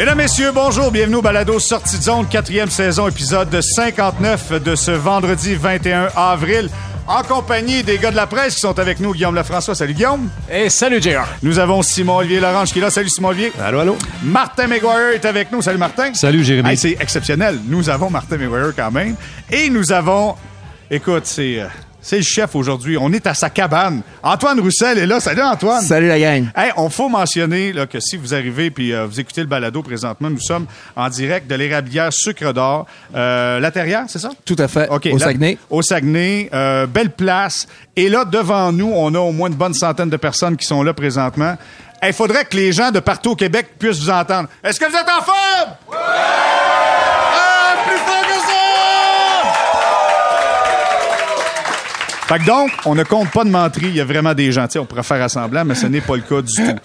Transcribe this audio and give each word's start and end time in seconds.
Mesdames, 0.00 0.16
Messieurs, 0.16 0.50
bonjour, 0.54 0.90
bienvenue 0.90 1.16
au 1.16 1.20
Balado 1.20 1.58
Sortie 1.58 1.98
de 1.98 2.02
zone, 2.02 2.26
quatrième 2.26 2.70
saison, 2.70 3.06
épisode 3.06 3.60
59 3.60 4.62
de 4.62 4.74
ce 4.74 4.92
vendredi 4.92 5.54
21 5.54 6.08
avril. 6.16 6.70
En 7.06 7.22
compagnie 7.22 7.82
des 7.82 7.98
gars 7.98 8.10
de 8.10 8.16
la 8.16 8.26
presse 8.26 8.54
qui 8.54 8.60
sont 8.62 8.78
avec 8.78 8.98
nous, 8.98 9.12
Guillaume 9.12 9.34
Lefrançois. 9.34 9.74
Salut 9.74 9.92
Guillaume. 9.92 10.30
Et 10.50 10.70
salut 10.70 11.02
JR. 11.02 11.26
Nous 11.42 11.58
avons 11.58 11.82
Simon-Olivier 11.82 12.40
Lorange 12.40 12.72
qui 12.72 12.78
est 12.78 12.82
là. 12.82 12.88
Salut 12.88 13.10
Simon-Olivier. 13.10 13.52
Allô, 13.62 13.80
allô. 13.80 13.98
Martin 14.22 14.68
McGuire 14.68 15.10
est 15.16 15.26
avec 15.26 15.52
nous. 15.52 15.60
Salut 15.60 15.76
Martin. 15.76 16.14
Salut 16.14 16.44
Jérémy. 16.44 16.70
Hey, 16.70 16.76
c'est 16.78 16.96
exceptionnel. 16.98 17.58
Nous 17.66 17.90
avons 17.90 18.08
Martin 18.08 18.38
McGuire 18.38 18.72
quand 18.74 18.90
même. 18.90 19.16
Et 19.50 19.68
nous 19.68 19.92
avons, 19.92 20.34
écoute, 20.90 21.26
c'est... 21.26 21.60
euh, 21.60 21.66
c'est 22.02 22.16
le 22.16 22.22
chef 22.22 22.54
aujourd'hui. 22.54 22.96
On 22.98 23.12
est 23.12 23.26
à 23.26 23.34
sa 23.34 23.50
cabane. 23.50 24.02
Antoine 24.22 24.58
Roussel 24.60 24.98
est 24.98 25.06
là. 25.06 25.20
Salut 25.20 25.42
Antoine. 25.42 25.82
Salut 25.82 26.08
la 26.08 26.18
gang. 26.18 26.46
Hey, 26.56 26.72
on 26.76 26.88
faut 26.88 27.08
mentionner 27.08 27.72
là, 27.72 27.86
que 27.86 28.00
si 28.00 28.16
vous 28.16 28.34
arrivez 28.34 28.70
puis 28.70 28.92
euh, 28.92 29.06
vous 29.06 29.20
écoutez 29.20 29.40
le 29.42 29.46
balado 29.46 29.82
présentement, 29.82 30.30
nous 30.30 30.40
sommes 30.40 30.66
en 30.96 31.08
direct 31.08 31.46
de 31.46 31.54
l'érablière 31.54 32.12
Sucre 32.12 32.52
d'Or. 32.52 32.86
Euh, 33.14 33.60
la 33.60 33.70
Terrière, 33.70 34.04
c'est 34.08 34.18
ça? 34.18 34.30
Tout 34.44 34.56
à 34.58 34.68
fait. 34.68 34.88
OK. 34.88 35.08
Au 35.12 35.18
Saguenay. 35.18 35.58
Au 35.68 35.82
Saguenay. 35.82 36.48
euh, 36.52 36.86
belle 36.86 37.10
place. 37.10 37.66
Et 37.96 38.08
là, 38.08 38.24
devant 38.24 38.72
nous, 38.72 38.90
on 38.94 39.14
a 39.14 39.18
au 39.18 39.32
moins 39.32 39.48
une 39.48 39.54
bonne 39.56 39.74
centaine 39.74 40.10
de 40.10 40.16
personnes 40.16 40.56
qui 40.56 40.66
sont 40.66 40.82
là 40.82 40.92
présentement. 40.94 41.56
Il 42.02 42.14
faudrait 42.14 42.46
que 42.46 42.56
les 42.56 42.72
gens 42.72 42.90
de 42.90 42.98
partout 43.00 43.32
au 43.32 43.36
Québec 43.36 43.72
puissent 43.78 43.98
vous 44.00 44.08
entendre. 44.10 44.48
Est-ce 44.64 44.80
que 44.80 44.86
vous 44.86 44.96
êtes 44.96 45.08
en 45.08 45.22
forme? 45.22 45.74
Ah, 45.92 47.74
plus 47.86 47.98
fort 47.98 48.22
que 48.22 48.40
ça! 48.40 48.50
Fait 52.30 52.44
donc, 52.44 52.70
on 52.84 52.94
ne 52.94 53.02
compte 53.02 53.28
pas 53.32 53.42
de 53.42 53.50
menterie. 53.50 53.88
Il 53.88 53.96
y 53.96 54.00
a 54.00 54.04
vraiment 54.04 54.34
des 54.34 54.52
gens. 54.52 54.68
On 54.76 54.84
pourrait 54.84 55.02
faire 55.02 55.20
assemblant, 55.20 55.64
mais 55.64 55.74
ce 55.74 55.88
n'est 55.88 56.00
pas 56.00 56.14
le 56.14 56.22
cas 56.22 56.40
du 56.40 56.54
tout. 56.54 56.76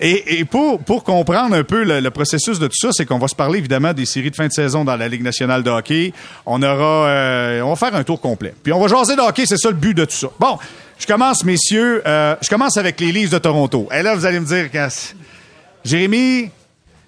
Et, 0.00 0.44
pour, 0.44 1.04
comprendre 1.04 1.54
un 1.54 1.62
peu 1.62 1.84
le, 1.84 2.10
processus 2.10 2.58
de 2.58 2.66
tout 2.66 2.76
ça, 2.76 2.88
c'est 2.90 3.06
qu'on 3.06 3.20
va 3.20 3.28
se 3.28 3.36
parler 3.36 3.60
évidemment 3.60 3.92
des 3.92 4.06
séries 4.06 4.32
de 4.32 4.34
fin 4.34 4.48
de 4.48 4.52
saison 4.52 4.84
dans 4.84 4.96
la 4.96 5.06
Ligue 5.06 5.22
nationale 5.22 5.62
de 5.62 5.70
hockey. 5.70 6.12
On 6.44 6.60
aura, 6.64 7.06
euh, 7.06 7.60
on 7.60 7.72
va 7.72 7.76
faire 7.76 7.94
un 7.94 8.02
tour 8.02 8.20
complet. 8.20 8.52
Puis 8.60 8.72
on 8.72 8.80
va 8.80 8.88
jaser 8.88 9.14
de 9.14 9.20
hockey, 9.20 9.46
c'est 9.46 9.56
ça 9.56 9.68
le 9.68 9.76
but 9.76 9.94
de 9.94 10.04
tout 10.04 10.16
ça. 10.16 10.26
Bon, 10.40 10.58
je 10.98 11.06
commence, 11.06 11.44
messieurs. 11.44 12.02
euh, 12.04 12.34
je 12.42 12.48
commence 12.48 12.76
avec 12.76 12.98
les 12.98 13.12
Leafs 13.12 13.30
de 13.30 13.38
Toronto. 13.38 13.88
Et 13.94 14.02
là, 14.02 14.16
vous 14.16 14.26
allez 14.26 14.40
me 14.40 14.46
dire, 14.46 14.68
Jérémy, 15.84 16.50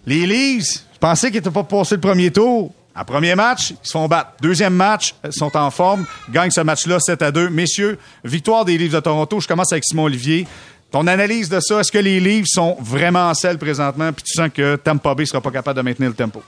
les 0.06 0.60
je 0.60 0.78
pensais 1.00 1.26
qu'ils 1.32 1.40
n'étaient 1.40 1.50
pas 1.50 1.64
passés 1.64 1.96
le 1.96 2.00
premier 2.00 2.30
tour. 2.30 2.72
En 2.96 3.04
premier 3.04 3.34
match, 3.34 3.70
ils 3.70 3.76
se 3.82 3.90
font 3.90 4.06
battre. 4.06 4.32
Deuxième 4.40 4.74
match, 4.74 5.14
ils 5.24 5.32
sont 5.32 5.56
en 5.56 5.70
forme, 5.70 6.06
gagnent 6.30 6.50
ce 6.50 6.60
match-là 6.60 7.00
7 7.00 7.22
à 7.22 7.32
2. 7.32 7.50
Messieurs, 7.50 7.98
victoire 8.22 8.64
des 8.64 8.78
Leafs 8.78 8.92
de 8.92 9.00
Toronto. 9.00 9.40
Je 9.40 9.48
commence 9.48 9.72
avec 9.72 9.84
Simon 9.84 10.04
Olivier. 10.04 10.46
Ton 10.92 11.08
analyse 11.08 11.48
de 11.48 11.58
ça, 11.58 11.80
est-ce 11.80 11.90
que 11.90 11.98
les 11.98 12.20
Leafs 12.20 12.46
sont 12.46 12.76
vraiment 12.80 13.28
en 13.28 13.34
selle 13.34 13.58
présentement, 13.58 14.12
puis 14.12 14.22
tu 14.22 14.32
sens 14.32 14.48
que 14.54 14.76
Tampa 14.76 15.12
Bay 15.14 15.26
sera 15.26 15.40
pas 15.40 15.50
capable 15.50 15.76
de 15.78 15.82
maintenir 15.82 16.08
le 16.08 16.14
tempo? 16.14 16.40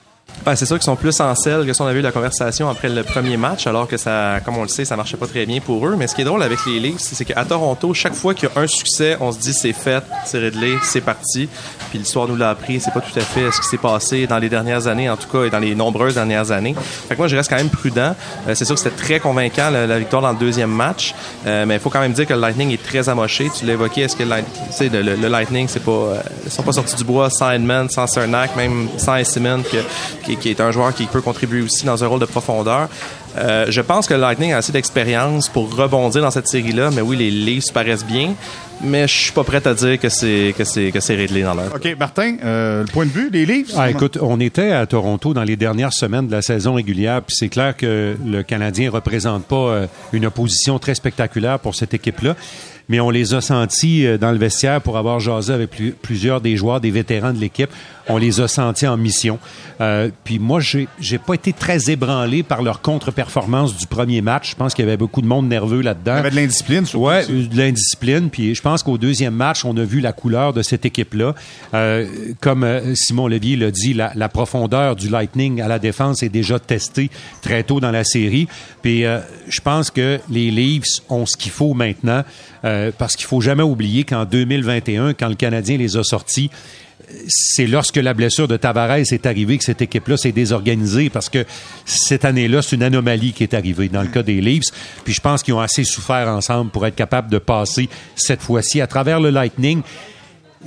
Ben, 0.45 0.55
c'est 0.55 0.67
sûr 0.67 0.77
qu'ils 0.77 0.85
sont 0.85 0.95
plus 0.95 1.21
en 1.21 1.35
selle 1.35 1.67
que 1.67 1.73
si 1.73 1.83
on 1.83 1.87
avait 1.87 1.99
eu 1.99 2.03
la 2.03 2.13
conversation 2.13 2.69
après 2.69 2.89
le 2.89 3.03
premier 3.03 3.37
match, 3.37 3.67
alors 3.67 3.89
que 3.89 3.97
ça, 3.97 4.39
comme 4.45 4.57
on 4.59 4.63
le 4.63 4.69
sait, 4.69 4.85
ça 4.85 4.95
marchait 4.95 5.17
pas 5.17 5.27
très 5.27 5.45
bien 5.45 5.59
pour 5.59 5.85
eux. 5.85 5.97
Mais 5.99 6.07
ce 6.07 6.15
qui 6.15 6.21
est 6.21 6.25
drôle 6.25 6.43
avec 6.43 6.61
les 6.67 6.79
Leafs, 6.79 7.01
c'est 7.01 7.25
qu'à 7.25 7.45
Toronto, 7.45 7.93
chaque 7.95 8.15
fois 8.15 8.33
qu'il 8.33 8.49
y 8.49 8.53
a 8.57 8.61
un 8.61 8.69
succès, 8.69 9.17
on 9.21 9.33
se 9.33 9.39
dit 9.39 9.53
c'est 9.53 9.73
fait, 9.73 10.05
c'est 10.25 10.39
réglé, 10.39 10.77
c'est 10.85 11.01
parti. 11.01 11.49
Puis 11.91 11.99
l'histoire 11.99 12.29
nous 12.29 12.37
l'a 12.37 12.51
appris, 12.51 12.79
c'est 12.79 12.93
pas 12.93 13.01
tout 13.01 13.19
à 13.19 13.23
fait 13.23 13.51
ce 13.51 13.61
qui 13.61 13.67
s'est 13.67 13.77
passé 13.77 14.29
dans 14.29 14.39
les 14.39 14.49
dernières 14.49 14.87
années, 14.87 15.11
en 15.11 15.17
tout 15.17 15.29
cas, 15.29 15.45
et 15.45 15.51
dans 15.51 15.59
les 15.59 15.75
nombreuses 15.75 16.15
dernières 16.15 16.53
années. 16.53 16.77
Fait 17.09 17.15
que 17.15 17.19
moi, 17.19 17.27
je 17.27 17.35
reste 17.35 17.51
quand 17.51 17.57
même 17.57 17.71
prudent. 17.71 18.15
Euh, 18.47 18.55
c'est 18.55 18.65
sûr 18.65 18.77
que 18.77 18.81
c'était 18.81 18.95
très 18.97 19.19
convaincant 19.19 19.71
la, 19.71 19.99
victoire 19.99 20.23
dans 20.23 20.33
le 20.33 20.39
deuxième 20.39 20.71
match, 20.71 21.15
Euh, 21.47 21.65
mais 21.67 21.75
il 21.75 21.81
faut 21.81 21.91
quand 21.91 22.01
même 22.01 22.13
dire 22.13 22.27
que 22.27 22.35
le 22.35 22.41
Lightning 22.41 22.73
est 22.73 22.83
très 22.83 23.09
amoché. 23.09 23.51
Tu 23.57 23.67
l'as 23.67 23.75
est-ce 23.97 24.17
que 24.17 24.23
le, 24.23 25.29
Lightning, 25.29 25.67
c'est 25.69 25.83
pas, 25.83 25.91
euh, 25.91 26.21
ils 26.45 26.51
sont 26.51 26.63
pas 26.63 26.73
sortis 26.73 26.97
du 26.97 27.05
bois 27.05 27.31
sans 27.31 27.51
Edmond, 27.51 27.89
sans 27.89 28.07
Cernak, 28.07 28.57
même 28.57 28.89
sans 28.97 29.23
Simon, 29.25 29.63
que, 29.63 29.79
qui, 30.27 30.37
qui 30.37 30.51
est 30.51 30.61
un 30.61 30.73
joueur 30.73 30.93
qui 30.95 31.05
peut 31.07 31.23
contribuer 31.23 31.63
aussi 31.63 31.87
dans 31.87 32.03
un 32.03 32.07
rôle 32.09 32.21
de 32.21 32.27
profondeur. 32.27 32.89
Euh, 33.39 33.67
je 33.69 33.81
pense 33.81 34.07
que 34.07 34.15
le 34.15 34.21
Lightning 34.21 34.53
a 34.53 34.59
assez 34.59 34.73
d'expérience 34.73 35.49
pour 35.49 35.75
rebondir 35.75 36.23
dans 36.23 36.31
cette 36.31 36.49
série-là, 36.49 36.91
mais 36.95 37.03
oui, 37.03 37.17
les 37.17 37.31
Leafs 37.31 37.71
paraissent 37.73 38.05
bien, 38.05 38.35
mais 38.83 39.07
je 39.07 39.15
suis 39.15 39.33
pas 39.33 39.45
prêt 39.45 39.67
à 39.67 39.75
dire 39.75 39.99
que 40.01 40.09
c'est 40.09 40.55
que 40.57 40.65
c'est 40.65 40.91
que 40.91 41.01
c'est 41.01 41.15
réglé 41.15 41.43
dans 41.43 41.55
leur. 41.55 41.75
OK, 41.75 41.97
Martin, 41.99 42.37
euh, 42.45 42.81
le 42.83 42.87
point 42.91 43.05
de 43.05 43.11
vue 43.11 43.31
des 43.31 43.45
Leafs? 43.47 43.73
Ah, 43.77 43.91
écoute, 43.91 44.19
on 44.21 44.41
était 44.41 44.73
à 44.73 44.87
Toronto 44.87 45.35
dans 45.35 45.45
les 45.45 45.57
dernières 45.57 45.93
semaines 45.93 46.27
de 46.27 46.33
la 46.33 46.43
saison 46.43 46.75
régulière, 46.75 47.21
puis 47.23 47.37
c'est 47.39 47.49
clair 47.49 47.77
que 47.77 48.17
le 48.25 48.43
Canadien 48.43 48.91
représente 48.91 49.45
pas 49.45 49.57
euh, 49.57 49.87
une 50.13 50.27
opposition 50.27 50.79
très 50.79 50.95
spectaculaire 50.95 51.59
pour 51.59 51.75
cette 51.75 51.93
équipe-là. 51.93 52.37
Mais 52.89 53.01
on 53.01 53.11
les 53.11 53.35
a 53.35 53.41
sentis 53.41 54.07
euh, 54.07 54.17
dans 54.17 54.31
le 54.31 54.39
vestiaire 54.39 54.81
pour 54.81 54.97
avoir 54.97 55.19
jasé 55.21 55.53
avec 55.53 55.71
plu- 55.77 55.93
plusieurs 56.01 56.41
des 56.41 56.57
joueurs, 56.57 56.81
des 56.81 56.93
vétérans 56.93 57.33
de 57.33 57.39
l'équipe. 57.41 57.71
On 58.09 58.19
les 58.19 58.41
a 58.41 58.49
sentis 58.49 58.87
en 58.87 58.97
mission. 58.97 59.39
Euh, 59.81 60.11
puis 60.25 60.39
moi, 60.39 60.61
j'ai 60.61 60.89
j'ai 61.01 61.19
pas 61.19 61.35
été 61.35 61.53
très 61.53 61.91
ébranlé 61.91 62.43
par 62.43 62.63
leur 62.63 62.81
contre-performance 62.81 63.77
du 63.77 63.87
premier 63.87 64.21
match. 64.21 64.51
Je 64.51 64.57
pense 64.57 64.75
qu'il 64.75 64.85
y 64.85 64.89
avait 64.89 64.97
beaucoup 64.97 65.23
de 65.23 65.27
monde 65.27 65.49
nerveux 65.49 65.81
là-dedans. 65.81 66.15
Il 66.15 66.17
y 66.17 66.21
avait 66.21 66.31
de 66.31 66.37
l'indiscipline, 66.37 66.87
surtout. 66.87 67.07
Ouais, 67.07 67.27
de 67.27 67.57
l'indiscipline. 67.57 68.31
Puis 68.31 68.55
je 68.55 68.63
pense 68.63 68.83
qu'au 68.83 68.99
deuxième 68.99 69.35
match, 69.35 69.65
on 69.65 69.77
a 69.77 69.85
vu 69.85 70.01
la 70.01 70.13
couleur 70.13 70.53
de 70.53 70.63
cette 70.63 70.85
équipe-là. 70.85 71.35
Euh, 71.75 72.07
comme 72.41 72.65
euh, 72.65 72.95
Simon 72.95 73.29
Levier 73.29 73.57
l'a 73.57 73.71
dit, 73.71 73.93
la, 73.93 74.13
la 74.15 74.29
profondeur 74.29 74.97
du 74.97 75.09
Lightning 75.09 75.61
à 75.61 75.69
la 75.69 75.79
défense 75.79 76.23
est 76.23 76.29
déjà 76.29 76.59
testée 76.59 77.11
très 77.43 77.63
tôt 77.63 77.81
dans 77.81 77.91
la 77.91 78.05
série. 78.05 78.49
Puis 78.83 79.05
euh, 79.05 79.19
je 79.49 79.61
pense 79.61 79.91
que 79.91 80.21
les 80.31 80.51
Leafs 80.51 81.03
ont 81.09 81.27
ce 81.27 81.37
qu'il 81.37 81.51
faut 81.51 81.75
maintenant, 81.75 82.23
euh, 82.65 82.91
parce 82.97 83.17
qu'il 83.17 83.27
faut 83.27 83.41
jamais 83.41 83.63
oublier 83.63 84.05
qu'en 84.05 84.25
2021, 84.25 85.15
quand 85.15 85.29
le 85.29 85.35
Canadien 85.35 85.77
les 85.77 85.97
a 85.97 86.03
sortis, 86.03 86.51
c'est 87.29 87.67
lorsque 87.67 87.97
la 87.97 88.15
blessure 88.15 88.49
de 88.49 88.57
Tavares 88.57 88.97
est 88.97 89.27
arrivée 89.27 89.59
que 89.59 89.65
cette 89.65 89.83
équipe-là 89.83 90.17
s'est 90.17 90.33
désorganisée 90.33 91.11
parce 91.11 91.29
que 91.29 91.45
cette 91.85 92.25
année-là, 92.25 92.63
c'est 92.63 92.77
une 92.77 92.83
anomalie 92.83 93.33
qui 93.33 93.43
est 93.43 93.55
arrivée 93.55 93.89
dans 93.89 94.03
le 94.03 94.09
cas 94.09 94.23
des 94.23 94.41
Leafs. 94.41 94.71
Puis 95.05 95.15
je 95.15 95.21
pense 95.21 95.43
qu'ils 95.43 95.55
ont 95.55 95.61
assez 95.61 95.85
souffert 95.85 96.29
ensemble 96.29 96.71
pour 96.71 96.87
être 96.87 96.97
capables 96.97 97.31
de 97.31 97.39
passer 97.39 97.89
cette 98.15 98.43
fois-ci 98.43 98.81
à 98.81 98.87
travers 98.87 99.21
le 99.21 99.31
Lightning. 99.31 99.83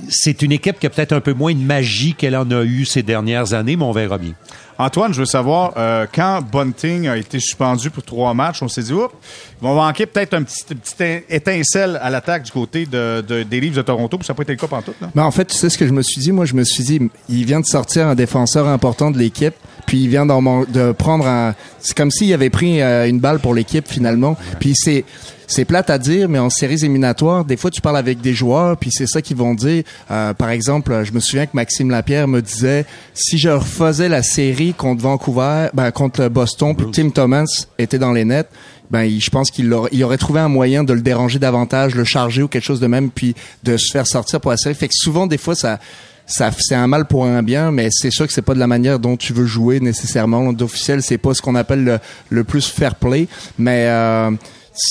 C'est 0.08 0.42
une 0.42 0.52
équipe 0.52 0.78
qui 0.78 0.86
a 0.86 0.90
peut-être 0.90 1.12
un 1.12 1.20
peu 1.20 1.32
moins 1.34 1.52
de 1.54 1.58
magie 1.60 2.14
qu'elle 2.14 2.36
en 2.36 2.50
a 2.50 2.62
eu 2.64 2.84
ces 2.84 3.02
dernières 3.02 3.52
années, 3.54 3.76
mais 3.76 3.84
on 3.84 3.92
verra 3.92 4.18
bien. 4.18 4.32
Antoine, 4.78 5.12
je 5.12 5.20
veux 5.20 5.26
savoir, 5.26 5.74
euh, 5.76 6.06
quand 6.10 6.40
Bunting 6.50 7.06
a 7.08 7.18
été 7.18 7.38
suspendu 7.38 7.90
pour 7.90 8.02
trois 8.02 8.32
matchs, 8.32 8.62
on 8.62 8.68
s'est 8.68 8.82
dit, 8.82 8.94
oups, 8.94 9.12
il 9.60 9.68
va 9.68 9.74
manquer 9.74 10.06
peut-être 10.06 10.32
un 10.32 10.42
petit, 10.42 10.64
une 10.70 10.78
petite 10.78 11.24
étincelle 11.28 11.98
à 12.02 12.08
l'attaque 12.08 12.44
du 12.44 12.50
côté 12.50 12.86
de, 12.86 13.20
de- 13.26 13.42
des 13.42 13.60
Leafs 13.60 13.74
de 13.74 13.82
Toronto, 13.82 14.16
puis 14.16 14.26
ça 14.26 14.32
n'a 14.32 14.36
pas 14.38 14.42
été 14.44 14.52
le 14.52 14.58
cas 14.58 14.68
pantoute, 14.68 14.94
là. 15.02 15.10
Ben, 15.14 15.22
en 15.24 15.30
fait, 15.30 15.44
tu 15.44 15.56
sais 15.56 15.68
ce 15.68 15.76
que 15.76 15.86
je 15.86 15.92
me 15.92 16.00
suis 16.02 16.20
dit? 16.22 16.32
Moi, 16.32 16.46
je 16.46 16.54
me 16.54 16.64
suis 16.64 16.82
dit, 16.82 16.98
il 17.28 17.44
vient 17.44 17.60
de 17.60 17.66
sortir 17.66 18.06
un 18.06 18.14
défenseur 18.14 18.66
important 18.68 19.10
de 19.10 19.18
l'équipe, 19.18 19.54
puis 19.86 20.02
il 20.02 20.08
vient 20.08 20.26
de 20.26 20.92
prendre 20.92 21.26
un... 21.26 21.54
C'est 21.80 21.96
comme 21.96 22.10
s'il 22.10 22.32
avait 22.32 22.50
pris 22.50 22.80
euh, 22.82 23.08
une 23.08 23.20
balle 23.20 23.38
pour 23.40 23.54
l'équipe, 23.54 23.86
finalement. 23.88 24.36
Puis 24.58 24.72
c'est... 24.76 25.04
C'est 25.52 25.64
plate 25.64 25.90
à 25.90 25.98
dire, 25.98 26.28
mais 26.28 26.38
en 26.38 26.48
séries 26.48 26.74
éliminatoires, 26.84 27.44
des 27.44 27.56
fois, 27.56 27.72
tu 27.72 27.80
parles 27.80 27.96
avec 27.96 28.20
des 28.20 28.34
joueurs, 28.34 28.76
puis 28.76 28.90
c'est 28.92 29.08
ça 29.08 29.20
qu'ils 29.20 29.36
vont 29.36 29.52
dire. 29.52 29.82
Euh, 30.08 30.32
par 30.32 30.50
exemple, 30.50 31.02
je 31.02 31.10
me 31.10 31.18
souviens 31.18 31.44
que 31.46 31.50
Maxime 31.54 31.90
Lapierre 31.90 32.28
me 32.28 32.40
disait, 32.40 32.86
si 33.14 33.36
je 33.36 33.48
refaisais 33.48 34.08
la 34.08 34.22
série 34.22 34.74
contre 34.74 35.02
Vancouver, 35.02 35.66
ben, 35.74 35.90
contre 35.90 36.28
Boston, 36.28 36.76
puis 36.76 36.86
Tim 36.92 37.10
Thomas 37.10 37.66
était 37.78 37.98
dans 37.98 38.12
les 38.12 38.24
nets, 38.24 38.48
ben, 38.92 39.02
il- 39.02 39.20
je 39.20 39.30
pense 39.30 39.50
qu'il 39.50 39.72
aurait, 39.72 39.90
il 39.90 40.04
aurait 40.04 40.18
trouvé 40.18 40.38
un 40.38 40.46
moyen 40.46 40.84
de 40.84 40.92
le 40.92 41.00
déranger 41.00 41.40
davantage, 41.40 41.96
le 41.96 42.04
charger 42.04 42.44
ou 42.44 42.46
quelque 42.48 42.62
chose 42.64 42.78
de 42.78 42.86
même, 42.86 43.10
puis 43.10 43.34
de 43.64 43.76
se 43.76 43.90
faire 43.90 44.06
sortir 44.06 44.40
pour 44.40 44.52
la 44.52 44.56
série. 44.56 44.76
Fait 44.76 44.86
que 44.86 44.94
souvent, 44.94 45.26
des 45.26 45.36
fois, 45.38 45.56
ça, 45.56 45.80
ça, 46.30 46.50
c'est 46.58 46.76
un 46.76 46.86
mal 46.86 47.06
pour 47.06 47.26
un 47.26 47.42
bien, 47.42 47.72
mais 47.72 47.88
c'est 47.90 48.10
sûr 48.10 48.26
que 48.26 48.32
c'est 48.32 48.40
pas 48.42 48.54
de 48.54 48.60
la 48.60 48.68
manière 48.68 49.00
dont 49.00 49.16
tu 49.16 49.32
veux 49.32 49.46
jouer 49.46 49.80
nécessairement. 49.80 50.52
D'officiel, 50.52 51.02
c'est 51.02 51.18
pas 51.18 51.34
ce 51.34 51.42
qu'on 51.42 51.56
appelle 51.56 51.84
le, 51.84 51.98
le 52.28 52.44
plus 52.44 52.68
fair 52.68 52.94
play, 52.94 53.26
mais 53.58 53.86
euh, 53.88 54.30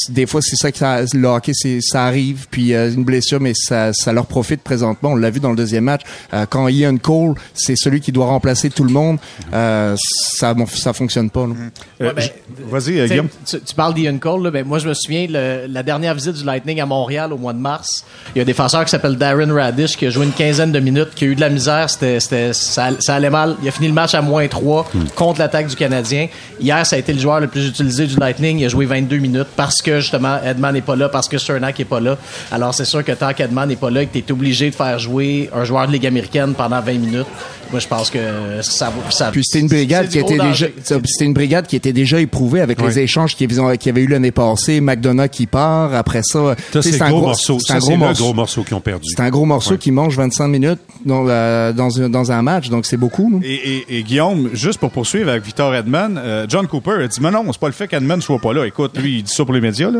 des 0.09 0.25
fois, 0.25 0.41
c'est 0.41 0.55
ça 0.57 0.71
que 0.71 0.77
ça, 0.77 0.99
le 1.13 1.27
hockey, 1.27 1.51
c'est, 1.55 1.79
ça 1.81 2.03
arrive, 2.05 2.47
puis 2.51 2.73
euh, 2.73 2.91
une 2.91 3.03
blessure, 3.03 3.39
mais 3.39 3.53
ça, 3.55 3.91
ça 3.93 4.11
leur 4.11 4.25
profite 4.25 4.61
présentement. 4.61 5.11
On 5.11 5.15
l'a 5.15 5.29
vu 5.29 5.39
dans 5.39 5.49
le 5.51 5.55
deuxième 5.55 5.85
match. 5.85 6.01
Euh, 6.33 6.45
quand 6.49 6.67
Ian 6.67 6.97
Cole, 6.97 7.35
c'est 7.53 7.75
celui 7.75 8.01
qui 8.01 8.11
doit 8.11 8.25
remplacer 8.27 8.69
tout 8.69 8.83
le 8.83 8.91
monde, 8.91 9.17
euh, 9.53 9.95
ça, 9.97 10.53
ça 10.75 10.93
fonctionne 10.93 11.29
pas. 11.29 11.47
là. 11.47 11.53
Euh, 12.01 12.07
Ouais, 12.09 12.13
ben, 12.13 12.29
Vas-y, 12.69 13.07
Guillaume. 13.07 13.27
Tu, 13.45 13.59
tu 13.61 13.75
parles 13.75 13.93
d'Ian 13.93 14.17
Cole, 14.17 14.43
là, 14.43 14.51
ben, 14.51 14.65
moi 14.65 14.79
je 14.79 14.87
me 14.89 14.93
souviens 14.93 15.27
le- 15.29 15.65
la 15.67 15.83
dernière 15.83 16.13
visite 16.13 16.33
du 16.33 16.43
Lightning 16.43 16.79
à 16.81 16.85
Montréal 16.85 17.31
au 17.33 17.37
mois 17.37 17.53
de 17.53 17.59
mars. 17.59 18.03
Il 18.35 18.37
y 18.37 18.41
a 18.41 18.43
un 18.43 18.45
défenseur 18.45 18.83
qui 18.85 18.91
s'appelle 18.91 19.15
Darren 19.17 19.51
Radish 19.53 19.95
qui 19.97 20.05
a 20.05 20.09
joué 20.09 20.25
une 20.25 20.31
quinzaine 20.33 20.71
de 20.71 20.79
minutes, 20.79 21.09
qui 21.15 21.25
a 21.25 21.27
eu 21.27 21.35
de 21.35 21.41
la 21.41 21.49
misère, 21.49 21.89
c'était, 21.89 22.19
c'était, 22.19 22.53
ça, 22.53 22.89
ça 22.99 23.15
allait 23.15 23.29
mal. 23.29 23.55
Il 23.61 23.67
a 23.67 23.71
fini 23.71 23.87
le 23.87 23.93
match 23.93 24.13
à 24.13 24.21
moins 24.21 24.47
3 24.47 24.89
contre 25.15 25.39
l'attaque 25.39 25.67
du 25.67 25.75
Canadien. 25.75 26.27
Hier, 26.59 26.85
ça 26.85 26.95
a 26.95 26.99
été 26.99 27.13
le 27.13 27.19
joueur 27.19 27.39
le 27.39 27.47
plus 27.47 27.67
utilisé 27.67 28.05
du 28.07 28.15
Lightning. 28.17 28.59
Il 28.59 28.65
a 28.65 28.69
joué 28.69 28.85
22 28.85 29.17
minutes. 29.17 29.47
Par 29.55 29.68
parce 29.69 29.83
que 29.83 29.99
justement 29.99 30.39
Edman 30.43 30.73
n'est 30.73 30.81
pas 30.81 30.95
là, 30.95 31.09
parce 31.09 31.29
que 31.29 31.37
Cernak 31.37 31.77
n'est 31.77 31.85
pas 31.85 31.99
là. 31.99 32.17
Alors 32.51 32.73
c'est 32.73 32.85
sûr 32.85 33.05
que 33.05 33.11
tant 33.11 33.31
qu'Edman 33.35 33.67
n'est 33.69 33.75
pas 33.75 33.91
là, 33.91 34.03
que 34.03 34.11
tu 34.11 34.17
es 34.17 34.31
obligé 34.31 34.71
de 34.71 34.75
faire 34.75 34.97
jouer 34.97 35.47
un 35.53 35.63
joueur 35.63 35.85
de 35.85 35.91
Ligue 35.91 36.07
américaine 36.07 36.55
pendant 36.55 36.81
20 36.81 36.93
minutes, 36.93 37.27
moi 37.71 37.79
je 37.79 37.87
pense 37.87 38.09
que 38.09 38.19
ça 38.61 38.91
ça 39.09 39.29
Puis 39.31 39.43
c'était 39.43 39.59
une 39.59 39.67
brigade 39.67 40.09
qui 40.09 40.19
était 40.19 40.37
déjà 40.37 40.67
puis 40.67 41.07
c'était 41.07 41.25
une 41.25 41.33
brigade 41.33 41.67
qui 41.67 41.75
était 41.75 41.93
déjà 41.93 42.19
éprouvée 42.19 42.61
avec 42.61 42.81
les 42.81 42.99
échanges 42.99 43.35
qu'il 43.35 43.49
y 43.51 43.89
avait, 43.89 44.01
eu 44.01 44.07
l'année 44.07 44.31
passée, 44.31 44.81
McDonough 44.81 45.29
qui 45.29 45.45
part, 45.47 45.93
après 45.93 46.21
ça, 46.23 46.55
c'est 46.81 46.91
le 46.99 47.09
gros 47.09 47.21
morceau. 47.21 47.59
c'est 47.59 47.73
un 47.73 47.79
gros 47.79 47.97
morceau. 47.97 48.23
gros 48.23 48.33
morceau 48.33 48.63
qu'ils 48.63 48.75
ont 48.75 48.81
perdu. 48.81 49.07
C'est 49.09 49.21
un 49.21 49.29
gros 49.29 49.45
morceau 49.45 49.77
qui 49.77 49.91
mange 49.91 50.15
25 50.17 50.47
minutes 50.47 50.79
dans, 51.05 51.25
euh, 51.27 51.71
dans, 51.73 52.01
un, 52.01 52.09
dans 52.09 52.31
un 52.31 52.41
match, 52.41 52.69
donc 52.69 52.85
c'est 52.85 52.97
beaucoup. 52.97 53.39
Et, 53.43 53.53
et- 53.53 53.97
et 53.99 54.03
Guillaume, 54.03 54.49
juste 54.53 54.79
pour 54.79 54.91
poursuivre 54.91 55.29
avec 55.29 55.43
Victor 55.43 55.73
Edman, 55.75 56.17
euh, 56.17 56.45
John 56.49 56.67
Cooper 56.67 57.03
a 57.03 57.07
dit 57.07 57.19
Mais 57.21 57.31
non, 57.31 57.43
c'est 57.51 57.59
pas 57.59 57.67
le 57.67 57.73
fait 57.73 57.87
qu'Edman 57.87 58.21
soit 58.21 58.39
pas 58.39 58.53
là. 58.53 58.65
Écoute, 58.65 58.97
lui, 58.97 59.17
il 59.19 59.23
dit 59.23 59.33
ça 59.33 59.45
pour 59.45 59.53
les 59.53 59.61
médias, 59.61 59.89
là. 59.91 59.99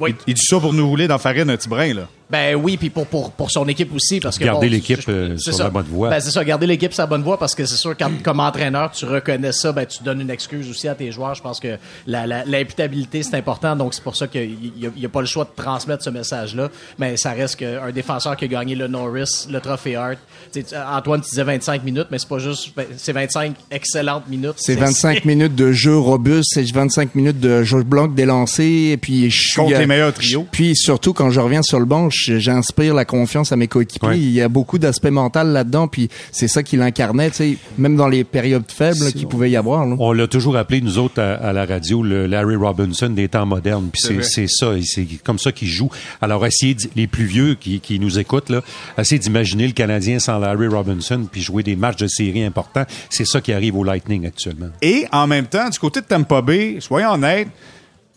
Oui. 0.00 0.14
Il, 0.26 0.30
il 0.32 0.34
dit 0.34 0.42
ça 0.44 0.58
pour 0.58 0.72
nous 0.72 0.88
rouler 0.88 1.06
dans 1.08 1.14
la 1.14 1.18
farine 1.18 1.50
un 1.50 1.56
petit 1.56 1.68
brin, 1.68 1.92
là. 1.94 2.08
Ben 2.30 2.54
oui, 2.54 2.76
puis 2.76 2.90
pour, 2.90 3.06
pour, 3.06 3.32
pour 3.32 3.50
son 3.50 3.66
équipe 3.68 3.94
aussi. 3.94 4.20
parce 4.20 4.38
que 4.38 4.44
Garder 4.44 4.68
bon, 4.68 4.72
l'équipe, 4.72 5.00
c'est- 5.04 5.10
euh, 5.10 5.36
c'est 5.36 5.50
sur 5.50 5.54
ça. 5.54 5.64
la 5.64 5.70
bonne 5.70 5.86
voie. 5.90 6.10
Ben, 6.10 6.20
c'est 6.20 6.30
ça, 6.30 6.44
garder 6.44 6.66
l'équipe 6.66 6.92
sur 6.92 7.02
la 7.02 7.06
bonne 7.06 7.22
voie 7.22 7.38
parce 7.38 7.54
que 7.54 7.64
c'est 7.66 7.76
sûr, 7.76 7.96
quand, 7.98 8.10
comme 8.22 8.40
entraîneur, 8.40 8.90
tu 8.92 9.04
reconnais 9.04 9.52
ça, 9.52 9.72
ben, 9.72 9.84
tu 9.86 10.02
donnes 10.02 10.20
une 10.20 10.30
excuse 10.30 10.68
aussi 10.70 10.86
à 10.88 10.94
tes 10.94 11.10
joueurs. 11.10 11.34
Je 11.34 11.42
pense 11.42 11.58
que 11.60 11.76
la- 12.06 12.26
la- 12.26 12.44
l'imputabilité, 12.44 13.22
c'est 13.22 13.34
important, 13.36 13.74
donc 13.74 13.94
c'est 13.94 14.02
pour 14.04 14.14
ça 14.16 14.28
qu'il 14.28 14.56
n'y 14.96 15.04
a, 15.06 15.08
pas 15.08 15.20
le 15.20 15.26
choix 15.26 15.44
de 15.44 15.50
transmettre 15.62 16.04
ce 16.04 16.10
message-là. 16.10 16.68
Mais 16.98 17.16
ça 17.16 17.32
reste 17.32 17.56
qu'un 17.56 17.90
défenseur 17.92 18.36
qui 18.36 18.44
a 18.44 18.48
gagné 18.48 18.74
le 18.74 18.86
Norris, 18.86 19.46
le 19.50 19.60
Trophée 19.60 19.96
Hart. 19.96 20.18
Tu 20.52 20.62
sais, 20.62 20.76
Antoine, 20.76 21.20
tu 21.22 21.30
disais 21.30 21.42
25 21.44 21.82
minutes, 21.82 22.06
mais 22.10 22.18
c'est 22.18 22.28
pas 22.28 22.38
juste. 22.38 22.70
ben, 22.76 22.86
C'est 22.96 23.12
25 23.12 23.54
excellentes 23.70 24.28
minutes. 24.28 24.54
C'est 24.58 24.76
25 24.76 25.24
minutes 25.24 25.54
de 25.56 25.72
jeu 25.72 25.96
robuste, 25.98 26.50
c'est 26.54 26.70
25 26.70 27.14
minutes 27.14 27.40
de 27.40 27.62
jeu 27.64 27.82
bloc 27.82 28.14
délancé, 28.14 28.90
et 28.92 28.96
puis 28.96 29.30
je 29.30 29.40
suis 29.40 29.56
Contre 29.56 29.74
euh, 29.74 29.78
les 29.80 29.86
meilleurs 29.86 30.12
trios. 30.14 30.46
Puis 30.52 30.76
surtout 30.76 31.12
quand 31.12 31.30
je 31.30 31.40
reviens 31.40 31.62
sur 31.62 31.80
le 31.80 31.86
banc, 31.86 32.08
je- 32.10 32.19
j'inspire 32.24 32.94
la 32.94 33.04
confiance 33.04 33.52
à 33.52 33.56
mes 33.56 33.68
coéquipiers. 33.68 34.08
Ouais. 34.08 34.18
Il 34.18 34.30
y 34.30 34.40
a 34.40 34.48
beaucoup 34.48 34.78
d'aspect 34.78 35.10
mental 35.10 35.48
là-dedans, 35.48 35.88
puis 35.88 36.08
c'est 36.32 36.48
ça 36.48 36.62
qu'il 36.62 36.82
incarnait, 36.82 37.30
tu 37.30 37.36
sais, 37.36 37.56
même 37.78 37.96
dans 37.96 38.08
les 38.08 38.24
périodes 38.24 38.70
faibles 38.70 39.12
qu'il 39.12 39.26
pouvait 39.28 39.50
y 39.50 39.56
avoir. 39.56 39.86
là. 39.86 39.96
On 39.98 40.12
l'a 40.12 40.26
toujours 40.26 40.56
appelé, 40.56 40.80
nous 40.80 40.98
autres, 40.98 41.20
à, 41.20 41.34
à 41.34 41.52
la 41.52 41.66
radio, 41.66 42.02
le 42.02 42.26
Larry 42.26 42.56
Robinson 42.56 43.10
des 43.10 43.28
temps 43.28 43.46
modernes. 43.46 43.88
Puis 43.92 44.22
c'est, 44.22 44.48
ça, 44.48 44.76
et 44.76 44.82
c'est 44.82 45.06
comme 45.24 45.38
ça 45.38 45.52
qu'il 45.52 45.68
joue. 45.68 45.90
Alors, 46.20 46.44
essayez, 46.46 46.76
les 46.96 47.06
plus 47.06 47.24
vieux 47.24 47.54
qui, 47.54 47.80
qui 47.80 47.98
nous 47.98 48.18
écoutent, 48.18 48.50
là, 48.50 48.62
essayez 48.98 49.18
d'imaginer 49.18 49.66
le 49.66 49.72
Canadien 49.72 50.18
sans 50.18 50.38
Larry 50.38 50.68
Robinson, 50.68 51.26
puis 51.30 51.40
jouer 51.40 51.62
des 51.62 51.76
matchs 51.76 51.98
de 51.98 52.06
série 52.06 52.44
importants. 52.44 52.84
C'est 53.08 53.26
ça 53.26 53.40
qui 53.40 53.52
arrive 53.52 53.76
au 53.76 53.84
Lightning 53.84 54.26
actuellement. 54.26 54.68
Et 54.82 55.06
en 55.12 55.26
même 55.26 55.46
temps, 55.46 55.68
du 55.68 55.78
côté 55.78 56.00
de 56.00 56.06
Tampa 56.06 56.42
Bay, 56.42 56.76
soyons 56.80 57.10
honnêtes, 57.12 57.48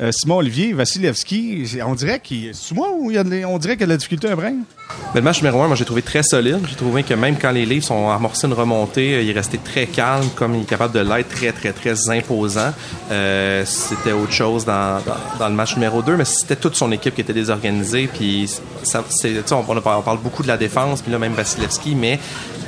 euh, 0.01 0.11
Simon 0.11 0.37
Olivier, 0.37 0.73
Vasilevski, 0.73 1.67
on 1.85 1.93
dirait 1.93 2.19
qu'il. 2.19 2.53
C'est 2.55 2.73
moi 2.73 2.89
ou 2.97 3.11
a 3.11 3.21
on 3.47 3.59
dirait 3.59 3.75
qu'il 3.75 3.83
a 3.83 3.87
de 3.87 3.91
la 3.91 3.97
difficulté 3.97 4.27
un 4.27 4.35
brin? 4.35 4.55
Mais 5.13 5.19
le 5.19 5.21
match 5.21 5.41
numéro 5.41 5.61
un, 5.61 5.67
moi, 5.67 5.75
j'ai 5.75 5.85
trouvé 5.85 6.01
très 6.01 6.23
solide. 6.23 6.59
J'ai 6.67 6.75
trouvé 6.75 7.03
que 7.03 7.13
même 7.13 7.37
quand 7.39 7.51
les 7.51 7.65
Leafs 7.65 7.91
ont 7.91 8.09
amorcé 8.09 8.47
une 8.47 8.53
remontée, 8.53 9.13
euh, 9.13 9.21
il 9.21 9.29
est 9.29 9.33
resté 9.33 9.59
très 9.59 9.85
calme, 9.85 10.27
comme 10.35 10.55
il 10.55 10.63
est 10.63 10.65
capable 10.65 10.95
de 10.95 10.99
l'être, 10.99 11.29
très, 11.29 11.51
très, 11.51 11.73
très 11.73 12.09
imposant. 12.09 12.73
Euh, 13.11 13.63
c'était 13.65 14.13
autre 14.13 14.31
chose 14.31 14.65
dans, 14.65 14.99
dans, 15.37 15.47
le 15.47 15.53
match 15.53 15.75
numéro 15.75 16.01
2, 16.01 16.17
mais 16.17 16.25
c'était 16.25 16.55
toute 16.55 16.75
son 16.75 16.91
équipe 16.91 17.13
qui 17.13 17.21
était 17.21 17.33
désorganisée. 17.33 18.07
Puis, 18.07 18.49
ça, 18.81 19.03
on, 19.51 19.57
on 19.57 20.01
parle 20.01 20.19
beaucoup 20.19 20.41
de 20.41 20.47
la 20.47 20.57
défense, 20.57 21.03
puis 21.03 21.11
là, 21.11 21.19
même 21.19 21.33
Vasilevski, 21.33 21.93
mais 21.93 22.19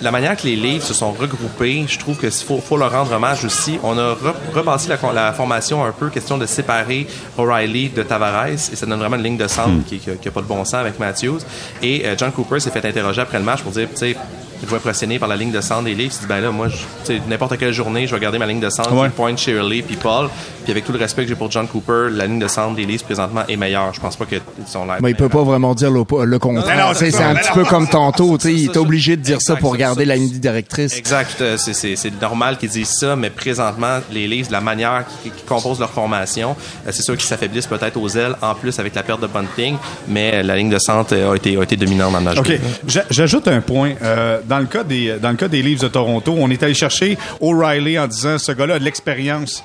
la 0.06 0.12
manière 0.12 0.38
que 0.38 0.44
les 0.44 0.56
Leafs 0.56 0.84
se 0.84 0.94
sont 0.94 1.12
regroupés, 1.12 1.84
je 1.88 1.98
trouve 2.00 2.16
que 2.18 2.30
faut, 2.30 2.60
faut 2.62 2.78
leur 2.78 2.92
rendre 2.92 3.12
hommage 3.12 3.44
aussi. 3.44 3.80
On 3.84 3.98
a 3.98 4.14
re- 4.14 4.34
rebâti 4.54 4.88
la, 4.88 4.98
la 5.14 5.34
formation 5.34 5.84
un 5.84 5.92
peu, 5.92 6.10
question 6.10 6.38
de 6.38 6.46
séparer 6.46 7.08
O'Reilly 7.38 7.90
de 7.90 8.04
Tavares, 8.04 8.48
et 8.48 8.58
ça 8.58 8.86
donne 8.86 9.00
vraiment 9.00 9.18
une 9.18 9.24
ligne 9.24 9.38
de 9.38 9.48
centre 9.48 9.84
qui, 9.88 9.98
qui, 10.00 10.12
qui 10.22 10.28
a 10.28 10.32
pas 10.32 10.42
de 10.42 10.48
bon 10.48 10.64
sens 10.64 10.76
avec 10.76 11.00
Matthews. 11.00 11.40
Et 11.82 12.06
euh, 12.06 12.16
John 12.18 12.32
Cooper 12.32 12.60
s'est 12.60 12.70
fait 12.72 12.86
interroger 12.86 13.22
après 13.22 13.40
le 13.40 13.44
match 13.44 13.62
pour 13.64 13.72
dire, 13.72 13.90
tu 13.90 13.98
sais, 13.98 14.16
je 14.62 14.68
vais 14.70 14.76
impressionné 14.78 15.20
par 15.20 15.28
la 15.30 15.36
ligne 15.36 15.52
de 15.52 15.62
centre 15.62 15.84
des 15.84 15.94
Leafs. 15.96 16.14
Il 16.18 16.22
dit, 16.22 16.26
ben 16.28 16.40
là, 16.42 16.52
moi, 16.52 16.68
je- 16.70 16.76
tu 16.78 17.18
sais, 17.18 17.22
n'importe 17.28 17.58
quelle 17.58 17.74
journée, 17.74 18.08
je 18.08 18.14
vais 18.16 18.22
garder 18.22 18.38
ma 18.38 18.46
ligne 18.46 18.60
de 18.60 18.70
centre, 18.70 18.94
Ouais. 18.94 19.10
Point, 19.10 19.36
Shirley, 19.36 19.82
puis 19.82 19.96
Paul. 19.96 20.30
Puis 20.64 20.72
avec 20.72 20.86
tout 20.86 20.92
le 20.94 20.98
respect 21.00 21.24
que 21.24 21.30
j'ai 21.30 21.36
pour 21.36 21.52
John 21.52 21.68
Cooper, 21.68 22.08
la 22.12 22.26
ligne 22.26 22.40
de 22.40 22.48
centre 22.48 22.76
des 22.76 22.86
Leafs 22.86 23.04
présentement 23.04 23.42
est 23.48 23.56
meilleure. 23.56 23.94
Je 23.94 24.00
pense 24.00 24.16
pas 24.16 24.26
qu'ils 24.26 24.42
sont 24.68 24.86
là. 24.86 24.98
Mais 25.02 25.12
il 25.12 25.16
peut 25.16 25.30
pas 25.30 25.44
vraiment 25.44 25.76
dire 25.76 25.92
le, 25.92 26.04
le 26.26 26.40
contraire. 26.40 26.78
Non, 26.78 26.88
non, 26.88 26.92
Tu 26.94 27.00
sais, 27.00 27.12
c'est 27.12 27.24
un 27.24 27.36
petit 27.36 27.50
non. 27.50 27.56
peu 27.56 27.66
comme 27.66 27.88
tantôt. 27.88 28.38
tu 28.38 28.48
sais, 28.48 28.54
Il 28.54 28.66
est 28.66 28.78
obligé 28.78 29.16
de 29.16 29.22
dire 29.22 29.38
ça 29.42 29.56
pour 29.56 29.76
garder 29.78 30.04
ça, 30.04 30.08
la 30.10 30.16
ligne 30.16 30.30
directrice. 30.40 30.98
Exact, 30.98 31.42
euh, 31.42 31.58
c'est- 31.58 31.74
c'est 31.74 31.96
c'est 31.96 32.20
normal 32.22 32.58
qu'ils 32.58 32.70
disent 32.70 32.90
ça, 33.00 33.16
mais 33.16 33.30
présentement, 33.30 34.00
les 34.12 34.28
Leafs, 34.28 34.48
de 34.48 34.54
la 34.54 34.62
manière 34.62 35.04
qu'ils 35.22 35.32
qu'ils 35.32 35.46
composent 35.46 35.80
leur 35.80 35.92
formation, 35.92 36.56
euh, 36.88 36.90
c'est 36.92 37.04
sûr 37.04 37.16
qu'ils 37.16 37.28
s'affaiblissent 37.28 37.68
peut-être 37.68 37.98
aux 37.98 38.10
ailes, 38.10 38.36
en 38.42 38.56
plus 38.56 38.80
avec 38.80 38.96
la 38.96 39.04
perte 39.04 39.22
de 39.22 39.28
Bunting, 39.28 39.76
mais 40.08 40.32
euh, 40.36 40.44
la 40.44 40.56
ligne 40.56 40.70
de 40.70 40.80
centre 40.80 41.16
a 41.16 41.36
été, 41.36 41.58
a 41.58 41.62
été 41.64 41.76
dominante 41.76 42.12
dans 42.14 42.20
le 42.20 42.24
match. 42.26 42.38
OK. 42.40 42.60
J'a- 42.88 43.06
J'ajoute 43.12 43.48
un 43.48 43.62
point. 43.62 43.94
Euh, 44.02 44.40
dans, 44.48 44.60
le 44.60 44.66
cas 44.66 44.84
des, 44.84 45.18
dans 45.22 45.32
le 45.32 45.38
cas 45.38 45.48
des 45.48 45.62
Leafs 45.62 45.82
de 45.82 45.88
Toronto, 45.88 46.36
on 46.38 46.50
est 46.50 46.62
allé 46.64 46.74
chercher 46.74 47.18
O'Reilly 47.42 47.98
en 48.00 48.08
disant 48.08 48.38
ce 48.38 48.52
gars-là 48.52 48.76
a 48.76 48.80
de 48.80 48.84
l'expérience. 48.84 49.64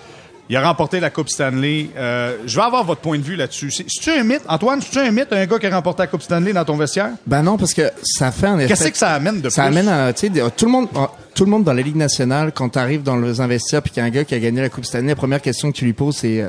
Il 0.48 0.56
a 0.56 0.62
remporté 0.66 0.98
la 0.98 1.10
Coupe 1.10 1.28
Stanley. 1.28 1.90
Euh, 1.96 2.36
je 2.44 2.56
vais 2.56 2.62
avoir 2.64 2.82
votre 2.82 3.00
point 3.00 3.16
de 3.18 3.22
vue 3.22 3.36
là-dessus. 3.36 3.70
C'est- 3.70 3.84
C'est-tu 3.88 4.10
un 4.10 4.24
mythe? 4.24 4.42
Antoine, 4.48 4.80
c'est-tu 4.82 4.98
un 4.98 5.12
mythe, 5.12 5.32
un 5.32 5.46
gars 5.46 5.60
qui 5.60 5.66
a 5.66 5.70
remporté 5.76 6.02
la 6.02 6.06
Coupe 6.08 6.22
Stanley 6.22 6.52
dans 6.52 6.64
ton 6.64 6.76
vestiaire? 6.76 7.10
Ben 7.24 7.42
non, 7.44 7.56
parce 7.56 7.72
que 7.72 7.82
ça 8.02 8.32
fait 8.32 8.48
un 8.48 8.58
effet. 8.58 8.66
Qu'est-ce 8.66 8.88
que 8.90 8.98
ça 8.98 9.10
amène 9.12 9.40
de 9.40 9.48
Ça 9.48 9.62
plus? 9.62 9.68
amène 9.78 9.88
à, 9.88 10.12
tu 10.12 10.22
sais, 10.22 10.28
de- 10.28 10.48
tout 10.56 10.64
le 10.64 10.72
monde, 10.72 10.88
euh, 10.96 11.00
tout 11.36 11.44
le 11.44 11.50
monde 11.52 11.62
dans 11.62 11.72
la 11.72 11.82
Ligue 11.82 11.94
nationale, 11.94 12.50
quand 12.52 12.68
tu 12.70 12.80
arrives 12.80 13.04
dans 13.04 13.16
les 13.16 13.40
investisseurs 13.40 13.80
puis 13.80 13.92
qu'il 13.92 14.00
y 14.00 14.04
a 14.04 14.06
un 14.06 14.10
gars 14.10 14.24
qui 14.24 14.34
a 14.34 14.40
gagné 14.40 14.60
la 14.60 14.68
Coupe 14.70 14.84
année, 14.94 15.10
la 15.10 15.14
première 15.14 15.40
question 15.40 15.70
que 15.70 15.76
tu 15.76 15.84
lui 15.84 15.92
poses, 15.92 16.16
c'est, 16.16 16.44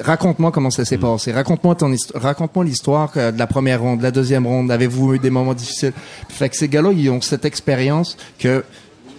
raconte-moi 0.00 0.50
comment 0.50 0.70
ça 0.70 0.84
s'est 0.84 0.96
Mm. 0.96 1.00
passé. 1.00 1.32
Raconte-moi 1.32 1.74
ton 1.74 1.92
histoire, 1.92 2.22
raconte-moi 2.22 2.64
l'histoire 2.64 3.12
euh, 3.16 3.32
de 3.32 3.38
la 3.38 3.46
première 3.46 3.80
ronde, 3.80 3.98
de 3.98 4.02
la 4.02 4.10
deuxième 4.10 4.46
ronde. 4.46 4.70
Avez-vous 4.70 5.14
eu 5.14 5.18
des 5.18 5.30
moments 5.30 5.54
difficiles? 5.54 5.92
Fait 6.28 6.48
que 6.48 6.56
ces 6.56 6.68
gars-là, 6.68 6.90
ils 6.92 7.10
ont 7.10 7.20
cette 7.20 7.44
expérience 7.44 8.16
que, 8.38 8.64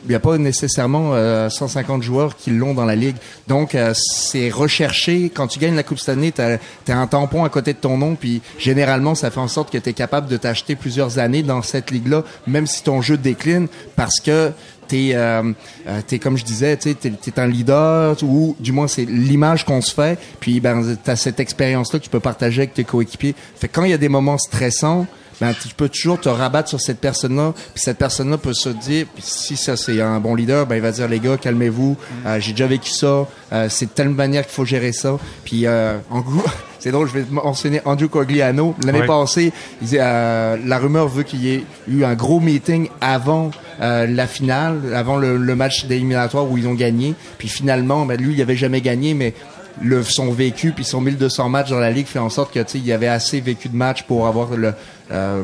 il 0.03 0.09
n'y 0.09 0.15
a 0.15 0.19
pas 0.19 0.37
nécessairement 0.37 1.11
euh, 1.13 1.49
150 1.49 2.03
joueurs 2.03 2.35
qui 2.35 2.51
l'ont 2.51 2.73
dans 2.73 2.85
la 2.85 2.95
ligue. 2.95 3.15
Donc, 3.47 3.75
euh, 3.75 3.93
c'est 3.95 4.49
recherché. 4.49 5.31
Quand 5.33 5.47
tu 5.47 5.59
gagnes 5.59 5.75
la 5.75 5.83
Coupe 5.83 5.99
cette 5.99 6.09
année, 6.09 6.31
tu 6.31 6.41
as, 6.41 6.59
un 6.87 7.07
tampon 7.07 7.43
à 7.43 7.49
côté 7.49 7.73
de 7.73 7.77
ton 7.77 7.97
nom, 7.97 8.15
puis 8.15 8.41
généralement, 8.57 9.15
ça 9.15 9.31
fait 9.31 9.39
en 9.39 9.47
sorte 9.47 9.71
que 9.71 9.77
tu 9.77 9.89
es 9.89 9.93
capable 9.93 10.27
de 10.27 10.37
t'acheter 10.37 10.75
plusieurs 10.75 11.19
années 11.19 11.43
dans 11.43 11.61
cette 11.61 11.91
ligue-là, 11.91 12.23
même 12.47 12.67
si 12.67 12.83
ton 12.83 13.01
jeu 13.01 13.17
décline, 13.17 13.67
parce 13.95 14.19
que 14.19 14.51
t'es 14.87 15.11
euh, 15.13 15.53
euh, 15.87 16.01
comme 16.21 16.37
je 16.37 16.43
disais 16.43 16.75
t'es 16.75 16.97
es 17.01 17.39
un 17.39 17.47
leader 17.47 18.17
ou 18.23 18.57
du 18.59 18.73
moins 18.73 18.89
c'est 18.89 19.05
l'image 19.05 19.63
qu'on 19.63 19.79
se 19.79 19.93
fait 19.93 20.19
puis 20.41 20.59
ben 20.59 20.97
t'as 21.01 21.15
cette 21.15 21.39
expérience 21.39 21.93
là 21.93 21.99
que 21.99 22.03
tu 22.03 22.09
peux 22.09 22.19
partager 22.19 22.63
avec 22.63 22.73
tes 22.73 22.83
coéquipiers 22.83 23.33
fait 23.55 23.69
que 23.69 23.75
quand 23.75 23.85
il 23.85 23.91
y 23.91 23.93
a 23.93 23.97
des 23.97 24.09
moments 24.09 24.37
stressants 24.37 25.07
ben 25.41 25.53
tu 25.59 25.67
peux 25.75 25.89
toujours 25.89 26.19
te 26.21 26.29
rabattre 26.29 26.69
sur 26.69 26.79
cette 26.79 26.99
personne 26.99 27.35
là 27.35 27.51
puis 27.73 27.83
cette 27.83 27.97
personne 27.97 28.29
là 28.29 28.37
peut 28.37 28.53
se 28.53 28.69
dire 28.69 29.07
puis 29.13 29.23
si 29.25 29.57
ça 29.57 29.75
c'est 29.75 29.99
un 29.99 30.19
bon 30.19 30.35
leader 30.35 30.65
ben 30.67 30.75
il 30.75 30.81
va 30.81 30.91
dire 30.91 31.07
les 31.09 31.19
gars 31.19 31.35
calmez-vous 31.37 31.97
Euh, 32.25 32.39
j'ai 32.39 32.51
déjà 32.51 32.67
vécu 32.67 32.91
ça 32.91 33.27
Euh, 33.51 33.67
c'est 33.69 33.87
de 33.87 33.91
telle 33.91 34.09
manière 34.09 34.43
qu'il 34.45 34.53
faut 34.53 34.63
gérer 34.65 34.93
ça 34.93 35.17
puis 35.43 35.65
euh, 35.65 35.97
en 36.09 36.21
gros 36.21 36.43
c'est 36.79 36.91
drôle 36.91 37.07
je 37.09 37.13
vais 37.19 37.25
mentionner 37.29 37.81
Andrew 37.85 38.07
Cogliano 38.07 38.75
l'année 38.85 39.01
Ouais. 39.01 39.07
passée 39.07 39.51
il 39.81 39.85
disait, 39.85 39.99
euh, 40.01 40.57
la 40.65 40.77
rumeur 40.77 41.07
veut 41.09 41.23
qu'il 41.23 41.43
y 41.43 41.55
ait 41.55 41.63
eu 41.89 42.03
un 42.05 42.13
gros 42.13 42.39
meeting 42.39 42.87
avant 43.01 43.51
euh, 43.81 44.05
la 44.05 44.27
finale, 44.27 44.93
avant 44.95 45.17
le, 45.17 45.37
le 45.37 45.55
match 45.55 45.85
d'éliminatoire 45.85 46.49
où 46.49 46.55
ils 46.55 46.67
ont 46.67 46.75
gagné. 46.75 47.15
Puis 47.39 47.47
finalement, 47.47 48.05
ben, 48.05 48.15
lui, 48.21 48.35
il 48.35 48.41
avait 48.41 48.55
jamais 48.55 48.79
gagné, 48.79 49.15
mais 49.15 49.33
le, 49.81 50.03
son 50.03 50.31
vécu 50.31 50.71
puis 50.71 50.83
son 50.83 51.01
1200 51.01 51.49
matchs 51.49 51.69
dans 51.69 51.79
la 51.79 51.91
ligue 51.91 52.07
fait 52.07 52.19
en 52.19 52.29
sorte 52.29 52.53
que 52.53 52.59
tu 52.59 52.65
sais, 52.71 52.77
il 52.79 52.85
y 52.85 52.91
avait 52.93 53.07
assez 53.07 53.39
vécu 53.41 53.69
de 53.69 53.75
matchs 53.75 54.03
pour 54.03 54.27
avoir 54.27 54.51
le, 54.55 54.73
euh, 55.11 55.43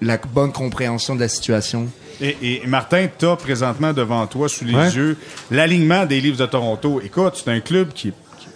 la 0.00 0.18
bonne 0.18 0.52
compréhension 0.52 1.14
de 1.14 1.20
la 1.20 1.28
situation. 1.28 1.86
Et, 2.20 2.36
et 2.42 2.66
Martin, 2.66 3.06
tu 3.18 3.26
as 3.26 3.36
présentement 3.36 3.92
devant 3.92 4.26
toi, 4.26 4.48
sous 4.48 4.64
les 4.64 4.74
Ouais. 4.74 4.90
yeux, 4.90 5.16
l'alignement 5.50 6.06
des 6.06 6.20
Leafs 6.20 6.36
de 6.36 6.46
Toronto. 6.46 7.00
Écoute, 7.04 7.40
c'est 7.42 7.50
un 7.50 7.60
club 7.60 7.92
qui 7.94 8.08
est 8.08 8.12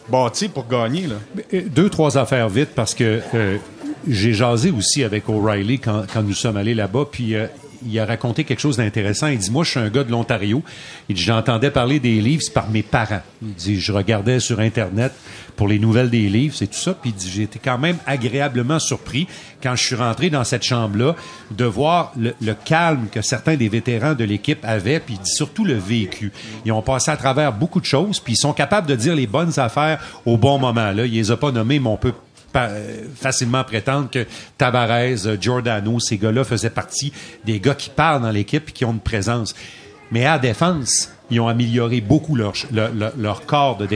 bâti 0.09 0.49
pour 0.49 0.69
gagner. 0.69 1.07
Là. 1.07 1.15
Euh, 1.55 1.63
Deux, 1.69 1.89
trois 1.89 2.17
affaires 2.19 2.49
vite 2.49 2.71
parce 2.77 2.95
que 2.95 3.21
euh, 3.35 3.57
j'ai 4.07 4.35
jasé 4.35 4.71
aussi 4.71 5.03
avec 5.03 5.29
O'Reilly 5.29 5.81
quand, 5.81 6.05
quand 6.13 6.23
nous 6.23 6.35
sommes 6.35 6.57
allés 6.57 6.75
là-bas, 6.75 7.07
puis 7.11 7.35
euh, 7.35 7.47
il 7.87 7.99
a 7.99 8.05
raconté 8.05 8.45
quelque 8.45 8.61
chose 8.61 8.77
d'intéressant. 8.77 9.29
Il 9.29 9.39
dit, 9.39 9.51
moi, 9.51 9.65
je 9.65 9.71
suis 9.71 9.81
un 9.81 9.89
gars 9.89 10.05
de 10.05 10.11
l'Ontario. 10.11 10.63
Il 11.09 11.17
dit, 11.17 11.23
j'entendais 11.23 11.71
parler 11.71 12.01
des 12.01 12.21
Leafs 12.21 12.53
par 12.53 12.69
mes 12.71 12.83
parents. 12.83 13.23
Il 13.43 13.55
dit, 13.55 13.81
je 13.81 13.93
regardais 13.93 14.41
sur 14.41 14.61
Internet 14.61 15.13
pour 15.57 15.69
les 15.69 15.79
nouvelles 15.79 16.11
des 16.11 16.29
Leafs 16.29 16.61
et 16.63 16.67
tout 16.67 16.79
ça, 16.79 16.95
puis 16.95 17.11
il 17.11 17.17
dit, 17.17 17.31
j'ai 17.31 17.43
été 17.43 17.59
quand 17.63 17.79
même 17.79 17.97
agréablement 18.07 18.79
surpris 18.79 19.27
quand 19.63 19.75
je 19.75 19.85
suis 19.85 19.95
rentré 19.95 20.29
dans 20.31 20.45
cette 20.45 20.63
chambre-là 20.63 21.17
de 21.51 21.65
voir 21.65 22.13
le, 22.17 22.33
calme 22.65 23.09
que 23.11 23.23
certains 23.23 23.57
des 23.57 23.69
vétérans 23.69 24.15
de 24.15 24.25
l'équipe 24.25 24.59
avaient, 24.65 25.01
puis 25.01 25.19
surtout 25.25 25.65
le 25.65 25.75
vécu. 25.75 26.33
Ils 26.65 26.73
ont 26.73 26.83
passé 26.83 27.11
à 27.11 27.17
travers 27.17 27.53
beaucoup 27.53 27.81
de 27.81 27.87
choses, 27.87 28.21
puis 28.21 28.35
ils 28.35 28.39
sont 28.39 28.53
capables 28.53 28.87
de 28.87 28.95
dire 28.95 29.15
les 29.15 29.27
bonnes 29.27 29.59
affaires 29.59 29.99
au 30.27 30.37
bon 30.37 30.59
moment. 30.59 30.93
Là, 30.93 31.07
il 31.07 31.13
les 31.13 31.31
a 31.31 31.37
pas 31.37 31.53
nommés, 31.53 31.79
mais 31.79 31.89
on 31.89 31.97
peut 31.97 32.13
facilement 33.15 33.65
prétendre 33.65 34.11
que 34.11 34.27
Tavares, 34.59 35.27
euh, 35.27 35.37
Giordano, 35.41 36.01
ces 36.01 36.19
gars-là 36.19 36.45
faisaient 36.45 36.71
partie 36.71 37.13
des 37.45 37.61
gars 37.61 37.75
qui 37.75 37.91
parlent 37.91 38.23
dans 38.23 38.31
l'équipe 38.31 38.69
et 38.69 38.73
qui 38.73 38.85
ont 38.85 38.93
une 38.93 39.01
présence. 39.01 39.55
Mais 40.11 40.25
à 40.27 40.39
défense, 40.39 41.11
ils 41.31 41.41
ont 41.41 41.49
amélioré 41.49 42.01
beaucoup 42.01 42.37
leur, 42.37 42.53
leur, 42.73 43.47
corps 43.47 43.77
de 43.77 43.89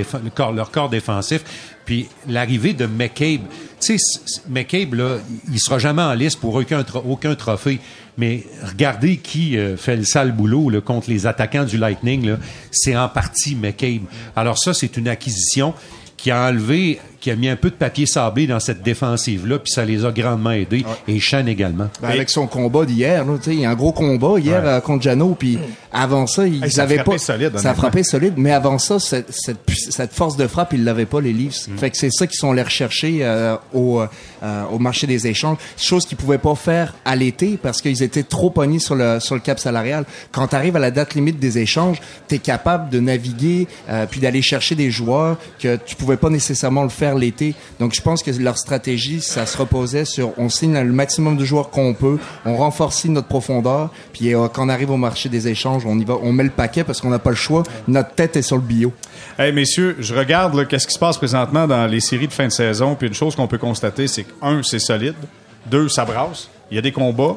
leur 0.55 0.71
corps 0.71 0.89
défensif. 0.89 1.45
Puis 1.85 2.09
l'arrivée 2.29 2.73
de 2.73 2.87
McCabe, 2.87 3.43
tu 3.81 3.99
sais, 3.99 4.21
McCabe, 4.49 4.95
là, 4.95 5.19
il 5.53 5.61
sera 5.61 5.79
jamais 5.79 6.03
en 6.03 6.15
liste 6.15 6.41
pour 6.41 6.55
aucun, 6.55 6.85
aucun 7.09 7.35
trophée. 7.35 7.81
Mais 8.19 8.45
regardez 8.63 9.17
qui 9.19 9.57
euh, 9.57 9.77
fait 9.77 9.97
le 9.97 10.05
sale 10.05 10.33
boulot 10.33 10.69
là, 10.71 10.81
contre 10.81 11.09
les 11.09 11.27
attaquants 11.27 11.65
du 11.65 11.79
Lightning. 11.79 12.37
C'est 12.71 12.97
en 12.97 13.09
partie 13.09 13.55
McCabe. 13.55 14.03
Alors 14.35 14.59
ça, 14.59 14.75
c'est 14.75 14.97
une 14.97 15.09
acquisition 15.09 15.73
qui 16.17 16.31
a 16.31 16.49
enlevé 16.49 17.01
qui 17.21 17.31
a 17.31 17.37
mis 17.37 17.49
un 17.49 17.57
peu 17.57 17.71
de 17.71 17.75
papier 17.75 18.07
sablé 18.07 18.47
dans 18.47 18.61
cette 18.61 18.83
défensive-là, 18.83 19.59
puis 19.59 19.71
ça 19.71 19.85
les 19.85 20.05
a 20.05 20.11
grandement 20.11 20.53
aidés. 20.53 20.85
Et 21.07 21.21
Chan 21.21 21.47
également. 21.47 21.89
Ben, 22.01 22.09
avec 22.09 22.31
son 22.31 22.47
combat 22.47 22.85
d'hier, 22.87 23.25
il 23.47 23.61
y 23.61 23.65
a 23.67 23.71
un 23.71 23.75
gros 23.75 23.93
combat 23.93 24.39
hier 24.39 24.63
euh, 24.65 24.81
contre 24.81 25.03
Jano, 25.03 25.37
puis 25.39 25.59
avant 25.93 26.27
ça, 26.27 26.47
ils 26.47 26.71
ça 26.71 26.85
avaient 26.85 27.03
pas. 27.03 27.19
Solide, 27.19 27.59
ça 27.59 27.71
a 27.71 27.75
frappé 27.75 28.03
solide, 28.03 28.35
mais 28.37 28.53
avant 28.53 28.79
ça, 28.79 28.99
cette, 28.99 29.31
cette, 29.31 30.13
force 30.13 30.37
de 30.37 30.47
frappe, 30.47 30.73
ils 30.73 30.85
l'avaient 30.85 31.07
pas, 31.07 31.21
les 31.21 31.33
Leafs. 31.33 31.69
Mm. 31.69 31.77
Fait 31.77 31.91
que 31.91 31.97
c'est 31.97 32.11
ça 32.11 32.27
qu'ils 32.27 32.39
sont 32.39 32.53
allés 32.53 32.63
rechercher 32.63 33.19
euh, 33.21 33.57
au, 33.75 34.01
euh, 34.01 34.63
au 34.73 34.79
marché 34.79 35.07
des 35.07 35.27
échanges. 35.27 35.59
Chose 35.77 36.07
qu'ils 36.07 36.17
pouvaient 36.17 36.39
pas 36.39 36.55
faire 36.55 36.95
à 37.05 37.17
l'été 37.17 37.59
parce 37.63 37.83
qu'ils 37.83 38.03
étaient 38.03 38.23
trop 38.23 38.51
pognés 38.51 38.79
sur 38.79 38.95
le, 38.95 39.21
sur 39.21 39.35
le 39.35 39.41
cap 39.41 39.59
salarial. 39.59 40.05
Quand 40.33 40.49
tu 40.49 40.57
arrives 40.57 40.77
à 40.77 40.81
la 40.81 40.91
date 40.91 41.15
limite 41.15 41.39
des 41.39 41.59
échanges, 41.59 42.01
tu 42.29 42.37
es 42.37 42.39
capable 42.39 42.89
de 42.89 43.01
naviguer 43.01 43.67
puis 44.11 44.21
d'aller 44.21 44.43
chercher 44.43 44.75
des 44.75 44.91
joueurs 44.91 45.37
que 45.59 45.77
tu 45.85 45.97
pouvais 45.97 46.17
pas 46.17 46.31
nécessairement 46.31 46.83
le 46.83 46.89
faire 46.89 47.10
l'été. 47.19 47.55
Donc, 47.79 47.95
je 47.95 48.01
pense 48.01 48.23
que 48.23 48.31
leur 48.31 48.59
stratégie, 48.59 49.21
ça 49.21 49.47
se 49.47 49.57
reposait 49.57 50.05
sur 50.05 50.33
on 50.39 50.49
signe 50.49 50.79
le 50.79 50.93
maximum 50.93 51.37
de 51.37 51.45
joueurs 51.45 51.71
qu'on 51.71 51.95
peut, 51.95 52.19
on 52.45 52.57
renforce 52.57 53.01
notre 53.07 53.29
profondeur, 53.29 53.91
puis 54.13 54.35
euh, 54.35 54.49
quand 54.49 54.67
on 54.67 54.69
arrive 54.69 54.91
au 54.91 54.97
marché 54.97 55.29
des 55.29 55.49
échanges, 55.49 55.85
on 55.87 55.99
y 55.99 56.05
va, 56.05 56.17
on 56.23 56.33
met 56.33 56.45
le 56.45 56.51
paquet 56.51 56.85
parce 56.85 57.01
qu'on 57.01 57.11
n'a 57.11 57.19
pas 57.19 57.31
le 57.31 57.37
choix. 57.37 57.63
Notre 57.89 58.11
tête 58.11 58.37
est 58.37 58.43
sur 58.43 58.57
le 58.57 58.63
bio. 58.63 58.93
Hey, 59.39 59.53
messieurs, 59.53 59.97
je 60.01 60.15
regarde 60.15 60.67
qu'est-ce 60.69 60.87
qui 60.87 60.95
se 60.95 60.99
passe 60.99 61.17
présentement 61.17 61.67
dans 61.67 61.87
les 61.87 62.01
séries 62.01 62.29
de 62.29 62.33
fin 62.33 62.47
de 62.47 62.53
saison, 62.53 62.95
puis 62.95 63.09
une 63.09 63.15
chose 63.15 63.35
qu'on 63.37 63.47
peut 63.47 63.59
constater, 63.59 64.07
c'est 64.07 64.25
que 64.25 64.33
un, 64.43 64.63
c'est 64.63 64.79
solide, 64.79 65.15
deux, 65.67 65.89
ça 65.89 66.05
brasse, 66.05 66.49
il 66.71 66.75
y 66.75 66.79
a 66.79 66.83
des 66.83 66.93
combats. 66.93 67.37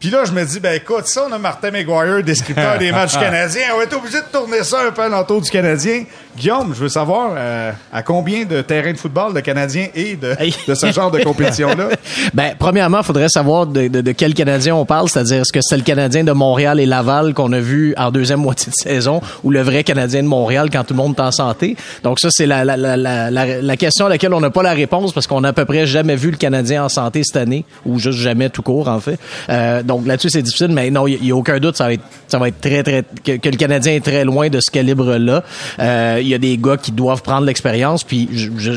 Puis 0.00 0.10
là, 0.10 0.24
je 0.24 0.30
me 0.30 0.44
dis, 0.44 0.60
ben 0.60 0.74
écoute, 0.74 1.06
ça, 1.06 1.26
on 1.28 1.32
a 1.32 1.38
Martin 1.38 1.72
McGuire, 1.72 2.22
descripteur 2.22 2.78
des 2.78 2.92
matchs 2.92 3.14
canadiens. 3.18 3.62
On 3.74 3.78
va 3.78 3.82
être 3.82 3.96
obligé 3.96 4.18
de 4.18 4.26
tourner 4.32 4.62
ça 4.62 4.86
un 4.86 4.92
peu 4.92 5.02
à 5.02 5.08
l'entour 5.08 5.40
du 5.40 5.50
Canadien. 5.50 6.04
Guillaume, 6.36 6.72
je 6.72 6.82
veux 6.82 6.88
savoir 6.88 7.32
euh, 7.36 7.72
à 7.92 8.02
combien 8.04 8.44
de 8.44 8.62
terrains 8.62 8.92
de 8.92 8.96
football 8.96 9.34
le 9.34 9.40
Canadien 9.40 9.88
est 9.96 10.14
de, 10.14 10.36
de 10.68 10.74
ce 10.76 10.92
genre 10.92 11.10
de 11.10 11.18
compétition-là? 11.24 11.88
ben, 12.34 12.54
premièrement, 12.56 12.98
il 12.98 13.04
faudrait 13.04 13.28
savoir 13.28 13.66
de, 13.66 13.88
de, 13.88 14.00
de, 14.00 14.12
quel 14.12 14.34
Canadien 14.34 14.76
on 14.76 14.84
parle, 14.84 15.08
c'est-à-dire 15.08 15.40
est-ce 15.40 15.52
que 15.52 15.58
c'est 15.60 15.76
le 15.76 15.82
Canadien 15.82 16.22
de 16.22 16.30
Montréal 16.30 16.78
et 16.78 16.86
Laval 16.86 17.34
qu'on 17.34 17.52
a 17.52 17.58
vu 17.58 17.92
en 17.96 18.12
deuxième 18.12 18.38
moitié 18.38 18.70
de 18.70 18.76
saison 18.76 19.20
ou 19.42 19.50
le 19.50 19.62
vrai 19.62 19.82
Canadien 19.82 20.22
de 20.22 20.28
Montréal 20.28 20.68
quand 20.70 20.84
tout 20.84 20.94
le 20.94 20.98
monde 20.98 21.16
est 21.18 21.22
en 21.22 21.32
santé? 21.32 21.74
Donc 22.04 22.20
ça, 22.20 22.28
c'est 22.30 22.46
la, 22.46 22.64
la, 22.64 22.76
la, 22.76 22.96
la, 22.96 23.30
la 23.30 23.76
question 23.76 24.06
à 24.06 24.08
laquelle 24.08 24.32
on 24.32 24.40
n'a 24.40 24.50
pas 24.50 24.62
la 24.62 24.74
réponse 24.74 25.12
parce 25.12 25.26
qu'on 25.26 25.40
n'a 25.40 25.48
à 25.48 25.52
peu 25.52 25.64
près 25.64 25.88
jamais 25.88 26.14
vu 26.14 26.30
le 26.30 26.36
Canadien 26.36 26.84
en 26.84 26.88
santé 26.88 27.22
cette 27.24 27.36
année 27.36 27.64
ou 27.84 27.98
juste 27.98 28.20
jamais 28.20 28.48
tout 28.48 28.62
court, 28.62 28.86
en 28.86 29.00
fait. 29.00 29.18
Euh, 29.48 29.82
donc 29.88 30.06
là-dessus, 30.06 30.28
c'est 30.28 30.42
difficile, 30.42 30.68
mais 30.68 30.90
non, 30.90 31.06
il 31.06 31.20
n'y 31.20 31.32
a, 31.32 31.36
aucun 31.36 31.58
doute, 31.58 31.76
ça 31.76 31.86
va 31.86 31.94
être, 31.94 32.04
ça 32.28 32.38
va 32.38 32.48
être 32.48 32.60
très, 32.60 32.82
très, 32.82 33.02
que, 33.24 33.38
que, 33.38 33.48
le 33.48 33.56
Canadien 33.56 33.94
est 33.94 34.04
très 34.04 34.22
loin 34.22 34.50
de 34.50 34.60
ce 34.60 34.70
calibre-là. 34.70 35.42
Euh, 35.80 36.18
il 36.20 36.28
y 36.28 36.34
a 36.34 36.38
des 36.38 36.58
gars 36.58 36.76
qui 36.76 36.92
doivent 36.92 37.22
prendre 37.22 37.46
l'expérience, 37.46 38.04
puis 38.04 38.28
je, 38.30 38.50
je, 38.58 38.72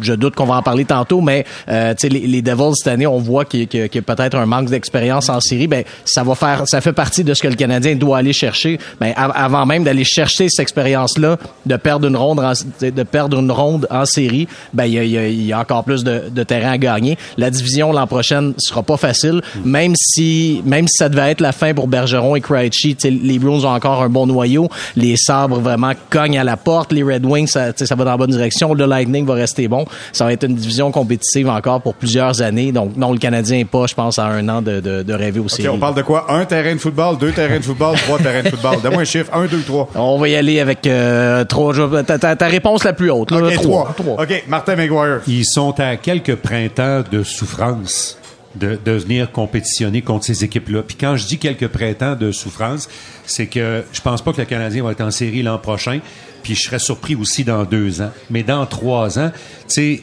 je 0.00 0.12
doute 0.12 0.34
qu'on 0.34 0.44
va 0.44 0.56
en 0.56 0.62
parler 0.62 0.84
tantôt, 0.84 1.20
mais 1.20 1.44
euh, 1.68 1.94
les, 2.02 2.26
les, 2.26 2.42
Devils 2.42 2.74
cette 2.74 2.88
année, 2.88 3.06
on 3.06 3.18
voit 3.18 3.44
qu'il 3.44 3.68
y, 3.72 3.80
a, 3.80 3.84
a 3.84 3.88
peut-être 3.88 4.36
un 4.36 4.46
manque 4.46 4.68
d'expérience 4.68 5.28
en 5.28 5.40
série. 5.40 5.68
Ben, 5.68 5.84
ça 6.04 6.24
va 6.24 6.34
faire, 6.34 6.66
ça 6.66 6.80
fait 6.80 6.92
partie 6.92 7.22
de 7.22 7.32
ce 7.32 7.42
que 7.42 7.48
le 7.48 7.54
Canadien 7.54 7.94
doit 7.94 8.18
aller 8.18 8.32
chercher. 8.32 8.78
Ben, 9.00 9.12
avant 9.16 9.66
même 9.66 9.84
d'aller 9.84 10.04
chercher 10.04 10.48
cette 10.48 10.60
expérience-là, 10.60 11.38
de 11.64 11.76
perdre 11.76 12.08
une 12.08 12.16
ronde, 12.16 12.40
en, 12.40 12.52
de 12.80 13.02
perdre 13.04 13.38
une 13.38 13.52
ronde 13.52 13.86
en 13.88 14.04
série, 14.04 14.48
ben 14.74 14.86
il 14.86 14.94
y 14.94 15.18
a, 15.18 15.28
y 15.28 15.52
a, 15.52 15.60
encore 15.60 15.84
plus 15.84 16.02
de, 16.02 16.24
de 16.28 16.42
terrain 16.42 16.72
à 16.72 16.78
gagner. 16.78 17.16
La 17.36 17.50
division 17.50 17.92
l'an 17.92 18.06
prochain 18.08 18.52
sera 18.58 18.82
pas 18.82 18.96
facile, 18.96 19.42
même 19.64 19.94
si 19.96 20.55
même 20.64 20.86
si 20.88 20.98
ça 20.98 21.08
devait 21.08 21.30
être 21.30 21.40
la 21.40 21.52
fin 21.52 21.74
pour 21.74 21.88
Bergeron 21.88 22.36
et 22.36 22.40
Krejci, 22.40 22.96
les 23.04 23.38
Bruins 23.38 23.64
ont 23.64 23.74
encore 23.74 24.02
un 24.02 24.08
bon 24.08 24.26
noyau. 24.26 24.68
Les 24.96 25.16
Sabres 25.16 25.60
vraiment 25.60 25.92
cognent 26.10 26.38
à 26.38 26.44
la 26.44 26.56
porte. 26.56 26.92
Les 26.92 27.02
Red 27.02 27.24
Wings, 27.24 27.48
ça, 27.48 27.72
ça 27.76 27.94
va 27.94 28.04
dans 28.04 28.10
la 28.12 28.16
bonne 28.16 28.30
direction. 28.30 28.74
Le 28.74 28.86
Lightning 28.86 29.26
va 29.26 29.34
rester 29.34 29.68
bon. 29.68 29.84
Ça 30.12 30.24
va 30.24 30.32
être 30.32 30.44
une 30.44 30.54
division 30.54 30.90
compétitive 30.90 31.48
encore 31.48 31.80
pour 31.80 31.94
plusieurs 31.94 32.42
années. 32.42 32.72
Donc 32.72 32.96
non, 32.96 33.12
le 33.12 33.18
Canadien 33.18 33.58
n'est 33.58 33.64
pas, 33.64 33.86
je 33.86 33.94
pense, 33.94 34.18
à 34.18 34.26
un 34.26 34.48
an 34.48 34.62
de, 34.62 34.80
de, 34.80 35.02
de 35.02 35.14
rêver 35.14 35.40
aussi. 35.40 35.66
on 35.68 35.78
parle 35.78 35.94
de 35.94 36.02
quoi? 36.02 36.26
Un 36.32 36.44
terrain 36.44 36.74
de 36.74 36.80
football, 36.80 37.18
deux 37.18 37.32
terrains 37.32 37.58
de 37.58 37.64
football, 37.64 37.96
trois 37.96 38.18
terrains 38.18 38.42
de 38.42 38.48
football. 38.48 38.76
Donne-moi 38.82 39.02
un 39.02 39.04
chiffre. 39.04 39.30
Un, 39.34 39.46
deux, 39.46 39.62
trois. 39.62 39.88
On 39.94 40.18
va 40.18 40.28
y 40.28 40.36
aller 40.36 40.60
avec 40.60 40.86
euh, 40.86 41.44
trois. 41.44 41.74
Ta, 42.06 42.18
ta, 42.18 42.36
ta, 42.36 42.46
réponse 42.46 42.84
la 42.84 42.92
plus 42.92 43.10
haute. 43.10 43.30
Là, 43.30 43.50
trois. 43.56 43.94
trois. 43.96 44.22
OK, 44.22 44.44
Martin 44.48 44.76
McGuire. 44.76 45.20
Ils 45.26 45.44
sont 45.44 45.78
à 45.80 45.96
quelques 45.96 46.36
printemps 46.36 47.02
de 47.10 47.22
souffrance 47.22 48.18
de, 48.58 48.78
de 48.82 48.92
venir 48.92 49.30
compétitionner 49.32 50.02
contre 50.02 50.24
ces 50.26 50.44
équipes-là. 50.44 50.82
Puis 50.82 50.96
quand 50.98 51.16
je 51.16 51.26
dis 51.26 51.38
quelques 51.38 51.68
printemps 51.68 52.16
de 52.16 52.32
souffrance, 52.32 52.88
c'est 53.24 53.46
que 53.46 53.84
je 53.92 54.00
pense 54.00 54.22
pas 54.22 54.32
que 54.32 54.40
le 54.40 54.46
Canadien 54.46 54.82
va 54.82 54.92
être 54.92 55.00
en 55.02 55.10
série 55.10 55.42
l'an 55.42 55.58
prochain. 55.58 56.00
Puis 56.42 56.54
je 56.54 56.62
serais 56.62 56.78
surpris 56.78 57.14
aussi 57.14 57.44
dans 57.44 57.64
deux 57.64 58.00
ans. 58.00 58.10
Mais 58.30 58.42
dans 58.42 58.66
trois 58.66 59.18
ans, 59.18 59.32
tu 59.68 60.00
sais, 60.00 60.02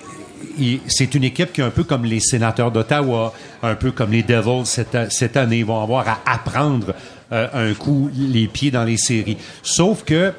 c'est 0.87 1.15
une 1.15 1.23
équipe 1.23 1.53
qui 1.53 1.61
est 1.61 1.63
un 1.63 1.69
peu 1.69 1.83
comme 1.83 2.05
les 2.05 2.19
sénateurs 2.19 2.71
d'Ottawa, 2.71 3.33
un 3.61 3.75
peu 3.75 3.91
comme 3.91 4.11
les 4.11 4.23
Devils 4.23 4.65
cette, 4.65 4.97
cette 5.09 5.37
année. 5.37 5.63
Vont 5.63 5.81
avoir 5.81 6.07
à 6.07 6.19
apprendre 6.25 6.93
euh, 7.31 7.47
un 7.53 7.73
coup 7.73 8.09
les 8.13 8.47
pieds 8.47 8.71
dans 8.71 8.83
les 8.83 8.97
séries. 8.97 9.37
Sauf 9.63 10.03
que 10.03 10.33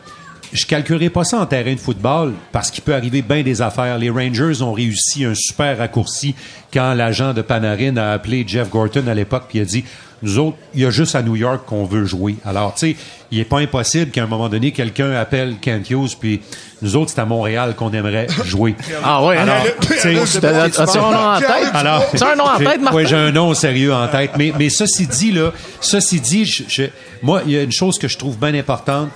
je 0.54 0.64
calculerai 0.66 1.10
pas 1.10 1.24
ça 1.24 1.38
en 1.38 1.46
terrain 1.46 1.74
de 1.74 1.80
football 1.80 2.32
parce 2.52 2.70
qu'il 2.70 2.84
peut 2.84 2.94
arriver 2.94 3.22
bien 3.22 3.42
des 3.42 3.60
affaires. 3.60 3.98
Les 3.98 4.08
Rangers 4.08 4.62
ont 4.62 4.72
réussi 4.72 5.24
un 5.24 5.34
super 5.34 5.76
raccourci 5.76 6.34
quand 6.72 6.94
l'agent 6.94 7.34
de 7.34 7.42
Panarin 7.42 7.96
a 7.96 8.12
appelé 8.12 8.44
Jeff 8.46 8.70
Gorton 8.70 9.06
à 9.08 9.14
l'époque 9.14 9.46
puis 9.48 9.60
a 9.60 9.64
dit 9.64 9.84
nous 10.22 10.38
autres, 10.38 10.56
il 10.74 10.80
y 10.80 10.86
a 10.86 10.90
juste 10.90 11.14
à 11.16 11.22
New 11.22 11.36
York 11.36 11.64
qu'on 11.66 11.84
veut 11.84 12.06
jouer. 12.06 12.36
Alors, 12.46 12.72
tu 12.74 12.92
sais, 12.92 12.96
il 13.30 13.38
n'est 13.38 13.44
pas 13.44 13.58
impossible 13.58 14.10
qu'à 14.10 14.22
un 14.22 14.26
moment 14.26 14.48
donné, 14.48 14.70
quelqu'un 14.72 15.12
appelle 15.12 15.56
Kent 15.60 15.90
Hughes, 15.90 16.16
puis 16.18 16.40
nous 16.80 16.96
autres, 16.96 17.10
c'est 17.14 17.20
à 17.20 17.26
Montréal 17.26 17.74
qu'on 17.76 17.92
aimerait 17.92 18.26
jouer. 18.44 18.74
Ah 19.02 19.22
ouais, 19.22 19.36
alors, 19.36 19.62
tu 19.82 19.92
as 19.92 20.08
un 20.08 21.10
nom 21.10 21.18
en 21.18 21.40
tête? 21.40 21.70
Alors, 21.74 22.10
tu 22.10 22.24
un 22.24 22.36
nom 22.36 22.44
en 22.44 22.56
tête, 22.56 22.80
Martin? 22.80 22.96
Oui, 22.96 23.06
j'ai 23.06 23.16
un 23.16 23.32
nom 23.32 23.52
sérieux 23.52 23.92
en 23.92 24.08
tête. 24.08 24.30
Mais, 24.38 24.54
mais 24.58 24.70
ceci 24.70 25.06
dit, 25.06 25.32
là, 25.32 25.52
ceci 25.80 26.20
dit, 26.20 26.46
je, 26.46 26.62
je, 26.68 26.82
moi, 27.22 27.42
il 27.44 27.52
y 27.52 27.58
a 27.58 27.62
une 27.62 27.72
chose 27.72 27.98
que 27.98 28.08
je 28.08 28.16
trouve 28.16 28.38
bien 28.38 28.54
importante, 28.54 29.10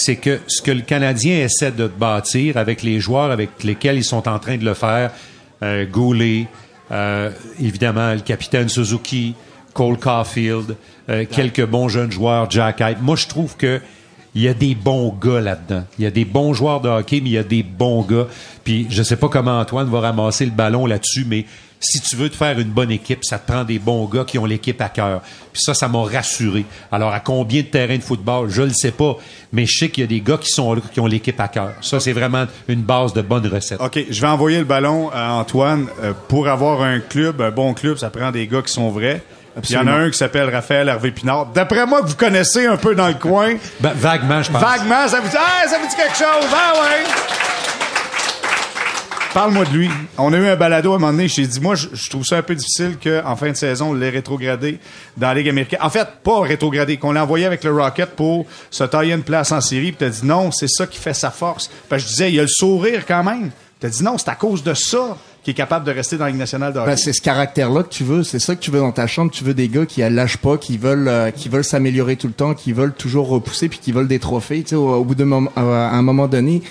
c'est 0.00 0.16
que 0.16 0.40
ce 0.46 0.62
que 0.62 0.70
le 0.70 0.82
Canadien 0.82 1.44
essaie 1.44 1.72
de 1.72 1.86
bâtir 1.86 2.56
avec 2.56 2.82
les 2.82 3.00
joueurs 3.00 3.30
avec 3.30 3.62
lesquels 3.64 3.96
ils 3.96 4.04
sont 4.04 4.28
en 4.28 4.38
train 4.38 4.56
de 4.56 4.64
le 4.64 4.74
faire, 4.74 5.12
euh, 5.62 5.84
Goulet, 5.86 6.46
euh, 6.90 7.30
évidemment 7.60 8.12
le 8.14 8.20
capitaine 8.20 8.68
Suzuki, 8.68 9.34
Cole 9.74 9.98
Caulfield, 9.98 10.76
euh, 11.08 11.24
quelques 11.30 11.64
bons 11.64 11.88
jeunes 11.88 12.10
joueurs, 12.10 12.50
Jack 12.50 12.80
Hyde. 12.80 12.98
Moi, 13.02 13.16
je 13.16 13.26
trouve 13.26 13.56
que 13.56 13.80
il 14.34 14.42
y 14.42 14.48
a 14.48 14.54
des 14.54 14.76
bons 14.76 15.12
gars 15.20 15.40
là-dedans. 15.40 15.84
Il 15.98 16.04
y 16.04 16.06
a 16.06 16.10
des 16.10 16.24
bons 16.24 16.54
joueurs 16.54 16.80
de 16.80 16.88
hockey, 16.88 17.20
mais 17.20 17.30
il 17.30 17.32
y 17.32 17.38
a 17.38 17.42
des 17.42 17.64
bons 17.64 18.02
gars. 18.02 18.26
Puis 18.62 18.86
je 18.88 19.02
sais 19.02 19.16
pas 19.16 19.28
comment 19.28 19.58
Antoine 19.58 19.88
va 19.88 20.00
ramasser 20.00 20.44
le 20.44 20.52
ballon 20.52 20.86
là-dessus, 20.86 21.26
mais 21.28 21.46
si 21.80 22.00
tu 22.02 22.14
veux 22.14 22.28
te 22.28 22.36
faire 22.36 22.58
une 22.58 22.68
bonne 22.68 22.90
équipe, 22.90 23.24
ça 23.24 23.38
te 23.38 23.50
prend 23.50 23.64
des 23.64 23.78
bons 23.78 24.04
gars 24.04 24.24
qui 24.24 24.38
ont 24.38 24.44
l'équipe 24.44 24.80
à 24.82 24.90
cœur. 24.90 25.22
Puis 25.52 25.62
ça, 25.62 25.72
ça 25.72 25.88
m'a 25.88 26.02
rassuré. 26.02 26.66
Alors, 26.92 27.12
à 27.12 27.20
combien 27.20 27.62
de 27.62 27.66
terrains 27.66 27.96
de 27.96 28.02
football, 28.02 28.50
je 28.50 28.62
le 28.62 28.70
sais 28.70 28.90
pas, 28.90 29.16
mais 29.52 29.64
je 29.64 29.78
sais 29.78 29.88
qu'il 29.88 30.02
y 30.02 30.04
a 30.04 30.06
des 30.06 30.20
gars 30.20 30.36
qui 30.36 30.50
sont 30.50 30.74
là, 30.74 30.82
qui 30.92 31.00
ont 31.00 31.06
l'équipe 31.06 31.40
à 31.40 31.48
cœur. 31.48 31.72
Ça, 31.80 31.98
c'est 31.98 32.12
vraiment 32.12 32.44
une 32.68 32.82
base 32.82 33.14
de 33.14 33.22
bonne 33.22 33.46
recette. 33.46 33.80
OK, 33.80 33.98
je 34.10 34.20
vais 34.20 34.26
envoyer 34.26 34.58
le 34.58 34.64
ballon 34.64 35.10
à 35.10 35.32
Antoine. 35.32 35.86
Euh, 36.02 36.12
pour 36.28 36.48
avoir 36.48 36.82
un 36.82 37.00
club, 37.00 37.40
un 37.40 37.50
bon 37.50 37.72
club, 37.72 37.96
ça 37.96 38.10
prend 38.10 38.30
des 38.30 38.46
gars 38.46 38.62
qui 38.62 38.72
sont 38.72 38.90
vrais. 38.90 39.22
Il 39.68 39.74
y 39.74 39.78
en 39.78 39.86
a 39.86 39.92
un 39.92 40.10
qui 40.10 40.18
s'appelle 40.18 40.48
Raphaël 40.48 40.88
Hervé 40.88 41.10
Pinard. 41.10 41.46
D'après 41.46 41.84
moi, 41.86 42.02
que 42.02 42.06
vous 42.06 42.14
connaissez 42.14 42.66
un 42.66 42.76
peu 42.76 42.94
dans 42.94 43.08
le 43.08 43.14
coin. 43.14 43.54
Ben, 43.80 43.92
vaguement, 43.94 44.42
je 44.42 44.50
pense. 44.50 44.62
Vaguement, 44.62 45.08
ça 45.08 45.20
vous 45.20 45.28
dit, 45.28 45.36
ah, 45.36 45.66
ça 45.66 45.78
vous 45.78 45.88
dit 45.88 45.96
quelque 45.96 46.16
chose. 46.16 46.48
Ah 46.54 46.72
ouais. 46.74 47.79
Parle-moi 49.32 49.64
de 49.64 49.70
lui. 49.70 49.88
On 50.18 50.32
a 50.32 50.36
eu 50.36 50.46
un 50.48 50.56
balado 50.56 50.92
à 50.92 50.96
un 50.96 50.98
moment 50.98 51.12
donné. 51.12 51.28
J'ai 51.28 51.46
dit, 51.46 51.60
moi, 51.60 51.76
je, 51.76 51.86
je, 51.92 52.10
trouve 52.10 52.24
ça 52.24 52.38
un 52.38 52.42
peu 52.42 52.56
difficile 52.56 52.96
qu'en 53.02 53.36
fin 53.36 53.50
de 53.50 53.56
saison, 53.56 53.90
on 53.90 53.94
l'ait 53.94 54.10
rétrogradé 54.10 54.80
dans 55.16 55.28
la 55.28 55.34
Ligue 55.34 55.48
américaine. 55.48 55.78
En 55.82 55.88
fait, 55.88 56.06
pas 56.24 56.40
rétrogradé, 56.40 56.96
qu'on 56.96 57.12
l'a 57.12 57.22
envoyé 57.22 57.46
avec 57.46 57.62
le 57.62 57.72
Rocket 57.72 58.10
pour 58.16 58.46
se 58.70 58.82
tailler 58.82 59.14
une 59.14 59.22
place 59.22 59.52
en 59.52 59.60
série. 59.60 59.92
Puis 59.92 59.98
t'as 60.00 60.08
dit, 60.08 60.26
non, 60.26 60.50
c'est 60.50 60.68
ça 60.68 60.84
qui 60.88 60.98
fait 60.98 61.14
sa 61.14 61.30
force. 61.30 61.70
Puis 61.88 62.00
je 62.00 62.06
disais, 62.06 62.30
il 62.30 62.34
y 62.34 62.38
a 62.40 62.42
le 62.42 62.48
sourire 62.48 63.06
quand 63.06 63.22
même. 63.22 63.50
T'as 63.78 63.88
dit, 63.88 64.02
non, 64.02 64.18
c'est 64.18 64.30
à 64.30 64.34
cause 64.34 64.64
de 64.64 64.74
ça 64.74 65.16
qui 65.42 65.52
est 65.52 65.54
capable 65.54 65.86
de 65.86 65.92
rester 65.92 66.16
dans 66.18 66.24
la 66.24 66.30
Ligue 66.30 66.40
nationale 66.40 66.72
de 66.72 66.78
hockey. 66.78 66.90
Ben, 66.90 66.96
c'est 66.96 67.12
ce 67.12 67.22
caractère-là 67.22 67.84
que 67.84 67.88
tu 67.88 68.04
veux. 68.04 68.24
C'est 68.24 68.40
ça 68.40 68.54
que 68.54 68.60
tu 68.60 68.70
veux 68.70 68.80
dans 68.80 68.92
ta 68.92 69.06
chambre. 69.06 69.30
Tu 69.30 69.42
veux 69.44 69.54
des 69.54 69.68
gars 69.68 69.86
qui 69.86 70.02
lâchent 70.02 70.36
pas, 70.36 70.58
qui 70.58 70.76
veulent, 70.76 71.08
euh, 71.08 71.30
qui 71.30 71.48
veulent 71.48 71.64
s'améliorer 71.64 72.16
tout 72.16 72.26
le 72.26 72.34
temps, 72.34 72.52
qui 72.52 72.72
veulent 72.72 72.92
toujours 72.92 73.28
repousser 73.28 73.68
puis 73.68 73.78
qui 73.78 73.92
veulent 73.92 74.08
des 74.08 74.18
trophées. 74.18 74.62
Tu 74.62 74.70
sais, 74.70 74.76
au, 74.76 74.92
au 74.96 75.04
bout 75.04 75.14
d'un 75.14 75.24
moment, 75.24 75.50
à 75.56 75.62
un 75.62 76.02
moment 76.02 76.28
donné, 76.28 76.62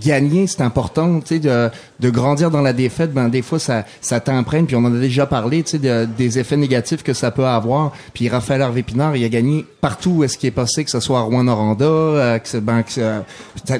gagner, 0.00 0.46
c'est 0.46 0.62
important, 0.62 1.20
tu 1.20 1.26
sais, 1.26 1.38
de, 1.38 1.70
de 2.00 2.10
grandir 2.10 2.50
dans 2.50 2.60
la 2.62 2.72
défaite. 2.72 3.12
Ben 3.12 3.28
des 3.28 3.42
fois, 3.42 3.58
ça, 3.58 3.84
ça 4.00 4.20
t'imprègne. 4.20 4.66
Puis 4.66 4.76
on 4.76 4.80
en 4.84 4.94
a 4.94 4.98
déjà 4.98 5.26
parlé, 5.26 5.62
tu 5.62 5.72
sais, 5.72 5.78
de- 5.78 6.06
des 6.16 6.38
effets 6.38 6.56
négatifs 6.56 7.02
que 7.02 7.12
ça 7.12 7.30
peut 7.30 7.46
avoir. 7.46 7.92
Puis 8.12 8.28
Raphaël 8.28 8.60
Hervé 8.60 8.82
Pinard, 8.82 9.16
il 9.16 9.24
a 9.24 9.28
gagné 9.28 9.64
partout 9.80 10.10
où 10.10 10.24
est-ce 10.24 10.38
qu'il 10.38 10.48
est 10.48 10.52
passé, 10.52 10.84
que 10.84 10.90
ce 10.90 11.00
soit 11.00 11.18
à 11.18 11.22
Rouen-Noranda, 11.22 11.84
euh, 11.84 12.38
ben, 12.62 12.82
euh, 12.98 13.20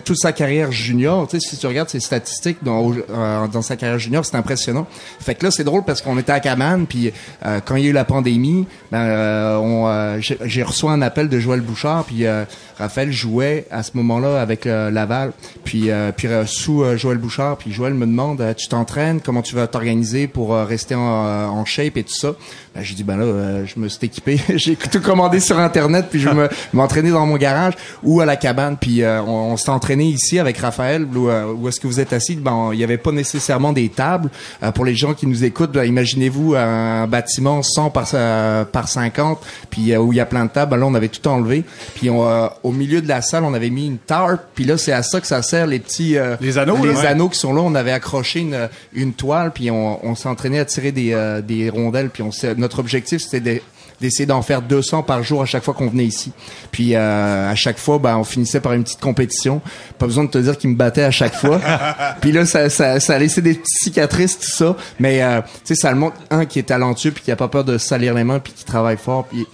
toute 0.04 0.18
sa 0.18 0.32
carrière 0.32 0.70
junior. 0.72 1.26
Tu 1.28 1.40
sais, 1.40 1.48
si 1.50 1.56
tu 1.56 1.66
regardes 1.66 1.88
ses 1.88 2.00
statistiques 2.00 2.58
dans, 2.62 2.92
euh, 2.92 3.46
dans 3.48 3.62
sa 3.62 3.76
carrière 3.76 3.98
junior, 3.98 4.24
c'est 4.24 4.36
impressionnant. 4.36 4.86
Fait 5.20 5.34
que 5.34 5.44
là, 5.44 5.50
c'est 5.50 5.64
drôle 5.64 5.84
parce 5.84 6.02
qu'on 6.02 6.18
était 6.18 6.32
à 6.32 6.40
Caman, 6.40 6.86
puis 6.86 7.12
euh, 7.44 7.60
quand 7.64 7.76
il 7.76 7.84
y 7.84 7.86
a 7.86 7.90
eu 7.90 7.92
la 7.92 8.04
pandémie, 8.04 8.66
ben, 8.92 9.58
on, 9.58 10.18
j'ai 10.20 10.62
reçu 10.62 10.86
un 10.86 11.02
appel 11.02 11.28
de 11.28 11.38
Joël 11.38 11.60
Bouchard, 11.60 12.04
puis 12.04 12.24
Raphaël 12.78 13.12
jouait 13.12 13.66
à 13.70 13.82
ce 13.82 13.92
moment-là 13.94 14.40
avec 14.40 14.64
Laval, 14.64 15.32
puis 15.64 15.90
puis 16.12 16.28
euh, 16.28 16.46
sous 16.46 16.82
euh, 16.82 16.96
Joël 16.96 17.18
Bouchard, 17.18 17.56
puis 17.56 17.72
Joël 17.72 17.94
me 17.94 18.06
demande, 18.06 18.40
euh, 18.40 18.54
tu 18.54 18.68
t'entraînes, 18.68 19.20
comment 19.20 19.42
tu 19.42 19.54
vas 19.54 19.66
t'organiser 19.66 20.26
pour 20.26 20.54
euh, 20.54 20.64
rester 20.64 20.94
en, 20.94 21.26
euh, 21.26 21.46
en 21.46 21.64
shape 21.64 21.96
et 21.96 22.02
tout 22.04 22.14
ça? 22.14 22.34
Ben, 22.74 22.82
j'ai 22.82 22.94
dit 22.94 23.04
ben 23.04 23.16
là, 23.16 23.24
euh, 23.24 23.66
je 23.66 23.78
me 23.78 23.88
suis 23.88 24.04
équipé, 24.06 24.40
j'ai 24.56 24.76
tout 24.76 25.00
commandé 25.00 25.40
sur 25.40 25.58
internet, 25.58 26.06
puis 26.10 26.20
je 26.20 26.28
me 26.30 26.48
m'entraîner 26.72 27.10
dans 27.10 27.24
mon 27.26 27.36
garage 27.36 27.74
ou 28.02 28.20
à 28.20 28.26
la 28.26 28.36
cabane, 28.36 28.76
puis 28.80 29.02
euh, 29.02 29.22
on, 29.22 29.52
on 29.52 29.56
s'est 29.56 29.70
entraîné 29.70 30.04
ici 30.04 30.38
avec 30.38 30.58
Raphaël, 30.58 31.06
où, 31.14 31.28
euh, 31.28 31.52
où 31.52 31.68
est-ce 31.68 31.80
que 31.80 31.86
vous 31.86 32.00
êtes 32.00 32.12
assis? 32.12 32.34
Ben 32.36 32.70
il 32.72 32.78
y 32.78 32.84
avait 32.84 32.98
pas 32.98 33.12
nécessairement 33.12 33.72
des 33.72 33.88
tables 33.88 34.30
Euh, 34.62 34.70
pour 34.72 34.84
les 34.84 34.94
gens 34.94 35.14
qui 35.14 35.26
nous 35.26 35.44
écoutent. 35.44 35.72
ben, 35.72 35.84
Imaginez-vous 35.84 36.54
un 36.54 37.06
bâtiment 37.06 37.62
100 37.62 37.90
par 37.90 38.08
euh, 38.14 38.64
par 38.64 38.88
50, 38.88 39.38
puis 39.70 39.92
euh, 39.92 39.98
où 39.98 40.12
il 40.12 40.16
y 40.16 40.20
a 40.20 40.26
plein 40.26 40.44
de 40.46 40.50
tables. 40.50 40.70
Ben 40.72 40.76
là, 40.78 40.86
on 40.86 40.94
avait 40.94 41.08
tout 41.08 41.26
enlevé, 41.28 41.64
puis 41.94 42.10
on, 42.10 42.26
euh, 42.28 42.48
au 42.62 42.72
milieu 42.72 43.00
de 43.00 43.08
la 43.08 43.22
salle, 43.22 43.44
on 43.44 43.54
avait 43.54 43.70
mis 43.70 43.86
une 43.86 43.98
tarp, 43.98 44.40
puis 44.54 44.64
là, 44.64 44.76
c'est 44.76 44.92
à 44.92 45.02
ça 45.02 45.20
que 45.20 45.26
ça 45.26 45.42
sert 45.42 45.66
les 45.66 45.78
petits 45.78 45.93
euh, 46.00 46.36
Les 46.40 46.58
anneaux, 46.58 46.84
les 46.84 46.94
ouais. 46.96 47.06
anneaux 47.06 47.28
qui 47.28 47.38
sont 47.38 47.52
là. 47.54 47.60
On 47.62 47.74
avait 47.74 47.92
accroché 47.92 48.40
une 48.40 48.68
une 48.92 49.12
toile, 49.12 49.52
puis 49.52 49.70
on, 49.70 50.04
on 50.04 50.14
s'entraînait 50.14 50.58
à 50.58 50.64
tirer 50.64 50.92
des 50.92 51.12
euh, 51.12 51.40
des 51.40 51.70
rondelles, 51.70 52.10
puis 52.10 52.22
on 52.22 52.30
notre 52.56 52.78
objectif 52.78 53.22
c'était 53.22 53.40
de- 53.40 53.60
d'essayer 54.00 54.26
d'en 54.26 54.42
faire 54.42 54.60
200 54.60 55.04
par 55.04 55.22
jour 55.22 55.40
à 55.42 55.46
chaque 55.46 55.62
fois 55.62 55.72
qu'on 55.72 55.86
venait 55.86 56.04
ici. 56.04 56.32
Puis 56.72 56.94
euh, 56.96 57.50
à 57.50 57.54
chaque 57.54 57.78
fois, 57.78 57.98
ben, 57.98 58.16
on 58.18 58.24
finissait 58.24 58.60
par 58.60 58.72
une 58.72 58.82
petite 58.82 59.00
compétition. 59.00 59.60
Pas 59.98 60.06
besoin 60.06 60.24
de 60.24 60.30
te 60.30 60.38
dire 60.38 60.58
qu'il 60.58 60.70
me 60.70 60.74
battait 60.74 61.04
à 61.04 61.12
chaque 61.12 61.34
fois. 61.34 61.60
puis 62.20 62.32
là, 62.32 62.44
ça, 62.44 62.68
ça, 62.70 62.98
ça 62.98 63.14
a 63.14 63.18
laissé 63.18 63.40
des 63.40 63.54
petites 63.54 63.78
cicatrices, 63.84 64.36
tout 64.38 64.50
ça. 64.50 64.76
Mais 64.98 65.22
euh, 65.22 65.40
tu 65.42 65.48
sais, 65.64 65.74
ça 65.76 65.90
le 65.92 65.96
montre 65.96 66.16
un 66.30 66.44
qui 66.44 66.58
est 66.58 66.64
talentueux, 66.64 67.12
puis 67.12 67.22
qui 67.22 67.30
a 67.30 67.36
pas 67.36 67.48
peur 67.48 67.62
de 67.64 67.78
salir 67.78 68.14
les 68.14 68.24
mains, 68.24 68.40
puis 68.40 68.52
qui 68.52 68.64
travaille 68.64 68.96
fort. 68.98 69.26
Puis 69.26 69.46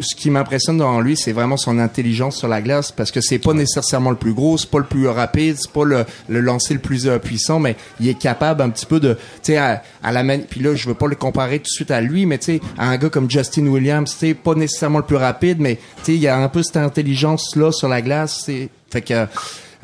ce 0.00 0.14
qui 0.14 0.30
m'impressionne 0.30 0.78
dans 0.78 1.00
lui, 1.00 1.16
c'est 1.16 1.32
vraiment 1.32 1.56
son 1.56 1.78
intelligence 1.78 2.36
sur 2.36 2.48
la 2.48 2.62
glace, 2.62 2.92
parce 2.92 3.10
que 3.10 3.20
c'est 3.20 3.38
pas 3.38 3.52
nécessairement 3.52 4.10
le 4.10 4.16
plus 4.16 4.32
gros, 4.32 4.56
c'est 4.58 4.70
pas 4.70 4.78
le 4.78 4.84
plus 4.84 5.08
rapide, 5.08 5.56
c'est 5.58 5.70
pas 5.70 5.84
le, 5.84 6.04
lancer 6.28 6.74
le 6.74 6.80
plus 6.80 7.06
euh, 7.06 7.18
puissant, 7.18 7.58
mais 7.60 7.76
il 8.00 8.08
est 8.08 8.18
capable 8.18 8.62
un 8.62 8.70
petit 8.70 8.86
peu 8.86 9.00
de, 9.00 9.14
tu 9.14 9.52
sais, 9.52 9.56
à, 9.56 9.82
la 10.02 10.22
mani- 10.22 10.44
puis 10.48 10.60
là, 10.60 10.74
je 10.74 10.88
veux 10.88 10.94
pas 10.94 11.06
le 11.08 11.16
comparer 11.16 11.58
tout 11.58 11.64
de 11.64 11.68
suite 11.68 11.90
à 11.90 12.00
lui, 12.00 12.26
mais 12.26 12.38
tu 12.38 12.44
sais, 12.56 12.60
à 12.78 12.88
un 12.88 12.96
gars 12.96 13.10
comme 13.10 13.30
Justin 13.30 13.66
Williams, 13.66 14.16
tu 14.18 14.34
pas 14.34 14.54
nécessairement 14.54 14.98
le 14.98 15.04
plus 15.04 15.16
rapide, 15.16 15.58
mais 15.60 15.76
tu 15.98 16.04
sais, 16.04 16.14
il 16.14 16.20
y 16.20 16.28
a 16.28 16.36
un 16.36 16.48
peu 16.48 16.62
cette 16.62 16.76
intelligence 16.76 17.56
là 17.56 17.72
sur 17.72 17.88
la 17.88 18.02
glace, 18.02 18.42
c'est, 18.44 18.68
fait 18.90 19.02
que 19.02 19.26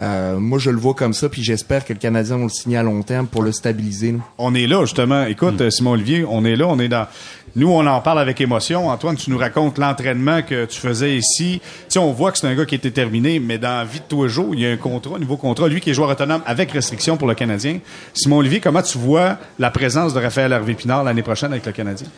euh, 0.02 0.38
moi 0.38 0.58
je 0.58 0.70
le 0.70 0.78
vois 0.78 0.94
comme 0.94 1.12
ça, 1.12 1.28
puis 1.28 1.44
j'espère 1.44 1.84
que 1.84 1.92
le 1.92 1.98
Canadien 1.98 2.36
va 2.36 2.44
le 2.44 2.48
signer 2.48 2.76
à 2.76 2.82
long 2.82 3.02
terme 3.02 3.28
pour 3.28 3.42
le 3.42 3.52
stabiliser. 3.52 4.12
là. 4.12 4.18
On 4.36 4.54
est 4.54 4.66
là, 4.66 4.80
justement. 4.80 5.24
Écoute, 5.24 5.60
euh, 5.60 5.70
Simon 5.70 5.92
Olivier, 5.92 6.24
on 6.28 6.44
est 6.44 6.56
là, 6.56 6.66
on 6.66 6.78
est 6.80 6.88
dans. 6.88 7.06
Nous, 7.54 7.70
on 7.70 7.86
en 7.86 8.00
parle 8.00 8.18
avec 8.18 8.40
émotion. 8.40 8.88
Antoine, 8.88 9.14
tu 9.14 9.30
nous 9.30 9.38
racontes 9.38 9.78
l'entraînement 9.78 10.42
que 10.42 10.64
tu 10.64 10.80
faisais 10.80 11.16
ici. 11.16 11.60
Tu 11.88 11.98
on 11.98 12.12
voit 12.12 12.32
que 12.32 12.38
c'est 12.38 12.46
un 12.48 12.54
gars 12.54 12.64
qui 12.64 12.74
est 12.74 12.82
déterminé, 12.82 13.38
mais 13.38 13.58
dans 13.58 13.78
la 13.78 13.84
vie 13.84 14.00
de 14.00 14.04
tous 14.08 14.24
les 14.24 14.28
jours, 14.28 14.54
il 14.54 14.60
y 14.60 14.66
a 14.66 14.70
un 14.70 14.76
contrat, 14.76 15.16
un 15.16 15.20
nouveau 15.20 15.36
contrat. 15.36 15.68
Lui 15.68 15.80
qui 15.80 15.90
est 15.90 15.94
joueur 15.94 16.08
autonome 16.08 16.42
avec 16.46 16.72
restriction 16.72 17.16
pour 17.16 17.28
le 17.28 17.34
Canadien. 17.34 17.78
Simon 18.14 18.38
Olivier, 18.38 18.60
comment 18.60 18.82
tu 18.82 18.98
vois 18.98 19.36
la 19.58 19.70
présence 19.70 20.14
de 20.14 20.18
Raphaël 20.20 20.50
Hervé 20.50 20.74
Pinard 20.74 21.04
l'année 21.04 21.22
prochaine 21.22 21.52
avec 21.52 21.66
le 21.66 21.72
Canadien? 21.72 22.08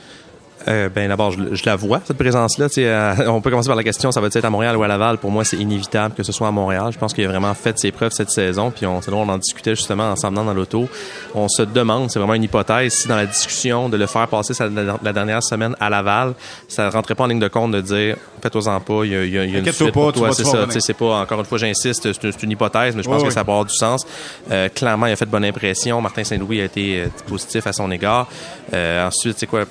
Euh, 0.67 0.89
ben 0.89 1.09
d'abord, 1.09 1.31
je, 1.33 1.55
je 1.55 1.63
la 1.67 1.77
vois 1.77 2.01
cette 2.05 2.17
présence-là. 2.17 2.69
Euh, 2.79 3.15
on 3.29 3.41
peut 3.43 3.51
commencer 3.51 3.67
par 3.69 3.77
la 3.77 3.83
question, 3.85 4.11
ça 4.13 4.21
va 4.21 4.29
être 4.29 4.45
à 4.45 4.49
Montréal 4.51 4.77
ou 4.77 4.83
à 4.83 4.89
Laval? 4.89 5.19
Pour 5.19 5.31
moi, 5.31 5.45
c'est 5.45 5.59
inévitable 5.59 6.15
que 6.15 6.23
ce 6.23 6.33
soit 6.33 6.49
à 6.49 6.51
Montréal. 6.53 6.91
Je 6.93 6.99
pense 6.99 7.13
qu'il 7.13 7.25
a 7.25 7.29
vraiment 7.29 7.53
fait 7.55 7.79
ses 7.79 7.93
preuves 7.93 8.13
cette 8.13 8.31
saison. 8.31 8.71
Puis 8.71 8.87
on, 8.87 9.03
c'est 9.03 9.11
drôle, 9.11 9.27
on 9.29 9.33
en 9.33 9.37
discutait 9.39 9.75
justement 9.75 10.05
en 10.11 10.17
s'en 10.17 10.31
venant 10.31 10.45
dans 10.45 10.55
l'auto. 10.55 10.89
On 11.35 11.49
se 11.49 11.63
demande, 11.63 12.11
c'est 12.11 12.19
vraiment 12.19 12.35
une 12.35 12.45
hypothèse, 12.45 12.95
si 12.95 13.09
dans 13.09 13.17
la 13.17 13.27
discussion 13.27 13.89
de 13.91 13.97
le 13.97 14.07
faire 14.07 14.27
passer 14.29 14.55
sa- 14.55 14.69
la, 14.69 14.97
la 15.03 15.13
dernière 15.13 15.43
semaine 15.43 15.77
à 15.81 15.91
Laval, 15.91 16.35
ça 16.69 16.89
rentrait 16.89 17.15
pas 17.15 17.25
en 17.25 17.27
ligne 17.27 17.41
de 17.41 17.49
compte 17.49 17.73
de 17.73 17.81
dire, 17.83 18.17
faites-en 18.41 18.81
pas, 18.81 19.05
il 19.05 19.11
y 19.13 19.17
a, 19.17 19.25
il 19.25 19.33
y 19.33 19.39
a- 19.39 19.45
y 19.45 19.57
a 19.57 19.59
une 19.59 19.65
suite 19.73 19.93
pas, 19.93 20.01
pour 20.01 20.13
toi. 20.13 20.33
C'est 20.33 20.45
ça. 20.45 20.67
c'est 20.81 20.95
pas 20.95 21.21
encore 21.21 21.41
une 21.41 21.45
fois, 21.47 21.59
j'insiste, 21.59 22.09
c'est, 22.13 22.43
une 22.43 22.51
hypothèse, 22.53 22.97
mais 22.97 23.03
je 23.03 23.09
pense 23.09 23.23
que 23.23 23.31
ça 23.31 23.45
peut 23.45 23.51
avoir 23.51 23.67
du 23.67 23.75
sens. 23.75 24.07
Euh, 24.51 24.69
clairement, 24.71 25.07
il 25.07 25.13
a 25.13 25.17
fait 25.17 25.27
de 25.27 25.31
bonne 25.31 25.45
impression. 25.45 26.01
Martin 26.01 26.25
Saint-Louis 26.25 26.61
a 26.61 26.65
été 26.65 27.01
euh, 27.03 27.07
positif 27.27 27.67
à 27.67 27.73
son 27.73 27.91
égard. 27.91 28.29
Euh, 28.73 29.07
ensuite, 29.09 29.37
c'est 29.39 29.47
quoi? 29.47 29.65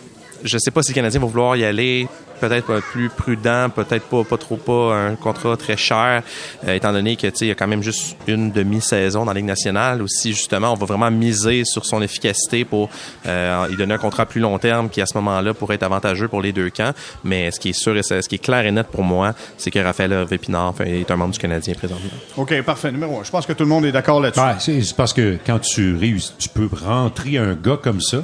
Je 0.43 0.57
sais 0.57 0.71
pas 0.71 0.83
si 0.83 0.91
le 0.91 0.95
Canadien 0.95 1.19
va 1.19 1.27
vouloir 1.27 1.55
y 1.55 1.65
aller. 1.65 2.07
Peut-être 2.39 2.65
pas 2.65 2.81
plus 2.81 3.07
prudent, 3.07 3.69
peut-être 3.69 4.03
pas, 4.07 4.25
pas 4.25 4.37
trop 4.37 4.57
pas 4.57 4.93
un 4.93 5.15
contrat 5.15 5.55
très 5.55 5.77
cher, 5.77 6.23
euh, 6.67 6.73
étant 6.73 6.91
donné 6.91 7.15
que 7.15 7.27
tu 7.27 7.37
sais, 7.37 7.45
il 7.45 7.47
y 7.47 7.51
a 7.51 7.55
quand 7.55 7.67
même 7.67 7.83
juste 7.83 8.17
une 8.27 8.51
demi-saison 8.51 9.23
dans 9.23 9.31
la 9.31 9.35
Ligue 9.35 9.45
nationale. 9.45 10.01
Aussi, 10.01 10.33
justement, 10.33 10.73
on 10.73 10.75
va 10.75 10.85
vraiment 10.85 11.09
miser 11.09 11.63
sur 11.63 11.85
son 11.85 12.01
efficacité 12.01 12.65
pour 12.65 12.89
euh, 13.25 13.67
lui 13.69 13.77
donner 13.77 13.93
un 13.93 13.97
contrat 13.97 14.25
plus 14.25 14.41
long 14.41 14.57
terme 14.57 14.89
qui, 14.89 14.99
à 14.99 15.05
ce 15.05 15.15
moment-là, 15.19 15.53
pourrait 15.53 15.75
être 15.75 15.83
avantageux 15.83 16.27
pour 16.27 16.41
les 16.41 16.51
deux 16.51 16.69
camps. 16.69 16.91
Mais 17.23 17.49
ce 17.49 17.61
qui 17.61 17.69
est 17.69 17.79
sûr 17.79 17.95
et 17.95 18.03
ce 18.03 18.27
qui 18.27 18.35
est 18.35 18.43
clair 18.43 18.65
et 18.65 18.71
net 18.71 18.87
pour 18.87 19.03
moi, 19.03 19.33
c'est 19.57 19.71
que 19.71 19.79
Raphaël 19.79 20.11
Hervé 20.11 20.37
Pinard 20.37 20.69
enfin, 20.69 20.83
est 20.83 21.09
un 21.09 21.15
membre 21.15 21.33
du 21.33 21.39
Canadien 21.39 21.75
présentement. 21.75 22.11
OK, 22.35 22.61
parfait. 22.63 22.91
Numéro 22.91 23.19
un. 23.19 23.23
Je 23.23 23.31
pense 23.31 23.45
que 23.45 23.53
tout 23.53 23.63
le 23.63 23.69
monde 23.69 23.85
est 23.85 23.93
d'accord 23.93 24.19
là-dessus. 24.19 24.41
Ouais, 24.41 24.55
c'est 24.59 24.95
parce 24.97 25.13
que 25.13 25.37
quand 25.45 25.59
tu 25.59 25.95
réussis, 25.95 26.33
tu 26.37 26.49
peux 26.49 26.67
rentrer 26.85 27.37
un 27.37 27.53
gars 27.53 27.79
comme 27.81 28.01
ça 28.01 28.17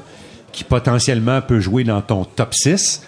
qui 0.52 0.64
potentiellement 0.64 1.42
peut 1.42 1.60
jouer 1.60 1.84
dans 1.84 2.02
ton 2.02 2.26
top 2.26 2.54
6 2.54 3.04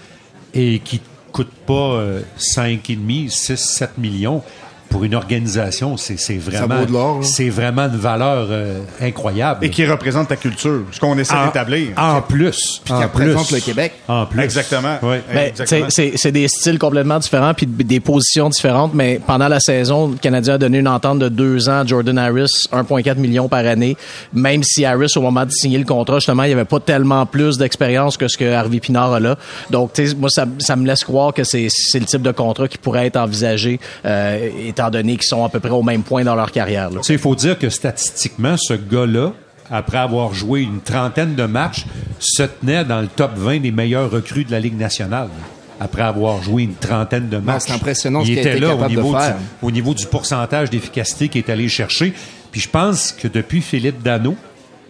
et 0.53 0.79
qui 0.79 0.99
te 0.99 1.07
coûte 1.31 1.51
pas 1.65 1.93
euh, 1.95 2.21
5,5, 2.37 3.29
6, 3.29 3.57
7 3.57 3.97
millions 3.97 4.43
pour 4.91 5.03
une 5.05 5.15
organisation, 5.15 5.97
c'est 5.97 6.19
c'est 6.19 6.37
vraiment 6.37 6.81
là. 6.81 7.21
c'est 7.23 7.49
vraiment 7.49 7.83
une 7.83 7.97
valeur 7.97 8.47
euh, 8.51 8.81
incroyable. 9.01 9.65
Et 9.65 9.69
qui 9.69 9.85
représente 9.85 10.27
ta 10.27 10.35
culture, 10.35 10.83
ce 10.91 10.99
qu'on 10.99 11.17
essaie 11.17 11.33
d'établir. 11.45 11.89
en 11.97 12.21
plus, 12.21 12.81
qui 12.85 12.91
en 12.91 13.01
représente 13.01 13.47
plus. 13.47 13.55
le 13.55 13.61
Québec. 13.61 13.93
En 14.07 14.25
plus. 14.25 14.41
Exactement. 14.41 14.97
Oui. 15.01 15.15
Ben, 15.33 15.47
Exactement. 15.47 15.85
tu 15.87 15.91
sais, 15.91 16.11
c'est 16.11 16.17
c'est 16.17 16.31
des 16.31 16.47
styles 16.47 16.77
complètement 16.77 17.17
différents 17.19 17.53
puis 17.53 17.65
des 17.65 17.99
positions 17.99 18.49
différentes, 18.49 18.93
mais 18.93 19.19
pendant 19.25 19.47
la 19.47 19.59
saison, 19.59 20.09
le 20.09 20.17
Canadien 20.17 20.55
a 20.55 20.57
donné 20.57 20.79
une 20.79 20.87
entente 20.87 21.19
de 21.19 21.29
deux 21.29 21.69
ans 21.69 21.79
à 21.79 21.85
Jordan 21.85 22.17
Harris, 22.17 22.65
1,4 22.71 23.17
million 23.17 23.47
par 23.47 23.65
année, 23.65 23.95
même 24.33 24.61
si 24.63 24.83
Harris, 24.83 25.13
au 25.15 25.21
moment 25.21 25.45
de 25.45 25.51
signer 25.51 25.77
le 25.77 25.85
contrat, 25.85 26.15
justement, 26.15 26.43
il 26.43 26.47
n'y 26.47 26.53
avait 26.53 26.65
pas 26.65 26.79
tellement 26.79 27.25
plus 27.25 27.57
d'expérience 27.57 28.17
que 28.17 28.27
ce 28.27 28.37
que 28.37 28.51
Harvey 28.51 28.79
Pinard 28.79 29.13
a 29.13 29.19
là. 29.19 29.37
Donc, 29.69 29.93
tu 29.93 30.07
sais, 30.07 30.15
moi, 30.15 30.29
ça, 30.29 30.45
ça 30.59 30.75
me 30.75 30.85
laisse 30.85 31.03
croire 31.03 31.33
que 31.33 31.43
c'est 31.43 31.67
c'est 31.69 31.99
le 31.99 32.05
type 32.05 32.21
de 32.21 32.31
contrat 32.31 32.67
qui 32.67 32.77
pourrait 32.77 33.07
être 33.07 33.17
envisagé, 33.17 33.79
euh, 34.05 34.49
étant 34.67 34.80
donné 34.89 35.13
qu'ils 35.17 35.27
sont 35.27 35.43
à 35.45 35.49
peu 35.49 35.59
près 35.59 35.69
au 35.71 35.83
même 35.83 36.03
point 36.03 36.23
dans 36.23 36.35
leur 36.35 36.51
carrière. 36.51 36.89
là. 36.89 36.97
Tu 37.01 37.07
sais, 37.07 37.13
il 37.13 37.19
faut 37.19 37.35
dire 37.35 37.59
que 37.59 37.69
statistiquement, 37.69 38.55
ce 38.57 38.73
gars-là, 38.73 39.33
après 39.69 39.97
avoir 39.99 40.33
joué 40.33 40.61
une 40.61 40.81
trentaine 40.81 41.35
de 41.35 41.43
matchs, 41.45 41.85
se 42.19 42.43
tenait 42.43 42.83
dans 42.83 43.01
le 43.01 43.07
top 43.07 43.31
20 43.35 43.59
des 43.59 43.71
meilleurs 43.71 44.09
recrues 44.11 44.43
de 44.43 44.51
la 44.51 44.59
Ligue 44.59 44.77
nationale. 44.77 45.29
Après 45.79 46.03
avoir 46.03 46.43
joué 46.43 46.63
une 46.63 46.75
trentaine 46.75 47.29
de 47.29 47.37
matchs. 47.37 47.63
c'est 47.67 47.73
impressionnant 47.73 48.21
Il 48.21 48.25
ce 48.25 48.29
qu'il 48.31 48.37
a 48.37 48.41
était 48.41 48.51
été 48.51 48.59
là 48.59 48.67
au 48.67 48.71
capable 48.77 48.95
de 48.95 49.01
niveau, 49.01 49.17
faire. 49.17 49.35
du, 49.35 49.41
au 49.67 49.71
niveau 49.71 49.93
du 49.93 50.05
pourcentage 50.05 50.69
d'efficacité 50.69 51.27
qu'il 51.27 51.39
est 51.43 51.49
allé 51.49 51.67
chercher. 51.69 52.13
Puis 52.51 52.61
je 52.61 52.69
pense 52.69 53.11
que 53.13 53.27
depuis 53.27 53.61
Philippe 53.61 54.03
Dano, 54.03 54.35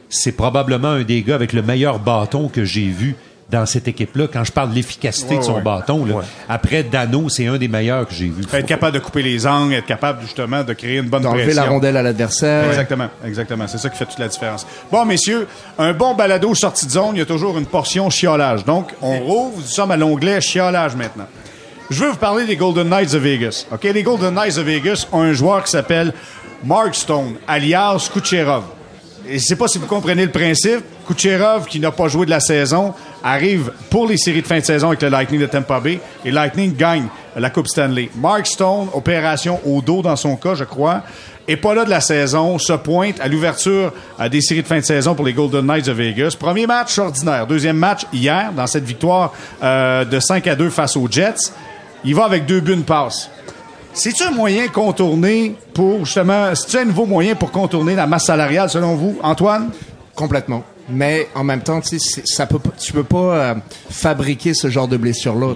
c'est 0.09 0.33
probablement 0.33 0.89
un 0.89 1.03
des 1.03 1.21
gars 1.21 1.35
avec 1.35 1.53
le 1.53 1.61
meilleur 1.61 1.99
bâton 1.99 2.49
que 2.49 2.65
j'ai 2.65 2.87
vu 2.87 3.15
dans 3.51 3.65
cette 3.65 3.87
équipe-là. 3.87 4.27
Quand 4.31 4.43
je 4.43 4.51
parle 4.51 4.69
de 4.71 4.75
l'efficacité 4.75 5.33
Ouais, 5.35 5.39
de 5.39 5.43
son 5.45 5.55
ouais. 5.55 5.61
bâton, 5.61 6.05
là, 6.05 6.15
après 6.49 6.83
Dano, 6.83 7.27
c'est 7.29 7.47
un 7.47 7.57
des 7.57 7.67
meilleurs 7.67 8.07
que 8.07 8.13
j'ai 8.13 8.27
vu. 8.27 8.43
Être 8.53 8.65
capable 8.65 8.93
de 8.95 8.99
couper 8.99 9.21
les 9.21 9.45
angles, 9.45 9.73
être 9.73 9.85
capable 9.85 10.21
justement 10.21 10.63
de 10.63 10.73
créer 10.73 10.97
une 10.97 11.09
bonne 11.09 11.21
D'enlever 11.23 11.43
pression. 11.43 11.63
la 11.63 11.69
rondelle 11.69 11.97
à 11.97 12.01
l'adversaire. 12.01 12.67
Exactement, 12.69 13.09
exactement. 13.25 13.67
C'est 13.67 13.77
ça 13.77 13.89
qui 13.89 13.97
fait 13.97 14.05
toute 14.05 14.19
la 14.19 14.29
différence. 14.29 14.65
Bon, 14.91 15.03
messieurs, 15.05 15.47
un 15.77 15.93
bon 15.93 16.15
balado 16.15 16.55
sortie 16.55 16.85
de 16.85 16.91
zone, 16.91 17.11
il 17.15 17.19
y 17.19 17.21
a 17.21 17.25
toujours 17.25 17.57
une 17.57 17.65
portion 17.65 18.09
chiolage. 18.09 18.63
Donc, 18.65 18.91
on 19.01 19.19
rouvre, 19.19 19.57
nous 19.57 19.63
sommes 19.63 19.91
à 19.91 19.97
l'onglet 19.97 20.39
chiolage 20.41 20.95
maintenant. 20.95 21.27
Je 21.89 21.99
veux 22.05 22.11
vous 22.11 22.15
parler 22.17 22.45
des 22.45 22.55
Golden 22.55 22.87
Knights 22.87 23.11
de 23.11 23.17
Vegas. 23.17 23.65
OK? 23.71 23.83
Les 23.83 24.01
Golden 24.03 24.33
Knights 24.33 24.55
de 24.55 24.61
Vegas 24.61 25.07
ont 25.11 25.21
un 25.23 25.33
joueur 25.33 25.63
qui 25.65 25.71
s'appelle 25.71 26.13
Mark 26.63 26.95
Stone, 26.95 27.33
alias 27.47 28.09
Kucherov. 28.13 28.63
Et 29.27 29.37
je 29.39 29.43
sais 29.43 29.55
pas 29.57 29.67
si 29.67 29.77
vous 29.77 29.87
comprenez 29.87 30.23
le 30.25 30.31
principe. 30.31 30.83
Kucherov, 31.13 31.65
qui 31.65 31.79
n'a 31.79 31.91
pas 31.91 32.07
joué 32.07 32.25
de 32.25 32.31
la 32.31 32.39
saison, 32.39 32.93
arrive 33.23 33.71
pour 33.89 34.07
les 34.07 34.17
séries 34.17 34.41
de 34.41 34.47
fin 34.47 34.59
de 34.59 34.65
saison 34.65 34.87
avec 34.87 35.01
le 35.01 35.09
Lightning 35.09 35.41
de 35.41 35.45
Tampa 35.45 35.79
Bay 35.79 35.99
et 36.25 36.31
Lightning 36.31 36.75
gagne 36.75 37.07
la 37.35 37.49
Coupe 37.49 37.67
Stanley. 37.67 38.09
Mark 38.15 38.47
Stone, 38.47 38.87
opération 38.93 39.59
au 39.65 39.81
dos 39.81 40.01
dans 40.01 40.15
son 40.15 40.35
cas, 40.35 40.55
je 40.55 40.63
crois, 40.63 41.03
est 41.47 41.57
pas 41.57 41.73
là 41.73 41.85
de 41.85 41.89
la 41.89 42.01
saison, 42.01 42.57
se 42.57 42.73
pointe 42.73 43.19
à 43.19 43.27
l'ouverture 43.27 43.91
euh, 44.19 44.29
des 44.29 44.41
séries 44.41 44.61
de 44.61 44.67
fin 44.67 44.79
de 44.79 44.85
saison 44.85 45.15
pour 45.15 45.25
les 45.25 45.33
Golden 45.33 45.65
Knights 45.65 45.85
de 45.85 45.91
Vegas. 45.91 46.35
Premier 46.39 46.67
match 46.67 46.97
ordinaire. 46.97 47.47
Deuxième 47.47 47.77
match 47.77 48.05
hier, 48.13 48.51
dans 48.55 48.67
cette 48.67 48.85
victoire 48.85 49.33
euh, 49.63 50.05
de 50.05 50.19
5 50.19 50.47
à 50.47 50.55
2 50.55 50.69
face 50.69 50.95
aux 50.95 51.07
Jets. 51.09 51.51
Il 52.03 52.15
va 52.15 52.25
avec 52.25 52.45
deux 52.45 52.61
buts, 52.61 52.73
une 52.73 52.83
passe. 52.83 53.29
C'est-tu 53.93 54.23
un 54.23 54.31
moyen 54.31 54.67
contourné 54.69 55.55
pour, 55.73 56.05
justement, 56.05 56.55
c'est-tu 56.55 56.77
un 56.77 56.85
nouveau 56.85 57.05
moyen 57.05 57.35
pour 57.35 57.51
contourner 57.51 57.93
la 57.93 58.07
masse 58.07 58.25
salariale, 58.25 58.69
selon 58.69 58.95
vous, 58.95 59.19
Antoine? 59.21 59.69
Complètement. 60.15 60.63
Mais 60.91 61.27
en 61.35 61.43
même 61.43 61.61
temps, 61.61 61.81
ça 62.25 62.45
peut, 62.45 62.59
tu 62.79 62.93
peux 62.93 63.03
pas 63.03 63.17
euh, 63.17 63.55
fabriquer 63.89 64.53
ce 64.53 64.69
genre 64.69 64.87
de 64.87 64.97
blessure-là. 64.97 65.55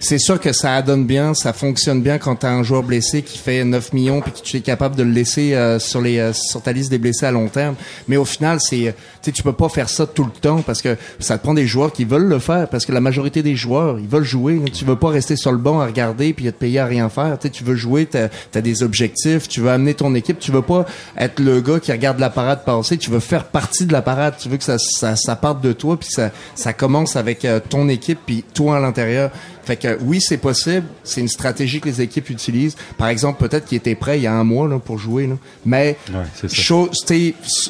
C'est 0.00 0.18
sûr 0.18 0.40
que 0.40 0.52
ça 0.52 0.82
donne 0.82 1.06
bien, 1.06 1.34
ça 1.34 1.52
fonctionne 1.52 2.02
bien 2.02 2.18
quand 2.18 2.36
tu 2.36 2.46
as 2.46 2.50
un 2.50 2.62
joueur 2.62 2.82
blessé 2.82 3.22
qui 3.22 3.38
fait 3.38 3.64
9 3.64 3.92
millions 3.92 4.20
puis 4.20 4.32
que 4.32 4.38
tu 4.38 4.56
es 4.56 4.60
capable 4.60 4.96
de 4.96 5.02
le 5.02 5.10
laisser 5.10 5.54
euh, 5.54 5.78
sur 5.78 6.00
les 6.00 6.18
euh, 6.18 6.32
sur 6.32 6.62
ta 6.62 6.72
liste 6.72 6.90
des 6.90 6.98
blessés 6.98 7.26
à 7.26 7.30
long 7.30 7.48
terme. 7.48 7.74
Mais 8.08 8.16
au 8.16 8.24
final, 8.24 8.58
c'est 8.60 8.88
euh, 8.88 8.92
tu 9.22 9.42
peux 9.42 9.52
pas 9.52 9.68
faire 9.68 9.88
ça 9.88 10.06
tout 10.06 10.24
le 10.24 10.30
temps 10.30 10.62
parce 10.62 10.82
que 10.82 10.96
ça 11.18 11.38
te 11.38 11.42
prend 11.42 11.54
des 11.54 11.66
joueurs 11.66 11.92
qui 11.92 12.04
veulent 12.04 12.26
le 12.26 12.38
faire 12.38 12.68
parce 12.68 12.84
que 12.86 12.92
la 12.92 13.00
majorité 13.00 13.42
des 13.42 13.56
joueurs, 13.56 13.98
ils 13.98 14.08
veulent 14.08 14.24
jouer. 14.24 14.60
Tu 14.72 14.84
veux 14.84 14.96
pas 14.96 15.10
rester 15.10 15.36
sur 15.36 15.52
le 15.52 15.58
banc 15.58 15.80
à 15.80 15.86
regarder 15.86 16.32
puis 16.32 16.48
à 16.48 16.52
te 16.52 16.58
payer 16.58 16.80
à 16.80 16.86
rien 16.86 17.08
faire. 17.08 17.38
Tu 17.38 17.64
veux 17.64 17.76
jouer, 17.76 18.06
tu 18.06 18.18
as, 18.18 18.60
des 18.62 18.82
objectifs, 18.82 19.48
tu 19.48 19.60
veux 19.60 19.70
amener 19.70 19.94
ton 19.94 20.14
équipe, 20.14 20.38
tu 20.38 20.50
veux 20.52 20.62
pas 20.62 20.86
être 21.16 21.40
le 21.40 21.60
gars 21.60 21.80
qui 21.80 21.92
regarde 21.92 22.18
la 22.18 22.30
parade 22.30 22.64
passer, 22.64 22.96
tu 22.96 23.10
veux 23.10 23.20
faire 23.20 23.44
partie 23.44 23.86
de 23.86 23.92
la 23.92 24.02
parade, 24.02 24.34
tu 24.38 24.48
veux 24.48 24.56
ça, 24.78 25.16
ça 25.16 25.36
parte 25.36 25.60
de 25.60 25.72
toi 25.72 25.98
puis 25.98 26.08
ça 26.10 26.30
ça 26.54 26.72
commence 26.72 27.16
avec 27.16 27.44
euh, 27.44 27.60
ton 27.66 27.88
équipe 27.88 28.18
puis 28.26 28.44
toi 28.54 28.76
à 28.76 28.80
l'intérieur. 28.80 29.30
Fait 29.64 29.76
que 29.76 29.96
oui, 30.02 30.20
c'est 30.20 30.38
possible, 30.38 30.86
c'est 31.04 31.20
une 31.20 31.28
stratégie 31.28 31.80
que 31.80 31.88
les 31.88 32.00
équipes 32.00 32.30
utilisent. 32.30 32.74
Par 32.98 33.06
exemple, 33.08 33.38
peut-être 33.46 33.64
qu'ils 33.66 33.78
étaient 33.78 33.94
prêts 33.94 34.18
il 34.18 34.22
y 34.22 34.26
a 34.26 34.32
un 34.32 34.42
mois 34.42 34.66
là, 34.66 34.80
pour 34.80 34.98
jouer 34.98 35.28
là. 35.28 35.34
mais 35.64 35.96
Ouais, 36.12 36.48
chose, 36.48 36.90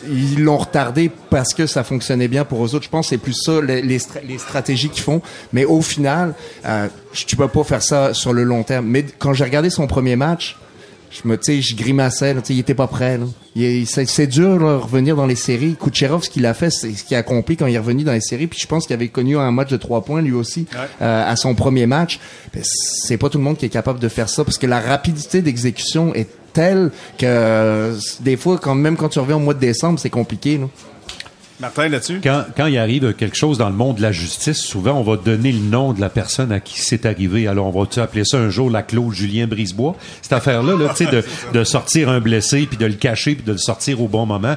ils 0.08 0.42
l'ont 0.42 0.56
retardé 0.58 1.10
parce 1.30 1.54
que 1.54 1.66
ça 1.66 1.84
fonctionnait 1.84 2.28
bien 2.28 2.44
pour 2.44 2.64
eux 2.64 2.74
autres. 2.74 2.84
Je 2.84 2.88
pense 2.88 3.06
que 3.06 3.10
c'est 3.10 3.18
plus 3.18 3.34
ça 3.34 3.60
les, 3.60 3.82
les, 3.82 3.98
stra- 3.98 4.24
les 4.26 4.38
stratégies 4.38 4.88
qu'ils 4.88 5.02
font. 5.02 5.20
Mais 5.52 5.64
au 5.64 5.82
final, 5.82 6.34
euh, 6.64 6.88
tu 7.12 7.36
peux 7.36 7.48
pas 7.48 7.64
faire 7.64 7.82
ça 7.82 8.14
sur 8.14 8.32
le 8.32 8.44
long 8.44 8.62
terme. 8.62 8.86
Mais 8.86 9.04
quand 9.18 9.32
j'ai 9.34 9.44
regardé 9.44 9.68
son 9.70 9.86
premier 9.86 10.16
match, 10.16 10.56
je 11.12 11.28
me, 11.28 11.36
tu 11.36 11.44
sais, 11.44 11.60
je 11.62 11.76
grimaçais. 11.76 12.34
Tu 12.36 12.40
sais, 12.44 12.54
il 12.54 12.58
était 12.60 12.74
pas 12.74 12.86
prêt. 12.86 13.18
Là. 13.18 13.26
Il 13.54 13.62
est- 13.64 13.84
c'est, 13.84 14.06
c'est 14.08 14.26
dur 14.26 14.58
là, 14.58 14.78
revenir 14.78 15.14
dans 15.14 15.26
les 15.26 15.34
séries. 15.36 15.76
Kucherov, 15.78 16.22
ce 16.24 16.30
qu'il 16.30 16.46
a 16.46 16.54
fait, 16.54 16.70
c'est 16.70 16.92
ce 16.92 17.04
qu'il 17.04 17.16
a 17.16 17.20
accompli 17.20 17.56
quand 17.56 17.66
il 17.66 17.74
est 17.74 17.78
revenu 17.78 18.02
dans 18.04 18.12
les 18.12 18.20
séries. 18.20 18.46
Puis 18.46 18.58
je 18.60 18.66
pense 18.66 18.86
qu'il 18.86 18.94
avait 18.94 19.08
connu 19.08 19.36
un 19.36 19.50
match 19.50 19.68
de 19.70 19.76
trois 19.76 20.04
points 20.04 20.22
lui 20.22 20.32
aussi 20.32 20.66
euh, 21.02 21.30
à 21.30 21.36
son 21.36 21.54
premier 21.54 21.86
match. 21.86 22.18
Ben, 22.54 22.62
c'est 22.64 23.18
pas 23.18 23.28
tout 23.28 23.38
le 23.38 23.44
monde 23.44 23.56
qui 23.58 23.66
est 23.66 23.70
capable 23.70 23.98
de 24.00 24.08
faire 24.08 24.28
ça 24.28 24.44
parce 24.44 24.56
que 24.58 24.66
la 24.66 24.80
rapidité 24.80 25.42
d'exécution 25.42 26.14
est 26.14 26.28
telle 26.52 26.90
que 27.18 27.26
euh, 27.26 27.94
des 28.20 28.36
fois, 28.36 28.58
quand 28.58 28.74
même 28.74 28.96
quand 28.96 29.08
tu 29.08 29.18
reviens 29.18 29.36
au 29.36 29.40
mois 29.40 29.54
de 29.54 29.60
décembre, 29.60 29.98
c'est 29.98 30.10
compliqué. 30.10 30.58
Là. 30.58 30.66
Quand, 32.22 32.44
quand 32.56 32.66
il 32.66 32.78
arrive 32.78 33.14
quelque 33.14 33.36
chose 33.36 33.58
dans 33.58 33.68
le 33.68 33.74
monde 33.74 33.96
de 33.96 34.02
la 34.02 34.12
justice, 34.12 34.58
souvent 34.58 34.92
on 34.92 35.02
va 35.02 35.16
donner 35.16 35.52
le 35.52 35.60
nom 35.60 35.92
de 35.92 36.00
la 36.00 36.08
personne 36.08 36.52
à 36.52 36.60
qui 36.60 36.80
c'est 36.80 37.06
arrivé. 37.06 37.46
Alors 37.46 37.66
on 37.74 37.80
va-tu 37.80 38.00
appeler 38.00 38.24
ça 38.24 38.38
un 38.38 38.50
jour 38.50 38.70
la 38.70 38.82
Claude 38.82 39.12
Julien 39.12 39.46
Brisebois? 39.46 39.96
Cette 40.20 40.32
affaire-là, 40.32 40.76
là, 40.76 40.88
tu 40.90 41.04
sais, 41.04 41.10
de, 41.10 41.24
de 41.52 41.64
sortir 41.64 42.08
un 42.08 42.20
blessé, 42.20 42.66
puis 42.66 42.76
de 42.76 42.86
le 42.86 42.94
cacher, 42.94 43.34
puis 43.34 43.44
de 43.44 43.52
le 43.52 43.58
sortir 43.58 44.00
au 44.00 44.08
bon 44.08 44.26
moment. 44.26 44.56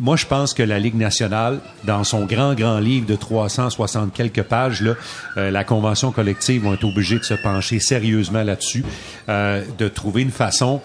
Moi, 0.00 0.16
je 0.16 0.26
pense 0.26 0.54
que 0.54 0.62
la 0.62 0.78
Ligue 0.78 0.94
nationale, 0.94 1.58
dans 1.84 2.04
son 2.04 2.24
grand, 2.24 2.54
grand 2.54 2.78
livre 2.78 3.04
de 3.06 3.16
360 3.16 4.12
quelques 4.12 4.42
pages, 4.42 4.80
là, 4.80 4.94
euh, 5.36 5.50
la 5.50 5.64
convention 5.64 6.12
collective 6.12 6.62
vont 6.62 6.74
être 6.74 6.84
obligés 6.84 7.18
de 7.18 7.24
se 7.24 7.34
pencher 7.34 7.80
sérieusement 7.80 8.44
là-dessus, 8.44 8.84
euh, 9.28 9.64
de 9.76 9.88
trouver 9.88 10.22
une 10.22 10.30
façon 10.30 10.80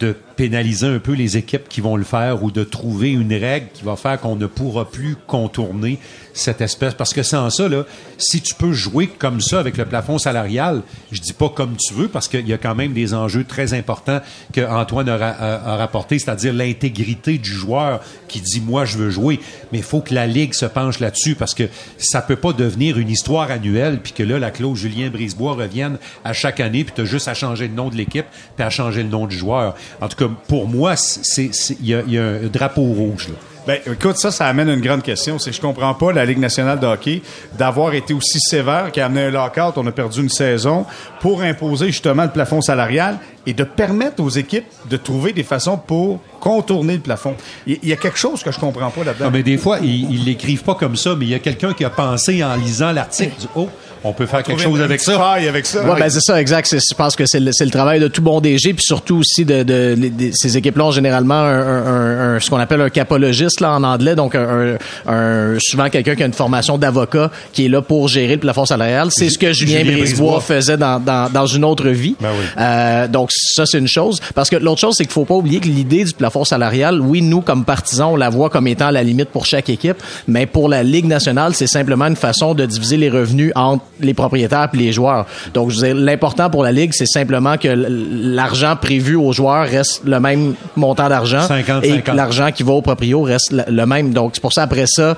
de 0.00 0.16
pénaliser 0.36 0.86
un 0.86 0.98
peu 0.98 1.12
les 1.12 1.36
équipes 1.36 1.68
qui 1.68 1.80
vont 1.80 1.96
le 1.96 2.04
faire 2.04 2.42
ou 2.42 2.50
de 2.50 2.64
trouver 2.64 3.10
une 3.10 3.32
règle 3.32 3.66
qui 3.74 3.84
va 3.84 3.96
faire 3.96 4.20
qu'on 4.20 4.36
ne 4.36 4.46
pourra 4.46 4.90
plus 4.90 5.16
contourner 5.26 5.98
cette 6.34 6.60
espèce. 6.62 6.94
Parce 6.94 7.12
que 7.12 7.22
sans 7.22 7.50
ça, 7.50 7.68
là, 7.68 7.84
si 8.16 8.40
tu 8.40 8.54
peux 8.54 8.72
jouer 8.72 9.06
comme 9.06 9.40
ça 9.40 9.60
avec 9.60 9.76
le 9.76 9.84
plafond 9.84 10.16
salarial, 10.18 10.82
je 11.10 11.20
dis 11.20 11.34
pas 11.34 11.50
comme 11.50 11.76
tu 11.76 11.92
veux, 11.94 12.08
parce 12.08 12.28
qu'il 12.28 12.48
y 12.48 12.52
a 12.54 12.58
quand 12.58 12.74
même 12.74 12.92
des 12.94 13.12
enjeux 13.12 13.44
très 13.44 13.74
importants 13.74 14.20
que 14.52 14.60
Antoine 14.66 15.08
a, 15.10 15.16
ra- 15.18 15.36
a- 15.38 15.72
a 15.72 15.76
rapporté, 15.76 16.18
c'est-à-dire 16.18 16.54
l'intégrité 16.54 17.36
du 17.38 17.50
joueur 17.52 18.00
qui 18.28 18.40
dit 18.40 18.62
moi 18.62 18.84
je 18.86 18.96
veux 18.96 19.10
jouer. 19.10 19.40
Mais 19.72 19.78
il 19.78 19.84
faut 19.84 20.00
que 20.00 20.14
la 20.14 20.26
Ligue 20.26 20.54
se 20.54 20.64
penche 20.66 21.00
là-dessus 21.00 21.34
parce 21.34 21.54
que 21.54 21.64
ça 21.98 22.22
peut 22.22 22.36
pas 22.36 22.52
devenir 22.54 22.96
une 22.98 23.10
histoire 23.10 23.50
annuelle 23.50 24.00
puis 24.02 24.12
que 24.12 24.22
là, 24.22 24.38
la 24.38 24.50
clause 24.50 24.78
Julien 24.78 25.10
Brisebois 25.10 25.52
revienne 25.52 25.98
à 26.24 26.32
chaque 26.32 26.60
année 26.60 26.84
puis 26.84 26.94
tu 26.94 27.02
as 27.02 27.04
juste 27.04 27.28
à 27.28 27.34
changer 27.34 27.68
le 27.68 27.74
nom 27.74 27.90
de 27.90 27.96
l'équipe 27.96 28.26
puis 28.56 28.64
à 28.64 28.70
changer 28.70 29.02
le 29.02 29.08
nom 29.10 29.26
du 29.26 29.36
joueur. 29.36 29.74
En 30.00 30.08
tout 30.08 30.16
cas, 30.16 30.31
pour 30.48 30.68
moi, 30.68 30.94
il 31.38 31.50
y 31.82 32.18
a, 32.18 32.24
un 32.24 32.46
drapeau 32.46 32.82
rouge. 32.82 33.28
Là. 33.28 33.34
Ben, 33.64 33.78
écoute, 33.86 34.16
ça, 34.16 34.32
ça 34.32 34.46
amène 34.46 34.68
une 34.68 34.80
grande 34.80 35.02
question. 35.02 35.38
C'est 35.38 35.52
je 35.52 35.60
comprends 35.60 35.94
pas 35.94 36.12
la 36.12 36.24
Ligue 36.24 36.38
nationale 36.38 36.80
de 36.80 36.86
hockey 36.86 37.22
d'avoir 37.56 37.94
été 37.94 38.12
aussi 38.12 38.40
sévère, 38.40 38.90
qui 38.90 39.00
a 39.00 39.06
amené 39.06 39.26
un 39.26 39.30
lockout, 39.30 39.74
on 39.76 39.86
a 39.86 39.92
perdu 39.92 40.20
une 40.20 40.28
saison, 40.28 40.84
pour 41.20 41.42
imposer 41.42 41.86
justement 41.86 42.24
le 42.24 42.30
plafond 42.30 42.60
salarial 42.60 43.18
et 43.46 43.52
de 43.54 43.64
permettre 43.64 44.22
aux 44.22 44.28
équipes 44.30 44.64
de 44.90 44.96
trouver 44.96 45.32
des 45.32 45.42
façons 45.42 45.76
pour 45.76 46.20
contourner 46.40 46.94
le 46.94 47.00
plafond. 47.00 47.34
Il 47.66 47.78
y, 47.82 47.92
a 47.92 47.96
quelque 47.96 48.18
chose 48.18 48.42
que 48.42 48.50
je 48.52 48.58
comprends 48.58 48.90
pas 48.90 49.04
là-dedans. 49.04 49.26
Non, 49.26 49.30
mais 49.30 49.42
des 49.42 49.58
fois, 49.58 49.78
ils 49.82 50.24
l'écrivent 50.24 50.64
pas 50.64 50.74
comme 50.74 50.96
ça, 50.96 51.14
mais 51.18 51.26
il 51.26 51.30
y 51.30 51.34
a 51.34 51.38
quelqu'un 51.38 51.72
qui 51.72 51.84
a 51.84 51.90
pensé 51.90 52.42
en 52.42 52.54
lisant 52.56 52.92
l'article, 52.92 53.32
dit, 53.38 53.48
oh, 53.56 53.68
on 54.04 54.12
peut 54.12 54.26
faire 54.26 54.42
quelque 54.42 54.60
chose 54.60 54.80
avec 54.80 55.00
ça. 55.00 55.30
avec 55.34 55.64
ça. 55.64 55.84
Ouais, 55.84 55.96
ben 55.96 56.10
c'est 56.10 56.20
ça, 56.20 56.40
exact. 56.40 56.66
C'est- 56.66 56.80
Je 56.90 56.94
pense 56.96 57.14
que 57.14 57.22
c'est 57.24 57.38
le, 57.38 57.70
travail 57.70 58.00
de 58.00 58.08
tout 58.08 58.20
bon 58.22 58.40
DG, 58.40 58.74
puis 58.74 58.84
surtout 58.84 59.18
aussi 59.18 59.44
de, 59.44 59.62
de, 59.62 59.94
les- 59.96 60.10
des- 60.10 60.32
ces 60.34 60.56
équipes-là 60.56 60.86
ont 60.86 60.90
généralement 60.90 61.34
un, 61.34 61.60
un- 61.60 61.86
un- 61.86 62.34
un- 62.36 62.40
ce 62.40 62.50
qu'on 62.50 62.58
appelle 62.58 62.80
un 62.80 62.90
capologiste 62.90 63.60
là 63.60 63.72
en 63.74 63.84
anglais, 63.84 64.16
donc 64.16 64.34
un, 64.34 64.74
un- 65.06 65.12
un- 65.12 65.56
souvent 65.60 65.88
quelqu'un 65.88 66.16
qui 66.16 66.24
a 66.24 66.26
une 66.26 66.32
formation 66.32 66.78
d'avocat 66.78 67.30
qui 67.52 67.66
est 67.66 67.68
là 67.68 67.80
pour 67.80 68.08
gérer 68.08 68.34
le 68.34 68.40
plafond 68.40 68.64
salarial. 68.66 69.08
C'est 69.12 69.30
ce 69.30 69.38
que 69.38 69.52
Julien, 69.52 69.78
Julien 69.78 69.98
Brisebois 69.98 70.32
Brisebois. 70.32 70.40
faisait 70.40 70.76
dans, 70.76 70.98
dans, 70.98 71.30
dans 71.32 71.46
une 71.46 71.64
autre 71.64 71.88
vie. 71.88 72.16
Ben 72.20 72.30
oui. 72.36 72.44
Euh, 72.58 73.06
donc 73.06 73.30
ça 73.34 73.66
c'est 73.66 73.78
une 73.78 73.88
chose, 73.88 74.20
parce 74.34 74.50
que 74.50 74.56
l'autre 74.56 74.80
chose 74.80 74.94
c'est 74.96 75.04
qu'il 75.04 75.12
faut 75.12 75.24
pas 75.24 75.34
oublier 75.34 75.60
que 75.60 75.66
l'idée 75.68 76.04
du 76.04 76.12
plafond 76.12 76.44
salarial, 76.44 77.00
oui 77.00 77.22
nous 77.22 77.40
comme 77.40 77.64
partisans 77.64 78.10
on 78.12 78.16
la 78.16 78.30
voit 78.30 78.50
comme 78.50 78.66
étant 78.66 78.90
la 78.90 79.02
limite 79.02 79.28
pour 79.30 79.46
chaque 79.46 79.68
équipe, 79.68 79.96
mais 80.28 80.46
pour 80.46 80.68
la 80.68 80.82
Ligue 80.82 81.06
nationale 81.06 81.54
c'est 81.54 81.66
simplement 81.66 82.06
une 82.06 82.16
façon 82.16 82.54
de 82.54 82.66
diviser 82.66 82.96
les 82.96 83.08
revenus 83.10 83.52
entre 83.54 83.84
les 84.00 84.14
propriétaires 84.14 84.68
et 84.72 84.76
les 84.76 84.92
joueurs. 84.92 85.26
Donc 85.54 85.70
je 85.70 85.80
veux 85.80 85.86
dire, 85.88 85.96
l'important 85.96 86.50
pour 86.50 86.62
la 86.64 86.72
Ligue 86.72 86.92
c'est 86.92 87.06
simplement 87.06 87.56
que 87.56 87.68
l'argent 87.68 88.76
prévu 88.80 89.16
aux 89.16 89.32
joueurs 89.32 89.66
reste 89.66 90.02
le 90.04 90.18
même 90.20 90.54
montant 90.76 91.08
d'argent 91.08 91.46
50, 91.46 91.84
et 91.84 91.88
50. 91.88 92.04
que 92.04 92.10
l'argent 92.12 92.50
qui 92.52 92.62
va 92.62 92.72
au 92.72 92.82
proprio 92.82 93.22
reste 93.22 93.52
le, 93.52 93.86
même. 93.86 94.12
Donc 94.12 94.32
c'est 94.34 94.40
pour 94.40 94.52
ça 94.52 94.62
après 94.64 94.84
ça 94.86 95.16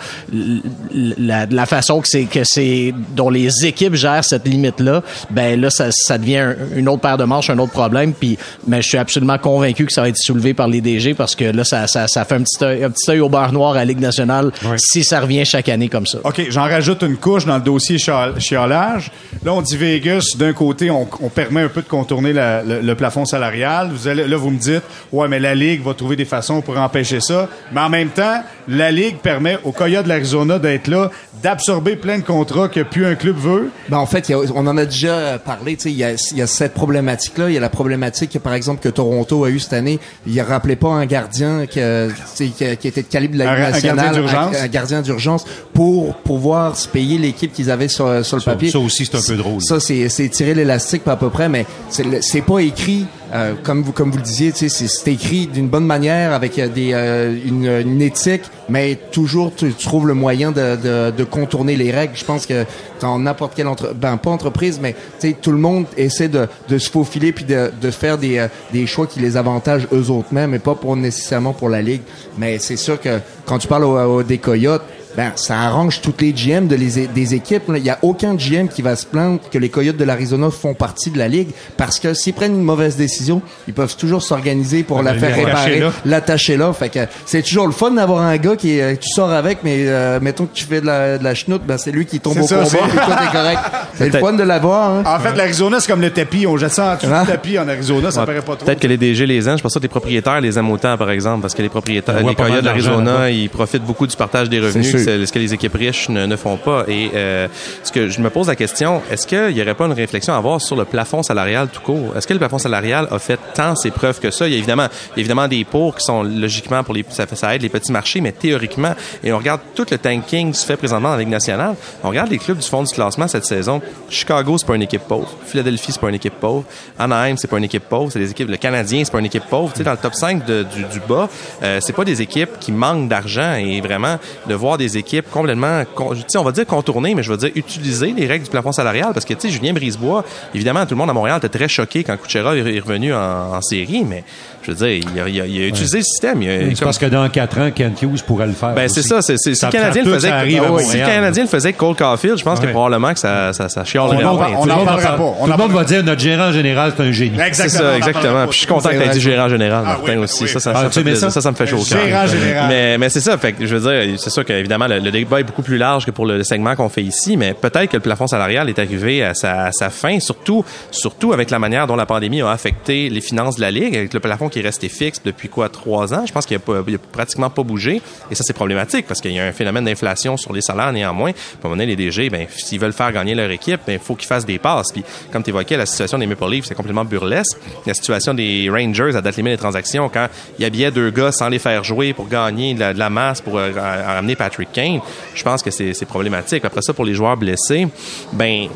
la, 0.92 1.46
la 1.46 1.66
façon 1.66 2.00
que 2.00 2.09
c'est 2.09 2.24
que 2.24 2.40
c'est 2.44 2.92
dont 3.16 3.31
les 3.31 3.66
équipes 3.66 3.94
gèrent 3.94 4.24
cette 4.24 4.46
limite 4.46 4.81
là, 4.81 5.03
ben 5.31 5.61
là 5.61 5.70
ça, 5.70 5.87
ça 5.90 6.18
devient 6.18 6.38
un- 6.38 6.57
une 6.77 6.88
autre 6.88 7.00
paire 7.00 7.16
de 7.16 7.24
manches, 7.24 7.50
un 7.50 7.59
autre 7.59 7.72
problème. 7.72 8.04
Puis 8.12 8.38
mais 8.67 8.83
je 8.83 8.88
suis 8.88 8.99
absolument 8.99 9.38
convaincu 9.38 9.87
que 9.87 9.93
ça 9.93 10.03
va 10.03 10.09
être 10.09 10.17
soulevé 10.17 10.55
par 10.55 10.69
les 10.69 10.81
DG 10.81 11.14
parce 11.14 11.35
que 11.35 11.45
là 11.45 11.64
ça, 11.64 11.87
ça, 11.87 12.07
ça 12.09 12.25
fait 12.25 12.35
un 12.35 12.43
petit 12.43 12.62
œil, 12.64 12.85
un 12.85 12.90
petit 12.90 13.11
œil 13.11 13.21
au 13.21 13.29
beurre 13.29 13.53
noir 13.53 13.73
à 13.73 13.77
la 13.77 13.85
Ligue 13.85 14.01
nationale 14.01 14.51
Oui. 14.64 14.77
si 14.79 15.05
ça 15.05 15.21
revient 15.21 15.45
chaque 15.45 15.69
année 15.69 15.88
comme 15.88 16.07
ça. 16.07 16.19
OK, 16.25 16.43
j'en 16.51 16.64
rajoute 16.64 17.03
une 17.03 17.17
couche 17.17 17.47
dans 17.47 17.57
le 17.57 17.62
dossier 17.62 17.99
chiolage. 18.38 19.11
Là, 19.45 19.53
on 19.53 19.62
dit 19.62 19.77
Vegas, 19.77 20.33
d'un 20.37 20.53
côté, 20.53 20.90
on, 20.90 21.09
on 21.21 21.29
permet 21.29 21.62
un 21.62 21.69
peu 21.69 21.83
de 21.83 21.88
contourner 21.88 22.33
la- 22.33 22.62
le, 22.62 22.81
le 22.81 22.95
plafond 22.95 23.25
salarial. 23.25 23.90
Vous 23.93 24.09
allez, 24.09 24.27
là, 24.27 24.37
vous 24.37 24.51
me 24.51 24.59
dites, 24.59 24.83
ouais, 25.12 25.29
mais 25.29 25.40
la 25.40 25.55
Ligue 25.55 25.83
va 25.85 25.95
trouver 25.95 26.17
des 26.17 26.25
façons 26.25 26.61
pour 26.61 26.79
empêcher 26.79 27.21
ça. 27.21 27.49
Mais 27.73 27.81
en 27.81 27.88
même 27.88 28.09
temps, 28.09 28.43
la 28.69 28.90
Ligue 28.90 29.19
permet 29.19 29.59
aux 29.64 29.73
Coyotes 29.73 30.05
de 30.05 30.09
l'Arizona 30.09 30.59
d'être 30.59 30.88
là, 30.88 31.11
d'absorber 31.43 31.97
plein 31.97 32.19
de 32.19 32.25
contrats 32.25 32.69
que 32.69 32.81
plus 32.81 33.05
un 33.07 33.14
club 33.14 33.37
veut. 33.37 33.71
Ben, 33.88 33.99
en 33.99 34.07
fait, 34.07 34.29
il 34.29 34.33
y 34.33 34.35
a- 34.35 34.38
on 34.55 34.67
en 34.67 34.77
a 34.77 34.85
déjà 34.87 35.38
parlé. 35.38 35.77
tu 35.77 35.83
sais, 35.85 35.90
Il 35.90 35.97
y 35.97 36.05
a, 36.05 36.12
il 36.33 36.38
y 36.38 36.43
a 36.43 36.47
cette 36.47 36.75
problématique-là. 36.75 37.49
Il 37.51 37.55
y 37.55 37.59
a 37.59 37.61
la 37.61 37.69
problématique, 37.69 37.93
par 38.38 38.54
exemple, 38.54 38.80
que 38.83 38.88
Toronto 38.88 39.44
a 39.44 39.50
eu 39.50 39.59
cette 39.59 39.72
année. 39.72 39.98
Il 40.26 40.40
rappelait 40.40 40.76
pas 40.76 40.88
un 40.88 41.07
gardien 41.07 41.64
tu 41.70 41.80
sais, 42.26 42.46
qui, 42.48 42.76
qui 42.76 42.88
était 42.88 43.02
de 43.02 43.07
calibre 43.09 43.35
de 43.35 43.38
la 43.40 43.50
Un- 43.50 43.54
Ligue 43.57 43.64
un 43.64 43.70
nationale, 43.70 43.96
gardien 43.96 44.20
d'urgence. 44.20 44.57
un, 44.57 44.64
un 44.64 44.68
gardien 44.68 45.02
d'urgence, 45.02 45.44
pour 45.72 46.14
pouvoir 46.16 46.76
se 46.76 46.88
payer 46.88 47.18
l'équipe 47.18 47.52
qu'ils 47.52 47.70
avaient 47.70 47.88
sur, 47.88 48.24
sur 48.24 48.37
le 48.37 48.42
Ça- 48.42 48.52
papier. 48.52 48.70
ça 48.70 48.78
aussi, 48.78 49.07
c'est 49.07 49.16
un 49.16 49.22
peu 49.22 49.37
drôle. 49.37 49.61
Ça, 49.62 49.80
c'est 49.80 50.28
tirer 50.30 50.54
l'élastique 50.54 51.04
pas 51.04 51.12
à 51.12 51.16
peu 51.16 51.30
près, 51.30 51.48
mais 51.48 51.66
c'est 51.88 52.42
pas 52.42 52.61
écrit 52.61 53.07
euh, 53.32 53.54
comme 53.62 53.82
vous 53.82 53.92
comme 53.92 54.10
vous 54.10 54.18
le 54.18 54.22
disiez. 54.22 54.52
C'est 54.54 55.08
écrit 55.10 55.46
d'une 55.46 55.68
bonne 55.68 55.87
manière 55.87 56.32
avec 56.32 56.58
euh, 56.58 56.68
des 56.68 56.90
euh, 56.92 57.34
une, 57.44 57.66
une 57.66 58.02
éthique, 58.02 58.42
mais 58.68 58.96
toujours 59.12 59.52
tu, 59.54 59.72
trouves 59.72 60.06
le 60.06 60.14
moyen 60.14 60.52
de, 60.52 60.76
de, 60.76 61.10
de 61.10 61.24
contourner 61.24 61.76
les 61.76 61.90
règles. 61.90 62.14
Je 62.16 62.24
pense 62.24 62.46
que 62.46 62.64
dans 63.00 63.18
n'importe 63.18 63.54
quelle 63.54 63.66
entre 63.68 63.92
ben 63.94 64.16
pas 64.16 64.30
entreprise, 64.30 64.78
mais 64.82 64.94
tout 65.42 65.52
le 65.52 65.58
monde 65.58 65.87
essaie 65.96 66.28
de, 66.28 66.46
de 66.68 66.78
se 66.78 66.90
faufiler 66.90 67.32
puis 67.32 67.44
de, 67.44 67.70
de 67.80 67.90
faire 67.90 68.18
des, 68.18 68.38
euh, 68.38 68.48
des 68.72 68.87
choix 68.87 69.06
qui 69.06 69.20
les 69.20 69.37
avantagent 69.37 69.87
eux 69.92 70.10
autres 70.10 70.32
mêmes, 70.32 70.50
mais 70.50 70.58
pas 70.58 70.74
pour 70.74 70.96
nécessairement 70.96 71.52
pour 71.52 71.68
la 71.68 71.82
ligue. 71.82 72.02
Mais 72.38 72.58
c'est 72.58 72.76
sûr 72.76 73.00
que 73.00 73.18
quand 73.46 73.58
tu 73.58 73.68
parles 73.68 73.84
au, 73.84 73.98
au- 73.98 74.22
des 74.22 74.38
coyotes 74.38 74.82
ben 75.16 75.33
ça 75.37 75.59
arrange 75.61 76.00
toutes 76.00 76.20
les 76.22 76.33
GM 76.33 76.66
de 76.66 76.77
les, 76.77 77.07
des 77.07 77.35
équipes. 77.35 77.68
là. 77.68 77.79
Il 77.79 77.85
y 77.85 77.90
a 77.90 77.98
aucun 78.03 78.35
GM 78.35 78.68
qui 78.68 78.83
va 78.83 78.96
se 78.96 79.07
plaindre 79.07 79.38
que 79.50 79.59
les 79.59 79.68
Coyotes 79.68 79.96
de 79.96 80.05
l'Arizona 80.05 80.50
font 80.50 80.74
partie 80.74 81.11
de 81.11 81.18
la 81.18 81.29
ligue 81.29 81.48
parce 81.77 81.98
que 82.00 82.14
s'ils 82.14 82.35
prennent 82.35 82.55
une 82.55 82.62
mauvaise 82.62 82.96
décision, 82.96 83.42
ils 83.68 83.74
peuvent 83.74 83.96
toujours 83.96 84.22
s'organiser 84.22 84.83
pour 84.83 85.03
la 85.03 85.14
faire 85.14 85.35
réparer, 85.35 85.83
l'attacher 86.05 86.57
là. 86.57 86.72
Fait 86.72 86.88
que 86.88 87.00
c'est 87.27 87.42
toujours 87.42 87.66
le 87.66 87.72
fun 87.72 87.90
d'avoir 87.92 88.22
un 88.22 88.37
gars 88.37 88.57
qui 88.57 88.79
est, 88.79 88.96
tu 88.98 89.09
sors 89.11 89.31
avec, 89.31 89.59
mais 89.64 89.85
euh, 89.87 90.18
mettons 90.20 90.46
que 90.46 90.55
tu 90.55 90.64
fais 90.64 90.81
de 90.81 90.87
la, 90.87 91.18
de 91.18 91.24
la 91.24 91.35
chenoute, 91.35 91.62
ben 91.66 91.79
c'est 91.79 91.90
lui 91.92 92.07
qui 92.07 92.20
tombe 92.20 92.35
C'est 92.35 92.40
au 92.42 92.46
ça, 92.46 92.55
combat, 92.57 92.68
c'est- 92.70 92.79
puis 92.88 92.98
toi 93.07 93.16
t'es 93.20 93.37
correct. 93.37 93.61
C'est 93.96 94.12
le 94.12 94.18
fun 94.18 94.33
de 94.33 94.42
l'avoir. 94.42 94.90
Hein. 94.90 95.03
En 95.07 95.20
fait, 95.20 95.37
l'Arizona, 95.37 95.79
c'est 95.79 95.88
comme 95.90 96.00
le 96.00 96.11
tapis. 96.11 96.46
On 96.48 96.57
jette 96.57 96.72
ça 96.72 96.92
en 96.92 96.96
dessous 96.96 97.07
Hein? 97.14 97.22
du 97.22 97.29
tapis 97.31 97.59
en 97.61 97.68
Arizona, 97.68 98.11
ça 98.11 98.20
Ouais, 98.20 98.27
paraît 98.27 98.40
pas 98.42 98.57
trop. 98.57 98.66
Peut-être 98.66 98.81
que 98.81 98.88
les 98.88 98.96
DG 98.96 99.24
les 99.24 99.48
aiment. 99.48 99.57
Je 99.57 99.62
pense 99.62 99.72
que 99.74 99.79
les 99.79 99.87
propriétaires 99.87 100.40
les 100.40 100.59
aiment 100.59 100.70
autant, 100.72 100.96
par 100.98 101.11
exemple, 101.11 101.42
parce 101.42 101.55
que 101.55 101.62
les 101.62 101.68
propriétaires, 101.68 102.20
les 102.27 102.35
Coyotes 102.35 102.64
d'Arizona, 102.64 103.12
là-bas. 103.12 103.31
ils 103.31 103.48
profitent 103.48 103.85
beaucoup 103.85 104.09
du 104.09 104.16
partage 104.16 104.48
des 104.48 104.59
revenus, 104.59 104.90
Ce 105.05 105.33
que 105.33 105.38
les 105.38 105.53
équipes 105.55 105.75
riches 105.75 106.09
ne, 106.09 106.37
font 106.37 106.57
pas. 106.57 106.85
Et 106.88 107.11
euh, 107.14 107.49
ce 107.83 107.93
que 107.93 108.09
je 108.09 108.21
me 108.21 108.31
pose 108.31 108.49
la 108.49 108.57
question, 108.57 109.03
est-ce 109.11 109.27
qu'il 109.27 109.57
y 109.57 109.62
aurait 109.62 109.75
pas 109.75 109.87
une 109.87 109.93
réflexion 109.93 110.35
à 110.35 110.37
avoir 110.37 110.61
sur 110.61 110.77
le 110.77 110.85
plafond 110.85 111.23
salarial 111.23 111.69
tout 111.69 111.81
court? 111.81 112.17
Est-ce 112.17 112.27
que 112.27 112.33
le 112.33 112.38
plafond 112.38 112.59
salarial 112.59 113.09
a 113.11 113.19
fait 113.19 113.38
tant 113.55 113.75
ses 113.77 113.90
preuves 113.90 114.21
que 114.21 114.31
ça? 114.31 114.47
Il 114.47 114.53
y 114.53 114.55
a 114.55 114.59
évidemment, 114.59 114.88
évidemment 115.17 115.49
des 115.49 115.64
pour 115.64 115.95
qui 115.97 116.05
sont 116.05 116.23
logiquement 116.23 116.83
pour 116.83 116.95
les, 116.95 117.05
ça, 117.09 117.55
aide 117.55 117.62
les 117.62 117.69
petits 117.69 117.93
marchés, 117.93 118.21
mais 118.21 118.33
théoriquement, 118.33 118.95
et 119.23 119.33
on 119.33 119.38
regarde 119.38 119.61
tout 119.75 119.87
le 119.90 119.99
tanking 119.99 120.53
qui 120.53 120.59
se 120.59 120.67
fait 120.67 120.77
présentement 120.77 121.11
dans 121.11 121.14
la 121.17 121.21
Ligue 121.21 121.29
nationale. 121.29 121.75
On 122.03 122.09
regarde 122.09 122.31
les 122.31 122.38
clubs 122.38 122.59
du 122.59 122.67
fond 122.69 122.83
du 122.83 122.93
classement 122.93 123.29
cette 123.29 123.45
saison. 123.45 123.81
Chicago, 124.09 124.59
c'est 124.59 124.67
pas 124.67 124.75
une 124.75 124.83
équipe 124.83 125.03
pauvre. 125.03 125.31
Philadelphie, 125.47 125.93
c'est 125.93 126.01
pas 126.01 126.09
une 126.09 126.14
équipe 126.17 126.35
pauvre. 126.35 126.64
Anaheim, 126.99 127.37
c'est 127.37 127.49
pas 127.49 127.59
une 127.59 127.64
équipe 127.64 127.85
pauvre. 127.88 128.11
C'est 128.12 128.19
des 128.19 128.31
équipes. 128.31 128.49
Le 128.49 128.57
Canadien, 128.57 129.03
c'est 129.05 129.12
pas 129.12 129.19
une 129.21 129.27
équipe 129.27 129.45
pauvre. 129.49 129.73
Tu 129.73 129.79
sais, 129.79 129.85
dans 129.85 129.93
le 129.93 129.99
top 129.99 130.14
5 130.14 130.45
de- 130.45 130.62
du, 130.62 130.85
du 130.85 131.01
bas, 131.01 131.29
euh, 131.62 131.79
c'est 131.81 131.93
pas 131.93 132.05
des 132.05 132.23
équipes 132.23 132.59
qui 132.61 132.73
manquent 132.73 133.09
d'argent 133.09 133.55
et 133.55 133.81
vraiment 133.81 134.19
de 134.47 134.55
voir 134.55 134.79
des 134.79 134.93
équipes 134.96 135.30
complètement, 135.30 135.83
on 135.98 136.42
va 136.42 136.52
dire 136.52 136.66
contourner, 136.66 137.14
mais 137.14 137.22
je 137.22 137.30
veux 137.30 137.37
dire 137.37 137.50
utiliser 137.54 138.12
les 138.12 138.26
règles 138.26 138.44
du 138.44 138.50
plafond 138.50 138.72
salarial 138.72 139.12
parce 139.12 139.24
que 139.24 139.35
tu 139.35 139.40
sais, 139.40 139.50
Julien 139.50 139.72
Brisebois, 139.72 140.24
évidemment, 140.54 140.85
tout 140.85 140.94
le 140.94 140.98
monde 140.98 141.11
à 141.11 141.12
Montréal 141.12 141.38
était 141.38 141.48
très 141.48 141.68
choqué 141.68 142.04
quand 142.04 142.16
Kucherov 142.16 142.57
est 142.57 142.74
est 142.74 142.80
revenu 142.80 143.14
en, 143.14 143.54
en 143.54 143.61
série, 143.61 144.04
mais 144.04 144.24
je 144.66 144.72
veux 144.72 144.77
dire, 144.77 145.05
il 145.14 145.20
a, 145.20 145.29
il 145.29 145.40
a- 145.40 145.46
il 145.46 145.62
a 145.62 145.66
utilisé 145.66 145.98
le 145.98 146.05
système. 146.05 146.42
Il 146.42 146.48
a- 146.48 146.59
C'est 146.59 146.64
comme- 146.74 146.85
parce 146.87 146.98
que 146.98 147.07
dans 147.07 147.29
quatre 147.29 147.59
ans, 147.59 147.70
Kent 147.74 148.03
Hughes 148.03 148.22
pourrait 148.27 148.46
le 148.46 148.53
faire. 148.53 148.74
ben, 148.74 148.88
c'est 148.88 149.03
ça, 149.03 149.20
c'est, 149.22 149.37
c'est, 149.37 149.55
si 149.55 149.61
Ça- 149.61 149.66
le 149.68 149.72
Canadien 149.72 150.03
le 150.05 150.12
faisait, 150.14 150.29
si 150.48 150.55
le 150.57 150.61
Montréal. 150.68 151.07
Canadien 151.09 151.42
le 151.44 151.48
faisait 151.48 151.66
avec 151.68 151.77
Cole 151.77 151.94
Caulfield, 151.96 152.38
je 152.38 152.44
pense 152.44 152.61
que 152.61 152.66
probablement 152.66 153.12
que 153.12 153.18
ça, 153.18 153.53
ça, 153.53 153.68
ça 153.68 153.85
chialerait 153.85 154.16
On 154.24 154.29
en 154.29 154.35
moins. 154.35 154.38
parle- 154.48 154.55
on 154.57 154.62
tu 154.62 154.68
sais. 154.68 154.74
en 154.74 154.74
Tout 154.74 154.81
le 154.81 154.87
monde 154.87 154.87
parlera 154.87 155.16
pas. 155.16 155.22
On 155.40 155.44
Tout 155.46 155.50
le 155.50 155.57
monde 155.57 155.72
va 155.72 155.85
dire 155.85 156.05
notre 156.05 156.20
gérant 156.20 156.53
général, 156.53 156.92
c'est 156.96 157.03
un 157.03 157.12
génie. 157.12 157.37
C'est 157.53 157.68
ça, 157.68 157.96
exactement. 157.96 158.44
Puis 158.46 158.53
je 158.53 158.59
suis 158.59 158.66
content 158.66 158.88
que 158.90 158.96
tu 158.96 159.03
aies 159.03 159.09
dit 159.11 159.20
gérant 159.20 159.48
général, 159.48 159.85
Ah 159.87 159.98
Martin 159.98 160.18
aussi. 160.18 160.44
oui. 160.44 160.48
Ça, 160.48 160.61
ça, 160.61 160.70
Ah, 160.74 160.90
ça, 160.90 161.40
ça? 161.40 161.50
me 161.50 161.57
fait 161.57 161.66
chaud 161.66 161.79
au 161.81 161.85
cœur. 161.85 162.07
Gérant 162.07 162.27
général. 162.27 162.66
Mais, 162.68 162.98
mais 162.98 163.09
c'est 163.09 163.20
ça. 163.20 163.37
Fait 163.38 163.53
que 163.53 163.66
je 163.66 163.77
veux 163.77 163.90
dire, 164.07 164.18
c'est 164.18 164.31
sûr 164.31 164.44
qu'évidemment, 164.44 164.87
le, 164.87 164.98
le 164.98 165.11
débat 165.11 165.40
est 165.40 165.44
beaucoup 165.44 165.62
plus 165.62 165.79
large 165.79 166.07
que 166.07 166.11
pour 166.11 166.27
le 166.27 166.42
segment 166.44 166.74
qu'on 166.77 166.88
fait 166.88 167.03
ici, 167.03 167.37
mais 167.37 167.55
peut-être 167.55 167.90
que 167.90 167.96
le 167.96 168.03
plafond 168.03 168.27
salarial 168.27 168.68
est 168.68 168.79
arrivé 168.79 169.22
à 169.22 169.35
sa, 169.35 169.64
à 169.66 169.72
sa 169.72 169.90
fin, 169.90 170.18
surtout, 170.20 170.64
surtout 170.90 171.33
avec 171.33 171.50
la 171.50 171.59
manière 171.59 171.87
dont 171.87 171.96
la 171.96 172.07
pandémie 172.07 172.42
a 172.42 172.50
affecté 172.50 173.09
les 173.11 173.20
finances 173.20 173.57
de 173.57 173.61
la 173.61 173.70
Ligue, 173.70 173.96
avec 173.96 174.14
le 174.14 174.20
plafond 174.20 174.48
qui 174.55 174.61
est 174.61 174.62
resté 174.62 174.88
fixe 174.88 175.21
depuis 175.25 175.49
quoi, 175.49 175.69
trois 175.69 176.14
ans? 176.14 176.25
Je 176.27 176.33
pense 176.33 176.47
qu'il 176.47 176.57
n'a 176.57 176.99
pratiquement 177.11 177.51
pas 177.51 177.64
bougé. 177.64 178.01
Et 178.31 178.35
ça, 178.37 178.45
c'est 178.47 178.53
problématique 178.53 179.07
parce 179.07 179.21
qu'il 179.21 179.33
y 179.33 179.40
a 179.40 179.45
un 179.45 179.53
phénomène 179.53 179.85
d'inflation 179.85 180.37
sur 180.37 180.53
les 180.53 180.61
salaires 180.61 180.93
néanmoins. 180.93 181.31
À 181.31 181.33
un 181.33 181.59
moment 181.64 181.75
donné, 181.75 181.87
les 181.87 181.97
DG, 181.97 182.31
ben, 182.31 182.47
s'ils 182.57 182.79
veulent 182.79 182.93
faire 182.93 183.11
gagner 183.12 183.35
leur 183.35 183.51
équipe, 183.51 183.81
ben, 183.85 183.95
il 183.95 183.99
faut 183.99 184.14
qu'ils 184.14 184.29
fassent 184.29 184.47
des 184.47 184.61
passes. 184.61 184.93
Puis, 184.93 185.03
comme 185.33 185.43
tu 185.43 185.51
évoquais, 185.51 185.77
la 185.77 185.87
situation 185.87 186.19
des 186.19 186.27
Maple 186.27 186.49
Leafs, 186.49 186.67
c'est 186.67 186.77
complètement 186.77 187.05
burlesque. 187.05 187.57
La 187.85 187.95
situation 187.95 188.33
des 188.33 188.71
Rangers 188.71 189.17
à 189.17 189.21
date 189.21 189.37
limite 189.37 189.55
des 189.55 189.59
transactions, 189.59 190.09
quand 190.09 190.29
il 190.59 190.64
habillait 190.64 190.93
deux 190.93 191.11
gars 191.11 191.33
sans 191.33 191.49
les 191.49 191.59
faire 191.59 191.83
jouer 191.83 192.12
pour 192.12 192.29
gagner 192.29 192.75
de 192.75 192.97
la, 192.97 193.11
masse 193.11 193.40
pour 193.40 193.59
euh, 193.59 193.73
amener 194.07 194.37
Patrick 194.37 194.71
Kane, 194.73 195.01
je 195.35 195.43
pense 195.43 195.64
que 195.64 195.73
c'est 195.73 196.07
problématique. 196.07 196.64
Après 196.64 196.83
ça, 196.83 196.95
pour 196.95 197.05
les 197.05 197.14
joueurs 197.14 197.37
blessés, 197.37 197.88
ben, 198.33 198.69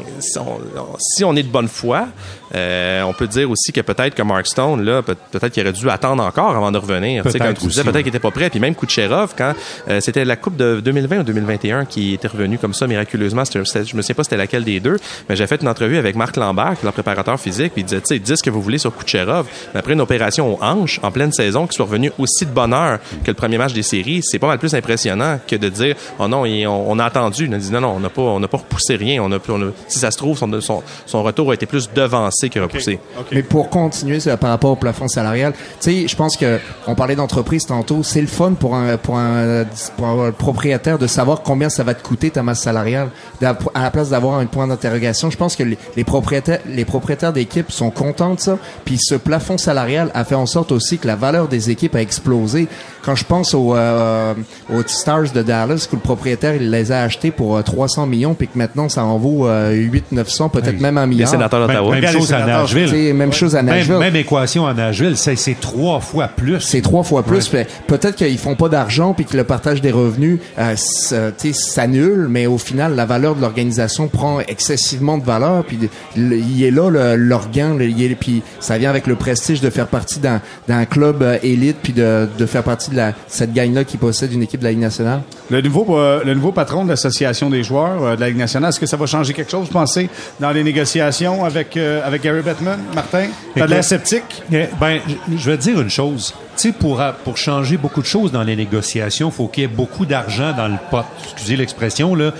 si 0.99 1.25
on 1.25 1.37
est 1.37 1.43
de 1.45 1.49
bonne 1.49 1.69
foi, 1.69 2.09
euh, 2.55 3.03
on 3.03 3.13
peut 3.13 3.27
dire 3.27 3.51
aussi 3.51 3.73
que 3.73 3.81
peut-être 3.81 4.15
que 4.15 4.23
Mark 4.23 4.47
Stone, 4.47 4.83
là, 4.85 5.03
peut- 5.03 5.17
peut-être 5.31 5.53
qu'il 5.53 5.63
aurait 5.63 5.73
dû 5.73 5.89
attendre 5.91 6.23
encore 6.25 6.51
avant 6.57 6.71
de 6.73 6.79
revenir. 6.79 7.23
Tu 7.25 7.31
sais, 7.31 7.39
Peut-être 7.39 7.47
comme 7.55 7.63
tu 7.63 7.67
disais, 7.69 7.83
peut-être 7.83 7.95
ouais. 7.97 8.03
qu'il 8.03 8.09
était 8.09 8.19
pas 8.19 8.31
prêt. 8.31 8.51
Puis 8.51 8.61
même 8.61 8.75
Kucherov, 8.75 9.35
quand 9.37 9.53
euh, 9.89 10.01
c'était 10.01 10.25
la 10.25 10.37
Coupe 10.37 10.57
de 10.57 10.81
2020 10.81 11.19
ou 11.21 11.23
2021 11.25 11.85
qui 11.85 12.15
était 12.15 12.29
revenu 12.29 12.59
comme 12.59 12.75
ça 12.75 12.87
miraculeusement, 12.87 13.43
je 13.53 13.97
me 13.97 14.03
sais 14.03 14.15
pas 14.15 14.25
c'était 14.25 14.37
laquelle 14.37 14.65
des 14.65 14.81
deux, 14.81 14.97
mais 15.29 15.37
j'ai 15.37 15.47
fait 15.47 15.61
une 15.63 15.69
entrevue 15.69 15.99
avec 15.99 16.17
Marc 16.17 16.37
Lambert, 16.37 16.75
qui 16.79 16.85
est 16.85 16.89
le 16.89 16.93
préparateur 16.93 17.39
physique, 17.39 17.73
puis 17.73 17.83
il 17.83 17.85
disait, 17.85 18.01
tu 18.01 18.07
sais, 18.07 18.19
dis 18.19 18.37
ce 18.37 18.43
que 18.43 18.51
vous 18.51 18.63
voulez 18.63 18.79
sur 18.79 18.97
Kucherov, 18.97 19.47
mais 19.75 19.81
après 19.81 19.93
une 19.93 20.01
opération 20.01 20.55
aux 20.55 20.63
hanches, 20.63 21.01
en 21.03 21.11
pleine 21.11 21.33
saison, 21.33 21.67
qu'il 21.67 21.75
soit 21.77 21.87
revenu 21.87 22.13
aussi 22.19 22.47
de 22.47 22.51
bonne 22.51 22.73
heure 22.73 22.99
que 23.25 23.29
le 23.31 23.35
premier 23.35 23.59
match 23.59 23.73
des 23.73 23.83
séries, 23.83 24.21
c'est 24.23 24.39
pas 24.39 24.47
mal 24.47 24.59
plus 24.59 24.75
impressionnant 24.75 25.39
que 25.47 25.57
de 25.57 25.69
dire, 25.69 25.97
oh 26.19 26.29
non, 26.29 26.45
il- 26.47 26.67
on, 26.67 26.91
on 26.93 26.99
a 26.99 27.05
attendu. 27.05 27.49
On 27.51 27.53
a 27.53 27.59
dit, 27.59 27.71
non, 27.73 27.81
non, 27.81 27.95
on 27.97 28.01
n'a 28.01 28.09
pas, 28.11 28.23
on 28.23 28.41
n'a 28.41 28.49
pas 28.49 28.59
repoussé 28.59 28.97
rien. 28.97 29.23
On 29.23 29.33
a, 29.33 29.39
on 29.49 29.63
a- 29.69 29.73
si 29.89 29.99
ça 29.99 30.11
se 30.11 30.17
trouve, 30.19 30.39
son, 30.39 30.61
son, 30.61 30.83
son 31.07 31.23
retour 31.23 31.51
a 31.51 31.55
été 31.55 31.67
plus 31.67 31.91
devancé 31.93 32.38
repoussé. 32.61 32.99
Mais 33.33 33.43
pour 33.43 33.69
continuer 33.71 34.21
ça, 34.21 34.37
par 34.37 34.51
rapport 34.51 34.71
au 34.73 34.77
plafond 34.77 35.09
salarial, 35.09 35.53
tu 35.53 35.59
sais, 36.03 36.09
je 36.09 36.17
pense 36.17 36.37
que 36.37 36.59
on 36.87 36.95
parlait 36.95 37.17
d'entreprise 37.17 37.67
tantôt, 37.67 38.03
c'est 38.03 38.21
le 38.21 38.27
fun 38.27 38.53
pour 38.53 38.75
un 38.75 38.97
pour 38.97 39.19
un, 39.19 39.65
pour 39.97 40.07
un 40.09 40.31
propriétaire 40.33 40.99
de 40.99 41.07
savoir 41.07 41.43
combien 41.43 41.69
ça 41.69 41.83
va 41.85 41.95
te 41.95 42.03
coûter 42.03 42.31
ta 42.31 42.43
masse 42.43 42.61
salariale 42.63 43.09
à 43.43 43.83
la 43.83 43.91
place 43.91 44.11
d'avoir 44.11 44.39
un 44.39 44.47
point 44.47 44.67
d'interrogation. 44.67 45.31
Je 45.31 45.37
pense 45.37 45.57
que 45.57 45.63
les, 45.63 45.79
les 45.97 46.05
propriétaires 46.05 46.61
les 46.67 46.85
propriétaires 46.85 47.33
d'équipes 47.33 47.71
sont 47.73 47.91
contents 47.91 48.35
de 48.35 48.41
ça. 48.41 48.59
Puis 48.85 48.99
ce 48.99 49.15
plafond 49.15 49.59
salarial 49.59 50.11
a 50.15 50.25
fait 50.25 50.35
en 50.35 50.47
sorte 50.47 50.73
aussi 50.73 50.99
que 50.99 51.07
la 51.07 51.17
valeur 51.17 51.49
des 51.49 51.71
équipes 51.71 51.95
a 51.97 52.01
explosé. 52.01 52.69
Quand 53.05 53.15
je 53.15 53.25
pense 53.25 53.55
aux 53.55 53.75
euh, 53.75 54.35
aux 54.73 54.83
Stars 54.87 55.33
de 55.35 55.43
Dallas, 55.43 55.87
que 55.91 55.97
le 55.97 56.03
propriétaire 56.03 56.55
il 56.57 56.71
les 56.71 56.93
a 56.93 57.03
achetés 57.03 57.31
pour 57.31 57.57
euh, 57.57 57.63
300 57.63 58.07
millions, 58.07 58.35
puis 58.35 58.49
que 58.49 58.59
maintenant 58.59 58.89
ça 58.89 59.05
en 59.05 59.19
vaut 59.19 59.47
euh, 59.47 59.73
8 59.73 60.13
900, 60.13 60.49
peut-être 60.51 60.75
Oui. 60.77 60.83
même 60.83 60.99
un 60.99 61.03
Les 61.07 61.11
milliard. 61.11 61.29
sénateurs 61.31 61.67
d'Ottawa. 61.67 61.95
même 61.95 62.05
chose 62.29 62.43
à 62.43 62.47
Nashville. 62.47 63.15
même 63.15 63.33
chose 63.33 63.57
à 63.57 63.63
Nashville. 63.63 63.97
même 63.99 64.17
équation 64.17 64.67
à 64.67 64.75
Nashville, 64.75 65.17
c'est 65.17 65.37
c'est 65.37 65.59
trois 65.61 66.01
fois 66.01 66.29
plus. 66.29 66.61
C'est 66.61 66.81
trois 66.83 67.03
fois 67.03 67.23
plus. 67.23 67.49
Peut-être 67.87 68.17
qu'ils 68.17 68.39
font 68.39 68.55
pas 68.55 68.69
d'argent 68.69 69.13
puis 69.15 69.25
que 69.25 69.37
le 69.37 69.45
partage 69.45 69.81
des 69.81 69.91
revenus 69.91 70.39
euh, 70.59 70.75
euh, 71.13 71.31
tu 71.39 71.53
sais, 71.53 71.71
s'annule, 71.71 72.27
mais 72.29 72.47
au 72.47 72.59
final, 72.59 72.95
la 72.95 73.07
valeur 73.07 73.35
de 73.35 73.41
l'organisation 73.41 74.09
prend 74.09 74.41
excessivement 74.41 75.19
de 75.19 75.25
valeur. 75.25 75.65
Puis 75.65 75.79
il 76.17 76.63
est 76.65 76.71
là 76.71 76.91
le- 76.91 77.17
leur 77.17 77.51
gain, 77.51 77.75
le- 77.75 77.87
il 77.89 78.03
est- 78.03 78.15
puis 78.15 78.43
ça 78.61 78.79
vient 78.79 78.91
avec 78.91 79.07
le 79.07 79.15
prestige 79.15 79.61
de 79.61 79.71
faire 79.71 79.87
partie 79.87 80.19
d'un 80.21 80.41
d'un 80.67 80.85
club 80.85 81.23
euh, 81.23 81.39
élite 81.43 81.77
puis 81.83 81.93
de, 81.93 82.29
de 82.39 82.47
faire 82.47 82.63
partie 82.63 82.91
de 82.91 82.97
la, 82.97 83.13
cette 83.27 83.53
gang-là 83.53 83.85
qui 83.85 83.97
possède 83.97 84.33
une 84.33 84.43
équipe 84.43 84.61
de 84.61 84.65
la 84.65 84.71
Ligue 84.71 84.81
nationale. 84.81 85.21
Le 85.51 85.61
nouveau, 85.61 85.99
euh, 85.99 86.23
le 86.25 86.35
nouveau 86.35 86.53
patron 86.53 86.85
de 86.85 86.91
l'Association 86.91 87.49
des 87.51 87.63
joueurs 87.63 88.03
euh, 88.05 88.17
de 88.17 88.21
la 88.21 88.29
Ligue 88.29 88.37
nationale, 88.39 88.69
est-ce 88.71 88.81
que 88.81 88.87
ça 88.87 88.97
va 88.97 89.07
changer 89.07 89.33
quelque 89.33 89.51
chose, 89.51 89.67
vous 89.67 89.73
pensez, 89.73 90.09
dans 90.41 90.51
les 90.51 90.63
négociations 90.63 91.45
avec, 91.45 91.77
euh, 91.77 92.01
avec 92.19 92.23
Gary 92.23 92.43
Bettman? 92.43 92.79
Martin, 92.95 93.27
t'as 93.55 93.67
de 93.67 93.71
l'air 93.71 93.85
sceptique? 93.85 94.43
Eh, 94.53 94.67
Ben, 94.81 95.01
je- 95.37 95.51
vais 95.51 95.57
te 95.57 95.63
dire 95.63 95.81
une 95.81 95.91
chose. 95.91 96.35
Tu 96.57 96.63
sais, 96.69 96.73
pour, 96.73 97.03
pour 97.25 97.37
changer 97.37 97.77
beaucoup 97.77 98.01
de 98.01 98.07
choses 98.07 98.33
dans 98.33 98.43
les 98.43 98.57
négociations, 98.57 99.29
il 99.29 99.35
faut 99.35 99.47
qu'il 99.49 99.63
y 99.63 99.65
ait 99.65 99.69
beaucoup 99.69 100.07
d'argent 100.07 100.53
dans 100.53 100.69
le 100.69 100.77
pot. 100.91 101.05
Excusez 101.33 101.57
l'expression, 101.57 102.15
là. 102.15 102.33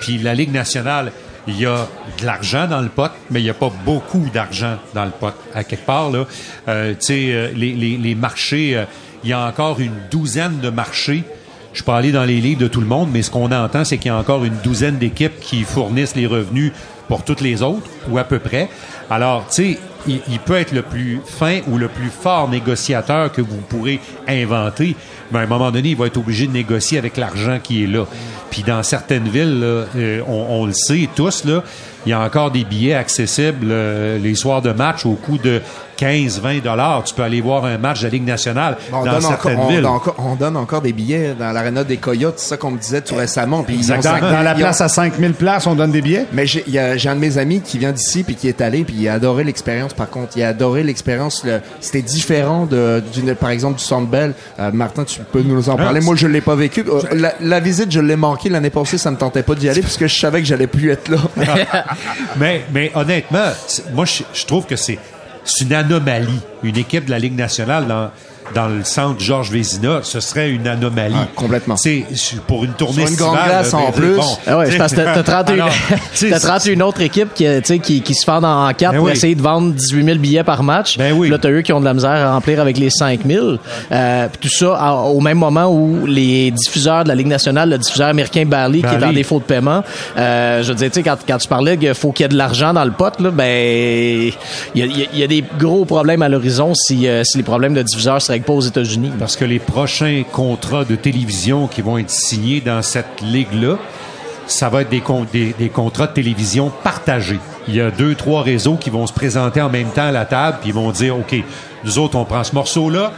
Puis 0.00 0.18
la 0.18 0.34
Ligue 0.34 0.52
nationale, 0.52 1.12
il 1.46 1.58
y 1.60 1.66
a 1.66 1.86
de 2.20 2.26
l'argent 2.26 2.66
dans 2.66 2.80
le 2.80 2.88
pot, 2.88 3.10
mais 3.30 3.40
il 3.40 3.44
n'y 3.44 3.50
a 3.50 3.54
pas 3.54 3.70
beaucoup 3.84 4.26
d'argent 4.32 4.76
dans 4.94 5.04
le 5.04 5.10
pot. 5.10 5.32
À 5.54 5.64
quelque 5.64 5.84
part, 5.86 6.10
là, 6.10 6.24
euh, 6.68 6.92
tu 6.92 6.96
sais, 7.00 7.26
euh, 7.32 7.50
les, 7.54 7.72
les, 7.74 7.96
les 7.96 8.14
marchés, 8.14 8.76
euh, 8.76 8.84
il 9.24 9.30
y 9.30 9.32
a 9.32 9.46
encore 9.46 9.80
une 9.80 9.94
douzaine 10.10 10.60
de 10.60 10.70
marchés 10.70 11.24
je 11.72 11.82
peux 11.82 11.92
aller 11.92 12.10
dans 12.10 12.24
les 12.24 12.40
livres 12.40 12.60
de 12.62 12.68
tout 12.68 12.80
le 12.80 12.86
monde, 12.86 13.10
mais 13.12 13.20
ce 13.20 13.30
qu'on 13.30 13.52
entend, 13.52 13.84
c'est 13.84 13.98
qu'il 13.98 14.06
y 14.10 14.14
a 14.14 14.16
encore 14.16 14.46
une 14.46 14.56
douzaine 14.64 14.96
d'équipes 14.96 15.38
qui 15.40 15.62
fournissent 15.62 16.16
les 16.16 16.24
revenus 16.26 16.72
pour 17.08 17.24
toutes 17.24 17.40
les 17.40 17.62
autres, 17.62 17.88
ou 18.08 18.18
à 18.18 18.24
peu 18.24 18.38
près. 18.38 18.68
Alors, 19.10 19.46
tu 19.48 19.74
sais, 19.74 19.78
il, 20.08 20.38
peut 20.38 20.56
être 20.56 20.72
le 20.72 20.82
plus 20.82 21.20
fin 21.24 21.60
ou 21.68 21.78
le 21.78 21.88
plus 21.88 22.10
fort 22.10 22.48
négociateur 22.48 23.32
que 23.32 23.40
vous 23.40 23.60
pourrez 23.68 24.00
inventer, 24.28 24.96
mais 25.32 25.40
à 25.40 25.42
un 25.42 25.46
moment 25.46 25.70
donné, 25.70 25.90
il 25.90 25.96
va 25.96 26.06
être 26.06 26.16
obligé 26.16 26.46
de 26.46 26.52
négocier 26.52 26.98
avec 26.98 27.16
l'argent 27.16 27.58
qui 27.62 27.84
est 27.84 27.86
là. 27.86 28.04
Puis 28.50 28.62
dans 28.62 28.82
certaines 28.82 29.28
villes, 29.28 29.60
là, 29.60 29.84
euh, 29.96 30.20
on, 30.28 30.60
on 30.60 30.66
le 30.66 30.72
sait 30.72 31.08
tous, 31.14 31.44
là, 31.44 31.62
il 32.06 32.10
y 32.10 32.12
a 32.12 32.20
encore 32.20 32.52
des 32.52 32.64
billets 32.64 32.94
accessibles 32.94 33.66
euh, 33.70 34.18
les 34.18 34.36
soirs 34.36 34.62
de 34.62 34.70
match 34.70 35.04
au 35.04 35.14
coût 35.14 35.38
de 35.38 35.60
15-20 35.98 36.62
dollars. 36.62 37.04
Tu 37.04 37.14
peux 37.14 37.22
aller 37.22 37.40
voir 37.40 37.64
un 37.64 37.78
match 37.78 38.00
de 38.00 38.04
la 38.06 38.10
Ligue 38.10 38.24
nationale 38.26 38.76
On 38.92 39.04
dans 39.04 39.12
donne, 39.12 39.14
encore, 39.24 39.28
certaines 39.42 39.58
on, 39.58 39.68
villes. 39.68 39.86
encore, 39.86 40.14
on 40.18 40.34
donne 40.34 40.56
encore 40.56 40.80
des 40.82 40.92
billets 40.92 41.34
dans 41.38 41.52
l'aréna 41.52 41.84
des 41.84 41.96
Coyotes, 41.96 42.34
c'est 42.38 42.48
ça 42.50 42.56
qu'on 42.56 42.70
me 42.70 42.78
disait 42.78 43.00
tout 43.00 43.14
récemment. 43.14 43.62
Puis 43.62 43.76
ils 43.76 43.92
ont 43.92 43.98
Dans, 44.00 44.42
la 44.42 44.54
place 44.54 44.80
à 44.80 44.88
5000 44.88 45.32
places, 45.34 45.66
on 45.66 45.74
donne 45.74 45.92
des 45.92 46.02
billets? 46.02 46.26
Mais 46.32 46.46
j'ai 46.46 46.64
il 46.66 46.72
y 46.74 46.78
a- 46.78 46.96
j'ai 46.96 47.08
un 47.08 47.14
de 47.14 47.20
mes 47.20 47.38
amis 47.38 47.60
qui 47.60 47.78
vient 47.78 47.92
d'ici 47.92 48.22
puis 48.24 48.34
qui 48.34 48.48
est 48.48 48.60
allé 48.60 48.84
puis 48.84 48.94
il 48.98 49.08
a 49.08 49.14
adoré 49.14 49.44
l'expérience. 49.44 49.94
Par 49.94 50.08
contre, 50.10 50.36
il 50.36 50.42
a 50.42 50.48
adoré 50.48 50.82
l'expérience. 50.82 51.44
le- 51.44 51.60
C'était 51.80 52.02
différent 52.02 52.66
de 52.66 53.02
d'une 53.12 53.34
par 53.34 53.50
exemple 53.50 53.78
du 53.78 53.84
Centre 53.84 54.06
Bell. 54.08 54.34
Euh, 54.58 54.70
Martin, 54.72 55.04
tu 55.04 55.20
peux 55.20 55.42
nous 55.42 55.68
en 55.68 55.76
parler? 55.76 56.00
Moi, 56.00 56.16
je 56.16 56.26
l'ai 56.26 56.40
pas 56.40 56.54
vécu. 56.54 56.84
Euh, 56.88 57.00
La, 57.12 57.32
la 57.40 57.60
visite, 57.60 57.90
je 57.90 58.00
l'ai 58.00 58.16
manqué 58.16 58.48
l'année 58.48 58.70
passée. 58.70 58.98
Ça 58.98 59.10
me 59.10 59.16
tentait 59.16 59.42
pas 59.42 59.54
d'y 59.54 59.68
aller 59.68 59.80
puisque 59.82 60.06
je 60.06 60.18
savais 60.18 60.40
que 60.40 60.46
j'allais 60.46 60.66
plus 60.66 60.90
être 60.90 61.08
là. 61.08 61.18
mais, 62.36 62.62
mais 62.72 62.90
honnêtement, 62.94 63.46
moi, 63.92 64.04
je, 64.04 64.22
je 64.32 64.44
trouve 64.46 64.66
que 64.66 64.76
c'est 64.76 64.98
c'est 65.46 65.64
une 65.64 65.72
anomalie. 65.72 66.40
Une 66.62 66.76
équipe 66.76 67.06
de 67.06 67.10
la 67.10 67.18
Ligue 67.18 67.36
nationale, 67.36 67.86
dans, 67.86 68.10
dans 68.54 68.68
le 68.68 68.84
centre 68.84 69.20
Georges 69.20 69.50
Vézina, 69.50 70.00
ce 70.02 70.20
serait 70.20 70.50
une 70.50 70.66
anomalie. 70.66 71.14
Ah, 71.18 71.28
complètement. 71.34 71.76
C'est 71.76 72.04
pour 72.46 72.64
une 72.64 72.72
tournée 72.72 73.02
Sur 73.02 73.08
une 73.10 73.16
grande 73.16 73.34
glace 73.44 73.74
en 73.74 73.86
ben, 73.86 73.92
plus. 73.92 74.14
bon, 74.16 74.22
Ah 74.46 74.58
ouais, 74.58 74.76
parce 74.78 74.92
que 74.92 75.00
t'as- 75.00 75.14
t'as 75.14 75.22
31, 75.44 75.54
Alors, 75.54 75.70
t'sais, 76.14 76.30
t'as 76.30 76.40
31 76.40 76.80
autres 76.80 77.00
équipes 77.02 77.34
qui, 77.34 77.46
qui, 77.82 78.00
qui 78.02 78.14
se 78.14 78.24
fendent 78.24 78.44
en 78.44 78.72
quatre 78.72 78.92
Ben 78.92 78.98
pour 78.98 79.06
oui. 79.06 79.12
essayer 79.12 79.34
de 79.34 79.42
vendre 79.42 79.72
18 79.74 80.04
000 80.04 80.18
billets 80.18 80.44
par 80.44 80.62
match. 80.62 80.96
Ben 80.98 81.12
oui. 81.12 81.28
Là, 81.28 81.38
t'as 81.38 81.50
eux 81.50 81.62
qui 81.62 81.72
ont 81.72 81.80
de 81.80 81.84
la 81.84 81.94
misère 81.94 82.10
à 82.10 82.32
remplir 82.32 82.60
avec 82.60 82.78
les 82.78 82.90
5 82.90 83.20
000. 83.26 83.56
Euh, 83.92 84.28
tout 84.40 84.48
ça 84.48 84.74
à- 84.76 84.92
au 84.94 85.20
même 85.20 85.38
moment 85.38 85.66
où 85.66 86.06
les 86.06 86.50
diffuseurs 86.50 87.04
de 87.04 87.08
la 87.08 87.14
Ligue 87.14 87.26
nationale, 87.26 87.68
le 87.70 87.78
diffuseur 87.78 88.08
américain 88.08 88.44
Bally, 88.46 88.80
qui 88.82 88.86
est 88.94 89.04
en 89.04 89.12
défaut 89.12 89.38
de 89.38 89.44
paiement, 89.44 89.82
euh, 90.16 90.62
je 90.62 90.68
veux 90.68 90.74
dire, 90.74 90.88
tu 90.90 90.94
sais, 90.94 91.02
quand, 91.02 91.16
quand 91.26 91.38
tu 91.38 91.48
parlais 91.48 91.76
qu'il 91.76 91.92
faut 91.94 92.12
qu'il 92.12 92.24
y 92.24 92.26
ait 92.26 92.28
de 92.28 92.36
l'argent 92.36 92.72
dans 92.72 92.84
le 92.84 92.92
pot, 92.92 93.12
là, 93.20 93.30
ben, 93.30 94.30
il 94.74 94.80
y 94.80 94.82
a, 94.82 94.86
y 94.86 95.20
y 95.22 95.28
des 95.28 95.44
gros 95.58 95.84
problèmes 95.84 96.22
à 96.22 96.28
l'horizon 96.28 96.72
si, 96.74 97.06
euh, 97.08 97.22
si 97.24 97.36
les 97.38 97.42
problèmes 97.44 97.74
de 97.74 97.82
diffuseurs 97.82 98.20
se 98.22 98.35
Parce 99.18 99.36
que 99.36 99.44
les 99.44 99.58
prochains 99.58 100.22
contrats 100.30 100.84
de 100.84 100.96
télévision 100.96 101.66
qui 101.66 101.82
vont 101.82 101.98
être 101.98 102.10
signés 102.10 102.60
dans 102.60 102.82
cette 102.82 103.20
ligue-là, 103.22 103.76
ça 104.46 104.68
va 104.68 104.82
être 104.82 104.90
des, 104.90 105.00
con- 105.00 105.26
des, 105.32 105.54
des 105.58 105.68
contrats 105.68 106.06
de 106.06 106.12
télévision 106.12 106.70
partagés. 106.84 107.40
Il 107.68 107.74
y 107.74 107.80
a 107.80 107.90
deux, 107.90 108.14
trois 108.14 108.42
réseaux 108.42 108.76
qui 108.76 108.90
vont 108.90 109.06
se 109.06 109.12
présenter 109.12 109.60
en 109.60 109.68
même 109.68 109.88
temps 109.88 110.06
à 110.06 110.12
la 110.12 110.24
table, 110.24 110.58
puis 110.60 110.70
ils 110.70 110.74
vont 110.74 110.92
dire, 110.92 111.16
OK, 111.18 111.34
nous 111.84 111.98
autres, 111.98 112.16
on 112.16 112.24
prend 112.24 112.44
ce 112.44 112.54
morceau-là, 112.54 113.12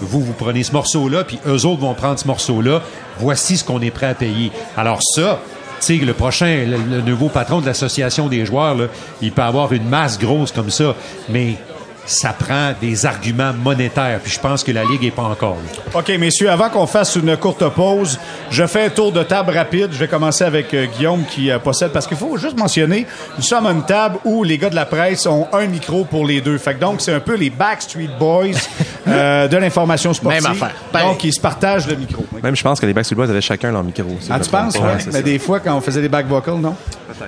vous, 0.00 0.20
vous 0.20 0.32
prenez 0.32 0.64
ce 0.64 0.72
morceau-là, 0.72 1.22
puis 1.22 1.38
eux 1.46 1.64
autres 1.66 1.80
vont 1.80 1.94
prendre 1.94 2.18
ce 2.18 2.26
morceau-là. 2.26 2.82
Voici 3.18 3.56
ce 3.56 3.62
qu'on 3.64 3.80
est 3.80 3.90
prêt 3.92 4.06
à 4.06 4.14
payer. 4.14 4.50
Alors 4.76 4.98
ça, 5.02 5.38
tu 5.80 5.98
sais, 5.98 6.04
le 6.04 6.14
prochain, 6.14 6.64
le, 6.66 7.00
nouveau 7.02 7.28
patron 7.28 7.60
de 7.60 7.66
l'association 7.66 8.26
des 8.28 8.44
joueurs, 8.44 8.76
il 9.20 9.30
peut 9.32 9.42
avoir 9.42 9.72
une 9.72 9.88
masse 9.88 10.18
grosse 10.18 10.50
comme 10.50 10.70
ça, 10.70 10.94
mais 11.28 11.56
ça 12.04 12.32
prend 12.32 12.72
des 12.80 13.06
arguments 13.06 13.52
monétaires, 13.52 14.18
puis 14.22 14.32
je 14.32 14.40
pense 14.40 14.64
que 14.64 14.72
la 14.72 14.82
Ligue 14.84 15.04
est 15.04 15.10
pas 15.12 15.22
encore 15.22 15.56
là. 15.56 16.00
OK, 16.00 16.08
messieurs, 16.18 16.50
avant 16.50 16.68
qu'on 16.68 16.86
fasse 16.86 17.14
une 17.16 17.36
courte 17.36 17.66
pause, 17.70 18.18
je 18.50 18.66
fais 18.66 18.86
un 18.86 18.88
tour 18.90 19.12
de 19.12 19.22
table 19.22 19.52
rapide. 19.56 19.88
Je 19.92 19.98
vais 19.98 20.08
commencer 20.08 20.44
avec 20.44 20.74
euh, 20.74 20.86
Guillaume 20.86 21.24
qui 21.24 21.50
euh, 21.50 21.58
possède, 21.58 21.90
parce 21.92 22.06
qu'il 22.06 22.16
faut 22.16 22.36
juste 22.36 22.58
mentionner, 22.58 23.06
nous 23.36 23.42
sommes 23.42 23.66
à 23.66 23.70
une 23.72 23.84
table 23.84 24.18
où 24.24 24.42
les 24.42 24.58
gars 24.58 24.70
de 24.70 24.74
la 24.74 24.86
presse 24.86 25.26
ont 25.26 25.46
un 25.52 25.66
micro 25.66 26.04
pour 26.04 26.26
les 26.26 26.40
deux. 26.40 26.58
Fait 26.58 26.74
que 26.74 26.80
donc, 26.80 27.00
c'est 27.00 27.12
un 27.14 27.20
peu 27.20 27.36
les 27.36 27.50
Backstreet 27.50 28.10
Boys 28.18 28.48
euh, 29.08 29.46
de 29.48 29.56
l'information 29.56 30.12
sportive. 30.12 30.42
Même 30.42 30.52
affaire. 30.52 30.74
Pareil. 30.90 31.08
Donc, 31.08 31.22
ils 31.24 31.32
se 31.32 31.40
partagent 31.40 31.86
le 31.86 31.94
micro. 31.96 32.24
Même, 32.42 32.56
je 32.56 32.62
pense 32.62 32.80
que 32.80 32.86
les 32.86 32.92
Backstreet 32.94 33.16
Boys 33.16 33.30
avaient 33.30 33.40
chacun 33.40 33.70
leur 33.70 33.84
micro. 33.84 34.04
si 34.20 34.28
Ah, 34.32 34.40
tu 34.40 34.50
penses? 34.50 34.74
Ouais, 34.74 34.80
Ouais, 34.82 34.94
mais 35.06 35.12
ça. 35.12 35.22
des 35.22 35.38
fois, 35.38 35.60
quand 35.60 35.76
on 35.76 35.80
faisait 35.80 36.00
des 36.02 36.08
back 36.08 36.26
vocals, 36.26 36.56
non? 36.58 36.74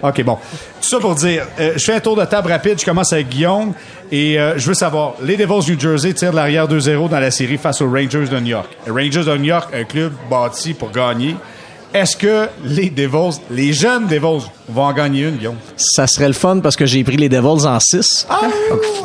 OK, 0.03 0.23
bon. 0.25 0.39
Ça 0.85 0.99
pour 0.99 1.15
dire, 1.15 1.47
euh, 1.59 1.73
je 1.77 1.83
fais 1.83 1.95
un 1.95 2.01
tour 2.01 2.15
de 2.15 2.25
table 2.27 2.53
rapide. 2.53 2.79
Je 2.79 2.85
commence 2.85 3.11
avec 3.15 3.31
Guillaume. 3.31 3.73
Et 4.13 4.39
euh, 4.39 4.59
je 4.59 4.67
veux 4.67 4.75
savoir, 4.75 5.15
les 5.23 5.35
Devils 5.35 5.73
New 5.73 5.81
Jersey 5.81 6.13
tirent 6.13 6.33
de 6.33 6.37
l'arrière 6.37 6.69
2-0 6.69 7.09
dans 7.09 7.21
la 7.21 7.31
série 7.31 7.57
face 7.57 7.81
aux 7.81 7.91
Rangers 7.91 8.27
de 8.27 8.39
New 8.39 8.49
York. 8.49 8.69
Rangers 8.87 9.25
de 9.25 9.37
New 9.39 9.45
York, 9.45 9.71
un 9.73 9.85
club 9.85 10.13
bâti 10.29 10.75
pour 10.75 10.91
gagner. 10.91 11.37
Est-ce 11.95 12.19
que 12.19 12.49
les 12.65 12.91
Devils, 12.91 13.41
les 13.51 13.73
jeunes 13.73 14.07
Devils, 14.09 14.47
vont 14.69 14.83
en 14.85 14.93
gagner 14.93 15.23
une, 15.25 15.37
Guillaume? 15.37 15.57
Ça 15.77 16.07
serait 16.07 16.27
le 16.29 16.33
fun 16.35 16.61
parce 16.61 16.77
que 16.77 16.87
j'ai 16.87 17.05
pris 17.05 17.17
les 17.17 17.29
Devils 17.29 17.67
en 17.67 17.79
6. 17.81 18.27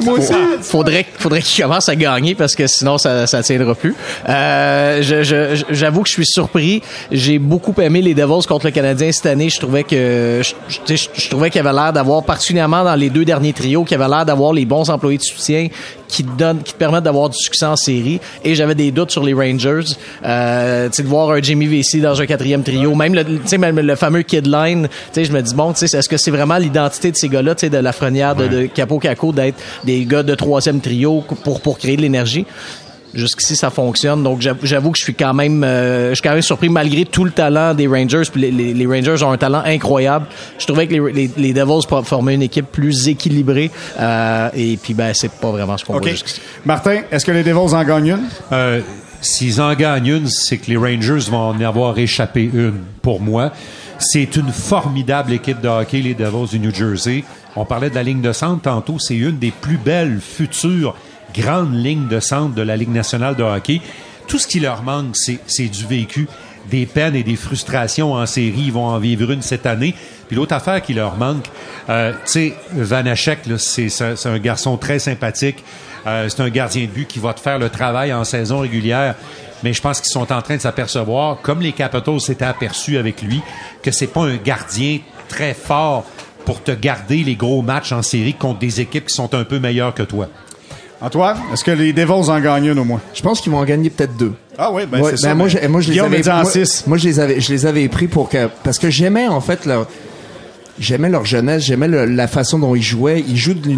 moi 0.03 0.13
aussi. 0.17 0.33
faudrait 0.61 1.05
faudrait 1.17 1.41
qu'ils 1.41 1.63
commencent 1.63 1.89
à 1.89 1.95
gagner 1.95 2.35
parce 2.35 2.55
que 2.55 2.65
sinon 2.67 2.97
ça 2.97 3.27
ça 3.27 3.43
tiendra 3.43 3.75
plus. 3.75 3.95
Euh, 4.27 5.01
je- 5.01 5.23
je- 5.23 5.63
j'avoue 5.69 6.01
que 6.03 6.07
je 6.07 6.13
suis 6.13 6.25
surpris. 6.25 6.81
J'ai 7.11 7.39
beaucoup 7.39 7.73
aimé 7.81 8.01
les 8.01 8.13
Devils 8.13 8.45
contre 8.47 8.65
le 8.67 8.71
Canadien 8.71 9.11
cette 9.11 9.25
année. 9.25 9.49
Je 9.49 9.59
trouvais 9.59 9.83
que 9.83 10.41
je, 10.43 10.53
je- 10.69 10.79
tu 10.85 10.97
sais, 10.97 11.09
je- 11.13 11.29
trouvais 11.29 11.49
qu'il 11.49 11.63
y 11.63 11.67
avait 11.67 11.75
l'air 11.75 11.91
d'avoir 11.93 12.23
particulièrement 12.23 12.83
dans 12.83 12.95
les 12.95 13.09
deux 13.09 13.25
derniers 13.25 13.53
trios 13.53 13.83
qu'il 13.83 13.97
y 13.97 14.01
avait 14.01 14.09
l'air 14.09 14.25
d'avoir 14.25 14.53
les 14.53 14.65
bons 14.65 14.89
employés 14.89 15.17
de 15.17 15.23
soutien 15.23 15.67
qui 16.07 16.23
te 16.23 16.31
donnent 16.37 16.63
qui 16.63 16.73
te 16.73 16.77
permettent 16.77 17.03
d'avoir 17.03 17.29
du 17.29 17.37
succès 17.37 17.65
en 17.67 17.75
série 17.75 18.19
et 18.43 18.55
j'avais 18.55 18.73
des 18.75 18.91
doutes 18.91 19.11
sur 19.11 19.23
les 19.23 19.33
Rangers. 19.33 19.93
Euh, 20.25 20.87
tu 20.89 20.95
sais 20.95 21.03
de 21.03 21.07
voir 21.07 21.29
un 21.31 21.41
Jimmy 21.41 21.67
Vesey 21.67 21.99
dans 21.99 22.19
un 22.19 22.25
quatrième 22.25 22.63
trio, 22.63 22.95
même 22.95 23.13
le 23.13 23.23
tu 23.23 23.39
sais 23.45 23.57
même 23.59 23.79
le 23.79 23.95
fameux 23.95 24.23
kid 24.23 24.47
line, 24.47 24.87
tu 24.87 24.95
sais 25.13 25.25
je 25.25 25.31
me 25.31 25.41
dis 25.41 25.48
bon, 25.53 25.73
tu 25.73 25.87
sais 25.87 25.97
est-ce 25.97 26.09
que 26.09 26.17
c'est 26.17 26.31
vraiment 26.31 26.57
l'identité 26.57 27.11
de 27.11 27.15
ces 27.17 27.29
gars-là, 27.29 27.55
tu 27.55 27.61
sais 27.61 27.69
de 27.69 27.77
la 27.77 27.91
frenière 27.91 28.35
de, 28.35 28.47
de 28.47 28.65
Capo 28.65 28.99
Caco 28.99 29.31
d'être 29.31 29.57
des 29.83 30.05
gars 30.05 30.23
de 30.23 30.35
troisième 30.35 30.81
trio 30.81 31.23
pour 31.43 31.61
pour 31.61 31.77
créer 31.77 31.97
de 31.97 32.01
l'énergie? 32.01 32.45
Jusqu'ici, 33.11 33.55
ça 33.55 33.71
fonctionne. 33.71 34.21
Donc, 34.21 34.39
j'avoue 34.61 34.91
que 34.91 34.97
je 34.99 35.03
suis 35.03 35.15
quand 35.15 35.33
même, 35.33 35.63
euh, 35.63 36.09
je 36.09 36.13
suis 36.13 36.21
quand 36.21 36.33
même 36.33 36.43
surpris 36.43 36.69
malgré 36.69 37.05
tout 37.05 37.23
le 37.25 37.31
talent 37.31 37.73
des 37.73 37.87
Rangers. 37.87 38.21
Puis 38.31 38.39
les, 38.39 38.51
les- 38.51 38.73
les 38.75 38.85
Rangers 38.85 39.23
ont 39.23 39.31
un 39.31 39.37
talent 39.37 39.63
incroyable. 39.65 40.27
Je 40.59 40.67
trouvais 40.67 40.85
que 40.85 40.93
les, 40.93 41.11
les, 41.11 41.31
les 41.35 41.53
Devils 41.53 41.87
formaient 42.03 42.35
une 42.35 42.43
équipe 42.43 42.67
plus 42.71 43.07
équilibrée. 43.07 43.71
Euh, 43.99 44.49
et 44.53 44.77
puis, 44.77 44.93
ben, 44.93 45.11
c'est 45.15 45.31
pas 45.31 45.49
vraiment 45.49 45.75
ce 45.75 45.85
qu'on 45.85 45.95
OK. 45.95 46.03
voit 46.03 46.11
jusqu'ici. 46.11 46.39
Martin, 46.65 46.99
est-ce 47.11 47.25
que 47.25 47.31
les 47.31 47.41
Devils 47.41 47.73
en 47.73 47.83
gagnent 47.83 48.09
une? 48.09 48.25
Euh, 48.51 48.81
S'ils 49.21 49.59
en 49.59 49.73
gagnent 49.73 50.05
une, 50.05 50.27
c'est 50.27 50.57
que 50.57 50.69
les 50.69 50.77
Rangers 50.77 51.29
vont 51.31 51.49
en 51.49 51.59
avoir 51.61 51.97
échappé 51.97 52.43
une, 52.53 52.75
pour 53.01 53.19
moi. 53.19 53.51
C'est 53.99 54.37
une 54.37 54.53
formidable 54.53 55.33
équipe 55.33 55.59
de 55.59 55.67
hockey, 55.67 55.99
les 55.99 56.13
Devils 56.13 56.49
du 56.51 56.59
New 56.59 56.73
Jersey. 56.73 57.25
On 57.57 57.65
parlait 57.65 57.89
de 57.89 57.95
la 57.95 58.03
ligne 58.03 58.21
de 58.21 58.31
centre 58.31 58.61
tantôt. 58.61 58.97
C'est 58.97 59.17
une 59.17 59.37
des 59.37 59.51
plus 59.51 59.77
belles 59.77 60.21
futures 60.21 60.95
grandes 61.33 61.75
lignes 61.75 62.07
de 62.07 62.21
centre 62.21 62.55
de 62.55 62.61
la 62.61 62.77
Ligue 62.77 62.93
nationale 62.93 63.35
de 63.35 63.43
hockey. 63.43 63.81
Tout 64.25 64.39
ce 64.39 64.47
qui 64.47 64.61
leur 64.61 64.83
manque, 64.83 65.17
c'est 65.17 65.67
du 65.67 65.85
vécu, 65.85 66.29
des 66.71 66.85
peines 66.85 67.15
et 67.15 67.23
des 67.23 67.35
frustrations 67.35 68.13
en 68.13 68.25
série. 68.25 68.63
Ils 68.67 68.71
vont 68.71 68.85
en 68.85 68.99
vivre 68.99 69.31
une 69.31 69.41
cette 69.41 69.65
année. 69.65 69.93
Puis 70.27 70.37
l'autre 70.37 70.53
affaire 70.53 70.81
qui 70.81 70.93
leur 70.93 71.17
manque, 71.17 71.45
euh, 71.89 72.13
tu 72.25 72.31
sais, 72.31 72.53
Vanachek, 72.71 73.39
c'est 73.57 73.89
un 74.25 74.39
garçon 74.39 74.77
très 74.77 74.99
sympathique. 74.99 75.61
Euh, 76.07 76.29
c'est 76.29 76.41
un 76.41 76.49
gardien 76.49 76.83
de 76.83 76.91
but 76.91 77.07
qui 77.07 77.19
va 77.19 77.33
te 77.33 77.41
faire 77.41 77.59
le 77.59 77.69
travail 77.69 78.13
en 78.13 78.23
saison 78.23 78.59
régulière. 78.59 79.15
Mais 79.63 79.73
je 79.73 79.81
pense 79.81 79.99
qu'ils 80.01 80.11
sont 80.11 80.31
en 80.31 80.41
train 80.41 80.55
de 80.55 80.61
s'apercevoir, 80.61 81.37
comme 81.41 81.61
les 81.61 81.71
Capitals 81.73 82.21
s'étaient 82.21 82.45
aperçus 82.45 82.97
avec 82.97 83.21
lui, 83.21 83.41
que 83.83 83.91
c'est 83.91 84.07
pas 84.07 84.21
un 84.23 84.37
gardien 84.37 84.99
très 85.27 85.53
fort 85.53 86.05
pour 86.45 86.63
te 86.63 86.71
garder 86.71 87.23
les 87.23 87.35
gros 87.35 87.61
matchs 87.61 87.91
en 87.91 88.01
série 88.01 88.33
contre 88.33 88.59
des 88.59 88.79
équipes 88.81 89.05
qui 89.07 89.13
sont 89.15 89.33
un 89.35 89.43
peu 89.43 89.59
meilleures 89.59 89.93
que 89.93 90.03
toi. 90.03 90.27
Antoine, 91.01 91.37
est-ce 91.53 91.63
que 91.63 91.71
les 91.71 91.93
Devils 91.93 92.29
en 92.29 92.39
gagnent 92.41 92.65
une 92.65 92.79
au 92.79 92.83
moins? 92.83 92.99
Je 93.13 93.21
pense 93.21 93.39
qu'ils 93.39 93.51
vont 93.53 93.59
en 93.59 93.63
gagner 93.65 93.89
peut-être 93.89 94.17
deux. 94.17 94.33
Ah 94.57 94.69
oui, 94.71 94.83
ben 94.85 94.99
Ouais, 95.01 95.11
c'est 95.11 95.17
ça. 95.17 95.29
ben 95.29 95.35
moi, 95.35 95.45
mais 95.47 95.51
j'ai- 95.61 95.67
moi, 95.69 95.79
je 95.81 95.91
les 95.93 95.99
avais 95.99 96.21
moi, 96.23 96.45
6. 96.45 96.83
moi, 96.87 96.97
je 96.97 97.07
les 97.07 97.19
avais, 97.21 97.39
je 97.39 97.53
les 97.53 97.65
avais 97.65 97.87
pris 97.87 98.07
pour 98.07 98.27
que, 98.27 98.49
parce 98.63 98.77
que 98.79 98.89
j'aimais, 98.89 99.27
en 99.27 99.39
fait, 99.39 99.65
leur, 99.65 99.87
j'aimais 100.79 101.09
leur 101.09 101.25
jeunesse, 101.25 101.63
j'aimais 101.63 101.87
la 101.87 102.27
façon 102.27 102.59
dont 102.59 102.73
ils 102.75 102.81
jouaient. 102.81 103.23
Ils 103.27 103.37
jouent 103.37 103.53
de 103.53 103.69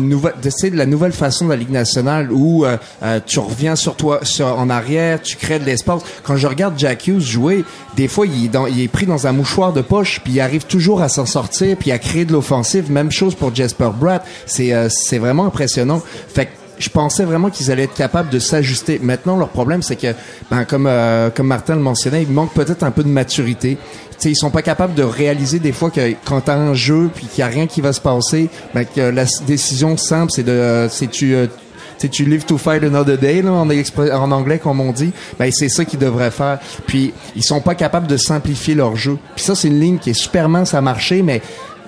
la 0.78 0.86
nouvelle 0.86 1.12
façon 1.12 1.46
de 1.46 1.50
la 1.50 1.56
Ligue 1.56 1.72
nationale 1.72 2.32
où 2.32 2.66
euh, 2.66 2.78
euh, 3.04 3.20
tu 3.26 3.40
reviens 3.40 3.76
sur 3.76 3.96
toi, 3.96 4.20
sur, 4.24 4.48
en 4.48 4.70
arrière, 4.70 5.22
tu 5.22 5.36
crées 5.36 5.60
de 5.60 5.66
l'espace. 5.66 6.02
Quand 6.24 6.38
je 6.38 6.48
regarde 6.48 6.76
Jack 6.78 7.08
Hughes 7.08 7.20
jouer, 7.22 7.64
des 7.96 8.08
fois, 8.08 8.26
il 8.26 8.46
est, 8.46 8.50
dans- 8.50 8.68
il 8.68 8.80
est 8.82 8.88
pris 8.88 9.06
dans 9.06 9.28
un 9.28 9.32
mouchoir 9.32 9.74
de 9.74 9.82
poche, 9.82 10.22
puis 10.24 10.34
il 10.34 10.40
arrive 10.40 10.66
toujours 10.66 11.02
à 11.02 11.10
s'en 11.10 11.26
sortir, 11.26 11.76
puis 11.78 11.92
à 11.92 12.00
créer 12.00 12.26
de 12.26 12.32
l'offensive. 12.32 12.92
Même 12.92 13.12
chose 13.12 13.36
pour 13.36 13.54
Jasper 13.54 13.90
Bratt. 14.00 14.26
C'est, 14.46 14.74
euh, 14.74 14.88
c'est 14.90 15.18
vraiment 15.18 15.46
impressionnant. 15.46 16.02
Fait 16.34 16.46
que 16.46 16.52
je 16.82 16.90
pensais 16.90 17.24
vraiment 17.24 17.50
qu'ils 17.50 17.72
allaient 17.72 17.84
être 17.84 17.94
capables 17.94 18.30
de 18.30 18.40
s'ajuster. 18.40 19.00
Maintenant, 19.02 19.38
leur 19.38 19.50
problème, 19.50 19.82
c'est 19.82 19.96
que, 19.96 20.14
ben, 20.50 20.66
comme, 20.66 20.88
euh, 20.88 21.30
comme 21.30 21.48
Martin 21.48 21.76
le 21.76 21.82
mentionnait, 21.82 22.24
il 22.24 22.32
manque 22.32 22.54
peut-être 22.54 22.84
un 22.84 22.92
peu 22.92 23.04
de 23.04 23.10
maturité. 23.10 23.78
Tu 24.12 24.16
sais, 24.18 24.32
ils 24.32 24.36
sont 24.36 24.52
pas 24.52 24.62
capables 24.62 24.94
de 24.94 25.04
réaliser 25.04 25.60
des 25.60 25.72
fois 25.72 25.90
que 25.90 26.14
quand 26.26 26.42
t'as 26.42 26.56
un 26.56 26.74
jeu 26.74 27.10
puis 27.14 27.26
qu'il 27.28 27.40
y 27.40 27.44
a 27.44 27.48
rien 27.48 27.68
qui 27.68 27.82
va 27.82 27.94
se 27.94 28.02
passer, 28.02 28.50
ben, 28.74 28.86
que 28.86 29.02
la 29.02 29.26
décision 29.46 29.98
simple, 29.98 30.32
c'est 30.36 30.44
de, 30.44 30.52
euh, 30.52 30.90
c'est 30.90 31.08
tu, 31.08 31.34
euh, 31.34 31.48
tu 32.00 32.26
live 32.26 32.46
to 32.46 32.58
fight 32.58 32.84
another 32.84 33.18
day, 33.18 33.42
là, 33.42 33.52
en 33.52 34.32
anglais, 34.32 34.60
comme 34.60 34.80
on 34.80 34.92
dit. 34.92 35.12
Ben, 35.38 35.52
c'est 35.52 35.70
ça 35.70 35.86
qu'ils 35.86 36.00
devraient 36.00 36.32
faire. 36.32 36.60
Puis, 36.88 37.14
ils 37.36 37.44
sont 37.44 37.62
pas 37.62 37.76
capables 37.76 38.08
de 38.08 38.18
simplifier 38.18 38.76
leur 38.76 38.96
jeu. 38.96 39.18
Puis 39.36 39.44
ça, 39.44 39.56
c'est 39.56 39.68
une 39.68 39.80
ligne 39.80 39.98
qui 39.98 40.12
est 40.12 40.20
super 40.20 40.50
mince 40.50 40.74
à 40.74 40.82
marcher, 40.82 41.22
mais 41.22 41.42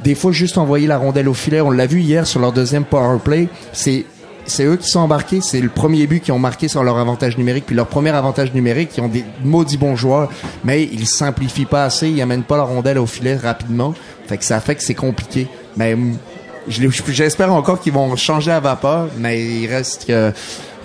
des 0.03 0.15
fois, 0.15 0.31
juste 0.31 0.57
envoyer 0.57 0.85
la 0.85 0.97
rondelle 0.97 1.29
au 1.29 1.33
filet. 1.33 1.61
On 1.61 1.71
l'a 1.71 1.87
vu 1.87 2.01
hier 2.01 2.27
sur 2.27 2.39
leur 2.39 2.51
deuxième 2.51 2.83
power 2.83 3.19
play. 3.23 3.47
C'est, 3.71 4.05
c'est 4.45 4.65
eux 4.65 4.77
qui 4.77 4.87
sont 4.89 4.99
embarqués. 4.99 5.41
C'est 5.41 5.61
le 5.61 5.69
premier 5.69 6.05
but 6.07 6.21
qu'ils 6.21 6.33
ont 6.33 6.39
marqué 6.39 6.67
sur 6.67 6.83
leur 6.83 6.97
avantage 6.97 7.37
numérique. 7.37 7.65
Puis 7.65 7.75
leur 7.75 7.87
premier 7.87 8.11
avantage 8.11 8.53
numérique, 8.53 8.91
ils 8.97 9.01
ont 9.01 9.07
des 9.07 9.23
maudits 9.43 9.77
bons 9.77 9.95
joueurs, 9.95 10.29
mais 10.63 10.83
ils 10.83 11.07
simplifient 11.07 11.65
pas 11.65 11.85
assez. 11.85 12.09
Ils 12.09 12.21
amènent 12.21 12.43
pas 12.43 12.57
la 12.57 12.63
rondelle 12.63 12.97
au 12.97 13.05
filet 13.07 13.35
rapidement. 13.35 13.93
Fait 14.27 14.37
que 14.37 14.45
ça 14.45 14.59
fait 14.59 14.75
que 14.75 14.83
c'est 14.83 14.93
compliqué. 14.95 15.47
Mais 15.77 15.95
l'ai- 15.95 16.89
j'espère 17.09 17.51
encore 17.53 17.79
qu'ils 17.79 17.93
vont 17.93 18.15
changer 18.15 18.51
à 18.51 18.59
vapeur, 18.59 19.07
mais 19.17 19.41
il 19.43 19.67
reste 19.67 20.05
que 20.07 20.31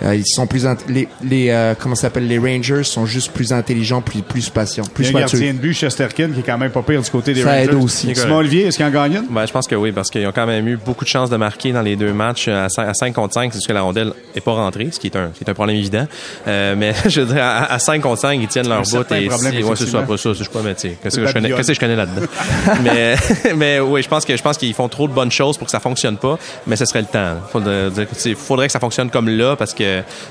euh, 0.03 0.15
ils 0.15 0.25
sont 0.25 0.47
plus 0.47 0.65
les, 0.87 1.07
les 1.23 1.49
euh, 1.49 1.73
comment 1.79 1.95
ça 1.95 2.03
s'appelle? 2.03 2.27
Les 2.27 2.37
Rangers 2.37 2.83
sont 2.83 3.05
juste 3.05 3.31
plus 3.31 3.51
intelligents, 3.53 4.01
plus 4.01 4.21
plus 4.21 4.49
patients, 4.49 4.83
Il 4.83 4.89
y 4.89 4.93
plus 4.93 5.05
a 5.07 5.09
un 5.09 5.21
matures. 5.21 5.39
gardien 5.39 5.53
de 5.53 5.59
but, 5.59 5.73
Chesterkin, 5.73 6.29
qui 6.33 6.39
est 6.39 6.43
quand 6.43 6.57
même 6.57 6.71
pas 6.71 6.81
pire 6.81 7.01
du 7.01 7.09
côté 7.09 7.33
des 7.33 7.41
Ça 7.43 7.49
Rangers. 7.51 7.63
aide 7.63 7.73
aussi. 7.75 8.15
Simon 8.15 8.37
Olivier, 8.37 8.65
est-ce 8.67 8.77
qu'il 8.77 8.85
en 8.85 8.89
gagne 8.91 9.13
une? 9.15 9.27
Ben, 9.29 9.45
je 9.45 9.51
pense 9.51 9.67
que 9.67 9.75
oui, 9.75 9.91
parce 9.91 10.09
qu'ils 10.09 10.25
ont 10.27 10.31
quand 10.33 10.45
même 10.47 10.67
eu 10.67 10.77
beaucoup 10.77 11.03
de 11.03 11.09
chances 11.09 11.29
de 11.29 11.37
marquer 11.37 11.71
dans 11.71 11.81
les 11.81 11.95
deux 11.95 12.13
matchs 12.13 12.47
à 12.47 12.69
5, 12.69 12.87
à 12.87 12.93
5 12.93 13.13
contre 13.13 13.33
5, 13.33 13.51
c'est 13.51 13.57
juste 13.57 13.67
que 13.67 13.73
la 13.73 13.81
rondelle 13.81 14.13
est 14.35 14.41
pas 14.41 14.53
rentrée, 14.53 14.89
ce 14.91 14.99
qui 14.99 15.07
est 15.07 15.15
un, 15.15 15.29
qui 15.29 15.43
est 15.43 15.49
un 15.49 15.53
problème 15.53 15.75
évident. 15.77 16.07
Euh, 16.47 16.75
mais 16.77 16.93
je 17.07 17.21
veux 17.21 17.33
dire, 17.33 17.43
à, 17.43 17.71
à 17.73 17.79
5 17.79 18.01
contre 18.01 18.21
5, 18.21 18.39
ils 18.41 18.47
tiennent 18.47 18.67
leur 18.69 18.81
bout. 18.83 18.97
Et 19.11 19.27
problème, 19.27 19.53
si- 19.53 19.63
ouais, 19.63 19.75
c'est 19.75 19.85
ça, 19.85 19.99
effectivement. 19.99 20.01
pas 20.05 20.17
ça, 20.17 20.33
je 20.33 20.43
sais 20.43 20.49
pas, 20.49 20.59
mais 20.63 20.75
tu 20.75 20.81
sais, 20.81 20.97
qu'est-ce 21.01 21.19
que 21.19 21.25
je 21.27 21.33
connais, 21.33 21.49
qu'est-ce 21.51 21.67
que 21.67 21.73
je 21.73 21.79
connais 21.79 21.95
là-dedans? 21.95 22.25
mais, 22.83 23.15
mais 23.55 23.79
oui, 23.79 24.01
je 24.03 24.07
pense 24.07 24.25
que, 24.25 24.35
je 24.35 24.41
pense 24.41 24.57
qu'ils 24.57 24.73
font 24.73 24.87
trop 24.87 25.07
de 25.07 25.13
bonnes 25.13 25.31
choses 25.31 25.57
pour 25.57 25.65
que 25.65 25.71
ça 25.71 25.79
fonctionne 25.79 26.17
pas, 26.17 26.37
mais 26.67 26.75
ce 26.75 26.85
serait 26.85 27.01
le 27.01 27.07
temps. 27.07 27.35
Il 27.47 27.51
faudrait, 27.51 27.89
faudrait 28.35 28.67
que 28.67 28.73
ça 28.73 28.79
fonctionne 28.79 29.09
comme 29.09 29.29
là, 29.29 29.55
parce 29.55 29.73
que, 29.73 29.83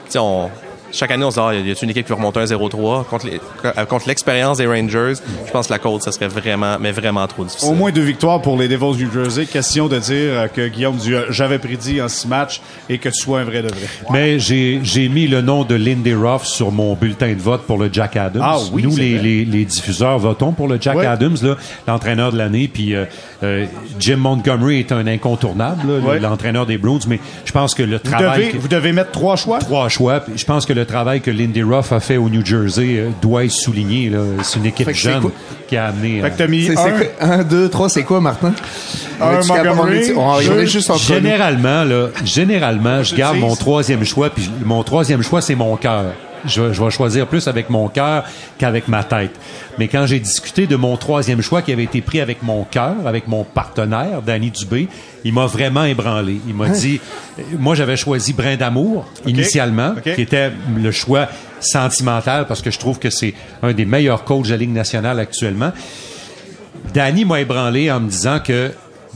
tu 0.06 0.12
sais, 0.12 0.18
on, 0.18 0.50
chaque 0.92 1.10
année, 1.10 1.24
on 1.24 1.30
se 1.30 1.36
dit, 1.36 1.42
ah, 1.46 1.54
y 1.54 1.70
a 1.70 1.74
une 1.82 1.90
équipe 1.90 2.04
qui 2.06 2.10
va 2.12 2.16
remonter 2.16 2.40
un 2.40 2.44
0-3 2.46 3.04
contre 3.04 3.26
les- 3.26 3.40
euh, 3.64 3.84
contre 3.84 4.08
l'expérience 4.08 4.58
des 4.58 4.66
Rangers. 4.66 5.14
Je 5.46 5.50
pense 5.52 5.66
que 5.68 5.72
la 5.72 5.78
côte, 5.78 6.02
ça 6.02 6.12
serait 6.12 6.28
vraiment, 6.28 6.76
mais 6.80 6.92
vraiment 6.92 7.26
trop 7.26 7.44
difficile. 7.44 7.68
Au 7.70 7.74
moins 7.74 7.90
deux 7.90 8.02
victoires 8.02 8.40
pour 8.42 8.56
les 8.56 8.68
Devils 8.68 8.96
du 8.96 9.04
New 9.06 9.12
Jersey. 9.12 9.46
Question 9.46 9.88
de 9.88 9.98
dire 9.98 10.12
euh, 10.32 10.48
que 10.48 10.68
Guillaume 10.68 10.96
dit 10.96 11.14
euh, 11.14 11.26
j'avais 11.30 11.58
prédit 11.58 12.00
en 12.00 12.08
six 12.08 12.26
matchs 12.28 12.60
et 12.88 12.98
que 12.98 13.08
tu 13.08 13.20
sois 13.20 13.40
un 13.40 13.44
vrai 13.44 13.62
de 13.62 13.68
vrai. 13.68 13.86
Mais 14.12 14.38
j'ai 14.38 14.80
j'ai 14.82 15.08
mis 15.08 15.26
le 15.26 15.40
nom 15.42 15.64
de 15.64 15.74
Lindy 15.74 16.14
Ruff 16.14 16.44
sur 16.44 16.70
mon 16.72 16.94
bulletin 16.94 17.32
de 17.34 17.40
vote 17.40 17.62
pour 17.66 17.78
le 17.78 17.90
Jack 17.92 18.16
Adams. 18.16 18.42
Ah 18.44 18.58
oui, 18.72 18.82
Nous, 18.82 18.92
c'est 18.92 19.00
les, 19.02 19.18
les, 19.18 19.44
les 19.44 19.64
diffuseurs, 19.64 20.18
votons 20.18 20.52
pour 20.52 20.68
le 20.68 20.78
Jack. 20.80 20.96
Adams, 20.98 21.36
là, 21.42 21.56
l'entraîneur 21.86 22.32
de 22.32 22.38
l'année. 22.38 22.68
Puis 22.72 22.94
euh, 22.94 23.04
euh, 23.42 23.66
Jim 23.98 24.16
Montgomery 24.16 24.80
est 24.80 24.92
un 24.92 25.06
incontournable, 25.06 26.00
là, 26.06 26.18
l'entraîneur 26.18 26.66
des 26.66 26.78
Bruins. 26.78 26.98
Mais 27.08 27.20
je 27.44 27.52
pense 27.52 27.74
que 27.74 27.82
le 27.82 28.00
Vous 28.02 28.10
travail... 28.10 28.38
devez, 28.40 28.50
que- 28.52 28.56
vous 28.58 28.68
devez 28.68 28.92
mettre 28.92 29.10
trois 29.12 29.36
choix? 29.36 29.58
trois 29.58 29.88
choix. 29.88 30.20
Puis 30.20 30.34
Je 30.36 30.44
pense 30.44 30.66
que 30.66 30.72
le 30.78 30.86
travail 30.86 31.20
que 31.20 31.30
Lindy 31.30 31.62
Ruff 31.62 31.92
a 31.92 31.98
fait 31.98 32.16
au 32.16 32.28
New 32.28 32.44
Jersey 32.44 32.98
euh, 32.98 33.10
doit 33.20 33.44
être 33.44 33.50
souligné. 33.50 34.10
là. 34.10 34.20
C'est 34.42 34.58
une 34.60 34.66
équipe 34.66 34.90
jeune 34.92 35.22
quoi? 35.22 35.32
qui 35.66 35.76
a 35.76 35.86
amené... 35.86 36.20
Fait 36.20 36.26
euh, 36.26 36.30
que 36.30 36.38
t'as 36.38 36.46
mis 36.46 36.66
C'est 36.66 36.78
un. 36.78 36.84
c'est 36.84 37.16
quoi? 37.16 37.26
Un, 37.26 37.42
deux, 37.42 37.68
trois, 37.68 37.88
c'est 37.88 38.04
quoi, 38.04 38.20
Martin? 38.20 38.52
Un 39.20 39.44
Montgomery, 39.44 40.12
on 40.16 40.38
est 40.38 40.66
juste 40.66 40.88
entre. 40.90 41.02
Généralement, 41.02 41.82
là, 41.82 42.08
généralement, 42.24 43.02
je 43.02 43.16
garde 43.16 43.38
mon 43.38 43.56
troisième 43.56 44.04
choix, 44.04 44.30
puis 44.30 44.48
mon 44.64 44.84
troisième 44.84 45.22
choix, 45.22 45.40
c'est 45.40 45.56
mon 45.56 45.76
cœur. 45.76 46.14
Je, 46.48 46.62
vais- 46.62 46.74
je 46.74 46.82
vais 46.82 46.90
choisir 46.90 47.26
plus 47.26 47.46
avec 47.48 47.70
mon 47.70 47.88
cœur 47.88 48.24
qu'avec 48.58 48.88
ma 48.88 49.04
tête. 49.04 49.30
Mais 49.78 49.86
quand 49.88 50.06
j'ai 50.06 50.18
discuté 50.18 50.66
de 50.66 50.76
mon 50.76 50.96
troisième 50.96 51.40
choix 51.42 51.62
qui 51.62 51.72
avait 51.72 51.84
été 51.84 52.00
pris 52.00 52.20
avec 52.20 52.42
mon 52.42 52.64
cœur, 52.64 52.94
avec 53.06 53.28
mon 53.28 53.44
partenaire, 53.44 54.22
Danny 54.26 54.50
Dubé, 54.50 54.88
il 55.24 55.32
m'a 55.34 55.46
vraiment 55.46 55.84
ébranlé. 55.84 56.40
Il 56.48 56.54
m'a 56.54 56.68
dit, 56.68 57.00
euh, 57.38 57.42
moi 57.58 57.74
j'avais 57.74 57.96
choisi 57.96 58.32
Brin 58.32 58.56
d'amour 58.56 59.06
initialement, 59.26 59.94
qui 60.14 60.22
était 60.22 60.50
le 60.76 60.90
choix 60.90 61.28
sentimental 61.60 62.46
parce 62.46 62.62
que 62.62 62.70
je 62.70 62.78
trouve 62.78 62.98
que 62.98 63.10
c'est 63.10 63.34
un 63.62 63.72
des 63.72 63.84
meilleurs 63.84 64.24
coachs 64.24 64.44
de 64.46 64.50
la 64.50 64.56
Ligue 64.56 64.72
nationale 64.72 65.18
actuellement. 65.20 65.72
Danny 66.94 67.24
m'a 67.24 67.40
ébranlé 67.40 67.90
en 67.90 68.00
me 68.00 68.08
disant 68.08 68.38
que 68.40 68.70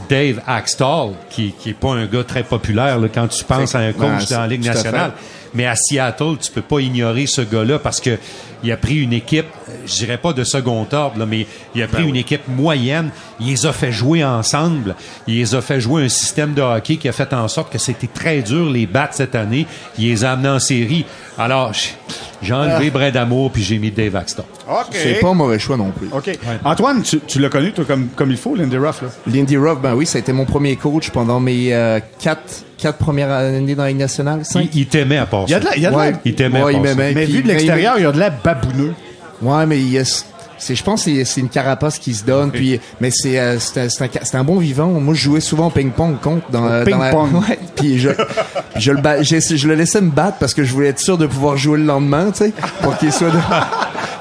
Dave 0.08 0.40
Axtell, 0.46 1.12
qui, 1.30 1.52
qui 1.58 1.70
est 1.70 1.74
pas 1.74 1.92
un 1.92 2.06
gars 2.06 2.24
très 2.24 2.42
populaire 2.42 2.98
là, 2.98 3.08
quand 3.12 3.28
tu 3.28 3.44
penses 3.44 3.74
à 3.74 3.78
un 3.80 3.92
coach 3.92 4.02
Ouais, 4.30 4.34
dans 4.36 4.40
la 4.40 4.46
Ligue 4.48 4.64
nationale, 4.64 5.12
mais 5.54 5.66
à 5.66 5.74
Seattle, 5.76 6.36
tu 6.40 6.50
peux 6.50 6.62
pas 6.62 6.80
ignorer 6.80 7.26
ce 7.26 7.42
gars-là 7.42 7.78
parce 7.78 8.00
que 8.00 8.18
il 8.62 8.70
a 8.72 8.76
pris 8.76 9.00
une 9.02 9.12
équipe, 9.12 9.46
euh, 9.68 9.72
je 9.86 9.94
dirais 9.96 10.18
pas 10.18 10.32
de 10.32 10.44
second 10.44 10.86
ordre, 10.92 11.18
là, 11.18 11.26
mais 11.26 11.46
il 11.74 11.82
a 11.82 11.86
pris 11.88 12.04
une 12.06 12.16
équipe 12.16 12.46
moyenne, 12.48 13.10
il 13.40 13.48
les 13.48 13.66
a 13.66 13.72
fait 13.72 13.92
jouer 13.92 14.24
ensemble, 14.24 14.94
il 15.26 15.36
les 15.36 15.54
a 15.54 15.60
fait 15.60 15.80
jouer 15.80 16.04
un 16.04 16.08
système 16.08 16.54
de 16.54 16.62
hockey 16.62 16.96
qui 16.96 17.08
a 17.08 17.12
fait 17.12 17.32
en 17.32 17.48
sorte 17.48 17.72
que 17.72 17.78
c'était 17.78 18.06
très 18.06 18.40
dur 18.42 18.70
les 18.70 18.86
battre 18.86 19.14
cette 19.14 19.34
année, 19.34 19.66
il 19.98 20.08
les 20.08 20.24
a 20.24 20.32
amenés 20.32 20.48
en 20.50 20.58
série. 20.58 21.04
Alors, 21.38 21.72
j'ai 22.42 22.52
enlevé 22.52 22.90
Brin 22.90 23.10
d'amour 23.10 23.50
puis 23.50 23.62
j'ai 23.62 23.78
mis 23.78 23.90
Dave 23.90 24.14
Axtell. 24.16 24.44
OK. 24.68 24.86
C'est 24.92 25.14
pas 25.20 25.28
un 25.28 25.34
mauvais 25.34 25.58
choix 25.58 25.76
non 25.76 25.90
plus. 25.90 26.08
OK. 26.12 26.38
Antoine, 26.64 27.02
tu, 27.02 27.20
tu 27.26 27.38
l'as 27.40 27.48
connu, 27.48 27.72
toi, 27.72 27.84
comme, 27.86 28.08
comme 28.14 28.30
il 28.30 28.36
faut, 28.36 28.54
Lindy 28.54 28.76
Ruff, 28.76 29.02
là? 29.02 29.08
Lindy 29.26 29.56
Ruff, 29.56 29.78
ben 29.80 29.94
oui, 29.94 30.06
ça 30.06 30.18
a 30.18 30.20
été 30.20 30.32
mon 30.32 30.44
premier 30.44 30.76
coach 30.76 31.10
pendant 31.10 31.40
mes 31.40 31.72
euh, 31.74 32.00
quatre, 32.20 32.64
quatre 32.76 32.98
premières 32.98 33.30
années 33.30 33.74
dans 33.74 33.82
la 33.84 33.88
Ligue 33.88 33.98
nationale. 33.98 34.44
Cinq? 34.44 34.68
Il, 34.74 34.80
il 34.80 34.86
t'aimait 34.86 35.16
à 35.18 35.26
part 35.26 35.44
Il 35.46 35.52
y 35.52 35.54
a 35.54 35.60
ça. 35.60 35.64
de 35.64 35.70
la, 35.70 35.76
il 35.76 35.82
y 35.82 35.86
a 35.86 35.90
de 35.90 35.96
la-. 35.96 36.12
Il 36.24 36.34
t'aimait 36.34 36.62
Ouais, 36.62 36.74
à 36.74 36.76
il 36.76 36.82
part 36.82 36.86
ça. 36.90 36.94
m'aimait. 36.96 37.14
Mais 37.14 37.24
Puis- 37.24 37.32
vu 37.32 37.42
de 37.42 37.48
l'extérieur, 37.48 37.94
il 37.96 38.02
y 38.02 38.06
a 38.06 38.12
de 38.12 38.18
la 38.18 38.30
babouneux. 38.54 38.94
Ouais, 39.40 39.66
mais 39.66 39.78
c'est, 40.58 40.74
je 40.76 40.84
pense 40.84 41.04
que 41.04 41.24
c'est- 41.24 41.40
une 41.40 41.48
carapace 41.48 41.98
qui 41.98 42.14
se 42.14 42.24
donne. 42.24 42.52
Puis, 42.52 42.80
mais 43.00 43.10
c'est, 43.10 43.38
euh, 43.38 43.58
c'est, 43.58 43.80
un, 43.80 43.88
c'est, 43.88 44.04
un, 44.04 44.08
c'est 44.22 44.36
un 44.36 44.44
bon 44.44 44.58
vivant. 44.58 44.86
Moi, 44.86 45.14
je 45.14 45.22
jouais 45.22 45.40
souvent 45.40 45.66
au 45.66 45.70
ping-pong 45.70 46.20
contre 46.20 46.48
dans, 46.50 46.64
euh, 46.66 46.84
dans 46.84 46.98
la- 46.98 47.10
ping-pong. 47.10 47.30
Ouais. 47.48 47.58
Puis 47.74 47.98
je, 47.98 48.10
puis 48.10 48.80
je 48.80 48.92
le, 48.92 49.00
ba- 49.00 49.22
j'ai- 49.22 49.40
je 49.40 49.66
le 49.66 49.74
laissais 49.74 50.00
me 50.00 50.10
battre 50.10 50.36
parce 50.38 50.54
que 50.54 50.62
je 50.62 50.72
voulais 50.72 50.88
être 50.88 51.00
sûr 51.00 51.18
de 51.18 51.26
pouvoir 51.26 51.56
jouer 51.56 51.78
le 51.78 51.84
lendemain, 51.84 52.30
tu 52.30 52.44
sais, 52.44 52.52
pour 52.82 52.96
qu'il 52.98 53.12
soit 53.12 53.30
de, 53.30 53.38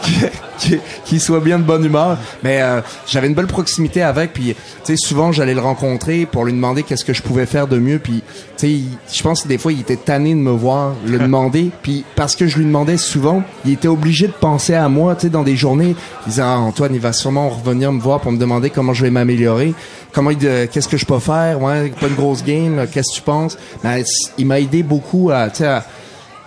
qu'il- 0.04 0.30
qu'il, 0.60 0.80
qu'il 1.06 1.20
soit 1.22 1.40
bien 1.40 1.58
de 1.60 1.64
bonne 1.64 1.84
humeur. 1.86 2.18
Mais 2.44 2.62
euh, 2.62 2.82
j'avais 3.08 3.28
une 3.28 3.34
belle 3.34 3.48
proximité 3.48 4.02
avec. 4.04 4.34
Puis, 4.34 4.54
tu 4.54 4.56
sais, 4.84 4.96
souvent 4.96 5.32
j'allais 5.32 5.54
le 5.56 5.62
rencontrer 5.62 6.26
pour 6.26 6.46
lui 6.46 6.54
demander 6.54 6.84
qu'est-ce 6.84 7.04
que 7.06 7.14
je 7.14 7.22
pouvais 7.22 7.46
faire 7.46 7.68
de 7.68 7.78
mieux. 7.80 8.00
Puis, 8.00 8.22
tu 8.58 8.68
sais, 8.68 8.80
je 9.12 9.24
pense 9.24 9.44
que 9.44 9.48
des 9.48 9.58
fois 9.58 9.72
il 9.74 9.80
était 9.82 9.96
tanné 9.96 10.32
de 10.32 10.40
me 10.40 10.52
voir 10.52 10.94
le 11.06 11.18
demander. 11.20 11.72
Puis 11.82 12.04
parce 12.16 12.36
que 12.36 12.48
je 12.48 12.58
lui 12.58 12.66
demandais 12.66 12.98
souvent, 12.98 13.44
il 13.66 13.74
était 13.74 13.88
obligé 13.88 14.28
de 14.28 14.34
penser 14.34 14.74
à 14.76 14.88
moi. 14.90 15.16
Tu 15.16 15.22
sais, 15.22 15.30
dans 15.30 15.44
des 15.44 15.56
journées, 15.56 15.96
il 16.26 16.30
disait 16.30 16.44
ah, 16.44 16.60
Antoine, 16.60 16.94
il 16.94 17.02
va 17.02 17.14
sûrement 17.14 17.50
revenir 17.50 17.92
me 17.92 18.00
voir 18.00 18.20
pour 18.22 18.32
me 18.32 18.38
demander 18.38 18.70
comment 18.70 18.94
je 18.94 19.04
vais 19.04 19.12
m'améliorer. 19.12 19.74
Comment 20.14 20.30
il, 20.32 20.38
euh, 20.44 20.68
qu'est-ce 20.72 20.90
que 20.90 20.98
je 20.98 21.06
peux 21.06 21.20
faire 21.20 21.62
Ouais, 21.62 21.90
pas 22.00 22.08
une 22.08 22.16
grosse 22.16 22.44
game. 22.44 22.86
Qu'est-ce 22.92 23.12
que 23.12 23.16
tu 23.16 23.22
penses? 23.22 23.58
Mais 23.84 24.04
il 24.38 24.46
m'a 24.46 24.60
aidé 24.60 24.84
beaucoup 24.84 25.32
à, 25.32 25.50
tu 25.50 25.60
sais, 25.64 25.80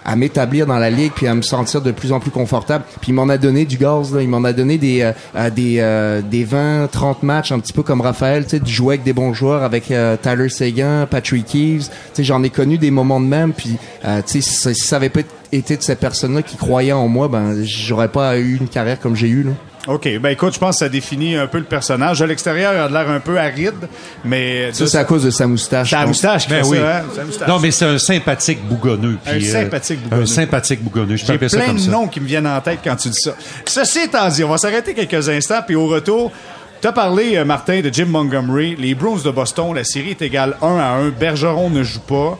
à, 0.04 0.16
m'établir 0.16 0.66
dans 0.66 0.78
la 0.78 0.90
ligue 0.90 1.12
puis 1.14 1.26
à 1.26 1.34
me 1.34 1.42
sentir 1.42 1.80
de 1.82 1.90
plus 1.92 2.12
en 2.12 2.20
plus 2.20 2.30
confortable. 2.30 2.84
Puis 3.00 3.10
il 3.10 3.14
m'en 3.14 3.28
a 3.28 3.38
donné 3.38 3.64
du 3.64 3.76
gaz 3.76 4.14
là, 4.14 4.22
il 4.22 4.28
m'en 4.28 4.44
a 4.44 4.52
donné 4.52 4.78
des 4.78 5.02
euh, 5.02 5.12
euh, 5.36 5.50
des 5.50 5.76
euh, 5.78 6.22
des 6.22 6.44
20 6.44 6.88
30 6.90 7.22
matchs 7.22 7.52
un 7.52 7.58
petit 7.58 7.72
peu 7.72 7.82
comme 7.82 8.00
Raphaël, 8.00 8.44
tu 8.44 8.50
sais, 8.50 8.60
de 8.60 8.66
jouer 8.66 8.94
avec 8.94 9.04
des 9.04 9.12
bons 9.12 9.32
joueurs 9.34 9.62
avec 9.62 9.90
euh, 9.90 10.16
Tyler 10.20 10.48
Seguin, 10.48 11.06
Patrick 11.06 11.46
Keeves, 11.46 11.88
tu 11.88 11.90
sais, 12.14 12.24
j'en 12.24 12.42
ai 12.42 12.50
connu 12.50 12.78
des 12.78 12.90
moments 12.90 13.20
de 13.20 13.26
même 13.26 13.52
puis 13.52 13.76
euh, 14.04 14.20
tu 14.26 14.32
sais 14.32 14.40
si, 14.40 14.54
ça- 14.54 14.74
si 14.74 14.86
ça 14.86 14.96
avait 14.96 15.08
pas 15.08 15.20
été 15.52 15.76
de 15.76 15.82
ces 15.82 15.94
personnes-là 15.96 16.42
qui 16.42 16.56
croyaient 16.56 16.92
en 16.92 17.08
moi, 17.08 17.28
ben 17.28 17.62
j'aurais 17.62 18.08
pas 18.08 18.38
eu 18.38 18.56
une 18.60 18.68
carrière 18.68 18.98
comme 19.00 19.14
j'ai 19.16 19.28
eu 19.28 19.42
là. 19.44 19.50
OK. 19.86 20.08
Ben 20.18 20.30
écoute, 20.30 20.54
je 20.54 20.58
pense 20.58 20.76
que 20.76 20.78
ça 20.80 20.88
définit 20.88 21.36
un 21.36 21.46
peu 21.46 21.58
le 21.58 21.64
personnage. 21.64 22.22
À 22.22 22.26
l'extérieur, 22.26 22.72
il 22.72 22.78
a 22.78 22.88
de 22.88 22.92
l'air 22.92 23.08
un 23.10 23.20
peu 23.20 23.38
aride, 23.38 23.88
mais... 24.24 24.72
Ça 24.72 24.86
c'est 24.86 24.98
à 24.98 25.04
cause 25.04 25.24
de 25.24 25.30
sa 25.30 25.46
moustache. 25.46 25.90
Pense. 25.90 26.06
moustache 26.06 26.48
Ben 26.48 26.64
oui. 26.64 26.78
ça, 26.78 26.98
hein? 26.98 27.24
Moustache. 27.26 27.48
Non, 27.48 27.58
mais 27.58 27.70
c'est 27.70 27.84
un 27.84 27.98
sympathique 27.98 28.66
bougonneux. 28.66 29.18
Un 29.26 29.32
puis, 29.32 29.48
euh, 29.48 29.52
sympathique 29.52 30.02
bougonneux. 30.02 30.22
Un 30.22 30.26
sympathique 30.26 30.82
bougonneux. 30.82 31.16
Je 31.16 31.26
J'ai 31.26 31.32
appeler 31.34 31.48
ça 31.48 31.56
plein 31.58 31.66
comme 31.66 31.76
de 31.76 31.82
ça. 31.82 31.90
noms 31.90 32.08
qui 32.08 32.20
me 32.20 32.26
viennent 32.26 32.46
en 32.46 32.60
tête 32.60 32.78
quand 32.82 32.96
tu 32.96 33.08
dis 33.08 33.20
ça. 33.20 33.34
Ceci 33.66 34.00
étant 34.00 34.28
dit, 34.28 34.42
on 34.44 34.48
va 34.48 34.58
s'arrêter 34.58 34.94
quelques 34.94 35.28
instants, 35.28 35.60
puis 35.66 35.76
au 35.76 35.86
retour, 35.86 36.32
tu 36.80 36.88
as 36.88 36.92
parlé, 36.92 37.36
euh, 37.36 37.44
Martin, 37.44 37.80
de 37.80 37.92
Jim 37.92 38.06
Montgomery. 38.06 38.76
Les 38.78 38.94
Bruins 38.94 39.20
de 39.22 39.30
Boston, 39.30 39.74
la 39.74 39.84
série 39.84 40.10
est 40.10 40.22
égale 40.22 40.56
1 40.62 40.78
à 40.78 40.92
1. 40.94 41.08
Bergeron 41.10 41.68
ne 41.70 41.82
joue 41.82 42.00
pas. 42.00 42.38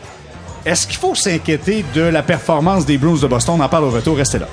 Est-ce 0.64 0.86
qu'il 0.86 0.97
faut 0.97 1.14
s'inquiéter 1.14 1.84
de 1.95 2.01
la 2.01 2.22
performance 2.22 2.86
des 2.86 2.97
Bruins 2.97 3.20
de 3.20 3.26
Boston? 3.26 3.57
On 3.59 3.62
en 3.62 3.68
parle 3.68 3.84
au 3.84 3.90
retour. 3.90 4.16
Restez 4.16 4.38
là. 4.38 4.49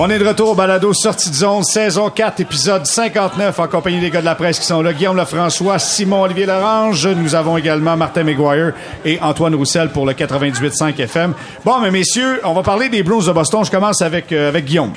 On 0.00 0.08
est 0.10 0.18
de 0.20 0.24
retour 0.24 0.50
au 0.50 0.54
balado 0.54 0.92
Sortie 0.92 1.28
de 1.28 1.34
zone, 1.34 1.64
saison 1.64 2.08
4, 2.08 2.38
épisode 2.38 2.86
59, 2.86 3.58
en 3.58 3.66
compagnie 3.66 3.98
des 3.98 4.10
gars 4.10 4.20
de 4.20 4.26
la 4.26 4.36
presse 4.36 4.60
qui 4.60 4.64
sont 4.64 4.80
là. 4.80 4.92
Guillaume 4.92 5.16
Lefrançois, 5.16 5.80
Simon-Olivier 5.80 6.46
Lorange. 6.46 7.04
Nous 7.08 7.34
avons 7.34 7.56
également 7.56 7.96
Martin 7.96 8.22
McGuire 8.22 8.74
et 9.04 9.18
Antoine 9.20 9.56
Roussel 9.56 9.88
pour 9.88 10.06
le 10.06 10.12
98.5 10.12 11.00
FM. 11.00 11.34
Bon, 11.64 11.80
mais 11.80 11.90
messieurs, 11.90 12.40
on 12.44 12.52
va 12.52 12.62
parler 12.62 12.88
des 12.88 13.02
Bruins 13.02 13.26
de 13.26 13.32
Boston. 13.32 13.64
Je 13.64 13.72
commence 13.72 14.00
avec, 14.00 14.30
euh, 14.30 14.50
avec 14.50 14.66
Guillaume. 14.66 14.92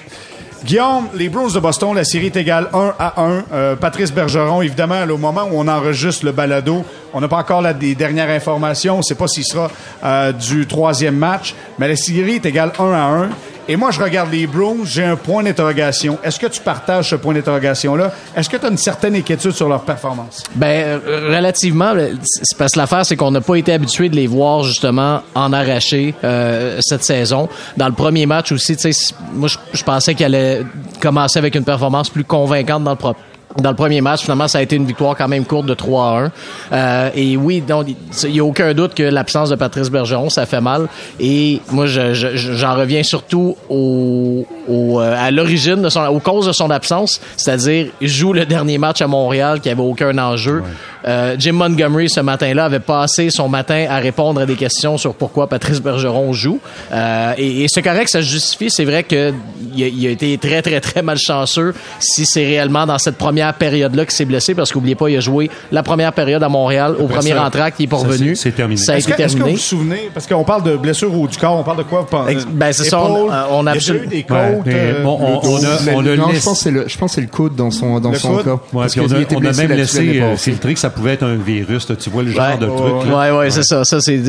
Guillaume, 0.64 1.08
les 1.16 1.30
Bruins 1.30 1.52
de 1.52 1.60
Boston, 1.60 1.95
la 1.95 2.04
série 2.04 2.28
est 2.28 2.36
égale 2.36 2.70
1 2.72 2.93
à 2.99 3.22
1. 3.24 3.43
Euh, 3.52 3.76
Patrice 3.76 4.14
Bergeron, 4.14 4.62
évidemment, 4.62 5.04
là, 5.04 5.12
au 5.12 5.18
moment 5.18 5.47
où 5.52 5.60
on 5.60 5.68
enregistre 5.68 6.26
le 6.26 6.32
balado, 6.32 6.86
on 7.12 7.22
n'a 7.22 7.28
pas 7.28 7.38
encore 7.38 7.64
la, 7.64 7.74
des 7.74 7.95
dernières 7.95 8.30
informations. 8.30 8.93
On 8.93 8.97
ne 8.99 9.04
sait 9.04 9.16
pas 9.16 9.28
s'il 9.28 9.45
sera 9.45 9.72
euh, 10.04 10.32
du 10.32 10.68
troisième 10.68 11.16
match, 11.16 11.56
mais 11.80 11.88
la 11.88 11.95
série 11.95 12.36
est 12.36 12.45
égale 12.45 12.72
1 12.78 12.93
à 12.93 13.06
1. 13.08 13.30
Et 13.72 13.78
moi, 13.78 13.89
je 13.89 14.01
regarde 14.01 14.30
les 14.34 14.47
Bruins, 14.47 14.84
j'ai 14.84 15.05
un 15.05 15.15
point 15.15 15.43
d'interrogation. 15.43 16.17
Est-ce 16.26 16.38
que 16.38 16.47
tu 16.47 16.59
partages 16.59 17.09
ce 17.11 17.15
point 17.15 17.34
d'interrogation-là? 17.34 18.11
Est-ce 18.36 18.49
que 18.49 18.57
tu 18.57 18.65
as 18.65 18.69
une 18.69 18.76
certaine 18.76 19.15
inquiétude 19.15 19.51
sur 19.53 19.69
leur 19.69 19.84
performance? 19.84 20.43
Ben, 20.55 20.99
euh, 21.07 21.30
relativement, 21.34 21.93
c'est 22.22 22.57
parce 22.57 22.74
que 22.74 22.80
l'affaire, 22.80 23.05
c'est 23.05 23.15
qu'on 23.15 23.32
n'a 23.32 23.39
pas 23.39 23.55
été 23.55 23.72
habitué 23.72 24.09
de 24.09 24.17
les 24.17 24.28
voir 24.28 24.63
justement 24.63 25.22
en 25.36 25.53
arracher 25.53 26.13
euh, 26.26 26.80
cette 26.82 27.05
saison. 27.05 27.47
Dans 27.78 27.88
le 27.88 27.93
premier 27.93 28.26
match 28.26 28.51
aussi, 28.51 28.76
tu 28.76 28.91
sais, 28.91 29.13
moi, 29.32 29.47
je, 29.47 29.57
je 29.72 29.84
pensais 29.86 30.15
qu'il 30.15 30.26
allait 30.26 30.63
commencer 30.99 31.39
avec 31.39 31.55
une 31.55 31.63
performance 31.63 32.09
plus 32.09 32.26
convaincante 32.26 32.84
dans 32.84 32.91
le 32.91 32.97
pro- 32.97 33.15
dans 33.58 33.70
le 33.72 33.76
premier 33.76 34.02
match, 34.02 34.22
finalement, 34.22 34.47
ça 34.47 34.60
a 34.60 34.62
été 34.62 34.76
une 34.76 34.86
victoire 34.86 35.16
quand 35.16 35.28
même 35.28 35.45
courte 35.45 35.66
de 35.66 35.74
3 35.74 36.06
à 36.06 36.20
1. 36.26 36.32
Euh, 36.72 37.10
et 37.16 37.38
oui, 37.38 37.62
donc 37.62 37.88
il 38.24 38.32
n'y 38.32 38.39
a 38.39 38.43
aucun 38.45 38.74
doute 38.74 38.93
que 38.93 39.04
l'absence 39.04 39.49
de 39.49 39.56
Patrice 39.56 39.89
Bergeron, 39.89 40.30
ça 40.30 40.45
fait 40.45 40.62
mal. 40.62 40.88
Et 41.20 41.62
moi, 41.72 41.86
je- 41.86 42.14
je- 42.14 42.36
je- 42.36 42.54
j'en 42.54 42.76
reviens 42.76 43.04
surtout 43.04 43.56
au, 43.70 44.45
au, 44.68 44.99
euh, 45.02 45.16
à 45.18 45.32
l'origine 45.32 45.82
de 45.82 45.89
son, 45.89 46.06
aux 46.08 46.20
causes 46.20 46.47
de 46.47 46.52
son 46.54 46.70
absence, 46.70 47.20
c'est-à-dire 47.38 47.88
joue 48.02 48.34
le 48.34 48.45
dernier 48.45 48.78
match 48.78 49.02
à 49.02 49.08
Montréal 49.08 49.60
qui 49.60 49.70
avait 49.70 49.82
aucun 49.82 50.18
enjeu. 50.18 50.64
Euh, 51.08 51.36
Jim 51.39 51.54
Montgomery 51.54 52.10
ce 52.10 52.20
matin-là 52.20 52.66
avait 52.66 52.80
passé 52.80 53.30
son 53.30 53.49
matin 53.49 53.86
à 53.89 53.97
répondre 53.97 54.41
à 54.41 54.45
des 54.45 54.56
questions 54.56 54.97
sur 54.97 55.14
pourquoi 55.16 55.47
Patrice 55.47 55.82
Bergeron 55.82 56.34
joue. 56.34 56.60
Euh, 56.91 57.34
et, 57.38 57.64
et 57.64 57.68
c'est 57.68 57.82
correct, 57.82 58.10
ça 58.10 58.22
se 58.22 58.28
justifie. 58.28 58.70
C'est 58.70 58.86
vrai 58.86 59.04
que 59.04 59.34
il 59.76 59.84
a, 59.84 59.88
il 59.88 60.08
a 60.08 60.10
été 60.10 60.38
très 60.38 60.62
très 60.62 60.80
très 60.82 61.02
malchanceux 61.02 61.74
si 61.99 62.26
c'est 62.26 62.45
réellement 62.45 62.86
dans 62.86 62.97
cette 62.97 63.18
première 63.18 63.54
période-là 63.54 64.06
qu'il 64.06 64.14
s'est 64.14 64.26
blessé 64.26 64.54
parce 64.56 64.72
qu'oubliez 64.72 64.95
pas, 64.95 65.10
il 65.10 65.18
a 65.18 65.20
joué 65.20 65.49
la 65.72 65.84
première 65.84 66.14
période 66.14 66.43
à 66.43 66.49
Montréal 66.49 66.95
au 66.99 67.08
premier 67.08 67.32
ça, 67.32 67.45
entraque, 67.45 67.76
il 67.80 67.84
est 67.84 67.88
pas 67.88 67.97
ça, 67.99 68.08
revenu. 68.08 68.36
c'est- 68.36 68.43
c'est 68.43 68.52
terminé. 68.56 68.78
Ça 68.82 68.93
a 68.93 68.97
Est-ce 68.97 69.08
été 69.10 69.18
que, 69.18 69.22
est-ce 69.24 69.34
que 69.34 69.38
vous 69.39 69.43
terminé. 69.45 69.56
vous 69.58 69.62
souvenez, 69.62 70.10
parce 70.14 70.28
qu'on 70.28 70.43
parle 70.43 70.64
de 70.64 70.76
blessure 70.76 71.14
au 71.20 71.28
du 71.28 71.38
corps, 71.38 71.58
on 71.58 71.64
parle 71.64 71.78
de 71.78 71.84
quoi? 71.84 72.02
vous 72.02 72.06
pensez? 72.08 72.38
Ben, 72.52 72.72
c'est 72.74 72.84
ça, 72.86 73.02
on- 73.02 73.26
Épaules, 73.26 73.34
on 73.52 73.68
a 73.68 73.76
il 73.76 73.82
y 73.82 73.91
eu 73.91 74.08
des 74.08 74.24
côtes. 74.24 74.38
euh, 74.68 75.04
bon, 75.04 75.18
on- 75.22 75.49
on 75.49 75.64
a- 75.64 75.93
on 75.95 76.02
le 76.02 76.16
non, 76.16 76.28
laisse- 76.30 76.39
je 76.39 76.43
pense 76.45 76.58
que 76.60 76.64
c'est 76.64 76.72
le, 76.72 76.88
je 76.88 76.97
pense 76.97 77.12
que 77.12 77.16
c'est 77.16 77.22
le 77.22 77.28
coude 77.28 77.56
dans 77.56 77.72
son 77.72 77.99
dans 77.99 78.12
Le 78.12 78.18
son 78.18 78.36
coude? 78.36 78.43
cas. 78.45 78.52
Ouais, 78.74 78.86
on 78.86 78.88
qu'il 78.88 79.02
a, 79.02 79.06
on 79.06 79.36
a 79.38 79.39
blessé 79.39 79.68
même 79.68 79.78
laissé 79.78 80.22
euh, 80.22 80.36
filtrer 80.38 80.74
que 80.74 80.80
ça 80.80 80.89
pouvait 80.91 81.13
être 81.13 81.23
un 81.23 81.35
virus. 81.35 81.89
là. 81.89 81.95
Tu 81.95 82.09
vois 82.09 82.23
le 82.23 82.31
genre 82.31 82.41
Ouais, 82.47 82.57
de 82.57 82.65
truc. 82.67 83.09
là. 83.09 83.31
Ouais, 83.31 83.37
ouais, 83.37 83.49
c'est 83.51 83.63
ça. 83.63 83.83
Ça, 83.83 83.99
c'est 84.01 84.19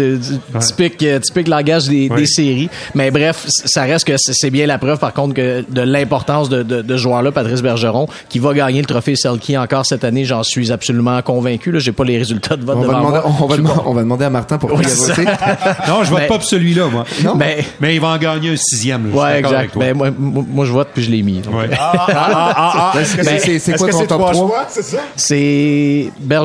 typique, 0.61 1.03
euh, 1.03 1.19
typique 1.19 1.49
langage 1.49 1.89
des, 1.89 2.09
Ouais. 2.09 2.17
des 2.17 2.27
séries. 2.27 2.69
Mais 2.95 3.11
bref, 3.11 3.45
ça 3.47 3.83
reste 3.83 4.07
que 4.07 4.15
c'est 4.17 4.51
bien 4.51 4.67
la 4.67 4.79
preuve, 4.79 4.99
par 4.99 5.13
contre, 5.13 5.35
que 5.35 5.65
de 5.69 5.81
l'importance 5.83 6.49
de, 6.49 6.63
de, 6.63 6.83
de 6.83 6.97
ce 6.97 7.03
joueur-là, 7.03 7.33
Patrice 7.33 7.63
Bergeron, 7.63 8.07
qui 8.29 8.39
va 8.39 8.53
gagner 8.55 8.81
le 8.81 8.87
trophée 8.87 9.17
Selkie 9.17 9.57
encore 9.57 9.87
cette 9.87 10.05
année. 10.05 10.25
J'en 10.25 10.43
suis 10.43 10.73
absolument 10.73 11.21
convaincu. 11.23 11.71
Là, 11.73 11.79
j'ai 11.79 11.93
pas 11.93 12.05
les 12.05 12.19
résultats 12.19 12.57
de 12.57 12.65
vote 12.65 12.77
On 12.79 12.83
va, 12.83 12.87
demander, 12.95 13.19
moi. 13.21 13.35
on, 13.41 13.47
va 13.47 13.57
demander, 13.57 13.81
on 13.87 13.93
va 13.95 14.01
demander 14.03 14.25
à 14.25 14.31
Martin 14.31 14.59
pourquoi 14.59 14.79
Ouais, 14.79 14.85
il 14.87 14.91
a 14.91 14.95
c'est 14.95 15.13
voté. 15.15 15.29
Non, 15.89 16.05
je 16.05 16.11
vote 16.11 16.21
Mais- 16.21 16.27
pas 16.29 16.35
pour 16.39 16.45
celui-là, 16.45 16.87
moi. 16.89 17.05
Non? 17.25 17.35
Mais, 17.35 17.65
Mais 17.81 17.95
il 17.95 18.01
va 18.01 18.09
en 18.09 18.19
gagner 18.19 18.51
un 18.51 18.57
sixième. 18.57 19.11
là. 19.11 19.17
Ouais, 19.23 19.39
exact. 19.39 19.55
avec 19.57 19.73
toi. 19.73 19.83
Mais 19.85 19.95
moi, 19.95 20.11
moi, 20.17 20.45
moi, 20.49 20.65
je 20.65 20.73
vote 20.73 20.89
puis 20.95 21.03
je 21.03 21.11
l'ai 21.11 21.23
mis. 21.23 21.41
Ouais. 21.51 21.69
Ah, 21.79 21.93
ah, 21.95 22.07
ah, 22.09 22.55
ah, 22.57 22.93
ah. 22.95 23.01
Est-ce 23.01 23.17
que 23.17 23.25
Ben, 23.25 23.39
c'est 23.41 23.53
est-ce 23.57 23.73
quoi 23.77 23.87
que 23.89 23.93
ton 23.93 23.99
c'est 24.01 24.07
top 24.07 24.19
trois 24.21 24.33
trois? 24.33 24.49
choix, 24.49 24.67
c'est 24.69 24.83
ça? 24.85 24.99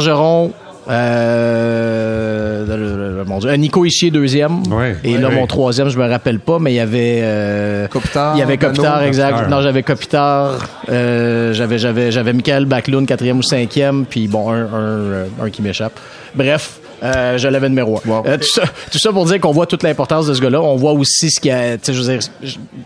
Bergeron, 0.08 0.52
euh, 0.90 2.66
le- 2.66 3.18
le- 3.18 3.24
mon 3.26 3.40
Dieu, 3.40 3.50
euh, 3.50 3.58
Nico 3.58 3.84
Ischier 3.86 4.10
deuxième. 4.12 4.62
Ouais. 4.72 4.96
Et 5.04 5.14
Ouais, 5.16 5.22
là, 5.22 5.30
ouais. 5.30 5.36
mon 5.36 5.48
troisième, 5.48 5.90
je 5.90 5.98
me 5.98 6.08
rappelle 6.08 6.40
pas, 6.40 6.60
mais 6.60 6.72
il 6.72 6.76
y 6.76 6.80
avait 6.80 7.20
euh, 7.24 7.88
Kopitar, 7.88 8.36
Il 8.36 8.40
y 8.40 8.42
avait 8.42 8.58
Kopitar, 8.58 8.96
Dano, 8.98 9.08
exact. 9.08 9.50
Non, 9.50 9.62
j'avais 9.62 9.84
Kopitar. 9.84 10.60
Euh, 10.90 11.54
j'avais 11.54 11.78
j'avais 11.78 12.12
j'avais 12.12 12.34
Michael 12.34 12.66
Bacloun 12.66 13.06
quatrième 13.06 13.40
ou 13.40 13.44
cinquième, 13.44 14.06
puis 14.06 14.28
bon 14.28 14.50
un 14.52 14.62
un, 14.62 14.68
euh, 14.74 15.26
un 15.44 15.50
qui 15.50 15.62
m'échappe. 15.62 16.00
Bref. 16.36 16.80
Euh, 17.04 17.38
je 17.38 17.48
l'avais 17.48 17.70
numéro 17.70 17.98
un. 17.98 18.10
Wow. 18.10 18.24
Euh, 18.26 18.38
tout, 18.38 18.48
ça, 18.48 18.64
tout 18.92 18.98
ça 18.98 19.12
pour 19.12 19.26
dire 19.26 19.40
qu'on 19.40 19.52
voit 19.52 19.66
toute 19.68 19.84
l'importance 19.84 20.28
de 20.28 20.34
ce 20.34 20.42
gars-là. 20.42 20.62
On 20.62 20.76
voit 20.76 20.94
aussi 20.94 21.30
ce 21.30 21.40
qu'il 21.40 21.52
y 21.52 21.54
a, 21.54 21.78
tu 21.78 21.86
sais, 21.86 21.94
je 21.94 22.02
veux 22.02 22.18
dire, 22.18 22.28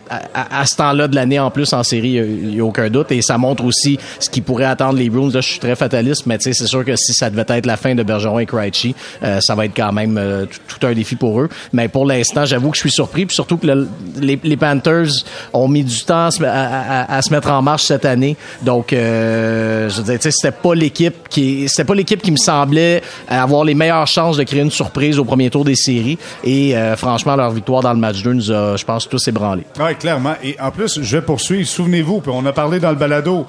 à, 0.10 0.22
à- 0.34 0.62
à 0.62 0.66
ce 0.66 0.76
temps-là 0.76 1.08
de 1.08 1.16
l'année 1.16 1.40
en 1.40 1.50
plus 1.52 1.72
en 1.74 1.84
série, 1.84 2.12
il 2.14 2.50
n'y 2.50 2.60
a, 2.60 2.66
aucun 2.66 2.90
doute. 2.90 3.12
Et 3.12 3.22
ça 3.22 3.38
montre 3.38 3.64
aussi 3.64 3.98
ce 4.20 4.30
qui 4.30 4.42
pourrait 4.42 4.66
attendre 4.66 4.98
les 5.00 5.10
Bruins. 5.10 5.30
Là, 5.34 5.42
je 5.42 5.48
suis 5.50 5.60
très 5.60 5.76
fataliste, 5.76 6.26
mais 6.26 6.38
tu 6.38 6.46
sais, 6.46 6.54
c'est 6.54 6.68
sûr 6.68 6.84
que 6.84 6.96
si 6.96 7.14
ça 7.14 7.30
devait 7.30 7.46
être 7.48 7.66
la 7.66 7.78
fin 7.78 7.96
de 7.96 8.04
Bergeron 8.04 8.40
et 8.40 8.46
Krejci, 8.46 8.96
euh, 9.24 9.40
ça 9.42 9.56
va 9.56 9.66
être 9.66 9.76
quand 9.76 9.92
même 9.94 10.18
euh, 10.18 10.46
tout, 10.68 10.86
un 10.86 10.94
défi 10.94 11.16
pour 11.16 11.40
eux. 11.42 11.50
Mais 11.74 11.88
pour 11.88 12.06
l'instant, 12.06 12.46
j'avoue 12.46 12.72
que 12.72 12.76
je 12.78 12.82
suis 12.82 12.92
surpris. 12.92 13.26
Puis 13.26 13.36
surtout 13.36 13.58
que 13.58 13.68
le- 13.68 13.88
les, 14.20 14.40
les 14.44 14.58
Panthers 14.58 15.08
ont 15.54 15.68
mis 15.68 15.84
du 15.84 16.04
temps 16.04 16.26
à, 16.26 16.32
se- 16.32 16.44
à- 16.44 17.20
mettre 17.32 17.52
en 17.52 17.62
marche 17.62 17.84
cette 17.84 18.04
année. 18.06 18.36
Donc, 18.62 18.92
euh, 18.94 19.90
je 19.90 19.98
veux 19.98 20.04
dire, 20.04 20.16
tu 20.16 20.24
sais, 20.24 20.32
c'était 20.32 20.52
pas 20.58 20.76
l'équipe 20.76 21.30
qui, 21.30 21.70
c'était 21.70 21.86
pas 21.86 21.96
l'équipe 21.96 22.22
qui 22.22 22.32
me 22.32 22.38
semblait 22.38 23.02
avoir 23.30 23.64
les 23.64 23.74
meilleures 24.02 24.08
chances 24.08 24.38
de 24.38 24.44
créer 24.44 24.62
une 24.62 24.72
surprise 24.72 25.20
au 25.20 25.26
premier 25.26 25.50
tour 25.50 25.64
des 25.64 25.76
séries. 25.76 26.18
Et 26.44 26.76
euh, 26.76 26.96
franchement, 26.96 27.36
leur 27.36 27.52
victoire 27.52 27.82
dans 27.82 27.94
le 27.94 28.00
match 28.00 28.22
2 28.24 28.34
nous 28.34 28.52
a, 28.52 28.76
je 28.78 28.84
pense, 28.86 29.08
tous 29.08 29.28
ébranlés. 29.28 29.66
Oui, 29.80 29.96
clairement. 29.96 30.34
Et 30.44 30.56
en 30.60 30.72
plus, 30.72 31.00
je 31.02 31.18
vais 31.18 31.22
poursuivre. 31.24 31.68
Souvenez-vous, 31.68 32.22
puis 32.22 32.32
on 32.34 32.46
a 32.46 32.52
parlé 32.54 32.80
dans 32.80 32.90
le 32.90 32.96
balado, 32.96 33.46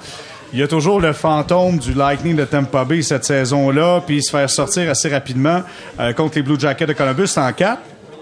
il 0.53 0.59
y 0.59 0.63
a 0.63 0.67
toujours 0.67 0.99
le 1.01 1.13
fantôme 1.13 1.77
du 1.79 1.93
Lightning 1.93 2.35
de 2.35 2.45
Tampa 2.45 2.85
Bay 2.85 3.01
cette 3.01 3.25
saison-là, 3.25 4.01
puis 4.05 4.21
se 4.21 4.29
faire 4.29 4.49
sortir 4.49 4.89
assez 4.89 5.09
rapidement 5.09 5.61
euh, 5.99 6.13
contre 6.13 6.35
les 6.35 6.43
Blue 6.43 6.59
Jackets 6.59 6.85
de 6.85 6.93
Columbus 6.93 7.29
en 7.37 7.51
4. 7.51 7.79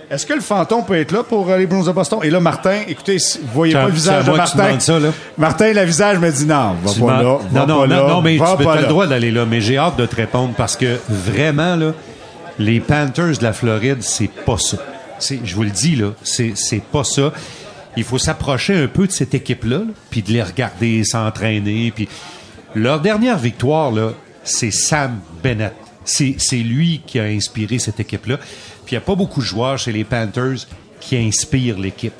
Est-ce 0.10 0.26
que 0.26 0.34
le 0.34 0.42
fantôme 0.42 0.84
peut 0.86 0.98
être 0.98 1.12
là 1.14 1.24
pour 1.24 1.50
euh, 1.50 1.58
les 1.58 1.66
Bruins 1.66 1.84
de 1.84 1.92
Boston? 1.92 2.20
Et 2.24 2.30
là, 2.30 2.40
Martin, 2.42 2.80
écoutez, 2.88 3.18
si 3.18 3.38
vous 3.40 3.48
voyez 3.54 3.74
pas 3.74 3.86
le 3.86 3.92
visage 3.92 4.26
de 4.26 4.32
Martin. 4.32 4.66
demandes 4.66 4.82
ça, 4.82 5.00
là. 5.00 5.10
Martin, 5.38 5.72
le 5.74 5.84
visage 5.84 6.20
me 6.20 6.30
dit 6.30 6.46
non, 6.46 6.76
va 6.84 6.92
Tu 6.94 7.00
pas 7.00 7.06
m'as- 7.06 7.24
là, 7.24 7.38
va 7.50 7.60
non, 7.62 7.66
non, 7.66 7.66
pas 7.66 7.66
non, 7.66 7.86
là, 7.86 8.08
non, 8.14 8.22
mais 8.22 8.38
va 8.38 8.56
tu 8.58 8.64
pas 8.66 8.74
as 8.74 8.82
le 8.82 8.88
droit 8.88 9.08
d'aller 9.08 9.32
là. 9.32 9.46
Mais 9.46 9.62
j'ai 9.62 9.78
hâte 9.78 9.98
de 9.98 10.06
te 10.06 10.16
répondre 10.18 10.54
parce 10.58 10.76
que 10.76 10.98
vraiment, 11.10 11.78
là, 11.78 11.94
les 12.62 12.80
Panthers 12.80 13.38
de 13.38 13.44
la 13.44 13.54
Floride, 13.54 14.02
c'est 14.02 14.30
pas 14.30 14.58
ça. 14.58 14.78
Je 15.20 15.56
vous 15.56 15.64
le 15.64 15.70
dis, 15.70 15.96
là, 15.96 16.14
c'est 16.24 16.54
c'est 16.56 16.82
pas 16.82 17.04
ça. 17.04 17.34
Il 17.98 18.04
faut 18.04 18.18
s'approcher 18.18 18.76
un 18.76 18.88
peu 18.88 19.06
de 19.06 19.12
cette 19.12 19.34
équipe-là, 19.34 19.80
là, 19.80 19.94
puis 20.10 20.22
de 20.22 20.32
les 20.32 20.42
regarder 20.42 21.04
s'entraîner. 21.04 21.92
Puis 21.94 22.08
leur 22.74 23.02
dernière 23.02 23.38
victoire, 23.38 23.92
là, 23.92 24.14
c'est 24.44 24.72
Sam 24.72 25.20
Bennett. 25.44 25.74
C'est 26.06 26.36
c'est 26.38 26.58
lui 26.58 27.02
qui 27.06 27.20
a 27.20 27.24
inspiré 27.24 27.80
cette 27.80 28.00
équipe-là. 28.00 28.38
Puis 28.38 28.92
il 28.92 28.94
n'y 28.94 28.98
a 28.98 29.02
pas 29.02 29.16
beaucoup 29.16 29.42
de 29.42 29.46
joueurs 29.46 29.78
chez 29.78 29.92
les 29.92 30.04
Panthers 30.04 30.68
qui 31.00 31.18
inspirent 31.18 31.80
l'équipe. 31.80 32.14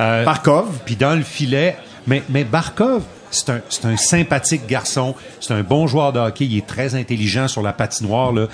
Euh, 0.00 0.24
Barkov. 0.24 0.78
puis 0.84 0.96
dans 0.96 1.14
le 1.14 1.22
filet, 1.22 1.76
mais, 2.06 2.22
mais 2.30 2.44
Barkov, 2.44 3.02
c'est 3.32 3.50
un, 3.50 3.60
un 3.84 3.96
sympathique 3.96 4.66
garçon, 4.66 5.14
c'est 5.40 5.52
un 5.54 5.62
bon 5.62 5.86
joueur 5.86 6.12
de 6.12 6.20
hockey, 6.20 6.44
il 6.44 6.58
est 6.58 6.66
très 6.66 6.94
intelligent 6.94 7.48
sur 7.48 7.62
la 7.62 7.72
patinoire, 7.72 8.32
là. 8.32 8.46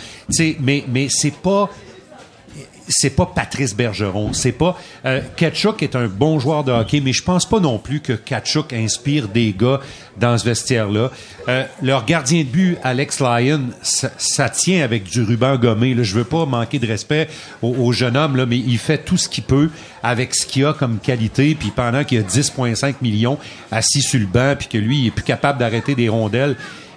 Mais, 0.61 0.85
mais 0.89 1.09
c'est 1.11 1.35
pas 1.35 1.69
c'est 2.89 3.11
pas 3.11 3.27
Patrice 3.27 3.75
Bergeron, 3.75 4.33
c'est 4.33 4.53
pas 4.53 4.79
euh, 5.05 5.21
Kachuk 5.37 5.83
est 5.83 5.95
un 5.95 6.09
bon 6.09 6.39
joueur 6.39 6.65
de 6.65 6.73
hockey, 6.73 7.01
mais 7.01 7.13
je 7.13 7.23
pense 7.23 7.47
pas 7.47 7.61
non 7.61 7.79
plus 7.79 8.01
que 8.01 8.13
Kachuk 8.13 8.73
inspire 8.73 9.29
des 9.29 9.55
gars 9.57 9.81
dans 10.17 10.37
ce 10.37 10.45
vestiaire-là. 10.45 11.11
Euh, 11.49 11.65
leur 11.83 12.05
gardien 12.05 12.41
de 12.43 12.49
but, 12.49 12.79
Alex 12.83 13.21
Lyon, 13.21 13.71
ça, 13.83 14.49
tient 14.49 14.83
avec 14.83 15.05
du 15.05 15.23
ruban 15.23 15.57
gommé. 15.57 15.95
Là. 15.95 16.03
Je 16.03 16.15
veux 16.15 16.25
pas 16.25 16.47
manquer 16.47 16.79
de 16.79 16.87
respect 16.87 17.29
au, 17.63 17.69
au 17.69 17.93
jeune 17.93 18.17
homme, 18.17 18.37
là, 18.37 18.47
mais 18.47 18.59
il 18.59 18.79
fait 18.79 18.99
tout 18.99 19.17
ce 19.17 19.29
qu'il 19.29 19.45
peut 19.45 19.71
avec 20.03 20.35
ce 20.35 20.47
qu'il 20.47 20.65
a 20.65 20.73
comme 20.73 20.99
qualité. 20.99 21.55
Puis 21.55 21.71
pendant 21.71 22.05
qu'il 22.05 22.19
a 22.19 22.23
10,5 22.23 22.97
millions 23.03 23.39
assis 23.71 24.03
sur 24.03 24.21
le 24.21 24.27
banc, 24.27 24.55
puis 24.59 24.69
que 24.69 24.79
lui, 24.79 24.99
il 24.99 25.07
est 25.09 25.13
plus 25.13 25.25
capable 25.25 25.59
d'arrêter 25.59 25.95
des 25.95 26.09
rondelles, 26.09 26.57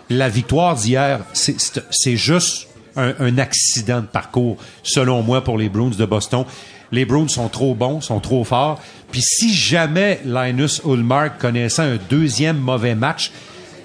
la 0.10 0.30
victoire 0.30 0.76
d'hier, 0.76 1.22
c'est 1.34 2.18
juste 2.18 2.68
un, 2.96 3.14
un 3.20 3.38
accident 3.38 4.02
de 4.02 4.06
parcours, 4.06 4.58
selon 4.84 5.22
moi, 5.22 5.44
pour 5.44 5.58
les 5.58 5.70
Bruins 5.70 5.92
de 5.98 6.06
Boston. 6.06 6.46
Les 6.92 7.06
Bruins 7.06 7.28
sont 7.28 7.48
trop 7.48 7.74
bons, 7.74 8.02
sont 8.02 8.20
trop 8.20 8.44
forts. 8.44 8.82
Puis 9.12 9.22
si 9.22 9.54
jamais 9.54 10.20
Linus 10.26 10.82
Ulmark 10.86 11.40
connaissait 11.40 11.82
un 11.82 11.98
deuxième 12.10 12.58
mauvais 12.58 12.96
match, 12.96 13.32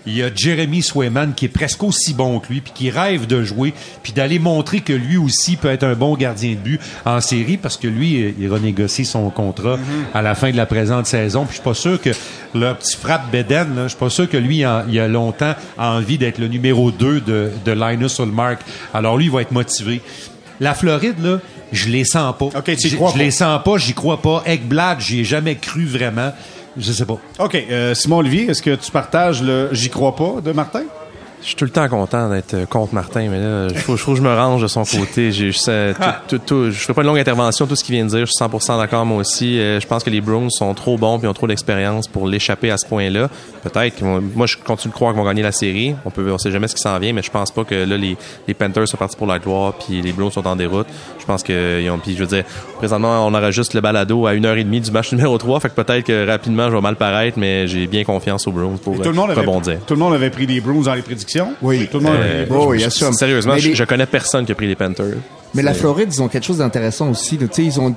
il 0.07 0.17
y 0.17 0.23
a 0.23 0.31
Jeremy 0.35 0.83
Swayman 0.83 1.35
qui 1.35 1.47
est 1.47 1.49
presque 1.49 1.83
aussi 1.83 2.15
bon 2.15 2.39
que 2.41 2.49
lui, 2.53 2.61
puis 2.61 2.73
qui 2.75 2.91
rêve 2.91 3.27
de 3.27 3.43
jouer, 3.43 3.75
puis 4.03 4.13
d'aller 4.13 4.39
montrer 4.39 4.81
que 4.81 4.93
lui 4.93 5.17
aussi 5.17 5.57
peut 5.57 5.69
être 5.69 5.83
un 5.85 5.95
bon 5.95 6.15
gardien 6.17 6.51
de 6.53 6.57
but 6.57 6.81
en 7.05 7.21
série, 7.21 7.57
parce 7.57 7.77
que 7.77 7.89
lui, 7.89 8.35
il 8.39 8.49
renégocie 8.49 9.05
son 9.05 9.29
contrat 9.31 9.79
à 10.15 10.23
la 10.23 10.35
fin 10.35 10.51
de 10.51 10.57
la 10.57 10.67
présente 10.67 11.07
saison. 11.07 11.41
Puis 11.45 11.57
je 11.57 11.61
suis 11.61 11.65
pas 11.65 11.75
sûr 11.75 12.01
que 12.01 12.11
leur 12.55 12.77
petit 12.79 12.97
frappe 12.97 13.31
Beden, 13.33 13.75
je 13.85 13.89
suis 13.89 13.99
pas 13.99 14.11
sûr 14.11 14.29
que 14.29 14.37
lui, 14.37 14.65
en- 14.65 14.85
il 14.89 14.99
a 15.01 15.09
longtemps 15.09 15.55
envie 15.77 16.19
d'être 16.19 16.39
le 16.39 16.49
numéro 16.49 16.91
2 16.91 17.21
de, 17.21 17.51
de 17.65 17.73
Linus 17.73 18.19
Ulmark. 18.19 18.61
Alors 18.95 19.17
lui, 19.19 19.25
il 19.27 19.31
va 19.31 19.43
être 19.43 19.53
motivé. 19.53 20.01
La 20.61 20.73
Floride, 20.73 21.23
là, 21.23 21.39
je 21.73 21.89
les 21.91 22.05
sens 22.05 22.35
pas. 22.39 22.49
Je, 23.13 23.19
les 23.19 23.31
sens 23.31 23.61
pas, 23.65 23.77
j'y 23.77 23.93
crois 23.93 24.23
pas. 24.23 24.43
Ekblad, 24.47 25.01
j'y 25.01 25.21
ai 25.21 25.25
jamais 25.25 25.57
cru 25.57 25.85
vraiment. 25.85 26.33
Je 26.79 26.93
sais 26.93 27.07
pas. 27.07 27.19
OK. 27.39 27.55
euh, 27.55 27.95
Simon 27.95 28.19
Olivier, 28.19 28.51
est-ce 28.51 28.63
que 28.63 28.75
tu 28.75 28.91
partages 28.91 29.43
le 29.43 29.71
J'y 29.73 29.89
crois 29.91 30.15
pas 30.15 30.41
de 30.43 30.53
Martin? 30.53 30.83
Je 31.47 31.51
suis 31.51 31.57
tout 31.59 31.65
le 31.65 31.71
temps 31.71 31.89
content 31.89 32.29
d'être 32.29 32.55
euh, 32.55 32.67
contre 32.67 32.93
Martin, 32.93 33.29
mais 33.31 33.39
là, 33.39 33.69
je 33.69 33.81
trouve, 33.81 33.97
je 33.97 34.03
trouve 34.03 34.15
que 34.17 34.21
je 34.21 34.29
me 34.29 34.35
range 34.35 34.63
de 34.63 34.67
son 34.67 34.83
côté. 34.83 35.31
J'ai, 35.31 35.53
je, 35.53 35.93
tout, 35.93 36.01
tout, 36.27 36.39
tout- 36.45 36.71
je 36.73 36.81
ferai 36.81 36.93
pas 36.93 37.03
une 37.03 37.07
longue 37.07 37.21
intervention, 37.21 37.69
tout 37.69 37.77
ce 37.77 37.85
qu'il 37.85 37.95
vient 37.95 38.05
de 38.05 38.11
dire, 38.11 38.27
je 38.27 38.33
suis 38.33 38.45
100% 38.45 38.79
d'accord 38.81 39.07
moi 39.07 39.19
aussi. 39.19 39.61
Euh, 39.61 39.79
je 39.79 39.87
pense 39.87 40.03
que 40.03 40.11
les 40.11 40.21
Bruins 40.21 40.51
sont 40.51 40.75
trop 40.75 40.99
bons 40.99 41.21
et 41.23 41.29
ont 41.29 41.33
trop 41.33 41.47
d'expérience 41.47 42.09
pour 42.09 42.27
l'échapper 42.27 42.73
à 42.73 42.77
ce 42.79 42.85
point-là. 42.87 43.31
Peut-être. 43.63 44.03
Moi, 44.03 44.47
je 44.47 44.57
continue 44.57 44.91
de 44.91 44.97
croire 44.97 45.13
qu'ils 45.13 45.23
vont 45.23 45.29
gagner 45.29 45.43
la 45.45 45.53
série. 45.53 45.95
On 46.05 46.11
peut, 46.11 46.29
on 46.33 46.39
sait 46.39 46.51
jamais 46.51 46.67
ce 46.67 46.75
qui 46.75 46.83
s'en 46.83 46.99
vient, 46.99 47.13
mais 47.13 47.23
je 47.23 47.31
pense 47.31 47.53
pas 47.53 47.63
que 47.63 47.77
là, 47.77 47.97
les, 47.97 48.17
les 48.49 48.55
Panthers 48.55 48.89
sont 48.89 48.97
partis 48.97 49.17
pour 49.17 49.29
la 49.29 49.39
gloire 49.39 49.75
puis 49.75 50.03
les 50.03 50.13
Bruins 50.13 50.33
sont 50.33 50.49
en 50.49 50.57
déroute. 50.57 50.89
Je 51.21 51.25
pense 51.27 51.45
que, 51.45 51.81
ils 51.81 51.89
ont, 51.91 51.99
puis 51.99 52.15
je 52.17 52.25
veux 52.25 52.27
dire, 52.27 52.43
présentement, 52.79 53.25
on 53.25 53.33
aura 53.33 53.53
juste 53.53 53.73
le 53.75 53.81
balado 53.81 54.27
à 54.27 54.35
une 54.35 54.47
heure 54.47 54.57
et 54.57 54.65
demie 54.65 54.81
du 54.81 54.91
match 54.91 55.13
numéro 55.13 55.39
3. 55.39 55.61
Fait 55.61 55.69
que 55.69 55.81
peut-être 55.81 56.05
que 56.07 56.27
rapidement, 56.27 56.69
je 56.71 56.75
vais 56.75 56.81
mal 56.81 56.97
paraître, 56.97 57.39
mais 57.39 57.69
j'ai 57.69 57.87
bien 57.87 58.03
confiance 58.03 58.49
aux 58.49 58.53
Bruins 58.53 58.79
pour 58.83 58.95
Et 58.97 58.99
tout, 58.99 59.11
le 59.11 59.15
monde 59.15 59.29
euh, 59.31 59.33
avait, 59.35 59.43
rebondir. 59.43 59.79
tout 59.87 59.95
le 59.95 60.01
monde 60.01 60.13
avait 60.15 60.31
pris 60.31 60.47
les 60.47 60.61
Bruins 60.61 60.83
dans 60.83 60.95
les 60.95 61.03
prédictions. 61.03 61.36
Oui. 61.63 61.89
Tout 61.91 61.99
le 61.99 62.05
monde 62.05 62.17
Euh, 62.19 62.47
oui, 62.51 62.85
assume. 62.85 63.13
Sérieusement, 63.13 63.57
je, 63.57 63.69
les- 63.71 63.75
je 63.75 63.85
connais 63.85 64.07
personne 64.07 64.45
qui 64.45 64.53
a 64.53 64.55
pris 64.55 64.67
les 64.67 64.77
Panthers. 64.77 65.17
Mais 65.55 65.63
la 65.63 65.75
Floride, 65.75 66.09
ils 66.13 66.23
ont 66.23 66.29
quelque 66.29 66.45
chose 66.45 66.59
d'intéressant 66.59 67.11
aussi. 67.11 67.39
Tu 67.39 67.47
sais, 67.51 67.65
ils 67.65 67.81
ont 67.81 67.95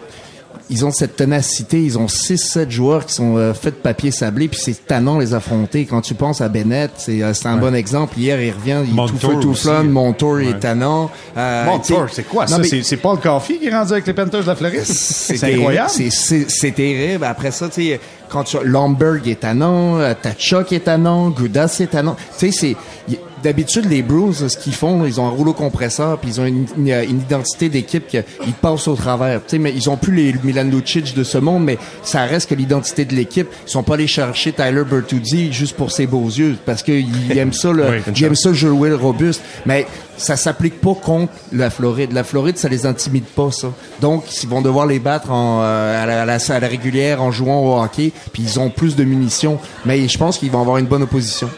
ils 0.72 0.86
ont 0.86 0.92
cette 0.92 1.16
ténacité, 1.16 1.82
ils 1.84 1.98
ont 1.98 2.06
6-7 2.08 2.70
joueurs 2.70 3.04
qui 3.08 3.14
sont 3.16 3.38
euh, 3.38 3.54
faits 3.56 3.76
de 3.78 3.80
papier 3.80 4.12
sablé, 4.12 4.48
puis 4.48 4.60
c'est 4.62 4.86
tannant 4.86 5.18
les 5.18 5.34
affronter. 5.34 5.86
Quand 5.86 6.02
tu 6.02 6.14
penses 6.14 6.42
à 6.42 6.48
Bennett, 6.50 6.92
c'est 6.98 7.24
euh, 7.24 7.34
c'est 7.34 7.48
un 7.48 7.58
bon 7.58 7.74
exemple. 7.74 8.18
Hier, 8.20 8.40
il 8.40 8.52
revient, 8.52 8.78
il 8.84 8.90
est 8.90 8.90
tout 8.90 8.96
Montour 8.96 9.32
feu 9.32 9.40
tout 9.40 9.54
flamme, 9.56 9.90
Montour 9.90 10.42
il 10.42 10.50
est 10.50 10.60
tannant. 10.60 11.10
Euh, 11.36 11.66
Montour, 11.66 12.06
c'est 12.12 12.24
quoi 12.28 12.44
Non, 12.46 12.52
ça? 12.52 12.58
mais 12.60 12.68
C'est- 12.68 12.84
C'est 12.84 12.98
Paul 12.98 13.20
Coffey 13.20 13.58
qui 13.58 13.68
est 13.68 13.74
rendu 13.76 13.94
avec 13.94 14.06
les 14.06 14.14
Panthers 14.14 14.42
de 14.44 14.48
la 14.48 14.56
Floride? 14.56 14.84
C'est 14.86 15.44
incroyable. 15.56 15.90
C'est- 15.90 16.72
terrible. 16.76 17.24
Après 17.26 17.50
ça, 17.52 17.68
tu 17.68 17.82
sais, 17.82 18.00
quand 18.30 18.44
tu 18.44 18.58
Lomberg 18.64 19.28
est 19.28 19.40
tannant, 19.40 19.98
Tachuk 20.22 20.72
est 20.72 20.82
tannant, 20.82 21.30
Gudas 21.32 21.78
est 21.80 21.88
tannant. 21.92 22.16
Tu 22.38 22.52
sais, 22.52 22.76
c'est 23.08 23.18
d'habitude, 23.44 23.86
les 23.90 24.02
Bruins, 24.02 24.32
ce 24.34 24.58
qu'ils 24.58 24.74
font, 24.74 25.06
ils 25.06 25.20
ont 25.20 25.26
un 25.28 25.32
rouleau 25.32 25.54
compresseur, 25.54 26.18
puis 26.20 26.30
ils 26.32 26.42
ont 26.42 26.46
une, 26.46 26.66
une- 26.78 26.88
une 26.88 27.20
identité 27.22 27.70
d'équipe 27.70 28.08
qu'ils 28.08 28.24
passent 28.62 28.88
au 28.88 28.96
travers. 28.96 29.40
Tu 29.46 29.52
sais, 29.52 29.58
mais 29.60 29.74
ils 29.76 29.90
ont 29.90 29.98
plus 29.98 30.14
les 30.14 30.34
Milan 30.44 30.64
Lucic 30.72 31.16
de 31.16 31.24
ce 31.24 31.38
monde, 31.38 31.64
mais 31.64 31.78
ça 32.04 32.24
reste 32.26 32.50
que 32.50 32.56
l'identité 32.56 33.06
de 33.06 33.16
l'équipe. 33.16 33.48
Ils 33.68 33.70
sont 33.72 33.84
pas 33.84 33.94
allés 33.96 34.08
chercher 34.08 34.52
Tyler 34.54 34.84
Bertuzzi 34.90 35.52
juste 35.54 35.76
pour 35.76 35.92
ses 35.92 36.08
beaux 36.08 36.28
yeux, 36.28 36.58
parce 36.66 36.84
qu'ils 36.84 37.06
aiment 37.38 37.54
ça, 37.54 37.72
le, 37.72 37.90
Oui, 37.90 37.98
ils 38.16 38.24
aiment 38.24 38.36
ça 38.36 38.54
jouer 38.54 38.94
robuste. 38.94 39.42
Mais 39.66 39.86
ça 40.18 40.36
s'applique 40.36 40.82
pas 40.82 40.94
contre 40.96 41.32
la 41.54 41.70
Floride. 41.70 42.12
La 42.12 42.24
Floride, 42.24 42.58
ça 42.58 42.68
les 42.70 42.86
intimide 42.86 43.24
pas, 43.24 43.52
ça. 43.52 43.72
Donc, 44.02 44.26
ils 44.44 44.50
vont 44.50 44.62
devoir 44.62 44.86
les 44.86 45.00
battre 45.00 45.32
en, 45.32 45.62
euh, 45.62 46.04
à, 46.04 46.06
la, 46.06 46.22
à 46.24 46.26
la- 46.26 46.38
à 46.50 46.60
la 46.60 46.68
régulière 46.68 47.22
en 47.22 47.32
jouant 47.32 47.60
au 47.62 47.82
hockey, 47.82 48.12
puis 48.34 48.44
ils 48.44 48.60
ont 48.60 48.70
plus 48.70 48.96
de 48.96 49.04
munitions. 49.04 49.60
Mais 49.86 50.08
je 50.08 50.18
pense 50.18 50.38
qu'ils 50.38 50.52
vont 50.52 50.62
avoir 50.62 50.78
une 50.78 50.88
bonne 50.88 51.04
opposition. 51.04 51.50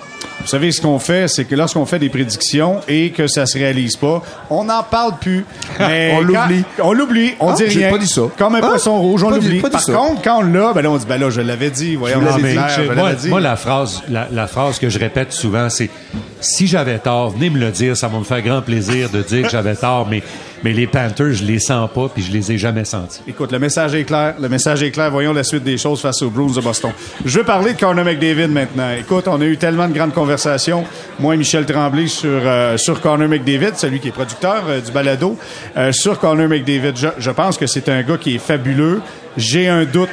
Vous 0.41 0.47
savez, 0.47 0.71
ce 0.71 0.81
qu'on 0.81 0.99
fait, 0.99 1.27
c'est 1.27 1.45
que 1.45 1.55
lorsqu'on 1.55 1.85
fait 1.85 1.99
des 1.99 2.09
prédictions 2.09 2.81
et 2.87 3.11
que 3.11 3.27
ça 3.27 3.45
se 3.45 3.57
réalise 3.57 3.95
pas, 3.95 4.21
on 4.49 4.63
n'en 4.65 4.83
parle 4.83 5.17
plus. 5.19 5.45
Mais 5.79 6.13
On 6.17 6.21
l'oublie. 6.21 6.63
On 6.81 6.93
l'oublie. 6.93 7.33
On 7.39 7.49
Ah, 7.51 7.53
dit 7.55 7.63
j'ai 7.69 7.79
rien. 7.81 7.91
pas 7.91 7.97
dit 7.97 8.07
ça. 8.07 8.21
Comme 8.37 8.55
un 8.55 8.59
Ah, 8.63 8.67
poisson 8.67 8.99
rouge, 8.99 9.23
on 9.23 9.29
pas 9.29 9.37
dit- 9.39 9.45
l'oublie. 9.47 9.61
Par 9.61 9.79
ça. 9.81 9.93
contre, 9.93 10.21
quand 10.23 10.39
on 10.39 10.41
l'a, 10.41 10.73
ben 10.73 10.81
là, 10.81 10.89
on 10.91 10.97
dit, 10.97 11.05
ben 11.07 11.19
là, 11.19 11.29
je 11.29 11.41
l'avais 11.41 11.69
dit. 11.69 11.95
Voyons, 11.95 12.19
je- 12.21 12.25
l'avais 12.25 13.15
dit. 13.15 13.29
moi, 13.29 13.39
la 13.39 13.55
phrase, 13.55 14.01
la, 14.09 14.27
la 14.31 14.47
phrase 14.47 14.79
que 14.79 14.89
je 14.89 14.99
répète 14.99 15.31
souvent, 15.31 15.69
c'est 15.69 15.89
si 16.41 16.67
j'avais 16.67 16.99
tort, 16.99 17.29
venez 17.29 17.49
me 17.49 17.59
le 17.59 17.71
dire, 17.71 17.95
ça 17.95 18.07
va 18.07 18.17
me 18.17 18.23
faire 18.23 18.41
grand 18.41 18.61
plaisir 18.61 19.09
de 19.09 19.21
dire 19.21 19.43
que 19.43 19.49
j'avais 19.49 19.75
tort, 19.75 20.07
mais, 20.09 20.21
mais 20.63 20.73
les 20.73 20.87
Panthers, 20.87 21.33
je 21.33 21.45
les 21.45 21.59
sens 21.59 21.89
pas, 21.93 22.09
puis 22.09 22.23
je 22.23 22.31
les 22.31 22.51
ai 22.51 22.57
jamais 22.57 22.83
sentis. 22.83 23.21
Écoute, 23.27 23.51
le 23.51 23.59
message 23.59 23.95
est 23.95 24.03
clair. 24.03 24.35
Le 24.39 24.49
message 24.49 24.83
est 24.83 24.91
clair. 24.91 25.11
Voyons 25.11 25.33
la 25.33 25.43
suite 25.43 25.63
des 25.63 25.77
choses 25.77 26.01
face 26.01 26.21
aux 26.21 26.29
Bruins 26.29 26.53
de 26.53 26.61
Boston. 26.61 26.91
Je 27.23 27.39
veux 27.39 27.45
parler 27.45 27.73
de 27.73 27.79
Connor 27.79 28.03
McDavid 28.03 28.47
maintenant. 28.47 28.91
Écoute, 28.99 29.27
on 29.27 29.39
a 29.39 29.45
eu 29.45 29.57
tellement 29.57 29.87
de 29.87 29.93
grandes 29.93 30.13
conversations. 30.13 30.83
Moi 31.19 31.35
et 31.35 31.37
Michel 31.37 31.65
Tremblay 31.65 32.07
sur, 32.07 32.29
euh, 32.29 32.77
sur 32.77 32.99
Connor 33.01 33.27
McDavid, 33.27 33.75
celui 33.75 33.99
qui 33.99 34.09
est 34.09 34.11
producteur 34.11 34.63
euh, 34.67 34.81
du 34.81 34.91
balado, 34.91 35.37
euh, 35.77 35.91
sur 35.91 36.19
Connor 36.19 36.47
McDavid. 36.47 36.93
Je, 36.95 37.07
je 37.17 37.31
pense 37.31 37.57
que 37.57 37.67
c'est 37.67 37.87
un 37.89 38.01
gars 38.01 38.17
qui 38.17 38.35
est 38.35 38.39
fabuleux. 38.39 39.01
J'ai 39.37 39.69
un 39.69 39.85
doute 39.85 40.09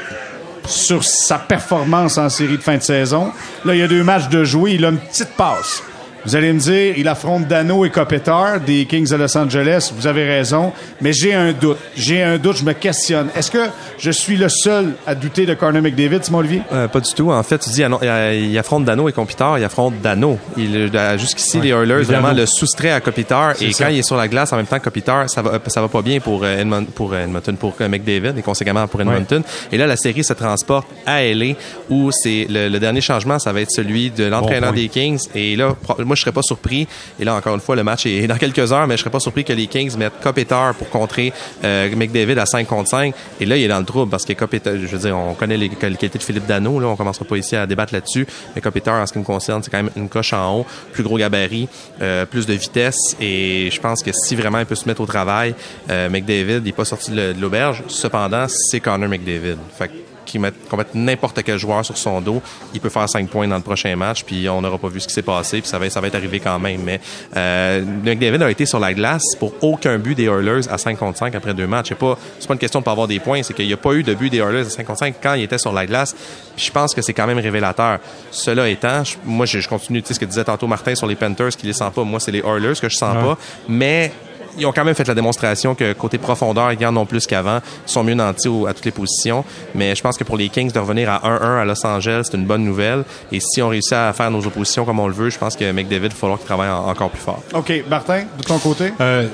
sur 0.66 1.02
sa 1.02 1.38
performance 1.38 2.18
en 2.18 2.28
série 2.28 2.58
de 2.58 2.62
fin 2.62 2.76
de 2.76 2.82
saison. 2.82 3.32
Là, 3.64 3.74
il 3.74 3.80
y 3.80 3.82
a 3.82 3.88
deux 3.88 4.04
matchs 4.04 4.28
de 4.28 4.44
jouer. 4.44 4.72
Il 4.74 4.84
a 4.84 4.90
une 4.90 4.98
petite 4.98 5.30
passe. 5.30 5.82
Vous 6.28 6.36
allez 6.36 6.52
me 6.52 6.58
dire, 6.58 6.92
il 6.98 7.08
affronte 7.08 7.46
Dano 7.46 7.86
et 7.86 7.90
Kopitar 7.90 8.60
des 8.60 8.84
Kings 8.84 9.08
de 9.08 9.16
Los 9.16 9.34
Angeles. 9.34 9.90
Vous 9.96 10.06
avez 10.06 10.26
raison, 10.26 10.74
mais 11.00 11.14
j'ai 11.14 11.32
un 11.32 11.54
doute. 11.54 11.78
J'ai 11.96 12.22
un 12.22 12.36
doute, 12.36 12.58
je 12.58 12.64
me 12.64 12.74
questionne. 12.74 13.28
Est-ce 13.34 13.50
que 13.50 13.64
je 13.96 14.10
suis 14.10 14.36
le 14.36 14.50
seul 14.50 14.92
à 15.06 15.14
douter 15.14 15.46
de 15.46 15.54
Connor 15.54 15.80
McDavid, 15.80 16.22
Simon 16.22 16.40
Olivier? 16.40 16.60
Euh, 16.70 16.86
pas 16.86 17.00
du 17.00 17.10
tout. 17.14 17.30
En 17.30 17.42
fait, 17.42 17.56
tu 17.56 17.70
dis, 17.70 17.80
il, 17.80 18.58
affronte 18.58 18.84
Dano 18.84 19.08
et 19.08 19.12
Kopitar, 19.12 19.58
il 19.58 19.64
affronte 19.64 20.02
Dano. 20.02 20.38
Il, 20.58 20.90
euh, 20.94 21.16
jusqu'ici, 21.16 21.62
les 21.62 21.70
Oilers 21.70 21.94
le 21.94 22.02
vraiment 22.02 22.32
le 22.32 22.44
soustrait 22.44 22.90
à 22.90 23.00
Kopitar. 23.00 23.54
Et 23.62 23.72
ça. 23.72 23.86
quand 23.86 23.90
il 23.90 24.00
est 24.00 24.02
sur 24.02 24.18
la 24.18 24.28
glace 24.28 24.52
en 24.52 24.56
même 24.56 24.66
temps 24.66 24.78
que 24.78 24.84
Kopitar, 24.84 25.30
ça 25.30 25.40
va, 25.40 25.58
ça 25.68 25.80
va 25.80 25.88
pas 25.88 26.02
bien 26.02 26.20
pour, 26.20 26.42
euh, 26.44 26.62
pour 26.94 27.16
Edmonton, 27.16 27.56
pour 27.56 27.74
McDavid 27.80 28.34
et 28.36 28.42
conséquemment 28.42 28.86
pour 28.86 29.00
Edmonton. 29.00 29.42
Et 29.72 29.78
là, 29.78 29.86
la 29.86 29.96
série 29.96 30.24
se 30.24 30.34
transporte 30.34 30.88
à 31.06 31.22
LA 31.24 31.54
où 31.88 32.10
c'est 32.12 32.46
le, 32.50 32.68
le 32.68 32.78
dernier 32.78 33.00
changement, 33.00 33.38
ça 33.38 33.50
va 33.50 33.62
être 33.62 33.70
celui 33.70 34.10
de 34.10 34.24
l'entraîneur 34.24 34.72
Bon 34.72 34.78
des 34.78 34.88
Kings. 34.88 35.26
Et 35.34 35.56
là, 35.56 35.74
moi, 36.04 36.16
je 36.18 36.22
serais 36.22 36.32
pas 36.32 36.42
surpris. 36.42 36.86
Et 37.18 37.24
là, 37.24 37.34
encore 37.34 37.54
une 37.54 37.60
fois, 37.60 37.76
le 37.76 37.84
match 37.84 38.06
est 38.06 38.26
dans 38.26 38.36
quelques 38.36 38.72
heures, 38.72 38.86
mais 38.86 38.96
je 38.96 39.00
serais 39.00 39.10
pas 39.10 39.20
surpris 39.20 39.44
que 39.44 39.52
les 39.52 39.66
Kings 39.66 39.96
mettent 39.96 40.20
Kopitar 40.22 40.74
pour 40.74 40.90
contrer 40.90 41.32
euh, 41.64 41.94
McDavid 41.96 42.38
à 42.38 42.46
5 42.46 42.66
contre 42.66 42.88
5. 42.90 43.14
Et 43.40 43.46
là, 43.46 43.56
il 43.56 43.64
est 43.64 43.68
dans 43.68 43.78
le 43.78 43.84
trouble 43.84 44.10
parce 44.10 44.24
que 44.24 44.32
Kopitar, 44.32 44.74
je 44.74 44.86
veux 44.86 44.98
dire, 44.98 45.16
on 45.16 45.34
connaît 45.34 45.56
les 45.56 45.68
qualités 45.68 46.08
de 46.08 46.18
Philippe 46.18 46.46
Dano, 46.46 46.80
là, 46.80 46.88
on 46.88 46.96
commencera 46.96 47.24
pas 47.24 47.36
ici 47.36 47.56
à 47.56 47.66
débattre 47.66 47.94
là-dessus. 47.94 48.26
Mais 48.54 48.60
Kopitar, 48.60 49.00
en 49.00 49.06
ce 49.06 49.12
qui 49.12 49.18
me 49.18 49.24
concerne, 49.24 49.62
c'est 49.62 49.70
quand 49.70 49.82
même 49.82 49.90
une 49.96 50.08
coche 50.08 50.32
en 50.32 50.58
haut, 50.58 50.66
plus 50.92 51.02
gros 51.02 51.16
gabarit, 51.16 51.68
euh, 52.00 52.26
plus 52.26 52.46
de 52.46 52.54
vitesse. 52.54 53.16
Et 53.20 53.70
je 53.70 53.80
pense 53.80 54.02
que 54.02 54.10
si 54.12 54.36
vraiment 54.36 54.58
il 54.58 54.66
peut 54.66 54.74
se 54.74 54.86
mettre 54.86 55.00
au 55.00 55.06
travail, 55.06 55.54
euh, 55.90 56.08
McDavid, 56.08 56.60
il 56.64 56.68
est 56.68 56.72
pas 56.72 56.84
sorti 56.84 57.10
de 57.10 57.34
l'auberge. 57.38 57.82
Cependant, 57.88 58.46
c'est 58.48 58.80
Connor 58.80 59.08
McDavid. 59.08 59.56
Fait 59.76 59.88
que 59.88 60.07
qui 60.28 60.38
met, 60.38 60.52
qu'on 60.70 60.76
mette 60.76 60.94
n'importe 60.94 61.42
quel 61.42 61.58
joueur 61.58 61.84
sur 61.84 61.96
son 61.98 62.20
dos, 62.20 62.40
il 62.74 62.80
peut 62.80 62.88
faire 62.88 63.08
5 63.08 63.28
points 63.28 63.48
dans 63.48 63.56
le 63.56 63.62
prochain 63.62 63.94
match, 63.96 64.22
puis 64.24 64.48
on 64.48 64.60
n'aura 64.60 64.78
pas 64.78 64.88
vu 64.88 65.00
ce 65.00 65.08
qui 65.08 65.14
s'est 65.14 65.22
passé, 65.22 65.60
puis 65.60 65.68
ça 65.68 65.78
va, 65.78 65.88
ça 65.90 66.00
va 66.00 66.06
être 66.06 66.14
arrivé 66.14 66.38
quand 66.40 66.58
même. 66.58 66.82
Mais 66.82 67.00
euh, 67.36 67.82
McDavid 68.04 68.42
a 68.42 68.50
été 68.50 68.66
sur 68.66 68.78
la 68.78 68.94
glace 68.94 69.24
pour 69.38 69.52
aucun 69.62 69.98
but 69.98 70.14
des 70.14 70.24
Oilers 70.26 70.68
à 70.70 70.78
5 70.78 70.98
contre 70.98 71.18
5 71.18 71.34
après 71.34 71.54
deux 71.54 71.66
matchs. 71.66 71.88
C'est 71.88 71.94
pas, 71.98 72.18
c'est 72.38 72.46
pas 72.46 72.54
une 72.54 72.60
question 72.60 72.80
de 72.80 72.84
pas 72.84 72.92
avoir 72.92 73.08
des 73.08 73.18
points, 73.18 73.42
c'est 73.42 73.54
qu'il 73.54 73.66
n'y 73.66 73.72
a 73.72 73.76
pas 73.78 73.92
eu 73.94 74.02
de 74.02 74.14
but 74.14 74.30
des 74.30 74.38
Oilers 74.38 74.66
à 74.66 74.70
5 74.70 74.86
contre 74.86 74.98
5 75.00 75.14
quand 75.22 75.34
il 75.34 75.42
était 75.42 75.58
sur 75.58 75.72
la 75.72 75.86
glace. 75.86 76.14
Puis 76.54 76.66
je 76.66 76.70
pense 76.72 76.94
que 76.94 77.02
c'est 77.02 77.14
quand 77.14 77.26
même 77.26 77.38
révélateur. 77.38 77.98
Cela 78.30 78.68
étant, 78.68 79.02
je- 79.04 79.16
moi 79.24 79.46
je, 79.46 79.58
je 79.60 79.68
continue, 79.68 80.02
tu 80.02 80.08
sais 80.08 80.14
ce 80.14 80.20
que 80.20 80.24
disait 80.24 80.44
tantôt 80.44 80.66
Martin 80.66 80.94
sur 80.94 81.06
les 81.06 81.14
Panthers, 81.16 81.50
qui 81.50 81.66
les 81.66 81.72
sent 81.72 81.90
pas. 81.94 82.04
Moi 82.04 82.20
c'est 82.20 82.32
les 82.32 82.40
Oilers 82.40 82.74
que 82.80 82.88
je 82.88 82.96
sens 82.96 83.16
Ouais. 83.16 83.22
pas, 83.22 83.38
mais 83.68 84.12
ils 84.58 84.66
ont 84.66 84.72
quand 84.72 84.84
même 84.84 84.94
fait 84.94 85.06
la 85.08 85.14
démonstration 85.14 85.74
que 85.74 85.92
côté 85.92 86.18
profondeur, 86.18 86.72
ils 86.72 86.86
en 86.86 86.96
ont 86.96 87.06
plus 87.06 87.26
qu'avant. 87.26 87.58
Ils 87.86 87.90
sont 87.90 88.04
mieux 88.04 88.14
nantis 88.14 88.48
au- 88.48 88.66
à 88.66 88.74
toutes 88.74 88.84
les 88.84 88.90
positions. 88.90 89.44
Mais 89.74 89.94
je 89.94 90.02
pense 90.02 90.16
que 90.16 90.24
pour 90.24 90.36
les 90.36 90.48
Kings 90.48 90.70
de 90.72 90.78
revenir 90.78 91.10
à 91.10 91.20
1-1 91.26 91.58
à 91.60 91.64
Los 91.64 91.86
Angeles, 91.86 92.28
c'est 92.30 92.36
une 92.36 92.44
bonne 92.46 92.64
nouvelle. 92.64 93.04
Et 93.32 93.40
si 93.40 93.62
on 93.62 93.68
réussit 93.68 93.92
à 93.94 94.12
faire 94.12 94.30
nos 94.30 94.46
oppositions 94.46 94.84
comme 94.84 95.00
on 95.00 95.06
le 95.08 95.14
veut, 95.14 95.30
je 95.30 95.38
pense 95.38 95.56
que 95.56 95.70
McDavid, 95.72 96.06
il 96.06 96.08
va 96.10 96.14
falloir 96.14 96.38
qu'il 96.38 96.46
travaille 96.46 96.70
en- 96.70 96.88
encore 96.88 97.10
plus 97.10 97.20
fort. 97.20 97.42
OK. 97.54 97.72
Martin, 97.88 98.24
de 98.38 98.42
ton 98.42 98.58
côté? 98.58 98.92
Euh, 99.00 99.26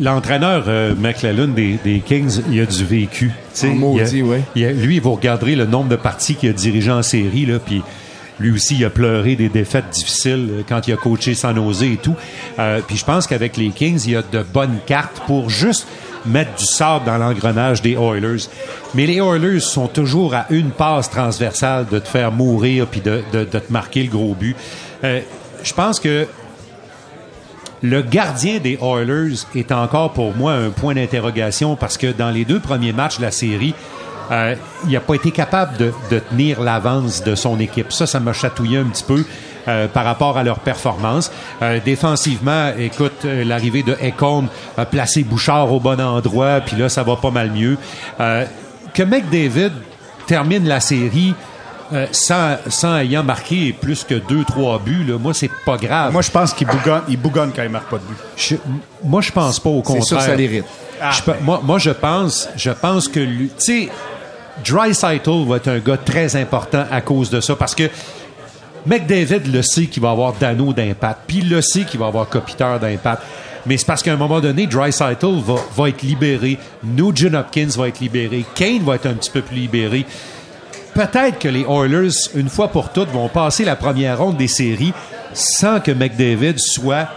L'entraîneur 0.00 0.64
euh, 0.68 0.94
McLellan 0.96 1.48
des, 1.48 1.78
des 1.84 2.00
Kings, 2.00 2.40
il 2.50 2.60
a 2.60 2.66
du 2.66 2.84
vécu. 2.84 3.32
maudit, 3.64 4.18
Il 4.18 4.22
a- 4.22 4.24
ouais. 4.26 4.42
il 4.54 4.64
a- 4.66 4.72
lui, 4.72 4.98
vous 4.98 5.12
regarderez 5.14 5.54
le 5.56 5.64
nombre 5.66 5.88
de 5.88 5.96
parties 5.96 6.34
qu'il 6.34 6.50
a 6.50 6.52
dirigé 6.52 6.90
en 6.90 7.02
série, 7.02 7.46
là, 7.46 7.58
puis 7.58 7.82
lui 8.38 8.50
aussi, 8.50 8.76
il 8.76 8.84
a 8.84 8.90
pleuré 8.90 9.34
des 9.34 9.48
défaites 9.48 9.90
difficiles 9.90 10.48
euh, 10.50 10.62
quand 10.68 10.86
il 10.86 10.92
a 10.92 10.96
coaché 10.96 11.34
San 11.34 11.56
Jose 11.56 11.82
et 11.82 11.96
tout. 11.96 12.14
Euh, 12.58 12.80
puis 12.86 12.96
je 12.96 13.04
pense 13.04 13.26
qu'avec 13.26 13.56
les 13.56 13.70
Kings, 13.70 14.02
il 14.04 14.12
y 14.12 14.16
a 14.16 14.22
de 14.22 14.42
bonnes 14.42 14.78
cartes 14.86 15.22
pour 15.26 15.48
juste 15.48 15.86
mettre 16.26 16.54
du 16.56 16.64
sable 16.64 17.06
dans 17.06 17.16
l'engrenage 17.16 17.80
des 17.82 17.92
Oilers. 17.92 18.48
Mais 18.94 19.06
les 19.06 19.16
Oilers 19.16 19.60
sont 19.60 19.88
toujours 19.88 20.34
à 20.34 20.46
une 20.50 20.70
passe 20.70 21.08
transversale 21.08 21.86
de 21.90 21.98
te 21.98 22.08
faire 22.08 22.32
mourir 22.32 22.86
puis 22.86 23.00
de 23.00 23.22
te 23.44 23.72
marquer 23.72 24.02
le 24.02 24.10
gros 24.10 24.34
but. 24.34 24.56
Euh, 25.04 25.20
je 25.62 25.72
pense 25.72 26.00
que 26.00 26.26
le 27.82 28.02
gardien 28.02 28.58
des 28.58 28.78
Oilers 28.82 29.36
est 29.54 29.70
encore 29.72 30.12
pour 30.12 30.34
moi 30.34 30.52
un 30.52 30.70
point 30.70 30.94
d'interrogation 30.94 31.76
parce 31.76 31.96
que 31.96 32.12
dans 32.12 32.30
les 32.30 32.44
deux 32.44 32.60
premiers 32.60 32.92
matchs 32.92 33.18
de 33.18 33.22
la 33.22 33.30
série, 33.30 33.74
euh, 34.30 34.54
il 34.86 34.92
n'a 34.92 35.00
pas 35.00 35.14
été 35.14 35.30
capable 35.30 35.76
de, 35.76 35.92
de 36.10 36.18
tenir 36.18 36.60
l'avance 36.60 37.22
de 37.22 37.34
son 37.34 37.58
équipe. 37.60 37.92
Ça, 37.92 38.06
ça 38.06 38.20
m'a 38.20 38.32
chatouillé 38.32 38.78
un 38.78 38.84
petit 38.84 39.04
peu 39.04 39.24
euh, 39.68 39.88
par 39.88 40.04
rapport 40.04 40.36
à 40.38 40.42
leur 40.42 40.58
performance. 40.60 41.30
Euh, 41.62 41.78
défensivement, 41.84 42.72
écoute, 42.78 43.24
euh, 43.24 43.44
l'arrivée 43.44 43.82
de 43.82 43.96
Ekholm 44.00 44.48
a 44.76 44.84
placé 44.86 45.22
Bouchard 45.24 45.72
au 45.72 45.80
bon 45.80 46.00
endroit, 46.00 46.60
puis 46.60 46.76
là, 46.76 46.88
ça 46.88 47.02
va 47.02 47.16
pas 47.16 47.30
mal 47.30 47.50
mieux. 47.50 47.76
Euh, 48.20 48.44
que 48.94 49.02
McDavid 49.02 49.72
termine 50.26 50.66
la 50.66 50.80
série 50.80 51.34
euh, 51.92 52.06
sans, 52.10 52.56
sans 52.68 52.96
ayant 52.96 53.22
marqué 53.22 53.72
plus 53.72 54.02
que 54.02 54.14
deux, 54.14 54.42
trois 54.44 54.80
buts, 54.80 55.04
là, 55.06 55.18
moi, 55.18 55.32
c'est 55.34 55.50
pas 55.64 55.76
grave. 55.76 56.12
Moi, 56.12 56.22
je 56.22 56.30
pense 56.32 56.52
qu'il 56.52 56.66
bougonne, 56.66 57.02
il 57.08 57.16
bougonne 57.16 57.52
quand 57.54 57.62
il 57.62 57.68
marque 57.68 57.88
pas 57.88 57.98
de 57.98 58.02
but. 58.04 58.16
Je- 58.36 58.56
moi, 59.04 59.20
je 59.20 59.30
pense 59.30 59.60
pas 59.60 59.70
au 59.70 59.82
C'est 59.84 59.92
contraire. 59.92 60.04
sûr 60.04 60.16
que 60.18 60.22
ça 60.24 60.34
l'irrite. 60.34 60.64
Je 61.12 61.22
pe- 61.22 61.36
moi, 61.42 61.60
moi, 61.62 61.78
je 61.78 61.90
pense, 61.90 62.48
je 62.56 62.70
pense 62.70 63.06
que 63.06 63.20
lui, 63.20 63.48
tu 63.50 63.54
sais, 63.84 63.88
Dreisaitl 64.64 65.44
va 65.46 65.56
être 65.56 65.68
un 65.68 65.78
gars 65.78 65.96
très 65.96 66.36
important 66.36 66.84
à 66.90 67.00
cause 67.00 67.30
de 67.30 67.40
ça 67.40 67.56
parce 67.56 67.74
que 67.74 67.90
McDavid 68.86 69.50
le 69.52 69.62
sait 69.62 69.86
qu'il 69.86 70.02
va 70.02 70.10
avoir 70.10 70.32
Dano 70.34 70.72
d'impact, 70.72 71.20
puis 71.26 71.38
il 71.38 71.50
le 71.50 71.60
sait 71.60 71.82
qu'il 71.82 71.98
va 71.98 72.06
avoir 72.06 72.28
Kopitar 72.28 72.78
d'impact. 72.78 73.22
Mais 73.66 73.76
c'est 73.76 73.86
parce 73.86 74.02
qu'à 74.02 74.12
un 74.12 74.16
moment 74.16 74.40
donné, 74.40 74.66
Dreisaitl 74.66 75.40
va, 75.44 75.56
va 75.76 75.88
être 75.88 76.02
libéré, 76.02 76.58
Nugent 76.84 77.34
Hopkins 77.34 77.68
va 77.76 77.88
être 77.88 77.98
libéré, 77.98 78.44
Kane 78.54 78.84
va 78.84 78.94
être 78.94 79.06
un 79.06 79.14
petit 79.14 79.30
peu 79.30 79.42
plus 79.42 79.56
libéré. 79.56 80.06
Peut-être 80.94 81.38
que 81.40 81.48
les 81.48 81.62
Oilers, 81.68 82.30
une 82.34 82.48
fois 82.48 82.68
pour 82.68 82.90
toutes, 82.90 83.10
vont 83.10 83.28
passer 83.28 83.64
la 83.64 83.76
première 83.76 84.18
ronde 84.18 84.36
des 84.36 84.48
séries 84.48 84.94
sans 85.34 85.80
que 85.80 85.90
McDavid 85.90 86.58
soit 86.58 87.08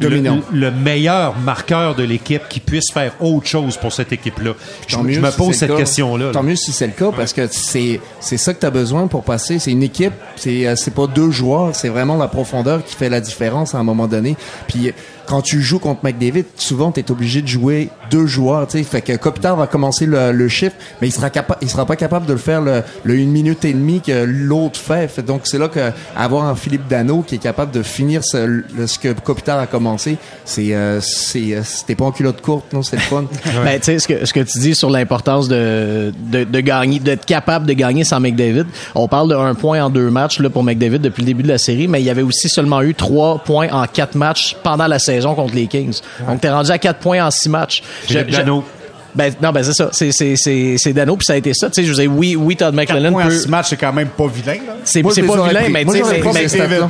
Dominant. 0.00 0.40
le 0.52 0.70
meilleur 0.70 1.38
marqueur 1.38 1.94
de 1.94 2.02
l'équipe 2.02 2.42
qui 2.48 2.60
puisse 2.60 2.90
faire 2.92 3.14
autre 3.20 3.46
chose 3.46 3.76
pour 3.76 3.92
cette 3.92 4.12
équipe-là. 4.12 4.52
Je, 4.86 4.96
me 4.98 5.36
pose 5.36 5.54
cette 5.54 5.74
question-là. 5.74 6.30
Tant 6.32 6.42
mieux 6.42 6.56
si 6.56 6.72
c'est 6.72 6.86
le 6.86 6.92
cas 6.92 7.10
parce 7.12 7.32
que 7.32 7.48
c'est 7.50 8.00
ça 8.20 8.54
que 8.54 8.60
tu 8.60 8.66
as 8.66 8.70
besoin 8.70 9.06
pour 9.06 9.24
passer. 9.24 9.58
C'est 9.58 9.72
une 9.72 9.82
équipe, 9.82 10.12
c'est 10.36 10.66
euh, 10.66 10.76
c'est 10.76 10.94
pas 10.94 11.06
deux 11.06 11.30
joueurs, 11.30 11.74
c'est 11.74 11.88
vraiment 11.88 12.16
la 12.16 12.28
profondeur 12.28 12.84
qui 12.84 12.94
fait 12.94 13.08
la 13.08 13.20
différence 13.20 13.74
à 13.74 13.78
un 13.78 13.82
moment 13.82 14.06
donné. 14.06 14.36
Puis 14.66 14.92
quand 15.26 15.42
tu 15.42 15.60
joues 15.60 15.78
contre 15.78 16.04
McDavid, 16.04 16.44
souvent 16.56 16.92
tu 16.92 17.00
es 17.00 17.10
obligé 17.10 17.42
de 17.42 17.48
jouer 17.48 17.90
deux 18.10 18.26
joueurs, 18.26 18.66
tu 18.66 18.78
sais. 18.78 18.84
Fait 18.84 19.02
que 19.02 19.16
Kopitar 19.16 19.56
va 19.56 19.66
commencer 19.66 20.06
le, 20.06 20.32
le 20.32 20.48
chiffre, 20.48 20.76
mais 21.00 21.08
il 21.08 21.12
sera 21.12 21.30
capable, 21.30 21.58
il 21.62 21.68
sera 21.70 21.86
pas 21.86 21.96
capable 21.96 22.26
de 22.26 22.32
le 22.32 22.38
faire 22.38 22.60
le, 22.60 22.82
le 23.04 23.14
une 23.16 23.30
minute 23.30 23.64
et 23.64 23.72
demie 23.72 24.00
que 24.00 24.24
l'autre 24.26 24.78
fait. 24.78 25.08
Fait 25.08 25.22
donc 25.22 25.42
c'est 25.44 25.58
là 25.58 25.68
que 25.68 25.90
avoir 26.16 26.44
un 26.46 26.54
Philippe 26.54 26.88
Dano 26.88 27.22
qui 27.22 27.36
est 27.36 27.38
capable 27.38 27.72
de 27.72 27.82
finir 27.82 28.22
ce, 28.24 28.36
le- 28.38 28.86
ce 28.86 28.98
que 28.98 29.12
Kopitar 29.12 29.58
a 29.58 29.66
commencé, 29.66 30.16
c'est 30.44 30.74
euh, 30.74 31.00
c'est 31.00 31.54
euh, 31.54 31.62
c'était 31.64 31.94
pas 31.94 32.04
en 32.06 32.12
culotte 32.12 32.40
courte, 32.40 32.72
non, 32.72 32.82
c'est 32.82 32.96
le 32.96 33.02
fun. 33.02 33.24
Ben, 33.64 33.78
tu 33.78 33.84
sais, 33.86 33.98
ce 33.98 34.08
que, 34.08 34.24
ce 34.24 34.32
que 34.32 34.40
tu 34.40 34.58
dis 34.60 34.74
sur 34.74 34.88
l'importance 34.90 35.48
de, 35.48 36.12
de, 36.30 36.44
de 36.44 36.60
gagner, 36.60 36.98
d'être 37.00 37.24
capable 37.26 37.66
de 37.66 37.72
gagner 37.72 38.04
sans 38.04 38.20
McDavid. 38.20 38.66
On 38.94 39.08
parle 39.08 39.28
de 39.30 39.34
un 39.34 39.54
point 39.54 39.82
en 39.84 39.90
deux 39.90 40.10
matchs, 40.10 40.38
là, 40.40 40.48
pour 40.50 40.62
McDavid 40.64 40.98
depuis 41.00 41.22
le 41.22 41.26
début 41.26 41.42
de 41.42 41.48
la 41.48 41.58
série, 41.58 41.88
mais 41.88 42.00
il 42.00 42.04
y 42.04 42.10
avait 42.10 42.22
aussi 42.22 42.48
seulement 42.48 42.82
eu 42.82 42.94
trois 42.94 43.38
points 43.38 43.68
en 43.72 43.86
quatre 43.86 44.14
matchs 44.14 44.56
pendant 44.62 44.86
la 44.86 44.98
saison 44.98 45.34
contre 45.34 45.54
les 45.54 45.66
Kings. 45.66 46.00
Donc, 46.26 46.40
t'es 46.40 46.50
rendu 46.50 46.70
à 46.70 46.78
quatre 46.78 46.98
points 47.00 47.24
en 47.24 47.30
six 47.30 47.48
matchs. 47.48 47.82
Philippe 48.06 48.30
Danault. 48.30 48.64
Ben, 49.18 49.32
non, 49.42 49.50
ben, 49.50 49.62
c'est 49.64 49.72
ça. 49.74 49.88
C'est, 49.92 50.12
c'est, 50.12 50.34
c'est, 50.36 50.76
c'est 50.78 50.92
Dano, 50.92 51.16
puis 51.16 51.26
ça 51.26 51.32
a 51.32 51.36
été 51.36 51.52
ça. 51.52 51.68
Tu 51.68 51.74
sais, 51.82 51.84
je 51.84 51.92
vous 51.92 52.00
ai, 52.00 52.06
oui, 52.06 52.36
oui, 52.36 52.54
Todd 52.56 52.72
McLellan 52.74 53.10
peut, 53.24 53.30
six 53.36 53.48
matchs, 53.48 53.66
c'est 53.70 53.76
quand 53.76 53.92
même 53.92 54.08
pas 54.08 54.28
vilain, 54.28 54.54
là. 54.66 54.74
c'est 55.10 55.22
pas 55.26 55.34
vilain, 55.48 55.60
pris. 55.64 55.72
mais 55.72 55.84
tu 55.84 55.90
sais, 55.90 55.98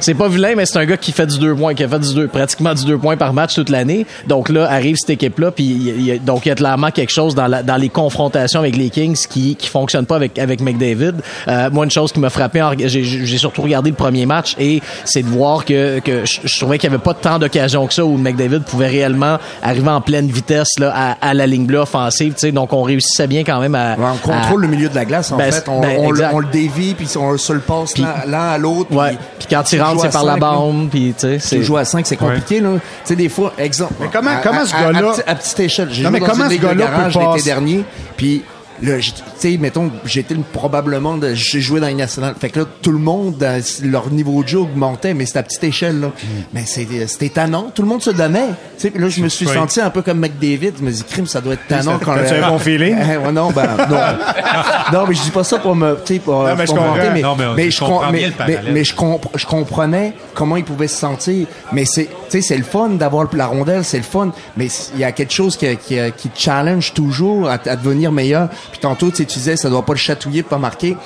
c'est- 0.03 0.15
pas 0.15 0.29
vilain, 0.29 0.53
mais 0.57 0.67
c'est 0.67 0.79
un 0.79 0.85
gars 0.85 0.97
qui 0.99 1.13
fait 1.13 1.27
du 1.27 1.39
deux 1.39 1.55
points, 1.55 1.75
qui 1.75 1.83
a 1.85 1.89
fait 1.89 1.99
du 1.99 2.15
deux, 2.15 2.29
pratiquement 2.29 2.75
du 2.75 2.85
deux 2.85 2.99
points 2.99 3.17
par 3.17 3.33
match 3.33 3.55
toute 3.55 3.71
l'année. 3.71 4.05
Donc 4.27 4.51
là, 4.51 4.71
arrive 4.71 4.97
cette 4.99 5.11
équipe-là, 5.11 5.51
puis 5.53 5.65
il 5.65 5.83
y 5.83 5.91
a- 5.91 5.95
il 5.95 6.05
y 6.05 6.13
a- 6.13 6.19
donc 6.19 6.45
il 6.45 6.51
y 6.51 6.53
a 6.53 6.55
clairement 6.55 6.91
quelque 6.91 7.11
chose 7.13 7.35
dans, 7.35 7.47
la- 7.47 7.63
dans 7.63 7.77
les 7.77 7.89
confrontations 7.89 8.61
avec 8.61 8.77
les 8.77 8.91
Kings 8.91 9.17
qui 9.29 9.57
qui 9.57 9.69
fonctionne 9.69 10.05
pas 10.05 10.17
avec 10.17 10.39
avec 10.39 10.61
McDavid. 10.61 11.15
Euh, 11.49 11.71
moi, 11.73 11.85
une 11.87 11.91
chose 11.91 12.13
qui 12.13 12.21
m'a 12.21 12.29
frappé, 12.31 12.63
j'ai 12.85 13.03
j'ai 13.05 13.39
surtout 13.39 13.63
regardé 13.63 13.89
le 13.91 13.97
premier 13.97 14.27
match 14.27 14.55
et 14.61 14.83
c'est 15.07 15.23
de 15.23 15.29
voir 15.29 15.65
que 15.65 15.99
que 16.01 16.27
je, 16.27 16.41
je 16.45 16.59
trouvais 16.61 16.77
qu'il 16.79 16.91
y 16.91 16.93
avait 16.93 17.03
pas 17.03 17.15
tant 17.15 17.39
d'occasions 17.39 17.87
que 17.87 17.95
ça 17.95 18.05
où 18.05 18.17
McDavid 18.19 18.61
pouvait 18.61 18.89
réellement 18.89 19.39
arriver 19.63 19.89
en 19.89 20.01
pleine 20.03 20.29
vitesse 20.29 20.79
là 20.79 20.93
à, 20.95 21.29
à 21.31 21.33
la 21.35 21.47
ligne 21.47 21.65
bleue 21.65 21.79
offensive. 21.79 22.18
Tu 22.27 22.33
sais, 22.37 22.53
donc 22.53 22.73
on 22.73 22.83
réussissait 22.83 23.27
bien 23.27 23.45
quand 23.45 23.61
même 23.61 23.75
à 23.75 23.95
Ouais, 23.97 24.05
on 24.15 24.17
contrôle 24.19 24.65
à- 24.65 24.67
le 24.67 24.69
milieu 24.69 24.89
de 24.89 24.95
la 24.95 25.05
glace, 25.05 25.33
en 25.33 25.37
Ben, 25.37 25.53
fait. 25.53 25.69
On, 25.69 25.81
ben, 25.81 25.97
on, 25.99 26.11
le- 26.11 26.25
on 26.33 26.39
le 26.41 26.47
dévie, 26.47 26.95
puis 26.95 27.09
on 27.19 27.37
se 27.39 27.53
le 27.53 27.61
passe 27.61 27.95
l'un 27.99 28.49
à 28.49 28.59
l'autre. 28.59 28.95
Ouais. 28.95 29.17
Puis 29.39 29.49
quand 29.51 29.63
il 29.73 29.77
tu 29.79 29.83
rentre, 29.83 30.03
c'est 30.03 30.13
par 30.13 30.25
la 30.25 30.37
bande. 30.37 30.89
Puis 30.91 31.15
tu 31.19 31.39
sais, 31.41 31.63
joues 31.63 31.77
à 31.77 31.85
5, 31.85 32.07
c'est 32.07 32.17
compliqué, 32.17 32.61
là. 32.61 32.71
Tu 32.75 32.81
sais, 33.05 33.17
des 33.17 33.29
fois, 33.29 33.53
exemple. 33.59 33.95
Mais 34.01 34.09
comment- 34.13 34.31
à- 34.31 34.37
comment 34.43 34.61
à- 34.61 34.67
ce 34.67 34.73
gars-là- 34.73 35.13
À, 35.27 35.31
à 35.31 35.35
petite 35.35 35.61
échelle. 35.61 35.89
J'ai 35.91 36.03
joué 36.03 36.11
mais 36.11 36.21
dans 36.21 36.27
comment 36.27 36.45
une 36.47 36.51
ce 36.57 36.63
gars-là 36.63 36.75
garage 36.87 37.17
l'été 37.19 37.43
dernier, 37.45 37.85
puis 38.17 38.43
tu 38.81 39.13
sais, 39.39 39.57
mettons, 39.59 39.91
j'étais 40.05 40.35
le- 40.35 40.41
probablement, 40.53 41.17
de- 41.17 41.35
j'ai 41.35 41.61
joué 41.61 41.81
dans 41.81 41.87
les 41.87 41.95
nationales. 41.95 42.35
Fait 42.41 42.51
que 42.51 42.61
là, 42.61 42.67
tout 42.83 42.93
le 42.93 42.99
monde, 42.99 43.45
leur 43.83 44.11
niveau 44.11 44.43
de 44.43 44.49
jeu 44.49 44.59
augmentait, 44.59 45.15
mais 45.15 45.27
c'était 45.27 45.39
à 45.41 45.43
petite 45.43 45.65
échelle, 45.65 46.01
là. 46.01 46.09
Hmm. 46.09 46.27
Mais 46.55 46.65
c'était 46.67 47.07
c'était 47.07 47.27
étonnant. 47.27 47.71
Tout 47.75 47.83
le 47.83 47.89
monde 47.89 48.03
se 48.03 48.11
donnait. 48.11 48.49
Tu 48.77 48.83
sais, 48.83 48.91
puis 48.91 49.03
là, 49.03 49.09
je 49.09 49.21
me 49.21 49.29
suis 49.29 49.47
Oui. 49.47 49.55
senti 49.55 49.81
un 49.81 49.91
peu 49.91 50.03
comme 50.03 50.19
McDavid. 50.21 50.73
Je 50.79 50.85
me 50.85 50.91
dis, 50.91 51.03
crime, 51.05 51.27
ça 51.27 51.41
doit 51.41 51.55
être 51.55 51.67
tannant 51.67 51.99
quand 51.99 52.15
le- 52.15 52.33
un 52.45 52.49
bon 52.51 52.59
feeling? 52.59 52.97
Eh, 53.11 53.17
ouais, 53.17 53.33
non, 53.33 53.51
ben, 53.51 53.67
non. 53.89 53.97
non, 55.01 55.07
mais 55.09 55.15
je 55.15 55.23
dis 55.23 55.31
pas 55.31 55.45
ça 55.45 55.59
pour 55.59 55.75
me, 55.75 55.95
tu 56.05 56.15
sais, 56.15 56.19
pour, 56.21 56.43
Non, 56.45 56.55
mais 56.57 56.67
je 56.67 56.73
pour 56.73 56.83
mais, 57.13 57.21
Non, 57.23 57.37
mais 57.57 57.71
je 57.71 57.79
comprends 57.81 58.13
mais- 58.13 58.31
mais- 58.73 58.85
je, 58.85 58.95
comp- 58.95 59.27
je 59.35 59.47
comprenais 59.47 60.13
comment 60.35 60.57
il 60.57 60.65
pouvait 60.65 60.89
se 60.89 60.97
sentir. 60.99 61.47
Mais 61.73 61.85
c'est, 61.85 62.09
sais, 62.33 62.41
c'est 62.43 62.57
le 62.57 62.65
fun 62.65 62.91
d'avoir 62.91 63.29
la 63.35 63.47
rondelle, 63.47 63.85
c'est 63.85 63.99
le 63.99 64.03
fun. 64.03 64.33
Mais 64.57 64.69
il 64.95 65.01
y 65.01 65.05
a 65.05 65.13
quelque 65.13 65.33
chose 65.33 65.57
qui, 65.57 65.77
qui, 65.77 65.99
qui 66.17 66.29
te 66.29 66.39
challenge 66.39 66.93
toujours 66.95 67.49
à, 67.49 67.55
à 67.67 67.77
devenir 67.77 68.13
meilleur. 68.13 68.49
Puis 68.71 68.81
tantôt, 68.81 69.11
tu 69.11 69.17
sais, 69.19 69.25
tu 69.25 69.39
disais, 69.39 69.57
ça 69.57 69.71
doit 69.71 69.85
pas 69.85 69.93
le 69.95 69.99
chatouiller 69.99 70.43
pas 70.43 70.59
marquer. 70.59 70.97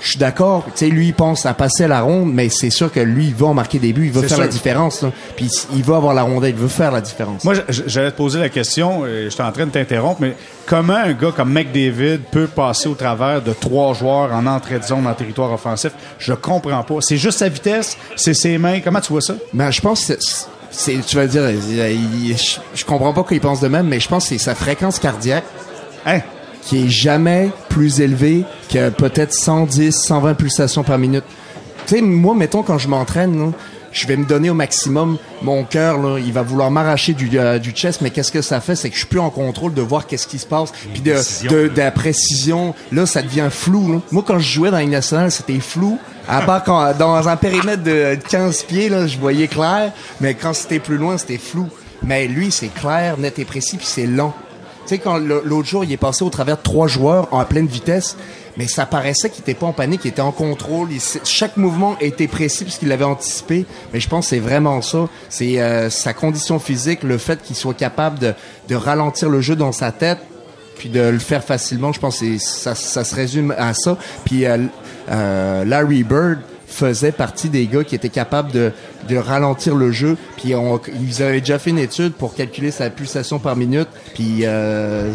Je 0.00 0.08
suis 0.08 0.18
d'accord. 0.18 0.64
Tu 0.64 0.72
sais, 0.74 0.86
lui, 0.88 1.06
il 1.08 1.14
pense 1.14 1.46
à 1.46 1.54
passer 1.54 1.86
la 1.86 2.00
ronde, 2.00 2.32
mais 2.34 2.48
c'est 2.48 2.70
sûr 2.70 2.90
que 2.90 2.98
lui, 2.98 3.26
il 3.26 3.34
va 3.36 3.46
en 3.46 3.54
marquer 3.54 3.78
des 3.78 3.92
buts, 3.92 4.06
il 4.06 4.10
veut 4.10 4.22
C'est 4.22 4.28
faire 4.30 4.36
sûr. 4.38 4.44
la 4.46 4.50
différence. 4.50 5.00
Là. 5.02 5.12
Puis 5.36 5.48
il 5.76 5.84
veut 5.84 5.94
avoir 5.94 6.12
la 6.12 6.22
rondelle, 6.22 6.50
il 6.50 6.56
veut 6.56 6.66
faire 6.66 6.90
la 6.90 7.00
différence. 7.00 7.44
Moi, 7.44 7.54
j'allais 7.68 8.10
te 8.10 8.16
poser 8.16 8.40
la 8.40 8.48
question, 8.48 9.06
et 9.06 9.28
j'étais 9.30 9.44
en 9.44 9.52
train 9.52 9.66
de 9.66 9.70
t'interrompre, 9.70 10.20
mais 10.20 10.34
comment 10.66 10.94
un 10.96 11.12
gars 11.12 11.30
comme 11.30 11.52
McDavid 11.52 12.18
peut 12.32 12.48
passer 12.48 12.88
au 12.88 12.94
travers 12.94 13.42
de 13.42 13.52
trois 13.52 13.94
joueurs 13.94 14.32
en 14.34 14.44
entrée 14.46 14.80
de 14.80 14.84
zone 14.84 15.06
en 15.06 15.14
territoire 15.14 15.52
offensif? 15.52 15.92
Je 16.18 16.32
comprends 16.32 16.82
pas. 16.82 16.96
C'est 16.98 17.16
juste 17.16 17.38
sa 17.38 17.48
vitesse, 17.48 17.96
c'est 18.16 18.34
ses 18.34 18.58
mains. 18.58 18.80
Comment 18.80 19.00
tu 19.00 19.12
vois 19.12 19.20
ça? 19.22 19.34
Ben, 19.52 19.70
je 19.70 19.80
pense 19.80 20.06
que 20.06 20.14
c'est, 20.72 20.98
tu 21.06 21.16
vas 21.16 21.26
dire, 21.26 21.48
il- 21.50 22.30
il- 22.30 22.36
je, 22.36 22.58
je 22.74 22.84
comprends 22.84 23.12
pas 23.12 23.22
qu'il 23.22 23.40
pense 23.40 23.60
de 23.60 23.68
même, 23.68 23.86
mais 23.86 24.00
je 24.00 24.08
pense 24.08 24.24
que 24.24 24.30
c'est 24.30 24.38
sa 24.38 24.54
fréquence 24.54 24.98
cardiaque 24.98 25.44
Hein? 26.04 26.20
qui 26.62 26.84
est 26.84 26.88
jamais 26.88 27.50
plus 27.68 28.00
élevée 28.00 28.44
que 28.68 28.88
peut-être 28.90 29.32
110, 29.32 29.92
120 29.92 30.34
pulsations 30.34 30.82
par 30.82 30.98
minute. 30.98 31.24
Tu 31.86 31.96
sais, 31.96 32.02
moi, 32.02 32.34
mettons, 32.34 32.62
quand 32.62 32.78
je 32.78 32.88
m'entraîne, 32.88 33.52
je 33.92 34.06
vais 34.06 34.16
me 34.16 34.24
donner 34.24 34.50
au 34.50 34.54
maximum. 34.54 35.18
Mon 35.42 35.64
cœur, 35.64 35.98
là, 35.98 36.18
il 36.18 36.32
va 36.32 36.42
vouloir 36.42 36.70
m'arracher 36.70 37.12
du, 37.12 37.30
euh, 37.38 37.58
du 37.58 37.70
chest, 37.70 38.00
mais 38.00 38.10
qu'est-ce 38.10 38.32
que 38.32 38.42
ça 38.42 38.60
fait? 38.60 38.74
C'est 38.76 38.88
que 38.88 38.94
je 38.94 39.00
suis 39.00 39.08
plus 39.08 39.20
en 39.20 39.30
contrôle 39.30 39.74
de 39.74 39.82
voir 39.82 40.06
qu'est-ce 40.06 40.26
qui 40.26 40.38
se 40.38 40.46
passe. 40.46 40.72
Puis 40.92 41.02
de, 41.02 41.14
de, 41.48 41.68
de 41.68 41.78
la 41.78 41.90
précision, 41.90 42.74
là, 42.90 43.06
ça 43.06 43.22
devient 43.22 43.48
flou. 43.50 43.92
là. 43.92 44.00
Moi, 44.10 44.24
quand 44.26 44.38
je 44.38 44.52
jouais 44.52 44.70
dans 44.70 44.78
les 44.78 44.86
nationale, 44.86 45.30
c'était 45.30 45.60
flou. 45.60 45.98
À 46.28 46.40
part 46.46 46.64
quand, 46.64 46.96
dans 46.96 47.28
un 47.28 47.36
périmètre 47.36 47.82
de 47.82 48.16
15 48.28 48.62
pieds, 48.64 48.88
là, 48.88 49.06
je 49.06 49.18
voyais 49.18 49.48
clair. 49.48 49.92
Mais 50.20 50.34
quand 50.34 50.54
c'était 50.54 50.78
plus 50.78 50.96
loin, 50.96 51.18
c'était 51.18 51.38
flou. 51.38 51.68
Mais 52.04 52.26
lui, 52.26 52.50
c'est 52.50 52.68
clair, 52.68 53.18
net 53.18 53.38
et 53.38 53.44
précis, 53.44 53.76
puis 53.76 53.86
c'est 53.86 54.06
long. 54.06 54.32
Tu 54.86 54.96
sais, 54.96 54.98
quand 54.98 55.18
l'autre 55.18 55.68
jour, 55.68 55.84
il 55.84 55.92
est 55.92 55.96
passé 55.96 56.24
au 56.24 56.30
travers 56.30 56.56
de 56.56 56.62
trois 56.62 56.88
joueurs 56.88 57.28
en 57.30 57.44
pleine 57.44 57.66
vitesse, 57.66 58.16
mais 58.56 58.66
ça 58.66 58.86
paraissait 58.86 59.30
qu'il 59.30 59.42
était 59.42 59.54
pas 59.54 59.66
en 59.66 59.72
panique, 59.72 60.02
il 60.04 60.08
était 60.08 60.20
en 60.20 60.32
contrôle. 60.32 60.88
chaque 61.24 61.56
mouvement 61.56 61.96
était 62.00 62.28
précis 62.28 62.64
puisqu'il 62.64 62.88
l'avait 62.88 63.04
anticipé. 63.04 63.66
Mais 63.92 64.00
je 64.00 64.08
pense 64.08 64.26
que 64.26 64.30
c'est 64.30 64.40
vraiment 64.40 64.82
ça. 64.82 65.08
C'est 65.28 65.60
euh, 65.60 65.90
sa 65.90 66.12
condition 66.12 66.58
physique, 66.58 67.02
le 67.02 67.18
fait 67.18 67.40
qu'il 67.42 67.56
soit 67.56 67.74
capable 67.74 68.18
de, 68.18 68.34
ralentir 68.74 69.28
le 69.28 69.42
jeu 69.42 69.54
dans 69.54 69.72
sa 69.72 69.92
tête, 69.92 70.18
puis 70.78 70.88
de 70.88 71.00
le 71.00 71.18
faire 71.18 71.44
facilement. 71.44 71.92
Je 71.92 72.00
pense 72.00 72.20
que 72.20 72.38
ça, 72.38 72.74
ça 72.74 73.04
se 73.04 73.14
résume 73.14 73.54
à 73.56 73.74
ça. 73.74 73.98
Puis 74.24 74.46
euh, 74.46 74.58
euh, 75.10 75.64
Larry 75.64 76.04
Bird 76.04 76.38
faisait 76.66 77.12
partie 77.12 77.48
des 77.48 77.66
gars 77.66 77.84
qui 77.84 77.94
étaient 77.94 78.08
capables 78.08 78.50
de, 78.50 78.72
de 79.08 79.16
ralentir 79.16 79.74
le 79.74 79.90
jeu. 79.92 80.16
Puis 80.36 80.54
on, 80.54 80.80
ils 81.00 81.22
avaient 81.22 81.40
déjà 81.40 81.58
fait 81.58 81.70
une 81.70 81.78
étude 81.78 82.12
pour 82.12 82.34
calculer 82.34 82.70
sa 82.70 82.90
pulsation 82.90 83.38
par 83.38 83.56
minute. 83.56 83.88
Puis 84.14 84.40
euh, 84.44 85.12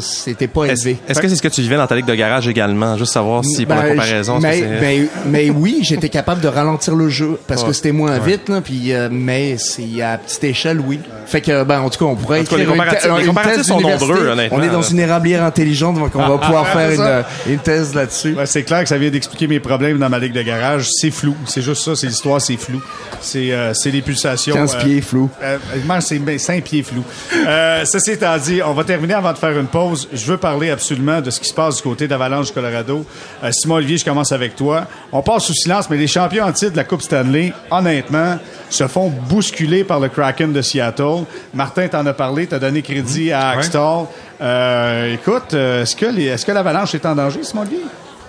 c'était 0.00 0.46
pas 0.48 0.64
élevé. 0.66 0.96
est-ce 1.08 1.20
que 1.20 1.28
c'est 1.28 1.36
ce 1.36 1.42
que 1.42 1.48
tu 1.48 1.60
vivais 1.62 1.76
dans 1.76 1.86
ta 1.86 1.96
ligue 1.96 2.06
de 2.06 2.14
garage 2.14 2.48
également? 2.48 2.96
Juste 2.96 3.12
savoir 3.12 3.44
si, 3.44 3.66
pour 3.66 3.74
la 3.76 3.82
Ben, 3.82 3.88
comparaison, 3.90 4.38
mais, 4.40 4.60
que 4.60 4.66
c'est- 4.66 4.80
mais, 4.80 5.06
mais 5.26 5.50
oui, 5.50 5.78
j'étais 5.82 6.08
capable 6.08 6.40
de 6.40 6.48
ralentir 6.48 6.94
le 6.94 7.08
jeu 7.08 7.38
parce 7.46 7.64
que 7.64 7.72
c'était 7.72 7.92
moins 7.92 8.18
vite, 8.18 8.48
là, 8.48 8.60
puis 8.60 8.92
euh, 8.92 9.08
mais 9.10 9.56
c'est 9.58 10.02
à 10.02 10.18
petite 10.18 10.44
échelle, 10.44 10.80
oui. 10.80 11.00
Fait 11.26 11.40
que 11.40 11.64
ben 11.64 11.80
en 11.80 11.90
tout 11.90 11.98
cas, 11.98 12.04
on 12.10 12.16
pourrait 12.16 12.40
En 12.40 12.44
tout 12.44 12.50
cas, 12.50 12.56
les 12.56 12.64
une 12.64 12.70
comparatifs- 12.70 13.18
les 13.18 13.26
comparatifs 13.26 13.62
sont 13.62 13.80
nombreux, 13.80 14.28
honnêtement, 14.28 14.58
On 14.58 14.62
est 14.62 14.68
dans 14.68 14.80
là. 14.80 14.86
une 14.90 14.98
érablière 15.00 15.42
intelligente, 15.44 15.98
donc 15.98 16.10
on 16.14 16.26
va 16.26 16.38
pouvoir 16.38 16.66
faire 16.68 16.90
c'est 16.90 16.96
ça. 16.96 17.26
une, 17.46 17.52
une 17.54 17.58
thèse 17.58 17.94
là-dessus. 17.94 18.36
C'est 18.46 18.62
clair 18.62 18.82
que 18.82 18.88
ça 18.88 18.98
vient 18.98 19.10
d'expliquer 19.10 19.46
mes 19.46 19.60
problèmes 19.60 19.98
dans 19.98 20.08
ma 20.08 20.18
ligue 20.18 20.32
de 20.32 20.42
garage. 20.42 20.88
C'est 20.92 21.10
flou. 21.10 21.34
C'est 21.46 21.62
juste 21.62 21.82
ça. 21.82 21.96
C'est 21.96 22.06
l'histoire, 22.06 22.40
c'est 22.40 22.56
flou. 22.56 22.73
C'est 23.20 23.52
euh, 23.52 23.72
c'est 23.74 23.90
les 23.90 24.02
pulsations. 24.02 24.54
15 24.54 24.74
euh, 24.74 24.84
pieds 24.84 25.00
flou. 25.00 25.30
Euh, 25.42 25.58
c'est 26.00 26.38
5 26.38 26.62
pieds 26.64 26.82
flous. 26.82 27.04
Euh, 27.46 27.84
ceci 27.84 28.12
étant 28.12 28.36
dit, 28.38 28.60
on 28.64 28.72
va 28.72 28.84
terminer 28.84 29.14
avant 29.14 29.32
de 29.32 29.38
faire 29.38 29.58
une 29.58 29.66
pause. 29.66 30.08
Je 30.12 30.24
veux 30.26 30.36
parler 30.36 30.70
absolument 30.70 31.20
de 31.20 31.30
ce 31.30 31.40
qui 31.40 31.48
se 31.48 31.54
passe 31.54 31.76
du 31.76 31.82
côté 31.82 32.06
d'Avalanche 32.08 32.52
Colorado. 32.52 33.04
Euh, 33.42 33.50
Simon 33.52 33.76
Olivier, 33.76 33.98
je 33.98 34.04
commence 34.04 34.32
avec 34.32 34.56
toi. 34.56 34.86
On 35.12 35.22
passe 35.22 35.44
sous 35.44 35.54
silence, 35.54 35.88
mais 35.90 35.96
les 35.96 36.06
champions 36.06 36.44
en 36.44 36.52
titre 36.52 36.72
de 36.72 36.76
la 36.76 36.84
Coupe 36.84 37.02
Stanley, 37.02 37.52
honnêtement, 37.70 38.38
se 38.70 38.86
font 38.88 39.08
bousculer 39.28 39.84
par 39.84 40.00
le 40.00 40.08
Kraken 40.08 40.52
de 40.52 40.62
Seattle. 40.62 41.24
Martin 41.54 41.88
t'en 41.88 42.04
a 42.06 42.12
parlé, 42.12 42.46
t'as 42.46 42.58
donné 42.58 42.82
crédit 42.82 43.32
à 43.32 43.50
Axtall. 43.50 44.06
Euh, 44.40 45.14
écoute, 45.14 45.54
euh, 45.54 45.82
est-ce 45.82 45.94
que 45.96 46.06
les- 46.06 46.24
est-ce 46.26 46.44
que 46.44 46.52
l'Avalanche 46.52 46.94
est 46.94 47.06
en 47.06 47.14
danger, 47.14 47.42
Simon 47.42 47.62
Olivier? 47.62 47.80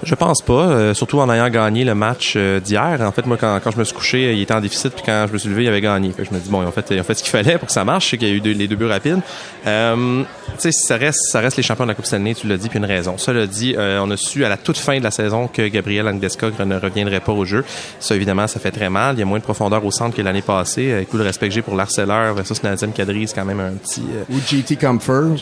Je 0.03 0.13
pense 0.13 0.41
pas, 0.41 0.53
euh, 0.53 0.93
surtout 0.93 1.19
en 1.19 1.31
ayant 1.31 1.49
gagné 1.49 1.83
le 1.83 1.95
match 1.95 2.33
euh, 2.35 2.59
d'hier. 2.59 2.99
En 3.01 3.11
fait, 3.11 3.25
moi, 3.25 3.37
quand, 3.39 3.59
quand 3.63 3.71
je 3.71 3.77
me 3.77 3.83
suis 3.83 3.95
couché, 3.95 4.33
il 4.33 4.41
était 4.41 4.53
en 4.53 4.61
déficit, 4.61 4.93
puis 4.93 5.03
quand 5.05 5.25
je 5.27 5.33
me 5.33 5.37
suis 5.37 5.49
levé, 5.49 5.63
il 5.63 5.67
avait 5.67 5.81
gagné. 5.81 6.11
Fait 6.11 6.23
que 6.23 6.29
je 6.29 6.33
me 6.35 6.39
dis, 6.39 6.49
bon, 6.49 6.61
ils 6.61 6.65
ont 6.67 6.71
fait, 6.71 6.85
ils 6.91 6.99
ont 6.99 7.03
fait 7.03 7.15
ce 7.15 7.23
qu'il 7.23 7.31
fallait 7.31 7.57
pour 7.57 7.67
que 7.67 7.73
ça 7.73 7.83
marche. 7.83 8.05
Je 8.05 8.09
sais 8.11 8.17
qu'il 8.17 8.27
y 8.27 8.31
a 8.31 8.33
eu 8.35 8.41
deux- 8.41 8.51
les 8.51 8.67
deux 8.67 8.75
buts 8.75 8.85
rapides. 8.85 9.19
Euh, 9.65 10.23
tu 10.23 10.59
sais, 10.59 10.71
ça 10.71 10.97
reste, 10.97 11.19
ça 11.31 11.39
reste 11.39 11.57
les 11.57 11.63
champions 11.63 11.85
de 11.85 11.89
la 11.89 11.95
Coupe 11.95 12.05
Stanley, 12.05 12.35
tu 12.35 12.47
l'as 12.47 12.57
dit, 12.57 12.69
puis 12.69 12.77
une 12.77 12.85
raison. 12.85 13.17
Ça 13.17 13.33
l'a 13.33 13.47
dit, 13.47 13.75
on 13.77 14.11
a 14.11 14.17
su 14.17 14.45
à 14.45 14.49
la 14.49 14.57
toute 14.57 14.77
fin 14.77 14.97
de 14.99 15.03
la 15.03 15.11
saison 15.11 15.47
que 15.47 15.67
Gabriel 15.67 16.05
Landeskog 16.05 16.53
ne 16.63 16.77
reviendrait 16.77 17.19
pas 17.21 17.31
au 17.31 17.45
jeu. 17.45 17.63
Ça, 17.99 18.15
évidemment, 18.15 18.47
ça 18.47 18.59
fait 18.59 18.71
très 18.71 18.89
mal. 18.89 19.15
Il 19.15 19.19
y 19.19 19.23
a 19.23 19.25
moins 19.25 19.39
de 19.39 19.43
profondeur 19.43 19.83
au 19.85 19.91
centre 19.91 20.15
que 20.15 20.21
l'année 20.21 20.41
passée. 20.43 20.91
Avec 20.93 21.09
tout 21.09 21.17
le 21.17 21.23
respect 21.23 21.47
que 21.47 21.53
j'ai 21.53 21.61
pour 21.61 21.75
l'harceleur 21.75 22.33
versus 22.35 22.61
Nazem 22.63 22.91
Kadri, 22.91 23.27
c'est 23.27 23.35
quand 23.35 23.45
même 23.45 23.59
un 23.59 23.71
petit... 23.71 24.03
Ou 24.29 24.35
GT 24.45 24.75
Comfort, 24.75 25.37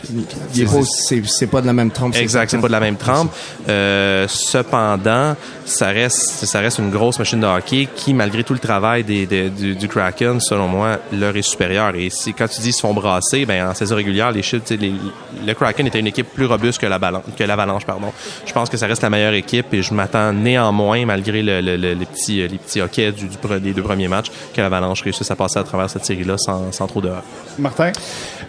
c'est 1.26 1.48
pas 1.48 1.62
de 1.62 1.68
la 1.68 1.74
même 1.74 1.92
trempe. 1.92 2.16
Exact, 2.16 2.50
c'est 2.50 2.58
pas 2.60 2.68
de 2.68 2.72
la 2.72 2.80
même 2.80 2.96
trempe. 2.96 3.32
Cependant, 4.44 5.36
ça 5.66 5.88
reste, 5.88 6.46
ça 6.46 6.60
reste 6.60 6.78
une 6.80 6.90
grosse 6.92 7.18
machine 7.18 7.40
de 7.40 7.46
hockey 7.48 7.88
qui, 7.96 8.14
malgré 8.14 8.44
tout 8.44 8.54
le 8.54 8.60
travail 8.60 9.04
des, 9.04 9.26
des- 9.26 9.50
du, 9.50 9.76
du 9.76 9.88
Kraken, 9.88 10.40
selon 10.40 10.68
moi, 10.68 10.98
leur 11.12 11.36
est 11.36 11.42
supérieure. 11.42 11.96
Et 11.96 12.10
si, 12.10 12.34
quand 12.34 12.48
tu 12.48 12.62
dis 12.62 12.70
ils 12.70 12.74
se 12.74 12.82
font 12.82 12.94
brasser, 12.94 13.46
ben, 13.46 13.68
en 13.70 13.74
saison 13.74 13.96
régulière, 13.96 14.32
les 14.32 14.44
sais, 14.44 14.60
les- 14.72 14.94
le 15.46 15.54
Kraken 15.54 15.88
était 15.88 16.00
une 16.00 16.08
équipe 16.08 16.28
plus 16.34 16.46
robuste 16.46 16.80
que 16.80 16.86
la 16.86 17.00
Balan- 17.00 17.24
que 17.38 17.44
l'Avalanche, 17.44 17.86
pardon. 17.86 18.12
Je 18.46 18.54
pense 18.54 18.70
que 18.70 18.78
ça 18.78 18.86
reste 18.88 19.02
la 19.02 19.10
meilleure 19.10 19.34
équipe 19.34 19.74
et 19.74 19.82
je 19.82 19.94
m'attends 19.94 20.32
néanmoins, 20.34 21.06
malgré 21.06 21.42
le- 21.42 21.62
le- 21.62 21.78
le- 21.78 21.94
les 21.94 22.06
petits, 22.06 22.48
les 22.48 22.58
petits 22.58 22.82
hockey 22.82 23.12
du, 23.12 23.28
du 23.28 23.38
pre- 23.38 23.60
des 23.60 23.74
deux 23.74 23.82
premiers 23.84 24.08
matchs, 24.08 24.32
que 24.54 24.62
l'Avalanche 24.62 25.02
réussisse 25.02 25.32
à 25.32 25.36
passer 25.36 25.60
à 25.60 25.64
travers 25.64 25.90
cette 25.90 26.06
série-là 26.06 26.36
sans, 26.38 26.72
sans 26.72 26.88
trop 26.88 27.02
de 27.02 27.12
Martin? 27.58 27.92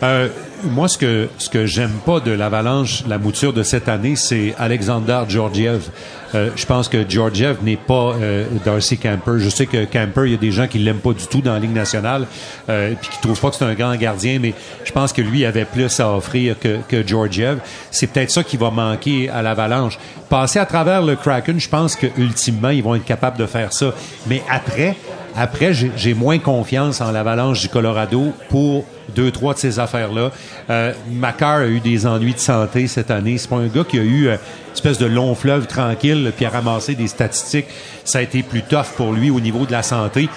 Euh, 0.03 0.29
moi, 0.71 0.89
ce 0.89 0.99
que 0.99 1.29
ce 1.39 1.49
que 1.49 1.67
j'aime 1.67 1.93
pas 2.05 2.21
de 2.21 2.31
l'Avalanche, 2.31 3.05
la 3.07 3.19
mouture 3.19 3.53
de 3.53 3.63
cette 3.63 3.89
année, 3.89 4.17
c'est 4.17 4.55
Alexander 4.59 5.21
Georgiev. 5.29 5.91
Euh, 6.35 6.51
je 6.57 6.67
pense 6.67 6.89
que 6.89 7.09
Georgiev 7.09 7.59
n'est 7.63 7.77
pas 7.77 8.15
euh, 8.15 8.45
Darcy 8.65 8.99
Camper. 8.99 9.39
Je 9.39 9.49
sais 9.49 9.67
que 9.67 9.85
Camper, 9.85 10.23
il 10.25 10.33
y 10.33 10.35
a 10.35 10.39
des 10.39 10.51
gens 10.51 10.67
qui 10.67 10.79
l'aiment 10.79 10.99
pas 10.99 11.13
du 11.13 11.27
tout 11.27 11.41
dans 11.41 11.53
la 11.53 11.61
Ligue 11.61 11.75
nationale, 11.75 12.27
euh, 12.69 12.95
puis 13.01 13.11
qui 13.11 13.19
trouvent 13.21 13.41
pas 13.41 13.51
que 13.51 13.57
c'est 13.57 13.65
un 13.65 13.75
grand 13.75 13.95
gardien, 13.97 14.39
mais 14.41 14.55
je 14.85 14.93
pense 14.93 15.13
que 15.13 15.23
lui 15.23 15.45
avait 15.45 15.65
plus 15.65 16.01
à 16.01 16.13
offrir 16.13 16.59
que, 16.59 16.79
que 16.89 17.07
Georgiev. 17.07 17.59
C'est 17.91 18.09
peut-être 18.09 18.31
ça 18.31 18.43
qui 18.43 18.57
va 18.57 18.71
manquer 18.71 19.29
à 19.29 19.43
l'Avalanche. 19.43 19.99
Passer 20.29 20.59
à 20.59 20.67
travers 20.67 21.03
le 21.03 21.15
Kraken, 21.15 21.61
je 21.61 21.69
pense 21.69 21.95
que 21.95 22.07
ultimement, 22.19 22.71
ils 22.71 22.83
vont 22.83 22.97
être 22.97 23.05
capables 23.05 23.39
de 23.39 23.47
faire 23.47 23.73
ça. 23.73 23.95
Mais 24.27 24.43
après, 24.51 24.97
après, 25.37 25.73
j'ai 25.75 26.15
moins 26.15 26.39
confiance 26.39 27.01
en 27.01 27.11
l'Avalanche 27.11 27.61
du 27.61 27.69
Colorado 27.69 28.33
pour 28.49 28.85
deux, 29.15 29.31
trois 29.31 29.55
de 29.55 29.59
ces 29.59 29.81
affaires-là. 29.81 30.31
Euh, 30.71 30.93
Macar 31.11 31.59
a 31.59 31.67
eu 31.67 31.81
des 31.81 32.07
ennuis 32.07 32.35
de 32.35 32.39
santé 32.39 32.87
cette 32.87 33.11
année. 33.11 33.37
C'est 33.37 33.51
pas 33.51 33.57
un 33.57 33.67
gars 33.67 33.85
qui 33.85 33.99
a 33.99 34.03
eu 34.03 34.29
euh, 34.29 34.35
une 34.35 34.75
espèce 34.75 34.99
de 34.99 35.07
long 35.07 35.35
fleuve 35.35 35.67
tranquille 35.67 36.33
puis 36.37 36.45
a 36.45 36.51
ramassé 36.51 36.95
des 36.95 37.09
statistiques. 37.09 37.67
Ça 38.05 38.19
a 38.19 38.23
été 38.23 38.43
plus 38.43 38.63
tough 38.63 38.95
pour 38.97 39.13
lui 39.13 39.31
au 39.31 39.41
niveau 39.41 39.67
de 39.67 39.73
la 39.73 39.83
santé. 39.83 40.29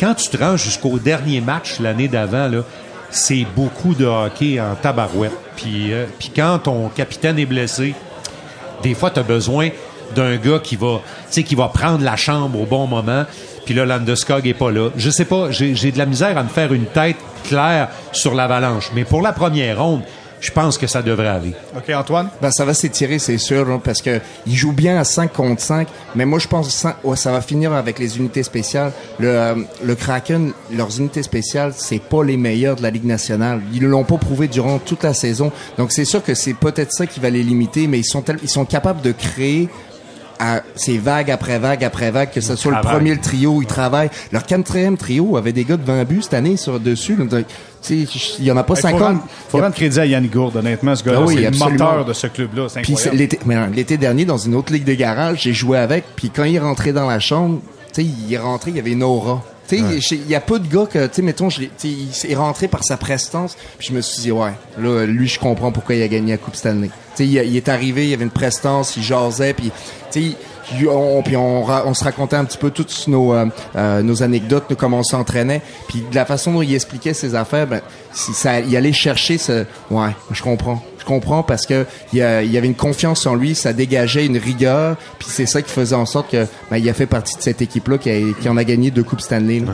Quand 0.00 0.14
tu 0.14 0.28
te 0.28 0.36
rends 0.36 0.56
jusqu'au 0.56 0.98
dernier 0.98 1.40
match 1.40 1.78
l'année 1.78 2.08
d'avant, 2.08 2.50
c'est 3.10 3.46
beaucoup 3.54 3.94
de 3.94 4.04
hockey 4.04 4.60
en 4.60 4.74
tabarouette. 4.74 5.36
Puis, 5.56 5.92
euh, 5.92 6.06
puis 6.18 6.32
quand 6.34 6.58
ton 6.60 6.88
capitaine 6.88 7.38
est 7.38 7.46
blessé, 7.46 7.94
des 8.82 8.94
fois, 8.94 9.10
tu 9.10 9.20
as 9.20 9.24
besoin 9.24 9.68
d'un 10.14 10.36
gars 10.36 10.58
qui 10.58 10.76
va, 10.76 11.00
qui 11.30 11.54
va 11.54 11.68
prendre 11.68 12.02
la 12.02 12.16
chambre 12.16 12.60
au 12.60 12.66
bon 12.66 12.86
moment. 12.86 13.24
Puis 13.70 13.78
là, 13.78 13.86
Landeskog 13.86 14.48
est 14.48 14.54
pas 14.54 14.72
là. 14.72 14.90
Je 14.96 15.10
sais 15.10 15.24
pas, 15.24 15.52
j'ai 15.52 15.92
de 15.92 15.98
la 15.98 16.04
misère 16.04 16.36
à 16.36 16.42
me 16.42 16.48
faire 16.48 16.72
une 16.72 16.86
tête 16.86 17.14
claire 17.44 17.88
sur 18.10 18.34
l'avalanche. 18.34 18.90
Mais 18.96 19.04
pour 19.04 19.22
la 19.22 19.32
première 19.32 19.80
ronde, 19.80 20.02
je 20.40 20.50
pense 20.50 20.76
que 20.76 20.88
ça 20.88 21.02
devrait 21.02 21.28
aller. 21.28 21.52
OK, 21.76 21.94
Antoine? 21.94 22.30
Ben, 22.42 22.50
ça 22.50 22.64
va 22.64 22.74
s'étirer, 22.74 23.20
c'est 23.20 23.38
sûr, 23.38 23.70
hein, 23.70 23.80
parce 23.80 24.02
que 24.02 24.18
il 24.44 24.56
joue 24.56 24.72
bien 24.72 24.98
à 24.98 25.04
5 25.04 25.32
contre 25.32 25.62
5, 25.62 25.86
mais 26.16 26.26
moi, 26.26 26.40
je 26.40 26.48
pense 26.48 26.66
que 26.66 27.16
ça, 27.16 27.30
va 27.30 27.40
finir 27.40 27.72
avec 27.72 28.00
les 28.00 28.18
unités 28.18 28.42
spéciales. 28.42 28.90
Le, 29.20 29.28
euh, 29.28 29.54
le 29.84 29.94
Kraken, 29.94 30.50
leurs 30.72 30.98
unités 30.98 31.22
spéciales, 31.22 31.72
c'est 31.76 32.02
pas 32.02 32.24
les 32.24 32.36
meilleures 32.36 32.74
de 32.74 32.82
la 32.82 32.90
Ligue 32.90 33.04
nationale. 33.04 33.60
Ils 33.72 33.82
ne 33.82 33.86
l'ont 33.86 34.02
pas 34.02 34.18
prouvé 34.18 34.48
durant 34.48 34.80
toute 34.80 35.04
la 35.04 35.14
saison. 35.14 35.52
Donc, 35.78 35.92
c'est 35.92 36.04
sûr 36.04 36.24
que 36.24 36.34
c'est 36.34 36.54
peut-être 36.54 36.90
ça 36.90 37.06
qui 37.06 37.20
va 37.20 37.30
les 37.30 37.44
limiter, 37.44 37.86
mais 37.86 38.00
ils 38.00 38.04
sont, 38.04 38.24
ils 38.42 38.50
sont 38.50 38.64
capables 38.64 39.00
de 39.00 39.12
créer 39.12 39.68
à, 40.40 40.62
c'est 40.74 40.96
vague 40.96 41.30
après 41.30 41.58
vague 41.58 41.84
après 41.84 42.10
vague, 42.10 42.30
que 42.32 42.40
ce 42.40 42.56
soit 42.56 42.72
le 42.74 42.80
premier 42.80 43.12
le 43.14 43.20
trio, 43.20 43.60
ils 43.60 43.66
travaillent. 43.66 44.10
Leur 44.32 44.44
quatrième 44.44 44.96
trio 44.96 45.36
avait 45.36 45.52
des 45.52 45.64
gars 45.64 45.76
de 45.76 45.84
20 45.84 46.04
buts 46.04 46.22
cette 46.22 46.34
année 46.34 46.56
sur 46.56 46.80
dessus. 46.80 47.14
Donc, 47.14 47.28
tu 47.82 48.06
sais, 48.06 48.34
il 48.38 48.44
y 48.44 48.50
en 48.50 48.56
a 48.56 48.62
pas 48.62 48.74
Il 48.74 48.76
faut 48.76 48.88
50. 48.88 49.00
rendre, 49.00 49.22
faut 49.48 49.58
rendre 49.58 49.74
crédit 49.74 50.00
à 50.00 50.06
Yannick 50.06 50.32
Gourde, 50.32 50.56
honnêtement. 50.56 50.96
Ce 50.96 51.04
gars-là, 51.04 51.18
Ah 51.22 51.26
oui, 51.26 51.36
c'est 51.42 51.50
le 51.50 51.70
moteur 51.70 52.04
de 52.04 52.12
ce 52.12 52.26
club-là. 52.26 52.68
C'est 52.68 52.80
incroyable. 52.80 53.74
l'été, 53.74 53.96
dernier, 53.96 54.24
dans 54.24 54.38
une 54.38 54.54
autre 54.54 54.72
ligue 54.72 54.84
de 54.84 54.94
garage, 54.94 55.42
j'ai 55.42 55.52
joué 55.52 55.78
avec. 55.78 56.04
Puis 56.16 56.30
quand 56.30 56.44
il 56.44 56.56
est 56.56 56.60
rentré 56.60 56.92
dans 56.92 57.06
la 57.06 57.20
chambre, 57.20 57.60
tu 57.92 58.02
sais, 58.02 58.04
il 58.04 58.32
est 58.32 58.38
rentré, 58.38 58.70
il 58.70 58.76
y 58.76 58.80
avait 58.80 58.92
une 58.92 59.02
aura. 59.02 59.42
Tu 59.70 59.78
sais, 59.78 60.00
j'ai- 60.00 60.16
il 60.16 60.30
y 60.30 60.34
a 60.34 60.40
peu 60.40 60.58
de 60.58 60.66
gars 60.66 60.86
que, 60.86 61.06
tu 61.06 61.14
sais, 61.14 61.22
mettons, 61.22 61.48
je 61.48 61.62
il 61.84 62.08
est 62.28 62.34
rentré 62.34 62.68
par 62.68 62.82
sa 62.82 62.96
prestance. 62.96 63.56
Puis 63.78 63.88
je 63.88 63.94
me 63.94 64.00
suis 64.00 64.22
dit, 64.22 64.32
ouais, 64.32 64.52
là, 64.78 65.06
lui, 65.06 65.28
je 65.28 65.38
comprends 65.38 65.70
pourquoi 65.72 65.94
il 65.94 66.02
a 66.02 66.08
gagné 66.08 66.32
la 66.32 66.38
Coupe 66.38 66.56
Stanley. 66.56 66.88
Tu 67.16 67.24
sais, 67.24 67.26
il, 67.26 67.56
est 67.56 67.68
arrivé, 67.68 68.04
il 68.04 68.10
y 68.10 68.14
avait 68.14 68.24
une 68.24 68.30
prestance, 68.30 68.96
il 68.96 69.02
jasait, 69.02 69.54
puis, 69.54 69.70
tu 70.10 70.30
sais, 70.30 70.36
on, 70.88 71.22
puis 71.22 71.36
on, 71.36 71.94
se 71.94 72.04
racontait 72.04 72.36
un 72.36 72.44
petit 72.44 72.58
peu 72.58 72.70
toutes 72.70 73.06
nos, 73.08 73.32
euh, 73.34 73.46
euh, 73.76 74.02
nos 74.02 74.22
anecdotes, 74.22 74.64
comment 74.76 74.98
on 74.98 75.02
s'entraînait. 75.02 75.62
Puis 75.88 76.04
de 76.08 76.14
la 76.14 76.24
façon 76.24 76.52
dont 76.52 76.62
il 76.62 76.74
expliquait 76.74 77.14
ses 77.14 77.34
affaires, 77.34 77.66
ben, 77.66 77.80
ça, 78.12 78.60
il 78.60 78.76
allait 78.76 78.92
chercher 78.92 79.38
ce... 79.38 79.64
Ouais, 79.90 80.10
je 80.30 80.42
comprends. 80.42 80.82
Comprends 81.10 81.42
parce 81.42 81.66
que 81.66 81.86
il 82.12 82.20
y, 82.20 82.22
avait 82.22 82.68
une 82.68 82.76
confiance 82.76 83.26
en 83.26 83.34
lui, 83.34 83.56
ça 83.56 83.72
dégageait 83.72 84.26
une 84.26 84.38
rigueur, 84.38 84.96
puis 85.18 85.26
c'est 85.28 85.44
ça 85.44 85.60
qui 85.60 85.68
faisait 85.68 85.96
en 85.96 86.06
sorte 86.06 86.30
que 86.30 86.46
ben, 86.70 86.76
il 86.76 86.88
a 86.88 86.94
fait 86.94 87.06
partie 87.06 87.36
de 87.36 87.42
cette 87.42 87.60
équipe-là 87.60 87.98
qui, 87.98 88.32
qui 88.40 88.48
en 88.48 88.56
a 88.56 88.62
gagné 88.62 88.92
deux 88.92 89.02
coupes 89.02 89.20
Stanley. 89.20 89.58
là. 89.58 89.72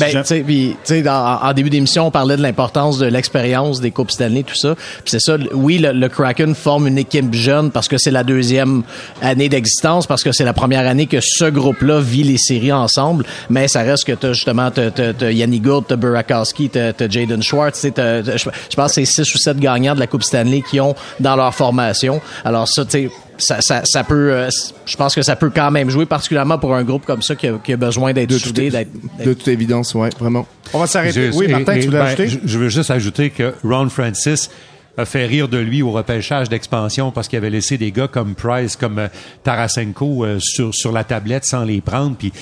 Ben, 0.00 0.10
Jean- 0.10 0.20
tu 0.22 0.26
sais, 0.28 0.40
puis, 0.40 0.76
tu 0.84 0.94
sais, 0.94 1.02
dans- 1.02 1.38
en 1.42 1.52
début 1.52 1.70
d'émission, 1.70 2.06
on 2.06 2.10
parlait 2.10 2.36
de 2.36 2.42
l'importance 2.42 2.98
de 2.98 3.06
l'expérience 3.06 3.80
des 3.80 3.90
Coupes 3.90 4.10
Stanley, 4.10 4.42
tout 4.42 4.54
ça. 4.54 4.74
C'est 5.04 5.20
ça, 5.20 5.36
oui, 5.52 5.78
le, 5.78 5.92
le 5.92 6.08
Kraken 6.08 6.54
forme 6.54 6.86
une 6.88 6.98
équipe 6.98 7.32
jeune 7.34 7.70
parce 7.70 7.88
que 7.88 7.96
c'est 7.98 8.10
la 8.10 8.24
deuxième 8.24 8.82
année 9.22 9.48
d'existence, 9.48 10.06
parce 10.06 10.22
que 10.22 10.32
c'est 10.32 10.44
la 10.44 10.52
première 10.52 10.86
année 10.86 11.06
que 11.06 11.20
ce 11.20 11.46
groupe-là 11.46 12.00
vit 12.00 12.22
les 12.24 12.38
séries 12.38 12.72
ensemble. 12.72 13.24
Mais 13.50 13.68
ça 13.68 13.80
reste 13.82 14.04
que 14.04 14.12
t'as 14.12 14.32
justement 14.32 14.70
t'as, 14.70 14.90
t'as, 14.90 15.12
t'as 15.12 15.30
Yanni 15.30 15.60
Gourde, 15.60 15.84
t'as 15.88 15.96
Burakowski, 15.96 16.68
t'as, 16.70 16.92
Jaden 17.08 17.42
Schwartz, 17.42 17.74
tu 17.80 17.88
sais, 17.88 17.90
t'as- 17.92 18.22
t'as- 18.22 18.36
je 18.36 18.48
je 18.70 18.76
pense 18.76 18.88
que 18.94 19.04
c'est 19.04 19.24
six 19.24 19.34
ou 19.34 19.38
sept 19.38 19.58
gagnants 19.58 19.94
de 19.94 20.00
la 20.00 20.06
Coupe 20.06 20.22
Stanley 20.22 20.62
qui 20.68 20.80
ont 20.80 20.94
dans 21.20 21.36
leur 21.36 21.54
formation. 21.54 22.20
Alors 22.44 22.68
ça, 22.68 22.84
tu 22.84 22.90
sais, 22.90 23.10
ça, 23.38 23.60
ça, 23.60 23.82
ça 23.84 24.04
peut, 24.04 24.32
euh, 24.32 24.48
je 24.84 24.96
pense 24.96 25.14
que 25.14 25.22
ça 25.22 25.36
peut 25.36 25.50
quand 25.50 25.70
même 25.70 25.88
jouer, 25.90 26.06
particulièrement 26.06 26.58
pour 26.58 26.74
un 26.74 26.82
groupe 26.84 27.06
comme 27.06 27.22
ça 27.22 27.34
qui 27.36 27.46
a, 27.48 27.54
qui 27.62 27.72
a 27.72 27.76
besoin 27.76 28.12
d'être 28.12 28.28
De, 28.30 28.38
soudé, 28.38 28.64
toute, 28.64 28.72
d'être, 28.72 29.24
de 29.24 29.32
toute 29.32 29.48
évidence, 29.48 29.94
ouais, 29.94 30.10
vraiment. 30.18 30.46
On 30.74 30.78
va 30.80 30.86
s'arrêter. 30.86 31.30
Oui, 31.34 31.48
Martin, 31.48 31.74
et- 31.74 31.80
tu 31.80 31.86
voulais 31.86 31.98
ben, 31.98 32.04
ajouter? 32.06 32.28
je, 32.28 32.38
je 32.44 32.58
veux 32.58 32.68
juste 32.68 32.90
ajouter 32.90 33.30
que 33.30 33.54
Ron 33.64 33.88
Francis 33.88 34.50
a 34.96 35.04
fait 35.04 35.26
rire 35.26 35.48
de 35.48 35.58
lui 35.58 35.80
au 35.82 35.92
repêchage 35.92 36.48
d'expansion 36.48 37.12
parce 37.12 37.28
qu'il 37.28 37.36
avait 37.36 37.50
laissé 37.50 37.78
des 37.78 37.92
gars 37.92 38.08
comme 38.08 38.34
Price, 38.34 38.74
comme 38.76 38.98
euh, 38.98 39.08
Tarasenko 39.44 40.24
euh, 40.24 40.38
sur, 40.40 40.74
sur 40.74 40.90
la 40.92 41.04
tablette 41.04 41.44
sans 41.44 41.64
les 41.64 41.80
prendre, 41.80 42.16
puis 42.16 42.32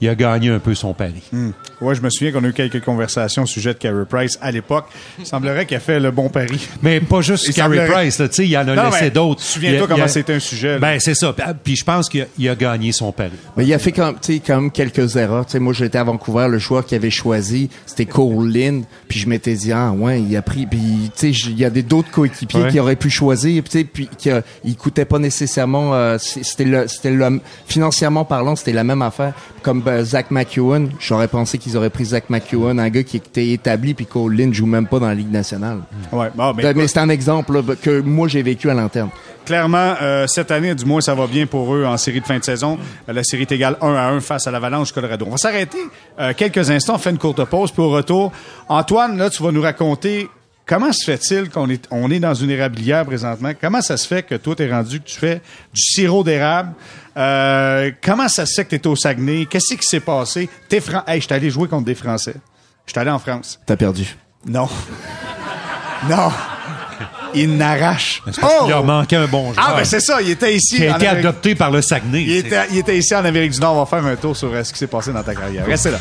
il 0.00 0.08
a 0.08 0.14
gagné 0.14 0.50
un 0.50 0.58
peu 0.58 0.74
son 0.74 0.92
pari. 0.92 1.22
Oui, 1.82 1.94
je 1.94 2.00
me 2.00 2.08
souviens 2.10 2.32
qu'on 2.32 2.44
a 2.44 2.48
eu 2.48 2.52
quelques 2.52 2.80
conversations 2.84 3.42
au 3.42 3.46
sujet 3.46 3.74
de 3.74 3.78
Carey 3.78 4.04
Price 4.08 4.38
à 4.40 4.50
l'époque. 4.50 4.86
Il 5.18 5.26
semblerait 5.26 5.66
qu'il 5.66 5.76
a 5.76 5.80
fait 5.80 5.98
le 6.00 6.10
bon 6.10 6.28
pari. 6.28 6.68
Mais 6.82 7.00
pas 7.00 7.20
juste 7.20 7.46
Il 7.48 7.54
Carey 7.54 7.76
semblerait- 7.76 7.92
Price, 7.92 8.16
tu 8.18 8.24
sais, 8.30 8.46
il 8.46 8.56
en 8.56 8.60
a 8.68 8.74
Non, 8.74 8.90
laissé 8.90 9.10
d'autres. 9.10 9.42
souviens-toi 9.42 9.86
comment 9.88 10.04
a- 10.04 10.08
c'était 10.08 10.34
un 10.34 10.38
sujet, 10.40 10.74
là. 10.74 10.78
Ben, 10.78 11.00
c'est 11.00 11.14
ça. 11.14 11.34
Puis- 11.64 11.76
je 11.76 11.84
pense 11.84 12.08
qu'il 12.08 12.48
a, 12.48 12.54
gagné 12.54 12.92
son 12.92 13.10
pari. 13.12 13.32
Mais 13.56 13.64
il 13.66 13.74
a 13.74 13.78
fait 13.78 13.92
quand, 13.92 14.12
tu 14.20 14.34
sais, 14.34 14.42
quand 14.46 14.60
même 14.60 14.70
quelques 14.70 15.16
erreurs. 15.16 15.46
Tu 15.46 15.52
sais, 15.52 15.58
moi, 15.58 15.72
j'étais 15.72 15.98
à 15.98 16.04
Vancouver, 16.04 16.46
le 16.48 16.58
joueur 16.58 16.84
qu'il 16.86 16.96
avait 16.96 17.10
choisi, 17.10 17.68
c'était 17.86 18.06
Cole 18.06 18.48
Lynn. 18.48 18.84
Puis 19.08 19.18
je 19.18 19.28
m'étais 19.28 19.54
dit, 19.54 19.72
ah 19.72 19.90
ouais, 19.92 20.20
il 20.22 20.36
a 20.36 20.42
pris. 20.42 20.66
Puis 20.66 21.10
tu 21.16 21.34
sais, 21.34 21.50
il 21.50 21.58
y 21.58 21.64
a 21.64 21.70
des 21.70 21.82
d'autres 21.82 22.10
coéquipiers 22.10 22.62
Ouais. 22.62 22.70
qui 22.70 22.78
auraient 22.78 22.96
pu 22.96 23.10
choisir. 23.10 23.62
Puis 23.62 23.70
tu 23.72 23.78
sais, 23.78 23.84
puis 23.84 24.08
qui, 24.16 24.30
il 24.64 24.76
coûtait 24.76 25.04
pas 25.04 25.18
nécessairement. 25.18 25.94
euh, 25.94 26.18
c'était 26.18 26.64
le, 26.64 26.86
c'était 26.88 27.10
le, 27.10 27.40
financièrement 27.66 28.24
parlant, 28.24 28.54
c'était 28.56 28.72
la 28.72 28.84
même 28.84 29.02
affaire. 29.02 29.32
Comme 29.62 29.82
euh, 29.86 30.04
Zach 30.04 30.30
McEwen, 30.30 30.90
j'aurais 31.00 31.28
pensé 31.28 31.58
qu'ils 31.72 31.78
auraient 31.78 31.90
pris 31.90 32.04
Zach 32.06 32.28
McEwen, 32.28 32.78
un 32.78 32.88
gars 32.88 33.02
qui 33.02 33.16
était 33.16 33.48
établi, 33.48 33.94
puis 33.94 34.06
Cole 34.06 34.34
Lynn 34.34 34.52
joue 34.52 34.66
même 34.66 34.86
pas 34.86 34.98
dans 34.98 35.08
la 35.08 35.14
Ligue 35.14 35.30
nationale. 35.30 35.78
Ouais, 36.12 36.28
bon, 36.34 36.52
mais 36.54 36.62
mais 36.62 36.70
écoute, 36.70 36.86
c'est 36.88 37.00
un 37.00 37.08
exemple 37.08 37.54
là, 37.54 37.62
que 37.80 38.00
moi 38.00 38.28
j'ai 38.28 38.42
vécu 38.42 38.70
à 38.70 38.74
l'interne. 38.74 39.10
clairement, 39.44 39.94
euh, 40.02 40.26
cette 40.26 40.50
année, 40.50 40.74
du 40.74 40.84
moins, 40.84 41.00
ça 41.00 41.14
va 41.14 41.26
bien 41.26 41.46
pour 41.46 41.74
eux 41.74 41.84
en 41.84 41.96
série 41.96 42.20
de 42.20 42.26
fin 42.26 42.38
de 42.38 42.44
saison. 42.44 42.78
Euh, 43.08 43.12
la 43.12 43.24
série 43.24 43.42
est 43.42 43.52
égale 43.52 43.76
1 43.80 43.94
à 43.94 44.08
1 44.10 44.20
face 44.20 44.46
à 44.46 44.50
l'Avalanche 44.50 44.92
Colorado. 44.92 45.24
On 45.26 45.30
va 45.30 45.36
s'arrêter 45.36 45.78
euh, 46.20 46.32
quelques 46.36 46.70
instants, 46.70 46.94
on 46.96 46.98
fait 46.98 47.10
une 47.10 47.18
courte 47.18 47.44
pause, 47.46 47.70
puis 47.72 47.82
au 47.82 47.90
retour, 47.90 48.32
Antoine, 48.68 49.16
là, 49.16 49.30
tu 49.30 49.42
vas 49.42 49.52
nous 49.52 49.62
raconter 49.62 50.28
comment 50.66 50.92
se 50.92 51.04
fait-il 51.04 51.50
qu'on 51.50 51.68
est, 51.70 51.86
on 51.90 52.10
est 52.10 52.20
dans 52.20 52.34
une 52.34 52.50
érablière 52.50 53.04
présentement? 53.04 53.52
Comment 53.60 53.80
ça 53.82 53.96
se 53.96 54.06
fait 54.06 54.22
que 54.22 54.34
toi, 54.36 54.54
t'es 54.56 54.70
rendu 54.70 55.00
que 55.00 55.06
tu 55.08 55.18
fais 55.18 55.40
du 55.72 55.80
sirop 55.80 56.24
d'érable? 56.24 56.72
Euh, 57.16 57.90
comment 58.02 58.28
ça 58.28 58.46
se 58.46 58.54
fait 58.54 58.64
que 58.64 58.70
t'es 58.76 58.86
au 58.86 58.96
Saguenay? 58.96 59.46
Qu'est-ce 59.46 59.74
qui 59.74 59.82
s'est 59.86 60.00
passé? 60.00 60.48
T'es 60.68 60.80
Fran... 60.80 61.02
Hey, 61.06 61.20
je 61.20 61.26
suis 61.26 61.34
allé 61.34 61.50
jouer 61.50 61.68
contre 61.68 61.84
des 61.84 61.94
Français. 61.94 62.34
Je 62.86 62.92
suis 62.92 62.98
allé 63.00 63.10
en 63.10 63.18
France. 63.18 63.60
T'as 63.66 63.76
perdu. 63.76 64.16
Non. 64.46 64.68
non. 66.08 66.32
Il 67.34 67.56
n'arrache. 67.56 68.22
Il 68.26 68.68
leur 68.68 68.84
manquait 68.84 69.16
un 69.16 69.26
bon 69.26 69.54
joueur. 69.54 69.66
Ah, 69.66 69.74
ben 69.76 69.84
c'est 69.84 70.00
ça, 70.00 70.20
il 70.20 70.30
était 70.30 70.54
ici. 70.54 70.76
qui 70.76 70.86
a 70.86 70.96
été 70.96 71.06
Amérique- 71.06 71.26
adopté 71.26 71.54
par 71.54 71.70
le 71.70 71.80
Saguenay. 71.80 72.22
Il 72.22 72.32
était, 72.36 72.60
il 72.72 72.78
était 72.78 72.98
ici 72.98 73.14
en 73.14 73.24
Amérique 73.24 73.52
du 73.52 73.60
Nord. 73.60 73.76
On 73.76 73.84
va 73.84 73.86
faire 73.86 74.04
un 74.04 74.16
tour 74.16 74.36
sur 74.36 74.52
euh, 74.52 74.62
ce 74.64 74.72
qui 74.72 74.78
s'est 74.78 74.86
passé 74.86 75.12
dans 75.12 75.22
ta 75.22 75.34
carrière. 75.34 75.64
Restez 75.64 75.90
là. 75.92 75.98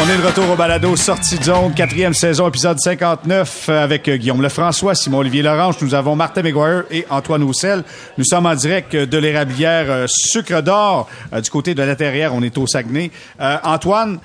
On 0.00 0.08
est 0.08 0.16
de 0.18 0.26
retour 0.26 0.50
au 0.50 0.56
balado 0.56 0.96
Sortie 0.96 1.38
de 1.38 1.44
zone, 1.44 1.72
quatrième 1.72 2.14
saison, 2.14 2.48
épisode 2.48 2.80
59, 2.80 3.68
euh, 3.68 3.84
avec 3.84 4.08
euh, 4.08 4.16
Guillaume 4.16 4.42
Lefrançois, 4.42 4.96
Simon-Olivier 4.96 5.42
Lorange. 5.42 5.76
Nous 5.80 5.94
avons 5.94 6.16
Martin 6.16 6.42
McGuire 6.42 6.82
et 6.90 7.06
Antoine 7.10 7.44
Roussel. 7.44 7.84
Nous 8.18 8.24
sommes 8.24 8.46
en 8.46 8.56
direct 8.56 8.92
euh, 8.96 9.06
de 9.06 9.18
l'érablière 9.18 10.06
Sucre 10.08 10.62
d'Or, 10.62 11.08
du 11.40 11.48
côté 11.48 11.74
de 11.74 11.82
la 11.82 11.94
Terrière. 11.94 12.34
On 12.34 12.42
est 12.42 12.58
au 12.58 12.66
Saguenay. 12.66 13.12
Euh, 13.40 13.56
Antoine, 13.62 14.18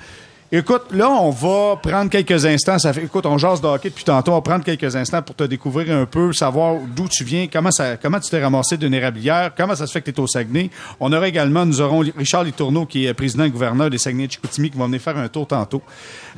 écoute, 0.52 0.92
là, 0.92 1.10
on 1.10 1.30
va 1.30 1.76
prendre 1.76 2.10
quelques 2.10 2.44
instants. 2.44 2.78
Ça 2.78 2.92
écoute, 3.02 3.26
on 3.26 3.38
jase 3.38 3.60
de 3.60 3.66
hockey 3.66 3.90
depuis 3.90 4.04
tantôt. 4.04 4.32
On 4.32 4.36
va 4.36 4.40
prendre 4.40 4.64
quelques 4.64 4.96
instants 4.96 5.22
pour 5.22 5.36
te 5.36 5.44
découvrir 5.44 5.96
un 5.96 6.06
peu, 6.06 6.32
savoir 6.32 6.76
d'où 6.94 7.08
tu 7.08 7.24
viens, 7.24 7.46
comment 7.46 7.70
ça, 7.70 7.96
comment 7.96 8.20
tu 8.20 8.30
t'es 8.30 8.42
ramassé 8.42 8.76
d'une 8.76 8.94
érablière, 8.94 9.52
comment 9.56 9.74
ça 9.74 9.86
se 9.86 9.92
fait 9.92 10.00
que 10.00 10.10
tu 10.10 10.16
es 10.16 10.20
au 10.20 10.26
Saguenay. 10.26 10.70
On 10.98 11.12
aura 11.12 11.28
également, 11.28 11.64
nous 11.64 11.80
aurons 11.80 12.00
Richard 12.16 12.44
Litourneau, 12.44 12.86
qui 12.86 13.06
est 13.06 13.14
président 13.14 13.44
et 13.44 13.50
gouverneur 13.50 13.90
des 13.90 13.98
Saguenay 13.98 14.26
de 14.26 14.32
Chicoutimi, 14.32 14.70
qui 14.70 14.78
va 14.78 14.86
venir 14.86 15.00
faire 15.00 15.16
un 15.16 15.28
tour 15.28 15.46
tantôt. 15.46 15.82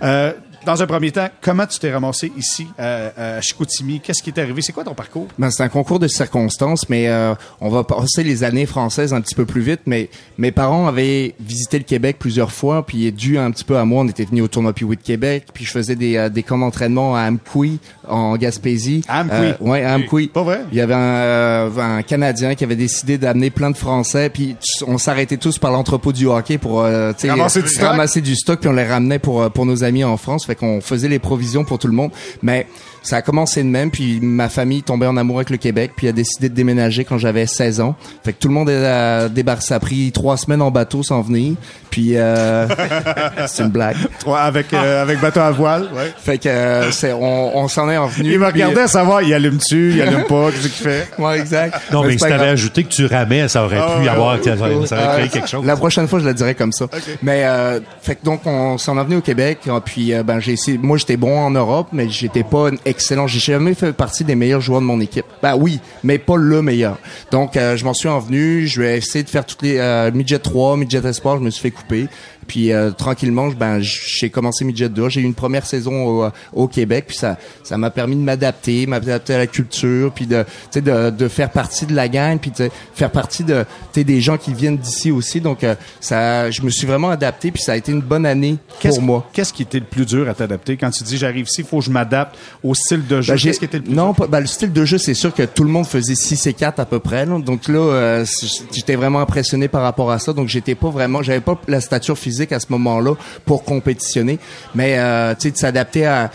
Euh, 0.02 0.32
dans 0.64 0.82
un 0.82 0.86
premier 0.86 1.10
temps, 1.10 1.28
comment 1.40 1.66
tu 1.66 1.78
t'es 1.78 1.92
ramassé 1.92 2.32
ici, 2.36 2.66
à, 2.78 3.36
à 3.36 3.40
Chicoutimi? 3.40 4.00
Qu'est-ce 4.00 4.22
qui 4.22 4.30
est 4.30 4.38
arrivé? 4.38 4.62
C'est 4.62 4.72
quoi 4.72 4.84
ton 4.84 4.94
parcours? 4.94 5.26
Ben, 5.38 5.50
c'est 5.50 5.62
un 5.62 5.68
concours 5.68 5.98
de 5.98 6.08
circonstances, 6.08 6.88
mais 6.88 7.08
euh, 7.08 7.34
on 7.60 7.68
va 7.68 7.84
passer 7.84 8.22
les 8.22 8.44
années 8.44 8.66
françaises 8.66 9.12
un 9.12 9.20
petit 9.20 9.34
peu 9.34 9.44
plus 9.44 9.60
vite. 9.60 9.80
Mais 9.86 10.10
mes 10.38 10.52
parents 10.52 10.86
avaient 10.86 11.34
visité 11.40 11.78
le 11.78 11.84
Québec 11.84 12.16
plusieurs 12.18 12.52
fois, 12.52 12.84
puis 12.86 13.10
dû 13.12 13.38
un 13.38 13.50
petit 13.50 13.64
peu 13.64 13.76
à 13.76 13.84
moi, 13.84 14.02
on 14.04 14.08
était 14.08 14.24
venus 14.24 14.44
au 14.44 14.48
tournoi 14.48 14.72
Piwi 14.72 14.96
de 14.96 15.02
Québec, 15.02 15.46
puis 15.52 15.64
je 15.64 15.70
faisais 15.70 15.96
des, 15.96 16.16
euh, 16.16 16.28
des 16.28 16.42
camps 16.42 16.58
d'entraînement 16.58 17.16
à 17.16 17.22
Amqui, 17.22 17.78
en 18.08 18.36
Gaspésie. 18.36 19.02
À 19.08 19.20
Amqui? 19.20 19.34
Euh, 19.34 19.52
ouais, 19.60 19.84
à 19.84 19.94
Amqui. 19.96 20.28
Pas 20.28 20.42
vrai? 20.42 20.60
Il 20.72 20.78
y 20.78 20.80
avait 20.80 20.94
un, 20.94 20.98
euh, 20.98 21.70
un 21.78 22.02
Canadien 22.02 22.54
qui 22.54 22.64
avait 22.64 22.76
décidé 22.76 23.18
d'amener 23.18 23.50
plein 23.50 23.70
de 23.70 23.76
Français, 23.76 24.30
puis 24.30 24.56
on 24.86 24.98
s'arrêtait 24.98 25.36
tous 25.36 25.58
par 25.58 25.70
l'entrepôt 25.70 26.12
du 26.12 26.26
hockey 26.26 26.58
pour 26.58 26.82
euh, 26.82 27.12
Ramasser 27.24 27.62
du 27.62 27.68
stock? 27.68 27.88
ramasser 27.88 28.20
du 28.20 28.34
stock, 28.36 28.60
puis 28.60 28.68
on 28.68 28.72
les 28.72 28.86
ramenait 28.86 29.18
pour 29.18 29.42
euh, 29.42 29.48
pour 29.48 29.66
nos 29.66 29.84
amis 29.84 30.04
en 30.04 30.16
France. 30.16 30.46
Fait 30.52 30.56
qu'on 30.56 30.82
faisait 30.82 31.08
les 31.08 31.18
provisions 31.18 31.64
pour 31.64 31.78
tout 31.78 31.86
le 31.86 31.94
monde. 31.94 32.10
Mais 32.42 32.66
ça 33.02 33.16
a 33.16 33.22
commencé 33.22 33.62
de 33.62 33.68
même, 33.68 33.90
puis 33.90 34.20
ma 34.22 34.48
famille 34.48 34.82
tombait 34.82 35.06
en 35.06 35.16
amour 35.16 35.36
avec 35.38 35.50
le 35.50 35.56
Québec, 35.56 35.92
puis 35.96 36.08
a 36.08 36.12
décidé 36.12 36.48
de 36.48 36.54
déménager 36.54 37.04
quand 37.04 37.18
j'avais 37.18 37.46
16 37.46 37.80
ans. 37.80 37.94
Fait 38.24 38.32
que 38.32 38.38
tout 38.38 38.48
le 38.48 38.54
monde 38.54 38.70
a 38.70 39.28
débarqué. 39.28 39.62
Ça 39.64 39.76
a 39.76 39.80
pris 39.80 40.10
trois 40.12 40.36
semaines 40.36 40.62
en 40.62 40.70
bateau 40.70 41.02
sans 41.02 41.20
venir. 41.22 41.54
Puis 41.90 42.12
euh, 42.16 42.66
c'est 43.46 43.62
une 43.64 43.70
blague. 43.70 43.96
Toi, 44.20 44.40
avec, 44.40 44.72
euh, 44.72 45.02
avec 45.02 45.20
bateau 45.20 45.40
à 45.40 45.50
voile, 45.50 45.88
ouais. 45.94 46.12
Fait 46.16 46.38
que 46.38 46.48
euh, 46.48 46.90
c'est 46.90 47.12
on, 47.12 47.56
on 47.58 47.68
s'en 47.68 47.88
est 47.90 47.98
revenu. 47.98 48.32
Il 48.32 48.38
me 48.38 48.46
regardait 48.46 48.80
à 48.82 48.88
savoir, 48.88 49.22
il 49.22 49.32
allume-tu, 49.34 49.92
il 49.94 50.02
allume 50.02 50.24
pas, 50.24 50.50
qu'est-ce 50.50 50.62
qu'il 50.68 50.86
fait? 50.88 51.08
Ouais, 51.18 51.38
exact. 51.38 51.74
Non, 51.92 52.02
mais 52.02 52.12
c'est 52.12 52.24
si 52.24 52.30
t'avais 52.30 52.48
ajouté 52.48 52.84
que 52.84 52.88
tu 52.88 53.04
ramais, 53.06 53.46
ça 53.48 53.64
aurait 53.64 53.78
Ah 53.80 53.96
pu 53.98 54.04
y 54.06 54.08
avoir, 54.08 54.38
ça 54.42 54.52
aurait 54.54 54.72
Euh, 54.92 55.16
créé 55.18 55.28
quelque 55.28 55.48
chose. 55.48 55.64
La 55.66 55.76
prochaine 55.76 56.08
fois, 56.08 56.18
je 56.20 56.24
le 56.26 56.34
dirai 56.34 56.54
comme 56.54 56.72
ça. 56.72 56.86
Mais 57.22 57.44
euh, 57.44 57.80
fait 58.00 58.16
que 58.16 58.24
donc 58.24 58.40
on 58.46 58.78
s'en 58.78 58.98
est 58.98 59.04
venu 59.04 59.16
au 59.16 59.20
Québec. 59.20 59.58
euh, 59.68 59.78
Puis 59.84 60.14
euh, 60.14 60.22
ben 60.22 60.40
j'ai 60.40 60.52
essayé. 60.52 60.78
Moi, 60.78 60.96
j'étais 60.96 61.16
bon 61.16 61.38
en 61.38 61.50
Europe, 61.50 61.88
mais 61.92 62.08
j'étais 62.08 62.42
pas 62.42 62.70
excellent. 62.92 63.26
J'ai 63.26 63.40
jamais 63.40 63.74
fait 63.74 63.92
partie 63.92 64.22
des 64.22 64.34
meilleurs 64.34 64.60
joueurs 64.60 64.80
de 64.80 64.86
mon 64.86 65.00
équipe. 65.00 65.26
Ben 65.42 65.56
oui, 65.56 65.80
mais 66.04 66.18
pas 66.18 66.36
le 66.36 66.62
meilleur. 66.62 66.98
Donc 67.30 67.56
euh, 67.56 67.76
je 67.76 67.84
m'en 67.84 67.94
suis 67.94 68.08
envenu. 68.08 68.66
Je 68.66 68.80
vais 68.80 68.98
essayer 68.98 69.24
de 69.24 69.28
faire 69.28 69.44
toutes 69.44 69.62
les 69.62 69.78
euh, 69.78 70.10
midget 70.12 70.38
3, 70.38 70.76
midget 70.76 71.04
espoir. 71.04 71.38
Je 71.38 71.42
me 71.42 71.50
suis 71.50 71.62
fait 71.62 71.70
couper. 71.70 72.08
Puis 72.52 72.70
euh, 72.70 72.90
tranquillement, 72.90 73.48
ben 73.48 73.78
j'ai 73.80 74.28
commencé 74.28 74.62
midget 74.62 74.90
2. 74.90 75.08
J'ai 75.08 75.22
eu 75.22 75.24
une 75.24 75.32
première 75.32 75.64
saison 75.64 76.04
au, 76.04 76.28
au 76.52 76.68
Québec. 76.68 77.06
Puis 77.08 77.16
ça 77.16 77.38
ça 77.62 77.78
m'a 77.78 77.88
permis 77.88 78.14
de 78.14 78.20
m'adapter, 78.20 78.86
m'adapter 78.86 79.32
à 79.32 79.38
la 79.38 79.46
culture, 79.46 80.12
puis 80.12 80.26
de 80.26 80.42
tu 80.42 80.48
sais 80.72 80.80
de, 80.82 81.08
de 81.08 81.28
faire 81.28 81.48
partie 81.48 81.86
de 81.86 81.94
la 81.94 82.08
gang, 82.10 82.38
puis 82.38 82.50
de 82.50 82.68
faire 82.94 83.10
partie 83.10 83.42
de 83.42 83.64
des 83.94 84.20
gens 84.20 84.36
qui 84.36 84.52
viennent 84.52 84.76
d'ici 84.76 85.10
aussi. 85.10 85.40
Donc 85.40 85.64
euh, 85.64 85.74
ça, 85.98 86.50
je 86.50 86.60
me 86.60 86.68
suis 86.68 86.86
vraiment 86.86 87.08
adapté, 87.08 87.50
puis 87.52 87.62
ça 87.62 87.72
a 87.72 87.76
été 87.76 87.90
une 87.90 88.02
bonne 88.02 88.26
année 88.26 88.58
pour 88.82 89.00
moi. 89.00 89.26
Qu'est-ce 89.32 89.54
qui 89.54 89.62
était 89.62 89.78
le 89.78 89.86
plus 89.86 90.04
dur 90.04 90.28
à 90.28 90.34
t'adapter? 90.34 90.76
Quand 90.76 90.90
tu 90.90 91.04
dis 91.04 91.16
j'arrive 91.16 91.46
ici, 91.46 91.62
il 91.62 91.66
faut 91.66 91.78
que 91.78 91.86
je 91.86 91.90
m'adapte 91.90 92.36
au 92.62 92.74
style 92.74 93.06
de 93.06 93.22
jeu? 93.22 93.32
Ben, 93.32 93.40
Qu'est-ce 93.40 93.60
qui 93.60 93.64
était 93.64 93.78
le 93.78 93.84
plus 93.84 93.94
non, 93.94 94.12
dur? 94.12 94.28
ben, 94.28 94.40
le 94.40 94.46
style 94.46 94.74
de 94.74 94.84
jeu, 94.84 94.98
c'est 94.98 95.14
sûr 95.14 95.32
que 95.32 95.44
tout 95.44 95.64
le 95.64 95.70
monde 95.70 95.86
faisait 95.86 96.14
6 96.14 96.48
et 96.48 96.52
4 96.52 96.80
à 96.80 96.84
peu 96.84 96.98
près. 96.98 97.24
là. 97.24 97.38
Donc 97.38 97.66
là, 97.68 97.78
euh, 97.78 98.24
j'étais 98.72 98.96
vraiment 98.96 99.20
impressionné 99.20 99.68
par 99.68 99.80
rapport 99.80 100.10
à 100.10 100.18
ça. 100.18 100.34
Donc 100.34 100.48
j'étais 100.48 100.74
pas 100.74 100.90
vraiment, 100.90 101.22
j'avais 101.22 101.40
pas 101.40 101.58
la 101.66 101.80
stature 101.80 102.18
physique 102.18 102.41
à 102.50 102.58
ce 102.58 102.66
moment-là 102.70 103.14
pour 103.44 103.62
compétitionner. 103.62 104.38
Mais 104.74 104.98
euh, 104.98 105.34
tu 105.34 105.42
sais, 105.42 105.50
de 105.52 105.56
s'adapter 105.56 106.06
à, 106.06 106.30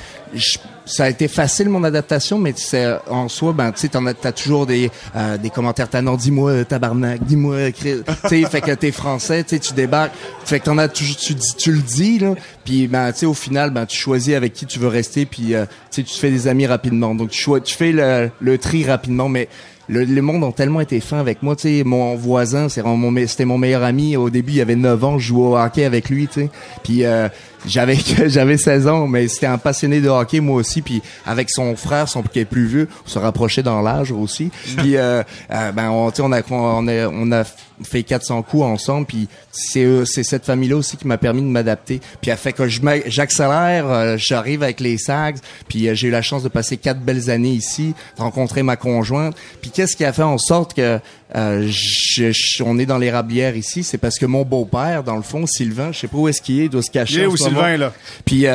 ça 0.88 1.04
a 1.04 1.10
été 1.10 1.28
facile 1.28 1.70
mon 1.70 1.84
adaptation, 1.84 2.40
mais 2.40 2.54
c'est 2.56 2.88
en 3.10 3.28
soi, 3.28 3.54
ben 3.54 3.72
tu 3.72 3.82
sais, 3.82 3.90
t'as 3.90 4.32
toujours 4.32 4.66
des 4.66 4.90
euh, 5.16 5.38
des 5.38 5.50
commentaires 5.50 5.90
tannants. 5.90 6.16
Dis-moi 6.16 6.52
euh, 6.52 6.64
tabarnak, 6.64 7.24
dis-moi, 7.24 7.56
euh, 7.56 7.72
tu 7.72 8.04
sais, 8.30 8.44
fait 8.46 8.62
que 8.62 8.72
t'es 8.72 8.92
français, 8.92 9.44
tu 9.44 9.60
tu 9.60 9.74
débarques, 9.74 10.14
fait 10.46 10.60
que 10.60 10.66
t'en 10.66 10.78
as 10.78 10.88
toujours, 10.88 11.18
tu 11.18 11.36
tu 11.36 11.72
le 11.72 11.82
dis 11.82 12.20
là. 12.20 12.34
Puis 12.68 12.88
ben 12.88 13.14
tu 13.14 13.20
sais, 13.20 13.26
au 13.26 13.34
final, 13.34 13.70
ben 13.70 13.86
tu 13.86 13.98
choisis 13.98 14.36
avec 14.36 14.52
qui 14.52 14.66
tu 14.66 14.78
veux 14.78 14.90
rester, 14.90 15.26
puis 15.26 15.56
euh, 15.56 15.66
tu 15.90 16.04
te 16.04 16.12
fais 16.12 16.30
des 16.30 16.50
amis 16.50 16.68
rapidement. 16.68 17.16
Donc 17.16 17.30
tu, 17.30 17.50
tu 17.64 17.74
fais 17.74 17.94
le, 17.94 18.30
le 18.42 18.58
tri 18.58 18.84
rapidement, 18.84 19.30
mais 19.30 19.48
le, 19.88 20.04
le 20.04 20.22
monde 20.22 20.44
ont 20.44 20.52
tellement 20.52 20.82
été 20.82 21.00
fin 21.00 21.18
avec 21.18 21.44
moi, 21.44 21.56
tu 21.56 21.62
sais, 21.62 21.84
mon 21.86 22.18
voisin, 22.18 22.68
c'est 22.68 22.82
vraiment 22.82 22.98
mon 22.98 23.26
c'était 23.26 23.46
mon 23.46 23.58
meilleur 23.58 23.84
ami. 23.84 24.18
Au 24.18 24.30
début, 24.30 24.52
il 24.52 24.60
avait 24.60 24.76
9 24.76 25.02
ans, 25.06 25.18
je 25.18 25.28
jouais 25.28 25.48
au 25.48 25.58
hockey 25.58 25.86
avec 25.86 26.10
lui, 26.10 26.28
tu 26.28 26.42
sais. 26.42 26.50
Puis 26.84 27.06
euh, 27.06 27.30
j'avais 27.66 27.96
j'avais 28.26 28.58
16 28.58 28.88
ans, 28.88 29.08
mais 29.08 29.30
c'était 29.30 29.46
un 29.46 29.58
passionné 29.58 30.02
de 30.02 30.10
hockey 30.10 30.42
moi 30.42 30.58
aussi. 30.58 30.82
Puis 30.82 31.02
avec 31.26 31.50
son 31.50 31.78
frère, 31.78 32.10
son 32.10 32.22
qui 32.22 32.40
est 32.40 32.46
plus 32.46 32.66
vieux, 32.66 32.90
on 33.06 33.10
se 33.10 33.18
rapprochait 33.18 33.64
dans 33.64 33.82
l'âge 33.82 34.12
aussi. 34.12 34.52
Puis 34.76 34.98
euh, 34.98 35.24
euh, 35.52 35.72
ben 35.72 35.90
on, 35.90 36.12
on 36.20 36.32
a 36.34 36.42
on 36.52 36.88
a 36.90 37.08
on 37.08 37.32
a 37.32 37.44
fait 37.84 38.04
400 38.04 38.42
coups 38.44 38.64
ensemble. 38.64 39.06
Puis 39.08 39.28
c'est 39.52 40.06
c'est 40.06 40.24
cette 40.24 40.46
famille-là 40.46 40.78
aussi 40.78 40.98
qui 40.98 41.08
m'a 41.08 41.18
permis 41.18 41.42
de 41.42 41.48
m'adapter. 41.48 42.00
Puis 42.22 42.32
elle 42.32 42.38
fait 42.38 42.54
que 42.54 42.68
je 42.68 42.82
j'accélère, 43.08 43.88
euh, 43.90 44.16
j'arrive 44.18 44.64
avec 44.64 44.80
les 44.80 44.98
Sags. 44.98 45.38
Puis 45.68 45.88
euh, 45.88 45.96
j'ai 45.96 46.08
eu 46.08 46.12
la 46.12 46.22
chance 46.22 46.44
de 46.44 46.50
passer 46.50 46.78
quatre 46.78 47.00
belles 47.02 47.30
années 47.30 47.52
ici, 47.52 47.94
de 48.18 48.22
rencontrer 48.22 48.64
ma 48.64 48.76
conjointe. 48.76 49.36
Puis 49.62 49.72
qu'est-ce 49.72 49.96
qui 49.96 50.06
a 50.06 50.14
fait 50.14 50.24
en 50.24 50.38
sorte 50.38 50.74
que 50.74 51.00
euh, 51.36 51.68
je- 51.70 52.32
je- 52.32 52.64
on 52.64 52.80
est 52.80 52.86
dans 52.86 52.98
les 52.98 53.12
rablières 53.12 53.58
ici, 53.58 53.84
c'est 53.84 53.98
parce 53.98 54.18
que 54.18 54.26
mon 54.26 54.44
beau-père, 54.44 55.04
dans 55.04 55.18
le 55.18 55.22
fond, 55.22 55.46
Sylvain, 55.46 55.92
je 55.92 56.00
sais 56.00 56.08
pas 56.08 56.18
où 56.18 56.28
est-ce 56.30 56.42
qu'il 56.42 56.62
est, 56.62 56.66
il 56.66 56.70
doit 56.70 56.82
se 56.82 56.90
cacher. 56.92 57.16
Il 57.16 57.20
est 57.22 57.26
où, 57.26 57.36
ce 57.36 57.44
moment. 57.46 57.56
Sylvain, 57.58 57.78
là? 57.78 57.94
Puis 58.24 58.48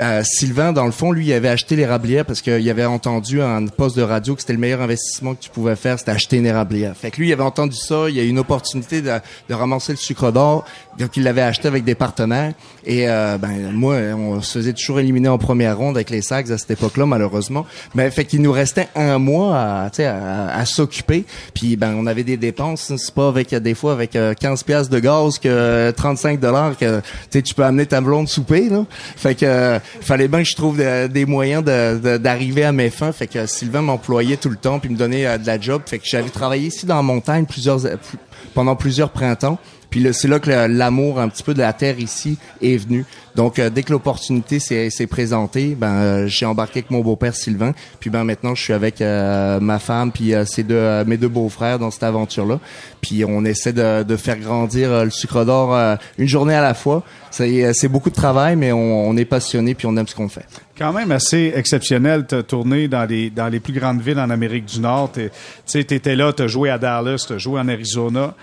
euh, 0.00 0.22
Sylvain, 0.24 0.72
dans 0.72 0.84
le 0.84 0.92
fond, 0.92 1.12
lui, 1.12 1.26
il 1.26 1.32
avait 1.32 1.48
acheté 1.48 1.76
les 1.76 1.86
rablières 1.86 2.24
parce 2.24 2.42
qu'il 2.42 2.68
avait 2.70 2.84
entendu 2.84 3.40
un 3.40 3.66
poste 3.66 3.96
de 3.96 4.02
radio 4.02 4.34
que 4.34 4.40
c'était 4.40 4.52
le 4.52 4.58
meilleur 4.58 4.80
investissement 4.80 5.34
que 5.34 5.42
tu 5.42 5.50
pouvais 5.50 5.76
faire, 5.76 5.98
c'était 5.98 6.10
acheter 6.10 6.36
une 6.36 6.46
érablière. 6.46 6.96
Fait 6.96 7.10
que 7.10 7.18
lui, 7.18 7.28
il 7.28 7.32
avait 7.32 7.42
entendu 7.42 7.76
ça, 7.76 8.08
il 8.08 8.14
y 8.14 8.20
a 8.20 8.22
eu 8.22 8.28
une 8.28 8.38
opportunité 8.38 9.02
de, 9.02 9.12
de 9.48 9.54
ramasser 9.54 9.92
le 9.92 9.98
sucre 9.98 10.30
d'or, 10.30 10.64
donc 10.98 11.16
il 11.16 11.22
l'avait 11.22 11.42
acheté 11.42 11.68
avec 11.68 11.84
des 11.84 11.94
partenaires. 11.94 12.52
Et 12.84 13.08
euh, 13.08 13.36
ben 13.38 13.70
moi, 13.72 13.96
on 14.16 14.40
se 14.40 14.58
faisait 14.58 14.72
toujours 14.72 15.00
éliminer 15.00 15.28
en 15.28 15.38
première 15.38 15.76
ronde 15.76 15.96
avec 15.96 16.10
les 16.10 16.22
Sags 16.22 16.50
à 16.52 16.58
cette 16.58 16.70
époque-là, 16.70 17.04
malheureusement. 17.06 17.66
Mais 17.94 18.10
fait 18.10 18.24
qu'il 18.24 18.42
nous 18.42 18.52
restait 18.52 18.88
un 18.94 19.18
mois 19.18 19.56
à, 19.58 19.90
à, 19.98 20.58
à 20.58 20.64
s'occuper. 20.66 21.24
Puis 21.54 21.76
ben 21.76 21.94
on 21.98 22.06
avait 22.06 22.22
des 22.24 22.36
dépenses, 22.36 22.92
c'est 22.96 23.14
pas 23.14 23.28
avec 23.28 23.54
des 23.54 23.74
fois 23.74 23.92
avec 23.92 24.16
euh, 24.16 24.34
15 24.34 24.62
pièces 24.62 24.88
de 24.88 24.98
gaz 25.00 25.38
que 25.38 25.48
euh, 25.48 25.92
35 25.92 26.40
dollars 26.40 26.76
que 26.76 27.00
tu 27.30 27.54
peux 27.54 27.64
amener 27.64 27.86
ta 27.86 28.00
blonde 28.00 28.28
souper 28.28 28.68
là. 28.68 28.84
Fait 29.16 29.34
que 29.34 29.44
euh, 29.46 29.78
fallait 30.00 30.28
bien 30.28 30.42
que 30.42 30.48
je 30.48 30.54
trouve 30.56 30.78
de- 30.78 31.06
des 31.08 31.26
moyens 31.26 31.64
d'arriver 31.64 32.64
à 32.64 32.72
mes 32.72 32.90
fins. 32.90 33.12
Fait 33.12 33.26
que 33.26 33.46
Sylvain 33.46 33.82
m'employait 33.82 34.36
tout 34.36 34.50
le 34.50 34.56
temps 34.56 34.78
puis 34.78 34.90
me 34.90 34.96
donnait 34.96 35.26
euh, 35.26 35.38
de 35.38 35.46
la 35.46 35.60
job. 35.60 35.82
Fait 35.86 35.98
que 35.98 36.04
j'avais 36.06 36.30
travaillé 36.30 36.68
ici 36.68 36.86
dans 36.86 36.96
la 36.96 37.02
montagne 37.02 37.44
plusieurs 37.46 37.84
euh, 37.86 37.96
plus- 37.96 38.18
pendant 38.54 38.76
plusieurs 38.76 39.10
printemps. 39.10 39.58
Puis 39.96 40.04
là, 40.04 40.12
c'est 40.12 40.28
là 40.28 40.38
que 40.40 40.50
l'amour 40.50 41.18
un 41.18 41.30
petit 41.30 41.42
peu 41.42 41.54
de 41.54 41.60
la 41.60 41.72
terre 41.72 41.98
ici 41.98 42.36
est 42.60 42.76
venu. 42.76 43.06
Donc 43.34 43.58
euh, 43.58 43.70
dès 43.70 43.82
que 43.82 43.92
l'opportunité 43.92 44.58
s'est 44.60 45.06
présentée, 45.06 45.74
ben 45.74 45.88
euh, 45.88 46.26
j'ai 46.26 46.44
embarqué 46.44 46.80
avec 46.80 46.90
mon 46.90 47.00
beau-père 47.00 47.34
Sylvain. 47.34 47.72
Puis 47.98 48.10
ben 48.10 48.22
maintenant 48.22 48.54
je 48.54 48.62
suis 48.62 48.74
avec 48.74 49.00
euh, 49.00 49.58
ma 49.58 49.78
femme 49.78 50.12
puis 50.12 50.34
deux 50.68 51.04
mes 51.06 51.16
deux 51.16 51.28
beaux-frères 51.28 51.78
dans 51.78 51.90
cette 51.90 52.02
aventure-là. 52.02 52.60
Puis 53.00 53.24
on 53.24 53.42
essaie 53.46 53.72
de, 53.72 54.16
faire 54.18 54.38
grandir 54.38 55.02
le 55.02 55.08
sucre 55.08 55.46
d'or 55.46 55.74
une 56.18 56.28
journée 56.28 56.54
à 56.54 56.60
la 56.60 56.74
fois. 56.74 57.02
C'est 57.30 57.88
beaucoup 57.88 58.10
de 58.10 58.14
travail, 58.14 58.54
mais 58.54 58.72
on, 58.72 59.16
est 59.16 59.24
passionné 59.24 59.74
puis 59.74 59.86
on 59.86 59.96
aime 59.96 60.08
ce 60.08 60.14
qu'on 60.14 60.28
fait. 60.28 60.44
Quand 60.76 60.92
même 60.92 61.10
assez 61.10 61.54
exceptionnel, 61.56 62.26
t'as 62.28 62.42
tourné 62.42 62.86
dans 62.86 63.06
les, 63.06 63.30
dans 63.30 63.48
les 63.48 63.60
plus 63.60 63.72
grandes 63.72 64.02
villes 64.02 64.20
en 64.20 64.28
Amérique 64.28 64.66
du 64.66 64.80
Nord. 64.80 65.12
Tu 65.14 65.30
sais, 65.64 65.84
t'étais 65.84 66.16
là, 66.16 66.34
t'as 66.34 66.48
joué 66.48 66.68
à 66.68 66.76
Dallas, 66.76 67.24
t'as 67.26 67.38
joué 67.38 67.58
en 67.58 67.68
Arizona. 67.68 68.34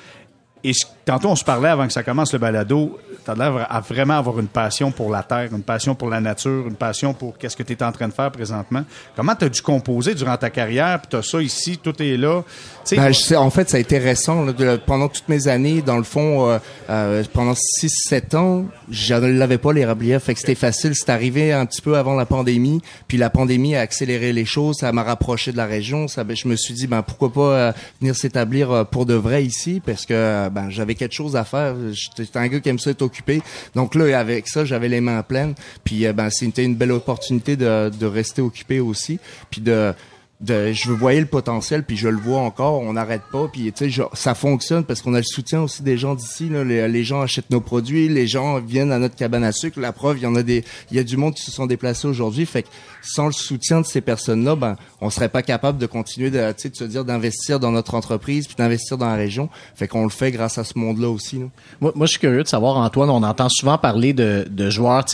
Tantôt, 1.06 1.30
on 1.30 1.36
se 1.36 1.43
parlait 1.43 1.70
avant 1.70 1.88
que 1.88 1.93
ça 1.93 2.04
commence 2.04 2.34
le 2.34 2.39
balado. 2.39 2.99
T'as 3.26 3.36
l'air 3.36 3.68
à 3.70 3.80
vraiment 3.80 4.18
avoir 4.18 4.39
une 4.39 4.47
passion 4.47 4.91
pour 4.91 5.10
la 5.10 5.24
terre, 5.24 5.49
une 5.54 5.64
passion 5.64 5.95
pour 5.95 6.10
la 6.10 6.20
nature, 6.20 6.68
une 6.68 6.76
passion 6.76 7.14
pour 7.14 7.38
qu'est-ce 7.38 7.56
que 7.56 7.64
tu 7.64 7.74
es 7.74 7.84
en 7.84 7.91
train 7.91 8.08
de 8.08 8.14
faire 8.14 8.32
présentement. 8.32 8.84
Comment 9.16 9.36
t'as 9.36 9.49
dû 9.49 9.62
composer 9.62 10.14
durant 10.14 10.36
ta 10.38 10.49
carrière? 10.49 10.99
Puis 10.99 11.08
t'as 11.12 11.22
ça 11.22 11.41
ici, 11.41 11.78
tout 11.78 12.01
est 12.01 12.18
là? 12.18 12.43
Tu 12.86 12.95
Ben, 12.95 13.12
je 13.12 13.20
sais, 13.20 13.36
en 13.36 13.49
fait, 13.49 13.70
ça 13.70 13.78
a 13.78 13.80
été 13.80 13.97
récent. 13.97 14.43
là, 14.43 14.78
pendant 14.86 15.08
toutes 15.08 15.30
mes 15.30 15.47
années, 15.47 15.82
dans 15.82 15.97
le 15.97 16.04
fond, 16.04 16.49
euh, 16.49 16.60
euh, 16.89 17.24
pendant 17.32 17.54
6-7 17.54 18.36
ans, 18.36 18.66
je 18.89 19.14
ne 19.14 19.38
l'avais 19.38 19.58
pas 19.58 19.72
les 19.72 19.86
rablières. 19.86 20.22
Fait 20.22 20.34
que 20.34 20.39
c'était 20.39 20.56
facile. 20.56 20.93
C'est 20.95 21.10
arrivé 21.10 21.54
un 21.54 21.66
petit 21.66 21.82
peu 21.82 21.97
avant 21.97 22.16
la 22.16 22.26
pandémie. 22.26 22.82
Puis 23.08 23.18
la 23.18 23.30
pandémie 23.30 23.76
a 23.76 23.82
accéléré 23.82 24.34
les 24.34 24.45
choses. 24.45 24.78
Ça 24.78 24.91
m'a 24.91 25.04
rapproché 25.04 25.51
de 25.51 25.58
la 25.58 25.66
région. 25.66 26.08
Ça, 26.08 26.24
ben, 26.24 26.36
je 26.36 26.47
me 26.47 26.56
suis 26.56 26.74
dit, 26.74 26.88
ben 26.88 27.01
pourquoi 27.01 27.32
pas 27.32 27.41
euh, 27.41 27.72
venir 28.01 28.16
s'établir 28.16 28.72
euh, 28.72 28.84
pour 28.84 29.06
de 29.06 29.14
vrai 29.14 29.43
ici, 29.43 29.82
parce 29.86 30.06
que 30.06 30.49
ben 30.49 30.70
j'avais 30.70 30.93
quelque 30.96 31.14
chose 31.14 31.36
à 31.36 31.44
faire. 31.44 31.76
J'étais 31.91 32.38
un 32.38 32.48
gars 32.48 32.60
qui 32.60 32.70
aime 32.70 32.80
ça 32.80 32.91
être 32.91 33.02
occupé. 33.02 33.41
Donc 33.76 33.96
là, 33.96 34.18
avec 34.18 34.48
ça, 34.48 34.66
j'avais 34.66 34.89
les 34.89 35.02
mains 35.02 35.24
pleines. 35.24 35.54
Puis 35.84 36.06
euh, 36.06 36.14
ben 36.14 36.30
c'était 36.30 36.64
une 36.64 36.76
belle 36.76 36.91
opportunité 36.91 37.56
de, 37.56 37.89
de 37.89 38.06
rester 38.06 38.41
occupé 38.41 38.80
aussi. 38.80 39.20
Puis 39.50 39.62
de 39.62 39.94
de 40.44 40.74
je 40.74 40.91
voyais 40.91 41.22
le 41.22 41.26
potentiel 41.26 41.84
puis 41.84 41.96
je 41.96 42.10
le 42.10 42.18
vois 42.18 42.39
encore 42.39 42.82
on 42.82 42.94
n'arrête 42.94 43.24
pas 43.32 43.48
puis 43.52 43.72
tu 43.72 43.91
sais 43.91 44.04
ça 44.14 44.36
fonctionne 44.36 44.84
parce 44.84 45.02
qu'on 45.02 45.14
a 45.14 45.18
le 45.18 45.24
soutien 45.24 45.62
aussi 45.62 45.84
des 45.84 45.98
gens 45.98 46.16
d'ici 46.16 46.50
les, 46.50 46.88
les, 46.88 47.04
gens 47.04 47.22
achètent 47.22 47.50
nos 47.50 47.62
produits 47.62 48.10
les 48.10 48.28
gens 48.28 48.60
viennent 48.60 48.91
à 48.91 49.00
notre 49.00 49.16
cabane 49.16 49.44
à 49.44 49.52
sucre. 49.52 49.80
La 49.80 49.94
preuve 49.94 50.18
il 50.18 50.24
y 50.24 50.28
en 50.28 50.36
a 50.36 50.44
des 50.44 50.64
il 50.91 50.98
y 50.98 51.00
a 51.00 51.04
du 51.04 51.18
monde 51.18 51.34
qui 51.34 51.44
se 51.44 51.52
sont 51.52 51.66
déplacés 51.66 52.08
aujourd'hui. 52.08 52.46
Fait 52.46 52.64
que 52.64 52.68
sans 53.02 53.28
le 53.28 53.32
soutien 53.32 53.82
de 53.82 53.86
ces 53.86 54.02
personnes 54.02 54.44
là 54.44 54.56
ben 54.56 54.76
on 55.02 55.10
serait 55.10 55.30
pas 55.30 55.41
capable 55.41 55.78
de 55.78 55.86
continuer 55.86 56.30
de 56.30 56.52
tu 56.52 56.70
de 56.70 56.76
se 56.76 56.84
dire 56.84 57.06
d'investir 57.06 57.60
dans 57.60 57.72
notre 57.72 57.96
entreprise 57.96 58.48
puis 58.48 58.56
d'investir 58.58 58.98
dans 58.98 59.08
la 59.08 59.16
région. 59.16 59.50
Fait 59.76 59.88
qu'on 59.88 60.04
le 60.04 60.10
fait 60.10 60.32
grâce 60.32 60.58
à 60.58 60.64
ce 60.64 60.78
monde 60.78 61.00
là. 61.00 61.10
Aussi 61.10 61.39
moi, 61.80 61.91
moi 61.96 62.06
je 62.06 62.12
suis 62.12 62.20
curieux 62.20 62.44
de 62.44 62.48
savoir 62.48 62.78
Antoine 62.78 63.10
on 63.10 63.24
entend 63.24 63.50
souvent 63.50 63.78
parler 63.78 64.14
de, 64.14 64.46
de 64.50 64.70
joueurs 64.70 65.06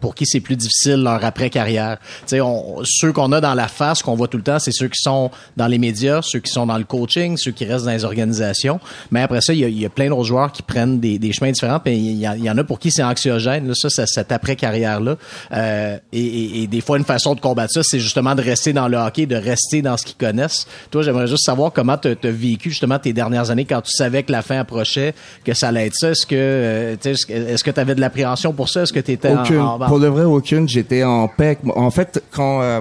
pour 0.00 0.14
qui 0.14 0.24
c'est 0.24 0.40
plus 0.40 0.56
difficile 0.56 1.02
leur 1.02 1.24
après 1.24 1.50
carrière 1.50 1.98
tu 2.26 2.36
sais 2.36 2.40
ceux 2.84 3.12
qu'on 3.12 3.32
a 3.32 3.40
dans 3.40 3.54
la 3.54 3.68
face 3.68 4.02
qu'on 4.02 4.14
voit 4.14 4.28
tout 4.28 4.38
le 4.38 4.42
temps 4.42 4.58
c'est 4.58 4.72
ceux 4.78 4.88
qui 4.88 5.00
sont 5.00 5.30
dans 5.56 5.66
les 5.66 5.78
médias, 5.78 6.20
ceux 6.22 6.38
qui 6.38 6.50
sont 6.50 6.66
dans 6.66 6.78
le 6.78 6.84
coaching, 6.84 7.36
ceux 7.36 7.50
qui 7.50 7.64
restent 7.64 7.84
dans 7.84 7.92
les 7.92 8.04
organisations. 8.04 8.80
Mais 9.10 9.22
après 9.22 9.40
ça, 9.40 9.52
il 9.52 9.78
y 9.78 9.84
a, 9.84 9.88
plein 9.90 10.08
d'autres 10.08 10.24
joueurs 10.24 10.52
qui 10.52 10.62
prennent 10.62 11.00
des, 11.00 11.32
chemins 11.32 11.50
différents. 11.50 11.80
Puis 11.80 11.96
il 11.96 12.18
y, 12.18 12.50
en 12.50 12.58
a 12.58 12.64
pour 12.64 12.78
qui 12.78 12.90
c'est 12.90 13.02
anxiogène, 13.02 13.66
là, 13.68 13.74
ça, 13.74 14.06
cette 14.06 14.32
après-carrière-là. 14.32 15.16
Euh, 15.52 15.98
et, 16.12 16.66
des 16.66 16.80
fois, 16.80 16.98
une 16.98 17.04
façon 17.04 17.34
de 17.34 17.40
combattre 17.40 17.72
ça, 17.72 17.82
c'est 17.82 18.00
justement 18.00 18.34
de 18.34 18.42
rester 18.42 18.72
dans 18.72 18.88
le 18.88 18.96
hockey, 18.96 19.26
de 19.26 19.36
rester 19.36 19.82
dans 19.82 19.96
ce 19.96 20.04
qu'ils 20.04 20.16
connaissent. 20.16 20.66
Toi, 20.90 21.02
j'aimerais 21.02 21.26
juste 21.26 21.44
savoir 21.44 21.72
comment 21.72 21.96
tu 21.96 22.08
as 22.08 22.30
vécu 22.30 22.70
justement 22.70 22.98
tes 22.98 23.12
dernières 23.12 23.50
années 23.50 23.64
quand 23.64 23.82
tu 23.82 23.92
savais 23.92 24.22
que 24.22 24.32
la 24.32 24.42
fin 24.42 24.60
approchait, 24.60 25.14
que 25.44 25.54
ça 25.54 25.68
allait 25.68 25.86
être 25.86 25.94
ça. 25.94 26.10
Est-ce 26.10 26.26
que 26.26 26.36
euh, 26.36 26.96
est-ce 27.04 27.64
que 27.64 27.70
tu 27.70 27.80
avais 27.80 27.94
de 27.94 28.00
l'appréhension 28.00 28.52
pour 28.52 28.68
ça? 28.68 28.82
Est-ce 28.82 28.92
que 28.92 29.00
tu 29.00 29.12
étais 29.12 29.30
en, 29.30 29.78
Pour 29.78 30.00
de 30.00 30.06
vrai, 30.06 30.24
aucune. 30.24 30.68
J'étais 30.68 31.04
en 31.04 31.28
paix. 31.28 31.58
En 31.74 31.90
fait, 31.90 32.22
quand... 32.30 32.62
Euh, 32.62 32.80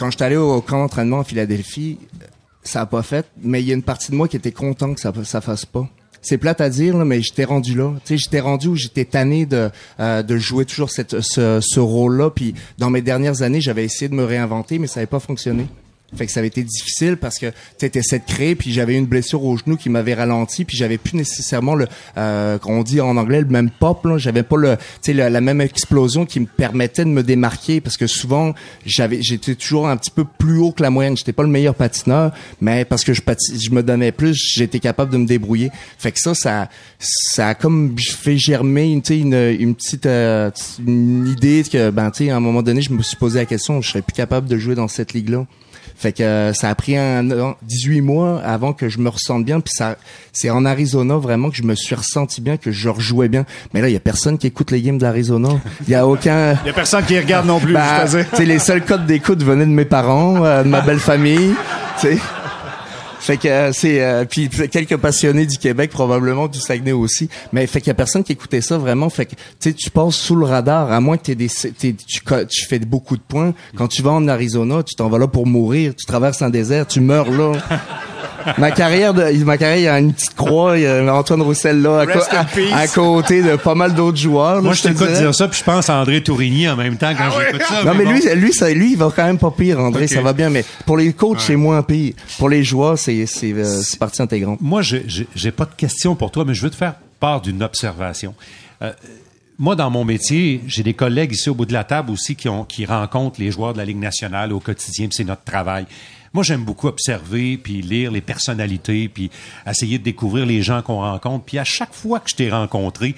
quand 0.00 0.10
j'étais 0.10 0.24
allé 0.24 0.36
au 0.36 0.62
camp 0.62 0.78
d'entraînement 0.78 1.18
en 1.18 1.24
Philadelphie, 1.24 1.98
ça 2.62 2.80
a 2.80 2.86
pas 2.86 3.02
fait, 3.02 3.26
mais 3.42 3.60
il 3.60 3.68
y 3.68 3.70
a 3.70 3.74
une 3.74 3.82
partie 3.82 4.10
de 4.10 4.16
moi 4.16 4.28
qui 4.28 4.36
était 4.36 4.50
content 4.50 4.94
que 4.94 5.00
ça 5.00 5.12
ça 5.24 5.42
fasse 5.42 5.66
pas. 5.66 5.86
C'est 6.22 6.38
plate 6.38 6.62
à 6.62 6.70
dire, 6.70 6.96
là, 6.96 7.04
mais 7.04 7.20
j'étais 7.20 7.44
rendu 7.44 7.74
là. 7.74 7.92
Tu 8.04 8.14
sais, 8.14 8.18
j'étais 8.18 8.40
rendu 8.40 8.68
où 8.68 8.76
j'étais 8.76 9.04
tanné 9.04 9.44
de 9.44 9.70
euh, 10.00 10.22
de 10.22 10.36
jouer 10.38 10.64
toujours 10.64 10.90
cette, 10.90 11.20
ce, 11.20 11.60
ce 11.62 11.80
rôle-là. 11.80 12.30
Puis 12.30 12.54
dans 12.78 12.88
mes 12.88 13.02
dernières 13.02 13.42
années, 13.42 13.60
j'avais 13.60 13.84
essayé 13.84 14.08
de 14.08 14.14
me 14.14 14.24
réinventer, 14.24 14.78
mais 14.78 14.86
ça 14.86 15.00
n'avait 15.00 15.06
pas 15.06 15.20
fonctionné. 15.20 15.66
Fait 16.16 16.26
que 16.26 16.32
ça 16.32 16.40
avait 16.40 16.48
été 16.48 16.62
difficile 16.62 17.16
parce 17.16 17.38
que 17.38 17.52
tu 17.78 17.86
essayé 17.86 18.20
de 18.20 18.26
créer 18.26 18.54
puis 18.54 18.72
j'avais 18.72 18.96
une 18.96 19.06
blessure 19.06 19.44
au 19.44 19.56
genou 19.56 19.76
qui 19.76 19.88
m'avait 19.88 20.14
ralenti 20.14 20.64
puis 20.64 20.76
j'avais 20.76 20.98
plus 20.98 21.16
nécessairement 21.16 21.74
le 21.74 21.86
euh, 22.16 22.58
qu'on 22.58 22.82
dit 22.82 23.00
en 23.00 23.16
anglais 23.16 23.40
le 23.40 23.46
même 23.46 23.70
pop 23.70 24.04
là, 24.04 24.18
j'avais 24.18 24.42
pas 24.42 24.56
le 24.56 24.76
sais 25.00 25.12
la, 25.12 25.40
même 25.40 25.60
explosion 25.60 26.26
qui 26.26 26.40
me 26.40 26.46
permettait 26.46 27.04
de 27.04 27.10
me 27.10 27.22
démarquer 27.22 27.80
parce 27.80 27.96
que 27.96 28.06
souvent 28.06 28.54
j'avais 28.84 29.22
j'étais 29.22 29.54
toujours 29.54 29.88
un 29.88 29.96
petit 29.96 30.10
peu 30.10 30.24
plus 30.24 30.58
haut 30.58 30.72
que 30.72 30.82
la 30.82 30.90
moyenne, 30.90 31.16
j'étais 31.16 31.32
pas 31.32 31.42
le 31.42 31.48
meilleur 31.48 31.74
patineur 31.74 32.32
mais 32.60 32.84
parce 32.84 33.04
que 33.04 33.12
je 33.12 33.22
je 33.58 33.70
me 33.70 33.82
donnais 33.82 34.12
plus, 34.12 34.34
j'étais 34.34 34.80
capable 34.80 35.12
de 35.12 35.18
me 35.18 35.26
débrouiller. 35.26 35.70
Fait 35.98 36.12
que 36.12 36.18
ça 36.18 36.34
ça 36.34 36.68
ça 36.98 37.48
a 37.48 37.54
comme 37.54 37.94
fait 37.98 38.36
germer 38.36 38.92
une 38.92 39.02
une, 39.10 39.34
une 39.34 39.74
petite 39.74 40.06
euh, 40.06 40.50
une 40.86 41.26
idée 41.26 41.62
que 41.70 41.90
ben 41.90 42.10
tu 42.10 42.30
à 42.30 42.36
un 42.36 42.40
moment 42.40 42.62
donné, 42.62 42.82
je 42.82 42.92
me 42.92 43.02
suis 43.02 43.16
posé 43.16 43.38
la 43.38 43.46
question, 43.46 43.80
je 43.80 43.90
serais 43.90 44.02
plus 44.02 44.14
capable 44.14 44.48
de 44.48 44.56
jouer 44.58 44.74
dans 44.74 44.88
cette 44.88 45.12
ligue 45.12 45.30
là. 45.30 45.46
Fait 46.00 46.12
que 46.12 46.22
euh, 46.22 46.54
ça 46.54 46.70
a 46.70 46.74
pris 46.74 46.96
un, 46.96 47.22
18 47.60 48.00
mois 48.00 48.40
avant 48.42 48.72
que 48.72 48.88
je 48.88 48.98
me 49.00 49.10
ressente 49.10 49.44
bien. 49.44 49.60
Puis 49.60 49.74
ça, 49.76 49.96
c'est 50.32 50.48
en 50.48 50.64
Arizona 50.64 51.16
vraiment 51.16 51.50
que 51.50 51.56
je 51.56 51.62
me 51.62 51.74
suis 51.74 51.94
ressenti 51.94 52.40
bien, 52.40 52.56
que 52.56 52.72
je 52.72 52.88
rejouais 52.88 53.28
bien. 53.28 53.44
Mais 53.74 53.82
là, 53.82 53.90
il 53.90 53.92
y 53.92 53.96
a 53.96 54.00
personne 54.00 54.38
qui 54.38 54.46
écoute 54.46 54.70
les 54.70 54.80
games 54.80 54.96
d'Arizona. 54.96 55.50
Il 55.86 55.90
y 55.90 55.94
a 55.94 56.06
aucun. 56.06 56.54
Il 56.64 56.66
y 56.68 56.70
a 56.70 56.72
personne 56.72 57.04
qui 57.04 57.18
regarde 57.18 57.46
non 57.46 57.60
plus. 57.60 57.74
Ben, 57.74 58.06
les 58.38 58.58
seuls 58.58 58.82
codes 58.82 59.04
d'écoute 59.04 59.42
venaient 59.42 59.66
de 59.66 59.70
mes 59.70 59.84
parents, 59.84 60.42
euh, 60.42 60.62
de 60.62 60.68
ma 60.68 60.80
belle 60.80 61.00
famille. 61.00 61.52
sais. 61.98 62.16
Fait 63.20 63.36
que 63.36 63.48
euh, 63.48 63.72
c'est 63.72 64.02
euh, 64.02 64.24
puis 64.24 64.48
quelques 64.48 64.96
passionnés 64.96 65.44
du 65.44 65.58
Québec 65.58 65.90
probablement 65.90 66.48
du 66.48 66.58
Saguenay 66.58 66.92
aussi, 66.92 67.28
mais 67.52 67.66
fait 67.66 67.80
qu'il 67.80 67.88
y 67.88 67.90
a 67.90 67.94
personne 67.94 68.24
qui 68.24 68.32
écoutait 68.32 68.62
ça 68.62 68.78
vraiment. 68.78 69.10
Fait 69.10 69.26
que 69.26 69.34
tu 69.60 69.74
tu 69.74 69.90
passes 69.90 70.16
sous 70.16 70.34
le 70.34 70.46
radar 70.46 70.90
à 70.90 71.00
moins 71.00 71.18
que 71.18 71.24
t'aies 71.24 71.34
des 71.34 71.48
tu, 71.48 71.94
tu 71.94 72.66
fais 72.66 72.78
beaucoup 72.78 73.16
de 73.16 73.22
points. 73.22 73.52
Quand 73.76 73.88
tu 73.88 74.02
vas 74.02 74.12
en 74.12 74.26
Arizona, 74.26 74.82
tu 74.82 74.94
t'en 74.94 75.10
vas 75.10 75.18
là 75.18 75.28
pour 75.28 75.46
mourir. 75.46 75.94
Tu 75.94 76.06
traverses 76.06 76.40
un 76.40 76.50
désert, 76.50 76.86
tu 76.86 77.00
meurs 77.00 77.30
là. 77.30 77.52
ma 78.58 78.70
carrière 78.70 79.14
de 79.14 79.44
ma 79.44 79.58
carrière 79.58 79.78
il 79.78 79.84
y 79.84 79.88
a 79.88 79.98
une 79.98 80.12
petite 80.12 80.34
croix 80.34 80.78
il 80.78 80.82
y 80.82 80.86
a 80.86 81.14
Antoine 81.14 81.42
Roussel 81.42 81.82
là 81.82 82.04
à, 82.72 82.88
côté 82.88 83.42
de 83.42 83.56
pas 83.56 83.74
mal 83.74 83.94
d'autres 83.94 84.18
joueurs 84.18 84.62
moi 84.62 84.74
je 84.74 84.82
t'écoute 84.82 85.12
dire 85.12 85.34
ça 85.34 85.48
puis 85.48 85.58
je 85.58 85.64
pense 85.64 85.88
à 85.90 86.00
André 86.00 86.22
Tourigny 86.22 86.68
en 86.68 86.76
même 86.76 86.96
temps 86.96 87.12
quand 87.16 87.28
ah 87.28 87.38
j'écoute 87.38 87.62
ça 87.68 87.84
non 87.84 87.94
mais, 87.94 88.04
lui 88.04 88.22
lui 88.34 88.52
ça 88.52 88.70
lui 88.70 88.92
il 88.92 88.98
va 88.98 89.12
quand 89.14 89.24
même 89.24 89.38
pas 89.38 89.50
pire 89.50 89.78
André 89.80 90.06
ça 90.06 90.20
va 90.20 90.32
bien 90.32 90.50
mais 90.50 90.64
pour 90.86 90.96
les 90.96 91.12
coachs 91.12 91.40
c'est 91.40 91.56
moins 91.56 91.82
pire. 91.82 92.14
Pour 92.38 92.48
les 92.48 92.64
joueurs 92.64 92.98
c'est 92.98 93.26
c'est 93.26 93.52
euh, 93.52 93.82
partie 93.98 94.22
intégrante. 94.22 94.60
Moi 94.60 94.82
j'ai 94.82 95.04
j'ai 95.34 95.50
pas 95.50 95.64
de 95.64 95.74
question 95.76 96.14
pour 96.14 96.30
toi 96.30 96.44
mais 96.46 96.54
je 96.54 96.62
veux 96.62 96.70
te 96.70 96.76
faire 96.76 96.94
part 97.18 97.40
d'une 97.40 97.62
observation. 97.62 98.34
Euh, 98.82 98.92
moi, 99.58 99.76
dans 99.76 99.90
mon 99.90 100.04
métier, 100.04 100.62
j'ai 100.66 100.82
des 100.82 100.94
collègues 100.94 101.32
ici 101.32 101.50
au 101.50 101.54
bout 101.54 101.66
de 101.66 101.74
la 101.74 101.84
table 101.84 102.10
aussi 102.10 102.34
qui, 102.34 102.48
ont, 102.48 102.64
qui 102.64 102.86
rencontrent 102.86 103.38
les 103.38 103.50
joueurs 103.50 103.74
de 103.74 103.78
la 103.78 103.84
Ligue 103.84 103.98
nationale 103.98 104.54
au 104.54 104.58
quotidien, 104.58 105.08
c'est 105.10 105.24
notre 105.24 105.44
travail. 105.44 105.84
Moi, 106.32 106.44
j'aime 106.44 106.64
beaucoup 106.64 106.86
observer, 106.86 107.58
puis 107.58 107.82
lire 107.82 108.12
les 108.12 108.20
personnalités, 108.20 109.08
puis 109.08 109.30
essayer 109.66 109.98
de 109.98 110.04
découvrir 110.04 110.46
les 110.46 110.62
gens 110.62 110.80
qu'on 110.80 111.00
rencontre. 111.00 111.44
Puis 111.44 111.58
à 111.58 111.64
chaque 111.64 111.92
fois 111.92 112.20
que 112.20 112.30
je 112.30 112.36
t'ai 112.36 112.50
rencontré, 112.50 113.16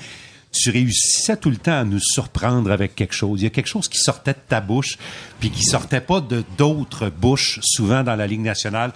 tu 0.50 0.70
réussissais 0.70 1.36
tout 1.36 1.50
le 1.50 1.56
temps 1.56 1.78
à 1.80 1.84
nous 1.84 2.00
surprendre 2.00 2.70
avec 2.70 2.94
quelque 2.94 3.14
chose. 3.14 3.40
Il 3.40 3.44
y 3.44 3.46
a 3.46 3.50
quelque 3.50 3.68
chose 3.68 3.88
qui 3.88 3.98
sortait 3.98 4.32
de 4.32 4.38
ta 4.48 4.60
bouche, 4.60 4.98
puis 5.40 5.50
qui 5.50 5.62
sortait 5.62 6.00
pas 6.00 6.20
de 6.20 6.42
d'autres 6.56 7.10
bouches, 7.10 7.60
souvent 7.62 8.02
dans 8.02 8.16
la 8.16 8.26
Ligue 8.26 8.40
nationale. 8.40 8.92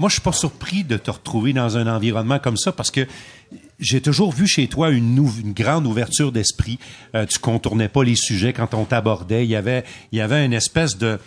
Moi, 0.00 0.08
je 0.08 0.14
suis 0.14 0.22
pas 0.22 0.32
surpris 0.32 0.82
de 0.82 0.96
te 0.96 1.10
retrouver 1.10 1.52
dans 1.52 1.76
un 1.76 1.86
environnement 1.86 2.38
comme 2.38 2.56
ça 2.56 2.72
parce 2.72 2.90
que 2.90 3.06
j'ai 3.78 4.00
toujours 4.00 4.32
vu 4.32 4.46
chez 4.46 4.66
toi 4.66 4.90
une, 4.90 5.16
une 5.16 5.52
grande 5.52 5.86
ouverture 5.86 6.32
d'esprit. 6.32 6.78
Euh, 7.14 7.26
tu 7.26 7.38
contournais 7.38 7.88
pas 7.88 8.02
les 8.02 8.16
sujets 8.16 8.52
quand 8.52 8.74
on 8.74 8.84
t'abordait. 8.84 9.44
Il 9.44 9.50
y 9.50 9.56
avait, 9.56 9.84
il 10.12 10.18
y 10.18 10.22
avait 10.22 10.44
une 10.44 10.52
espèce 10.52 10.96
de, 10.96 11.18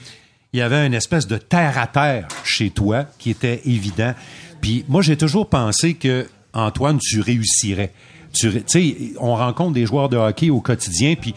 il 0.54 0.60
y 0.60 0.62
avait 0.62 0.86
une 0.86 0.94
espèce 0.94 1.28
de 1.28 1.38
terre 1.38 1.78
à 1.80 1.88
terre 1.88 2.28
chez 2.44 2.70
toi 2.70 3.06
qui 3.18 3.32
était 3.32 3.62
évident. 3.66 4.14
Puis 4.62 4.86
moi, 4.88 5.02
j'ai 5.02 5.18
toujours 5.18 5.50
pensé 5.50 5.96
que 5.96 6.28
Antoine, 6.54 7.00
tu 7.00 7.20
réussirais. 7.20 7.92
Tu 8.34 8.52
sais, 8.68 8.96
on 9.20 9.36
rencontre 9.36 9.74
des 9.74 9.86
joueurs 9.86 10.10
de 10.10 10.18
hockey 10.18 10.52
au 10.52 10.62
quotidien, 10.62 11.16
puis 11.20 11.34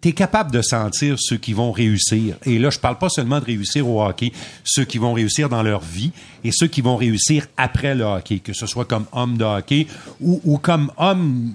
tu 0.00 0.08
es 0.08 0.12
capable 0.12 0.52
de 0.52 0.62
sentir 0.62 1.16
ceux 1.18 1.36
qui 1.36 1.52
vont 1.52 1.72
réussir. 1.72 2.36
Et 2.44 2.58
là, 2.58 2.70
je 2.70 2.78
parle 2.78 2.98
pas 2.98 3.08
seulement 3.08 3.40
de 3.40 3.44
réussir 3.44 3.88
au 3.88 4.02
hockey, 4.02 4.32
ceux 4.62 4.84
qui 4.84 4.98
vont 4.98 5.12
réussir 5.12 5.48
dans 5.48 5.62
leur 5.62 5.80
vie 5.80 6.12
et 6.44 6.50
ceux 6.52 6.68
qui 6.68 6.80
vont 6.80 6.96
réussir 6.96 7.46
après 7.56 7.94
le 7.94 8.04
hockey, 8.04 8.38
que 8.38 8.52
ce 8.52 8.66
soit 8.66 8.84
comme 8.84 9.06
homme 9.12 9.36
de 9.36 9.44
hockey 9.44 9.86
ou 10.20 10.58
comme 10.58 10.92
homme 10.96 11.54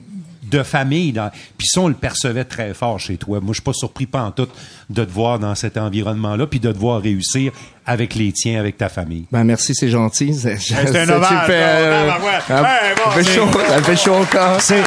de 0.49 0.63
famille. 0.63 1.11
Dans... 1.11 1.31
Puis 1.57 1.67
ça, 1.67 1.81
on 1.81 1.87
le 1.87 1.93
percevait 1.93 2.45
très 2.45 2.73
fort 2.73 2.99
chez 2.99 3.17
toi. 3.17 3.39
Moi, 3.39 3.49
je 3.49 3.55
suis 3.55 3.63
pas 3.63 3.73
surpris 3.73 4.05
pas 4.05 4.21
en 4.21 4.31
tout 4.31 4.47
de 4.89 5.03
te 5.03 5.11
voir 5.11 5.39
dans 5.39 5.53
cet 5.55 5.77
environnement-là, 5.77 6.47
puis 6.47 6.59
de 6.59 6.71
te 6.71 6.77
voir 6.77 7.01
réussir 7.01 7.51
avec 7.85 8.13
les 8.13 8.31
tiens, 8.31 8.59
avec 8.59 8.77
ta 8.77 8.87
famille. 8.87 9.25
Ben 9.31 9.43
merci, 9.43 9.73
c'est 9.73 9.89
gentil. 9.89 10.33
C'est 10.35 10.95
un 10.95 11.09
hommage. 11.09 11.49
Euh, 11.49 12.11
ça 12.47 13.11
fait 13.11 13.23
chaud, 13.23 13.47
ça 13.67 13.83
fait 13.83 13.95
chaud 13.95 14.13
encore. 14.13 14.61
C'est 14.61 14.83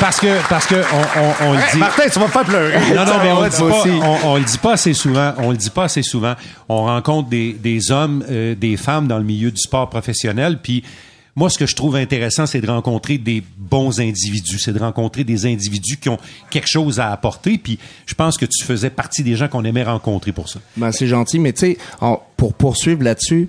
parce 0.00 0.18
que 0.18 0.48
parce 0.48 0.66
que 0.66 0.76
on, 0.76 1.20
on, 1.20 1.48
on 1.48 1.52
le 1.52 1.72
dit. 1.72 1.78
Martin, 1.78 2.04
tu 2.10 2.18
vas 2.18 2.26
me 2.26 2.30
faire 2.30 2.44
pleurer. 2.44 2.78
Non 2.94 3.04
non, 3.04 3.12
mais 3.22 3.32
on 3.32 3.42
le 3.42 3.50
dit 3.50 3.58
pas. 3.58 4.26
On, 4.26 4.36
le 4.36 4.44
dit 4.44 4.58
pas 4.58 4.72
assez 4.72 4.94
souvent. 4.94 5.34
On 5.38 5.50
le 5.50 5.56
dit 5.56 5.70
pas 5.70 5.84
assez 5.84 6.02
souvent. 6.02 6.34
On 6.68 6.84
rencontre 6.84 7.28
des 7.28 7.52
des 7.52 7.90
hommes, 7.90 8.24
euh, 8.30 8.54
des 8.54 8.78
femmes 8.78 9.06
dans 9.06 9.18
le 9.18 9.24
milieu 9.24 9.50
du 9.50 9.60
sport 9.60 9.90
professionnel, 9.90 10.58
puis 10.62 10.82
moi, 11.40 11.48
ce 11.48 11.56
que 11.56 11.64
je 11.64 11.74
trouve 11.74 11.96
intéressant, 11.96 12.44
c'est 12.44 12.60
de 12.60 12.66
rencontrer 12.66 13.16
des 13.16 13.42
bons 13.56 13.98
individus, 13.98 14.58
c'est 14.58 14.74
de 14.74 14.78
rencontrer 14.78 15.24
des 15.24 15.46
individus 15.46 15.96
qui 15.96 16.10
ont 16.10 16.18
quelque 16.50 16.68
chose 16.68 17.00
à 17.00 17.12
apporter. 17.12 17.56
Puis, 17.56 17.78
je 18.04 18.12
pense 18.12 18.36
que 18.36 18.44
tu 18.44 18.62
faisais 18.62 18.90
partie 18.90 19.22
des 19.22 19.36
gens 19.36 19.48
qu'on 19.48 19.64
aimait 19.64 19.82
rencontrer 19.82 20.32
pour 20.32 20.50
ça. 20.50 20.60
Ben, 20.76 20.92
c'est 20.92 21.06
gentil, 21.06 21.38
mais 21.38 21.54
tu 21.54 21.60
sais, 21.60 21.78
pour 22.36 22.52
poursuivre 22.52 23.02
là-dessus, 23.02 23.48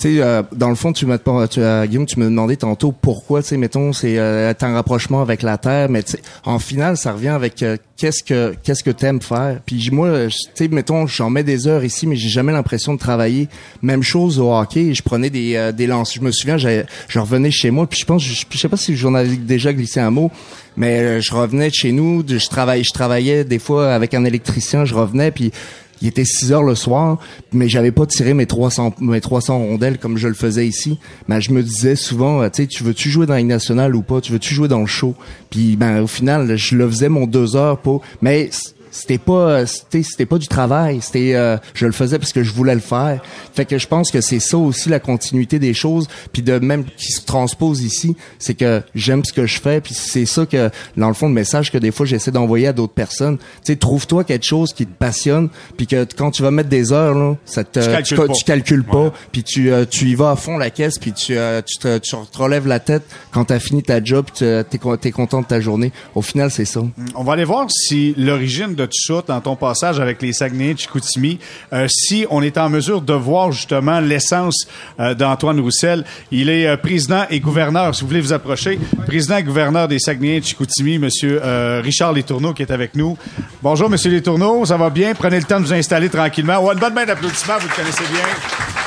tu 0.00 0.14
sais, 0.14 0.22
euh, 0.22 0.42
dans 0.52 0.70
le 0.70 0.76
fond, 0.76 0.94
tu 0.94 1.04
m'as 1.04 1.18
tu, 1.18 1.60
euh, 1.60 1.84
Guillaume, 1.84 2.06
tu 2.06 2.18
me 2.18 2.24
demandais 2.24 2.56
tantôt 2.56 2.90
pourquoi, 2.90 3.42
tu 3.42 3.48
sais, 3.48 3.56
mettons, 3.58 3.92
c'est 3.92 4.18
euh, 4.18 4.50
un 4.58 4.74
rapprochement 4.74 5.20
avec 5.20 5.42
la 5.42 5.58
terre, 5.58 5.90
mais 5.90 6.02
en 6.44 6.58
final, 6.58 6.96
ça 6.96 7.12
revient 7.12 7.28
avec 7.28 7.62
euh, 7.62 7.76
qu'est-ce 7.98 8.22
que 8.22 8.54
qu'est-ce 8.62 8.82
que 8.82 8.90
t'aimes 8.90 9.20
faire? 9.20 9.60
Puis 9.66 9.90
moi, 9.92 10.28
tu 10.28 10.36
sais, 10.54 10.68
mettons, 10.68 11.06
j'en 11.06 11.28
mets 11.28 11.42
des 11.42 11.66
heures 11.66 11.84
ici, 11.84 12.06
mais 12.06 12.16
j'ai 12.16 12.30
jamais 12.30 12.52
l'impression 12.52 12.94
de 12.94 12.98
travailler. 12.98 13.48
Même 13.82 14.02
chose 14.02 14.38
au 14.38 14.50
hockey, 14.54 14.94
je 14.94 15.02
prenais 15.02 15.28
des 15.28 15.70
des 15.74 15.86
lances. 15.86 16.14
Je 16.14 16.22
me 16.22 16.32
souviens, 16.32 16.56
je 16.56 17.18
revenais 17.18 17.50
chez 17.50 17.70
moi, 17.70 17.86
puis 17.86 18.00
je 18.00 18.06
pense, 18.06 18.24
je, 18.24 18.44
je 18.48 18.58
sais 18.58 18.68
pas 18.70 18.78
si 18.78 18.96
j'en 18.96 19.14
avais 19.14 19.36
déjà 19.36 19.74
glissé 19.74 20.00
un 20.00 20.10
mot, 20.10 20.30
mais 20.78 21.20
je 21.20 21.34
revenais 21.34 21.68
de 21.68 21.74
chez 21.74 21.92
nous, 21.92 22.24
je 22.26 22.48
travaillais, 22.48 22.84
je 22.84 22.92
travaillais 22.94 23.44
des 23.44 23.58
fois 23.58 23.92
avec 23.92 24.14
un 24.14 24.24
électricien, 24.24 24.86
je 24.86 24.94
revenais, 24.94 25.30
puis 25.30 25.52
il 26.00 26.08
était 26.08 26.24
6 26.24 26.52
heures 26.52 26.62
le 26.62 26.74
soir, 26.74 27.18
mais 27.52 27.68
j'avais 27.68 27.92
pas 27.92 28.06
tiré 28.06 28.34
mes 28.34 28.46
300 28.46 28.94
mes 29.00 29.20
300 29.20 29.58
rondelles 29.58 29.98
comme 29.98 30.16
je 30.16 30.28
le 30.28 30.34
faisais 30.34 30.66
ici. 30.66 30.98
Mais 31.28 31.40
je 31.40 31.52
me 31.52 31.62
disais 31.62 31.96
souvent, 31.96 32.48
tu 32.48 32.62
sais, 32.62 32.66
tu 32.66 32.84
veux-tu 32.84 33.10
jouer 33.10 33.26
dans 33.26 33.36
une 33.36 33.48
nationale 33.48 33.94
ou 33.94 34.02
pas? 34.02 34.20
Tu 34.20 34.32
veux-tu 34.32 34.54
jouer 34.54 34.68
dans 34.68 34.80
le 34.80 34.86
show? 34.86 35.14
Puis 35.50 35.76
ben 35.76 36.02
au 36.02 36.06
final, 36.06 36.56
je 36.56 36.76
le 36.76 36.88
faisais 36.88 37.08
mon 37.08 37.26
deux 37.26 37.56
heures 37.56 37.78
pour. 37.78 38.02
Mais 38.22 38.50
c'était 38.90 39.18
pas 39.18 39.66
c'était 39.66 40.02
c'était 40.02 40.26
pas 40.26 40.38
du 40.38 40.48
travail. 40.48 41.00
C'était 41.00 41.34
euh, 41.34 41.56
je 41.74 41.86
le 41.86 41.92
faisais 41.92 42.18
parce 42.18 42.32
que 42.32 42.42
je 42.42 42.52
voulais 42.52 42.74
le 42.74 42.80
faire. 42.80 43.22
Fait 43.54 43.64
que 43.64 43.78
je 43.78 43.86
pense 43.86 44.10
que 44.10 44.20
c'est 44.20 44.40
ça 44.40 44.58
aussi 44.58 44.88
la 44.88 45.00
continuité 45.00 45.58
des 45.58 45.74
choses 45.74 46.08
puis 46.32 46.42
de 46.42 46.58
même 46.58 46.84
qui 46.84 47.12
se 47.12 47.24
transpose 47.24 47.82
ici 47.82 48.16
c'est 48.38 48.54
que 48.54 48.82
j'aime 48.94 49.24
ce 49.24 49.32
que 49.32 49.46
je 49.46 49.60
fais 49.60 49.80
puis 49.80 49.94
c'est 49.94 50.26
ça 50.26 50.46
que 50.46 50.70
dans 50.96 51.08
le 51.08 51.14
fond 51.14 51.28
le 51.28 51.34
message 51.34 51.70
que 51.70 51.78
des 51.78 51.90
fois 51.92 52.06
j'essaie 52.06 52.30
d'envoyer 52.30 52.66
à 52.68 52.72
d'autres 52.72 52.92
personnes. 52.94 53.38
Tu 53.38 53.44
sais 53.72 53.76
trouve-toi 53.76 54.24
quelque 54.24 54.44
chose 54.46 54.72
qui 54.72 54.86
te 54.86 54.92
passionne 54.96 55.48
puis 55.76 55.86
que 55.86 56.06
quand 56.16 56.30
tu 56.30 56.42
vas 56.42 56.50
mettre 56.50 56.68
des 56.68 56.92
heures 56.92 57.14
là 57.14 57.36
ça 57.44 57.64
te 57.64 57.80
Tu 57.80 57.86
calcules 57.86 58.16
pas. 58.26 58.28
tu 58.34 58.44
calcules 58.44 58.84
pas 58.84 59.12
puis 59.32 59.42
tu 59.42 59.70
euh, 59.72 59.84
tu 59.88 60.06
y 60.06 60.14
vas 60.14 60.30
à 60.32 60.36
fond 60.36 60.58
la 60.58 60.70
caisse 60.70 60.98
puis 60.98 61.12
tu 61.12 61.36
euh, 61.36 61.62
tu 61.62 61.78
te, 61.78 61.98
tu 61.98 62.10
te 62.10 62.38
relèves 62.38 62.66
la 62.66 62.80
tête 62.80 63.02
quand 63.30 63.44
t'as 63.46 63.58
fini 63.58 63.82
ta 63.82 64.02
job 64.02 64.26
tu 64.32 64.44
t'es 64.44 64.64
t'es 65.00 65.10
content 65.12 65.40
de 65.42 65.46
ta 65.46 65.60
journée. 65.60 65.92
Au 66.14 66.22
final 66.22 66.50
c'est 66.50 66.64
ça. 66.64 66.80
On 67.14 67.24
va 67.24 67.34
aller 67.34 67.44
voir 67.44 67.66
si 67.70 68.14
l'origine 68.16 68.74
de 68.86 69.26
dans 69.26 69.40
ton 69.40 69.56
passage 69.56 70.00
avec 70.00 70.22
les 70.22 70.32
Saguenay 70.32 70.74
Chicoutimi, 70.76 71.38
euh, 71.72 71.86
si 71.88 72.26
on 72.30 72.42
est 72.42 72.58
en 72.58 72.68
mesure 72.68 73.00
de 73.00 73.12
voir 73.12 73.52
justement 73.52 74.00
l'essence 74.00 74.66
euh, 74.98 75.14
d'Antoine 75.14 75.60
Roussel. 75.60 76.04
Il 76.30 76.48
est 76.48 76.66
euh, 76.66 76.76
président 76.76 77.24
et 77.30 77.40
gouverneur, 77.40 77.94
si 77.94 78.02
vous 78.02 78.08
voulez 78.08 78.20
vous 78.20 78.32
approcher, 78.32 78.78
président 79.06 79.36
et 79.36 79.42
gouverneur 79.42 79.88
des 79.88 79.98
Saguenay 79.98 80.40
Chicoutimi, 80.42 80.98
Monsieur 80.98 81.40
euh, 81.42 81.80
Richard 81.82 82.12
Letourneau 82.12 82.52
qui 82.52 82.62
est 82.62 82.70
avec 82.70 82.94
nous. 82.94 83.16
Bonjour, 83.62 83.90
Monsieur 83.90 84.10
Letourneau, 84.10 84.64
ça 84.64 84.76
va 84.76 84.90
bien? 84.90 85.14
Prenez 85.14 85.38
le 85.38 85.44
temps 85.44 85.60
de 85.60 85.64
vous 85.64 85.74
installer 85.74 86.08
tranquillement. 86.08 86.58
Ouais, 86.58 86.74
une 86.74 86.80
bonne 86.80 86.94
main 86.94 87.04
d'applaudissements, 87.04 87.58
vous 87.58 87.68
le 87.68 87.74
connaissez 87.74 88.04
bien. 88.10 88.79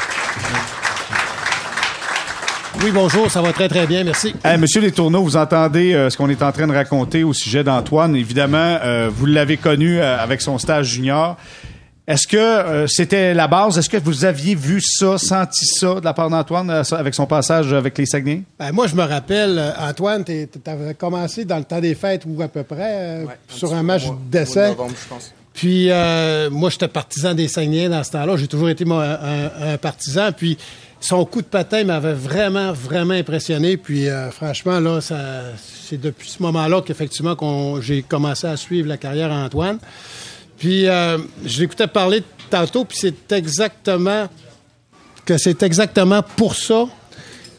Oui, 2.83 2.91
bonjour, 2.91 3.31
ça 3.31 3.41
va 3.41 3.53
très 3.53 3.69
très 3.69 3.87
bien, 3.87 4.03
merci. 4.03 4.35
Hey, 4.43 4.57
Monsieur 4.57 4.81
Letourneau, 4.81 5.23
vous 5.23 5.37
entendez 5.37 5.93
euh, 5.93 6.09
ce 6.09 6.17
qu'on 6.17 6.29
est 6.29 6.41
en 6.43 6.51
train 6.51 6.67
de 6.67 6.73
raconter 6.73 7.23
au 7.23 7.31
sujet 7.31 7.63
d'Antoine. 7.63 8.13
Évidemment, 8.13 8.77
euh, 8.83 9.09
vous 9.09 9.25
l'avez 9.25 9.55
connu 9.55 9.99
euh, 9.99 10.17
avec 10.19 10.41
son 10.41 10.57
stage 10.57 10.87
junior. 10.87 11.37
Est-ce 12.05 12.27
que 12.27 12.35
euh, 12.35 12.85
c'était 12.87 13.33
la 13.33 13.47
base? 13.47 13.77
Est-ce 13.77 13.89
que 13.89 13.95
vous 13.95 14.25
aviez 14.25 14.55
vu 14.55 14.81
ça, 14.81 15.17
senti 15.17 15.65
ça 15.65 16.01
de 16.01 16.03
la 16.03 16.13
part 16.13 16.29
d'Antoine 16.29 16.69
euh, 16.69 16.83
avec 16.91 17.13
son 17.13 17.25
passage 17.25 17.71
avec 17.71 17.97
les 17.97 18.05
Saguenay? 18.05 18.41
Ben, 18.59 18.73
moi, 18.73 18.87
je 18.87 18.95
me 18.95 19.03
rappelle, 19.03 19.73
Antoine, 19.79 20.25
tu 20.25 20.45
avais 20.65 20.93
commencé 20.93 21.45
dans 21.45 21.59
le 21.59 21.63
temps 21.63 21.79
des 21.79 21.95
fêtes 21.95 22.23
ou 22.27 22.41
à 22.41 22.49
peu 22.49 22.63
près 22.63 22.77
euh, 22.81 23.25
sur 23.47 23.73
un 23.73 23.83
match 23.83 24.03
d'essai. 24.29 24.75
Puis 25.53 25.89
euh, 25.89 26.49
moi, 26.49 26.69
j'étais 26.69 26.87
partisan 26.89 27.33
des 27.33 27.47
Saguenay 27.47 27.87
dans 27.87 28.03
ce 28.03 28.11
temps-là. 28.11 28.35
J'ai 28.35 28.47
toujours 28.47 28.69
été 28.69 28.83
moi, 28.83 29.05
un, 29.05 29.73
un 29.73 29.77
partisan. 29.77 30.31
Puis 30.35 30.57
son 31.03 31.25
coup 31.25 31.41
de 31.41 31.47
patin 31.47 31.83
m'avait 31.83 32.13
vraiment, 32.13 32.71
vraiment 32.71 33.13
impressionné. 33.13 33.75
Puis 33.75 34.07
euh, 34.07 34.31
franchement, 34.31 34.79
là, 34.79 34.99
c'est 35.01 35.99
depuis 35.99 36.29
ce 36.29 36.41
moment-là 36.43 36.81
qu'effectivement 36.81 37.35
j'ai 37.81 38.03
commencé 38.03 38.47
à 38.47 38.55
suivre 38.55 38.87
la 38.87 38.97
carrière 38.97 39.29
d'Antoine. 39.29 39.79
Puis 40.57 40.87
euh, 40.87 41.17
je 41.45 41.59
l'écoutais 41.59 41.87
parler 41.87 42.23
tantôt, 42.49 42.85
puis 42.85 42.97
c'est 42.97 43.33
exactement 43.33 44.27
pour 46.37 46.55
ça 46.55 46.85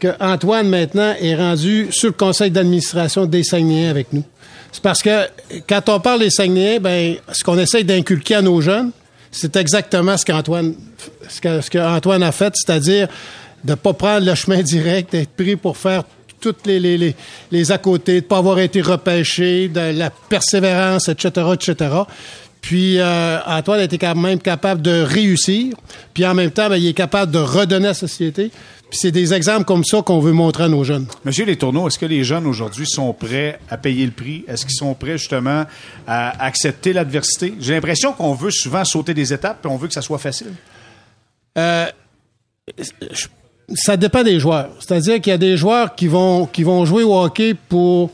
que 0.00 0.08
Antoine 0.20 0.68
maintenant 0.68 1.14
est 1.20 1.36
rendu 1.36 1.88
sur 1.90 2.08
le 2.08 2.14
conseil 2.14 2.50
d'administration 2.50 3.26
des 3.26 3.44
Saguenayens 3.44 3.90
avec 3.90 4.12
nous. 4.12 4.24
C'est 4.72 4.82
parce 4.82 5.02
que 5.02 5.28
quand 5.68 5.88
on 5.90 6.00
parle 6.00 6.20
des 6.20 6.30
Saguenayens, 6.30 6.80
ben 6.80 7.16
ce 7.30 7.44
qu'on 7.44 7.58
essaye 7.58 7.84
d'inculquer 7.84 8.36
à 8.36 8.42
nos 8.42 8.62
jeunes, 8.62 8.90
c'est 9.34 9.56
exactement 9.56 10.16
ce 10.16 10.24
qu'Antoine 10.24 12.22
a 12.22 12.32
fait, 12.32 12.54
c'est-à-dire 12.54 13.08
de 13.64 13.72
ne 13.72 13.74
pas 13.74 13.92
prendre 13.92 14.26
le 14.26 14.34
chemin 14.34 14.62
direct, 14.62 15.12
d'être 15.12 15.30
pris 15.30 15.56
pour 15.56 15.76
faire 15.76 16.04
toutes 16.40 16.66
les, 16.66 16.78
les, 16.78 16.96
les, 16.98 17.16
les 17.50 17.72
à 17.72 17.78
côté, 17.78 18.12
de 18.12 18.16
ne 18.18 18.20
pas 18.28 18.38
avoir 18.38 18.58
été 18.60 18.80
repêché, 18.80 19.68
de 19.68 19.98
la 19.98 20.10
persévérance, 20.10 21.08
etc., 21.08 21.46
etc. 21.54 21.90
Puis 22.60 22.98
euh, 22.98 23.38
Antoine 23.46 23.80
a 23.80 23.84
été 23.84 23.98
quand 23.98 24.14
même 24.14 24.38
capable 24.38 24.82
de 24.82 25.02
réussir, 25.02 25.74
puis 26.12 26.24
en 26.26 26.34
même 26.34 26.50
temps, 26.50 26.68
ben, 26.68 26.76
il 26.76 26.86
est 26.86 26.94
capable 26.94 27.32
de 27.32 27.38
redonner 27.38 27.86
à 27.86 27.90
la 27.90 27.94
société. 27.94 28.50
Puis 28.94 29.00
c'est 29.02 29.10
des 29.10 29.34
exemples 29.34 29.64
comme 29.64 29.82
ça 29.84 30.02
qu'on 30.02 30.20
veut 30.20 30.30
montrer 30.30 30.62
à 30.62 30.68
nos 30.68 30.84
jeunes. 30.84 31.06
Monsieur 31.24 31.44
Letourneau, 31.44 31.88
est-ce 31.88 31.98
que 31.98 32.06
les 32.06 32.22
jeunes 32.22 32.46
aujourd'hui 32.46 32.86
sont 32.86 33.12
prêts 33.12 33.58
à 33.68 33.76
payer 33.76 34.06
le 34.06 34.12
prix? 34.12 34.44
Est-ce 34.46 34.64
qu'ils 34.64 34.76
sont 34.76 34.94
prêts 34.94 35.18
justement 35.18 35.64
à 36.06 36.44
accepter 36.44 36.92
l'adversité? 36.92 37.54
J'ai 37.58 37.74
l'impression 37.74 38.12
qu'on 38.12 38.34
veut 38.34 38.52
souvent 38.52 38.84
sauter 38.84 39.12
des 39.12 39.32
étapes 39.32 39.64
et 39.64 39.68
on 39.68 39.76
veut 39.76 39.88
que 39.88 39.94
ça 39.94 40.00
soit 40.00 40.18
facile. 40.18 40.52
Euh, 41.58 41.86
je- 42.78 43.26
ça 43.74 43.96
dépend 43.96 44.22
des 44.22 44.38
joueurs. 44.38 44.68
C'est-à-dire 44.78 45.20
qu'il 45.20 45.32
y 45.32 45.34
a 45.34 45.38
des 45.38 45.56
joueurs 45.56 45.96
qui 45.96 46.06
vont, 46.06 46.46
qui 46.46 46.62
vont 46.62 46.84
jouer 46.84 47.02
au 47.02 47.18
hockey 47.20 47.54
pour 47.68 48.12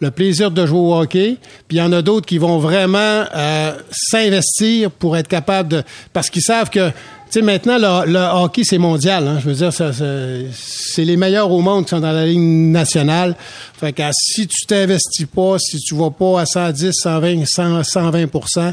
le 0.00 0.10
plaisir 0.10 0.50
de 0.50 0.64
jouer 0.64 0.78
au 0.78 0.94
hockey, 0.94 1.36
puis 1.68 1.76
il 1.76 1.80
y 1.80 1.82
en 1.82 1.92
a 1.92 2.00
d'autres 2.00 2.24
qui 2.26 2.38
vont 2.38 2.56
vraiment 2.58 3.26
euh, 3.34 3.76
s'investir 3.92 4.90
pour 4.92 5.14
être 5.14 5.28
capables 5.28 5.68
de... 5.68 5.82
Parce 6.14 6.30
qu'ils 6.30 6.40
savent 6.42 6.70
que, 6.70 6.90
sais, 7.32 7.42
maintenant, 7.42 7.78
le, 7.78 8.10
le 8.12 8.18
hockey, 8.18 8.62
c'est 8.64 8.78
mondial. 8.78 9.26
hein. 9.26 9.38
Je 9.40 9.50
veux 9.50 9.54
dire, 9.54 9.72
c'est 9.72 11.04
les 11.04 11.16
meilleurs 11.16 11.50
au 11.50 11.60
monde 11.60 11.84
qui 11.84 11.90
sont 11.90 12.00
dans 12.00 12.12
la 12.12 12.26
ligne 12.26 12.70
nationale. 12.70 13.36
Fait 13.74 13.92
que 13.92 14.02
si 14.12 14.46
tu 14.46 14.66
t'investis 14.66 15.26
pas, 15.26 15.58
si 15.58 15.78
tu 15.78 15.94
vas 15.94 16.10
pas 16.10 16.40
à 16.40 16.46
110, 16.46 16.92
120, 16.92 17.44
100, 17.46 17.80
120% 17.82 18.72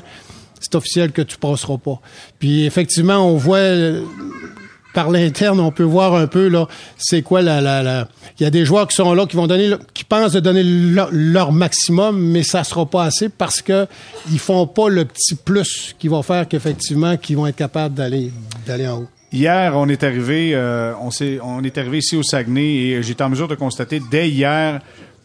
c'est 0.61 0.76
officiel 0.76 1.11
que 1.14 1.22
tu 1.22 1.38
passeras 1.38 1.77
pas. 1.77 2.02
Puis 2.38 2.65
effectivement, 2.65 3.26
on 3.26 3.38
voit 3.38 3.60
par 4.93 5.09
l'interne, 5.11 5.59
on 5.59 5.71
peut 5.71 5.83
voir 5.83 6.15
un 6.15 6.27
peu 6.27 6.47
là, 6.47 6.67
c'est 6.97 7.21
quoi 7.21 7.41
la, 7.41 7.61
la, 7.61 8.07
Il 8.39 8.43
y 8.43 8.45
a 8.45 8.49
des 8.49 8.65
joueurs 8.65 8.87
qui 8.87 8.95
sont 8.95 9.13
là, 9.13 9.25
qui 9.27 9.35
vont 9.35 9.45
donner, 9.47 9.75
qui 9.93 10.03
pensent 10.03 10.31
de 10.33 10.39
donner 10.39 10.63
leur, 10.63 11.51
maximum, 11.51 12.19
mais 12.19 12.43
ça 12.43 12.63
sera 12.63 12.85
pas 12.85 13.03
assez 13.03 13.29
parce 13.29 13.61
que 13.61 13.85
ils 14.31 14.39
font 14.39 14.65
pas 14.67 14.89
le 14.89 15.05
petit 15.05 15.35
plus 15.35 15.95
qui 15.99 16.07
va 16.07 16.23
faire 16.23 16.47
qu'effectivement, 16.47 17.17
qu'ils 17.17 17.37
vont 17.37 17.45
être 17.47 17.55
capables 17.55 17.93
d'aller, 17.95 18.31
d'aller 18.65 18.87
en 18.87 18.99
haut. 19.01 19.07
Hier, 19.31 19.73
on 19.75 19.87
est 19.89 20.03
arrivé, 20.03 20.51
euh, 20.55 20.93
on, 21.01 21.11
s'est- 21.11 21.39
on 21.43 21.63
est 21.63 21.77
arrivé 21.77 21.99
ici 21.99 22.15
au 22.15 22.23
Saguenay 22.23 22.63
et 22.89 23.03
j'étais 23.03 23.23
en 23.23 23.29
mesure 23.29 23.47
de 23.47 23.53
constater 23.55 24.01
dès 24.09 24.27
hier 24.27 24.81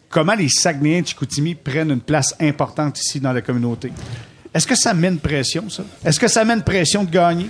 comment 0.09 0.35
les 0.35 0.47
Saguenayens 0.47 1.01
de 1.01 1.07
Chicoutimi 1.07 1.55
prennent 1.55 1.89
une 1.89 2.01
place 2.01 2.35
importante 2.39 2.99
ici 3.01 3.19
dans 3.19 3.33
la 3.33 3.41
communauté. 3.41 3.91
Est-ce 4.53 4.67
que 4.67 4.75
ça 4.75 4.93
met 4.93 5.07
une 5.07 5.17
pression, 5.17 5.69
ça? 5.71 5.83
Est-ce 6.05 6.19
que 6.19 6.27
ça 6.27 6.45
met 6.45 6.53
une 6.53 6.61
pression 6.61 7.03
de 7.03 7.09
gagner? 7.09 7.47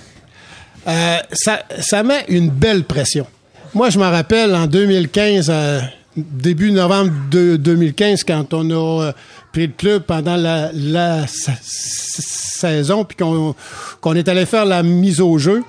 Euh, 0.88 1.18
ça, 1.32 1.62
ça 1.80 2.03
met 2.03 2.26
une 2.30 2.49
belle 2.49 2.84
pression. 2.84 3.26
Moi, 3.74 3.90
je 3.90 3.98
me 3.99 4.06
rappelle 4.06 4.53
en 4.56 4.68
2015, 4.68 5.48
euh, 5.49 5.82
début 6.16 6.72
novembre 6.72 7.12
de 7.32 7.56
2015, 7.57 8.24
quand 8.24 8.53
on 8.53 8.70
a 8.70 9.03
euh, 9.07 9.12
pris 9.52 9.68
le 9.68 9.74
club 9.74 10.03
pendant 10.03 10.36
la, 10.36 10.72
la 10.74 11.28
sa- 11.28 11.53
sa- 11.62 12.22
saison, 12.56 13.03
puis 13.03 13.18
qu'on 13.18 14.14
est 14.16 14.28
allé 14.30 14.45
faire 14.45 14.66
la 14.66 14.82
mise 14.82 15.20
au 15.20 15.38
jeu. 15.38 15.62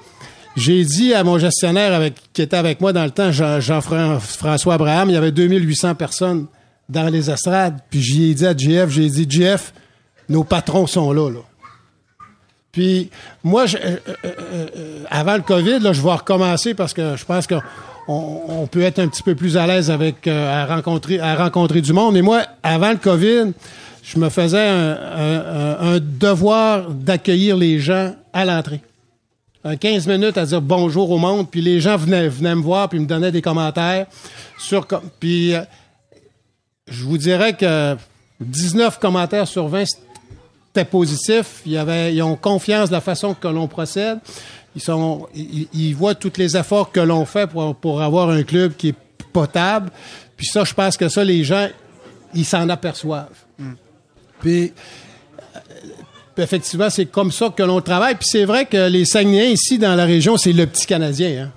J'ai 0.56 0.84
dit 0.84 1.12
à 1.14 1.24
mon 1.24 1.36
gestionnaire 1.38 1.92
avec, 1.92 2.14
qui 2.32 2.42
était 2.42 2.56
avec 2.56 2.80
moi 2.80 2.92
dans 2.92 3.04
le 3.04 3.10
temps, 3.10 3.32
Jean- 3.32 3.60
Jean-François 3.60 4.74
Abraham, 4.74 5.10
il 5.10 5.14
y 5.14 5.16
avait 5.16 5.32
2800 5.32 5.94
personnes 5.96 6.46
dans 6.88 7.08
les 7.08 7.28
estrades. 7.30 7.78
Puis 7.90 8.00
j'y 8.00 8.30
ai 8.30 8.34
dit 8.34 8.46
à 8.46 8.56
JF, 8.56 8.88
j'ai 8.88 9.08
dit, 9.10 9.26
JF, 9.28 9.72
nos 10.28 10.44
patrons 10.44 10.86
sont 10.86 11.12
là, 11.12 11.28
là. 11.30 11.40
Puis 12.76 13.08
moi, 13.42 13.64
euh, 13.64 13.96
euh, 14.06 14.32
euh, 14.76 15.04
avant 15.08 15.36
le 15.36 15.42
COVID, 15.42 15.78
là, 15.78 15.94
je 15.94 16.02
vais 16.02 16.12
recommencer 16.12 16.74
parce 16.74 16.92
que 16.92 17.16
je 17.16 17.24
pense 17.24 17.46
qu'on 17.46 17.62
on 18.06 18.66
peut 18.66 18.82
être 18.82 18.98
un 18.98 19.08
petit 19.08 19.22
peu 19.22 19.34
plus 19.34 19.56
à 19.56 19.66
l'aise 19.66 19.90
avec 19.90 20.26
à 20.28 20.66
rencontrer 20.66 21.18
à 21.18 21.36
rencontrer 21.36 21.80
du 21.80 21.94
monde. 21.94 22.12
Mais 22.12 22.20
moi, 22.20 22.42
avant 22.62 22.90
le 22.90 22.98
COVID, 22.98 23.54
je 24.02 24.18
me 24.18 24.28
faisais 24.28 24.68
un, 24.68 25.98
devoir 26.02 26.90
d'accueillir 26.90 27.56
les 27.56 27.78
gens 27.78 28.14
à 28.34 28.44
l'entrée. 28.44 28.82
Un 29.64 29.76
15 29.76 30.06
minutes 30.06 30.36
à 30.36 30.44
dire 30.44 30.60
bonjour 30.60 31.10
au 31.10 31.16
monde, 31.16 31.50
puis 31.50 31.62
les 31.62 31.80
gens 31.80 31.96
venaient, 31.96 32.28
venaient 32.28 32.56
me 32.56 32.62
voir 32.62 32.90
puis 32.90 33.00
me 33.00 33.06
donnaient 33.06 33.32
des 33.32 33.40
commentaires 33.40 34.04
sur 34.58 34.86
puis 35.18 35.54
je 36.88 37.04
vous 37.04 37.16
dirais 37.16 37.54
que 37.54 37.96
19 38.40 38.98
commentaires 38.98 39.48
sur 39.48 39.66
20 39.66 39.84
c'était 40.76 40.88
positif. 40.90 41.62
Il 41.64 41.72
y 41.72 41.76
avait, 41.78 42.14
ils 42.14 42.22
ont 42.22 42.36
confiance 42.36 42.88
de 42.90 42.94
la 42.94 43.00
façon 43.00 43.34
que 43.34 43.48
l'on 43.48 43.66
procède. 43.66 44.18
Ils, 44.74 44.82
sont, 44.82 45.26
ils, 45.34 45.66
ils 45.72 45.94
voient 45.94 46.14
tous 46.14 46.32
les 46.36 46.54
efforts 46.56 46.92
que 46.92 47.00
l'on 47.00 47.24
fait 47.24 47.46
pour, 47.46 47.74
pour 47.76 48.02
avoir 48.02 48.28
un 48.28 48.42
club 48.42 48.74
qui 48.76 48.88
est 48.88 48.94
potable. 49.32 49.90
Puis 50.36 50.46
ça, 50.46 50.64
je 50.64 50.74
pense 50.74 50.96
que 50.98 51.08
ça, 51.08 51.24
les 51.24 51.44
gens, 51.44 51.68
ils 52.34 52.44
s'en 52.44 52.68
aperçoivent. 52.68 53.28
Puis, 54.40 54.72
euh, 55.56 56.42
effectivement, 56.42 56.90
c'est 56.90 57.06
comme 57.06 57.32
ça 57.32 57.48
que 57.48 57.62
l'on 57.62 57.80
travaille. 57.80 58.16
Puis 58.16 58.28
c'est 58.30 58.44
vrai 58.44 58.66
que 58.66 58.88
les 58.88 59.06
Saguenayens 59.06 59.50
ici 59.50 59.78
dans 59.78 59.94
la 59.94 60.04
région, 60.04 60.36
c'est 60.36 60.52
le 60.52 60.66
petit 60.66 60.84
Canadien. 60.86 61.44
hein. 61.46 61.52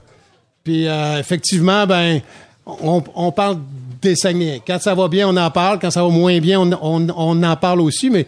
Puis 0.63 0.87
euh, 0.87 1.19
effectivement, 1.19 1.85
ben, 1.85 2.21
on, 2.65 3.03
on 3.15 3.31
parle 3.33 3.57
des 4.01 4.15
Saguenayens. 4.15 4.59
Quand 4.65 4.79
ça 4.79 4.95
va 4.95 5.09
bien, 5.09 5.27
on 5.27 5.35
en 5.35 5.51
parle. 5.51 5.79
Quand 5.79 5.91
ça 5.91 6.01
va 6.03 6.09
moins 6.09 6.39
bien, 6.39 6.59
on, 6.61 6.71
on- 6.81 7.07
on 7.15 7.43
en 7.43 7.55
parle 7.57 7.81
aussi. 7.81 8.09
Mais 8.09 8.25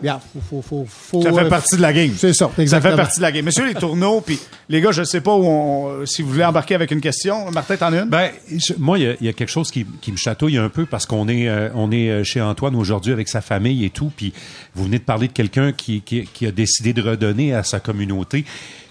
regarde, 0.00 0.20
faut, 0.32 0.40
faut, 0.40 0.62
faut, 0.62 0.86
faut, 0.88 1.22
Ça 1.22 1.32
fait 1.32 1.40
euh, 1.40 1.48
partie 1.48 1.76
de 1.76 1.82
la 1.82 1.92
game. 1.92 2.12
C'est 2.16 2.32
ça, 2.32 2.50
Ça 2.66 2.80
fait 2.80 2.96
partie 2.96 3.18
de 3.18 3.22
la 3.22 3.32
game. 3.32 3.44
Monsieur 3.44 3.66
les 3.66 3.74
tourneaux, 3.74 4.20
puis 4.20 4.38
les 4.68 4.80
gars, 4.80 4.92
je 4.92 5.02
sais 5.02 5.20
pas 5.20 5.34
où 5.34 5.44
on, 5.44 6.06
si 6.06 6.22
vous 6.22 6.30
voulez 6.30 6.44
embarquer 6.44 6.74
avec 6.74 6.90
une 6.90 7.00
question. 7.00 7.50
Martin, 7.50 7.76
t'en 7.76 7.92
as 7.92 8.02
une? 8.02 8.08
Ben, 8.08 8.30
je- 8.50 8.74
moi, 8.78 8.98
il 8.98 9.04
y 9.04 9.08
a- 9.08 9.14
il 9.20 9.26
y, 9.26 9.28
a 9.28 9.32
quelque 9.32 9.50
chose 9.50 9.70
qui, 9.70 9.84
qui 10.00 10.12
me 10.12 10.16
chatouille 10.16 10.56
un 10.58 10.68
peu 10.68 10.86
parce 10.86 11.06
qu'on 11.06 11.28
est, 11.28 11.48
euh, 11.48 11.68
on 11.74 11.90
est 11.90 12.10
euh, 12.10 12.24
chez 12.24 12.40
Antoine 12.40 12.76
aujourd'hui 12.76 13.12
avec 13.12 13.28
sa 13.28 13.40
famille 13.40 13.84
et 13.84 13.90
tout. 13.90 14.12
Puis 14.16 14.32
vous 14.74 14.84
venez 14.84 14.98
de 14.98 15.04
parler 15.04 15.28
de 15.28 15.32
quelqu'un 15.32 15.72
qui, 15.72 16.00
qui, 16.02 16.24
qui 16.32 16.46
a 16.46 16.50
décidé 16.52 16.92
de 16.92 17.02
redonner 17.02 17.54
à 17.54 17.62
sa 17.62 17.80
communauté. 17.80 18.44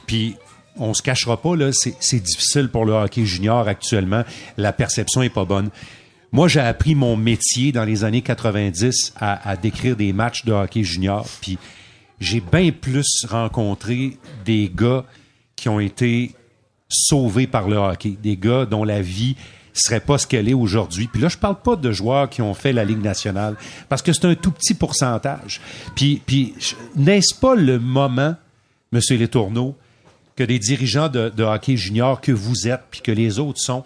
Puis 0.05 0.35
on 0.79 0.93
se 0.93 1.01
cachera 1.01 1.41
pas 1.41 1.55
là, 1.55 1.69
c'est 1.73 1.95
c'est 1.99 2.19
difficile 2.19 2.69
pour 2.69 2.85
le 2.85 2.93
hockey 2.93 3.25
junior 3.25 3.67
actuellement. 3.67 4.23
La 4.57 4.71
perception 4.73 5.23
est 5.23 5.29
pas 5.29 5.43
bonne. 5.45 5.69
Moi, 6.31 6.47
j'ai 6.47 6.59
appris 6.59 6.93
mon 6.93 7.15
métier 7.15 7.71
dans 7.71 7.85
les 7.85 8.03
années 8.03 8.21
90 8.21 9.13
à, 9.19 9.55
décrire 9.55 9.95
des 9.95 10.11
matchs 10.11 10.43
de 10.45 10.51
hockey 10.51 10.83
junior. 10.83 11.25
Puis 11.41 11.57
j'ai 12.19 12.41
bien 12.41 12.71
plus 12.71 13.25
rencontré 13.27 14.17
des 14.45 14.71
gars 14.73 15.05
qui 15.55 15.69
ont 15.69 15.79
été 15.79 16.35
sauvés 16.89 17.47
par 17.47 17.67
le 17.69 17.77
hockey, 17.77 18.17
des 18.21 18.37
gars 18.37 18.65
dont 18.65 18.83
la 18.83 19.01
vie 19.01 19.35
serait 19.73 19.99
pas 19.99 20.17
ce 20.17 20.27
qu'elle 20.27 20.49
est 20.49 20.53
aujourd'hui. 20.53 21.07
Puis 21.07 21.21
là, 21.21 21.29
je 21.29 21.37
parle 21.37 21.61
pas 21.61 21.75
de 21.75 21.91
joueurs 21.91 22.29
qui 22.29 22.41
ont 22.41 22.53
fait 22.53 22.73
la 22.73 22.83
Ligue 22.83 23.01
nationale, 23.01 23.55
parce 23.89 24.01
que 24.01 24.11
c'est 24.11 24.25
un 24.25 24.35
tout 24.35 24.51
petit 24.51 24.73
pourcentage. 24.73 25.61
Puis, 25.95 26.21
n'est-ce 26.95 27.35
pas 27.35 27.55
le 27.55 27.79
moment, 27.79 28.35
Monsieur 28.91 29.17
Letourneau, 29.17 29.75
que 30.35 30.43
des 30.43 30.59
dirigeants 30.59 31.09
de, 31.09 31.29
de 31.29 31.43
hockey 31.43 31.77
junior 31.77 32.21
que 32.21 32.31
vous 32.31 32.67
êtes, 32.67 32.83
puis 32.89 33.01
que 33.01 33.11
les 33.11 33.39
autres 33.39 33.59
sont, 33.59 33.83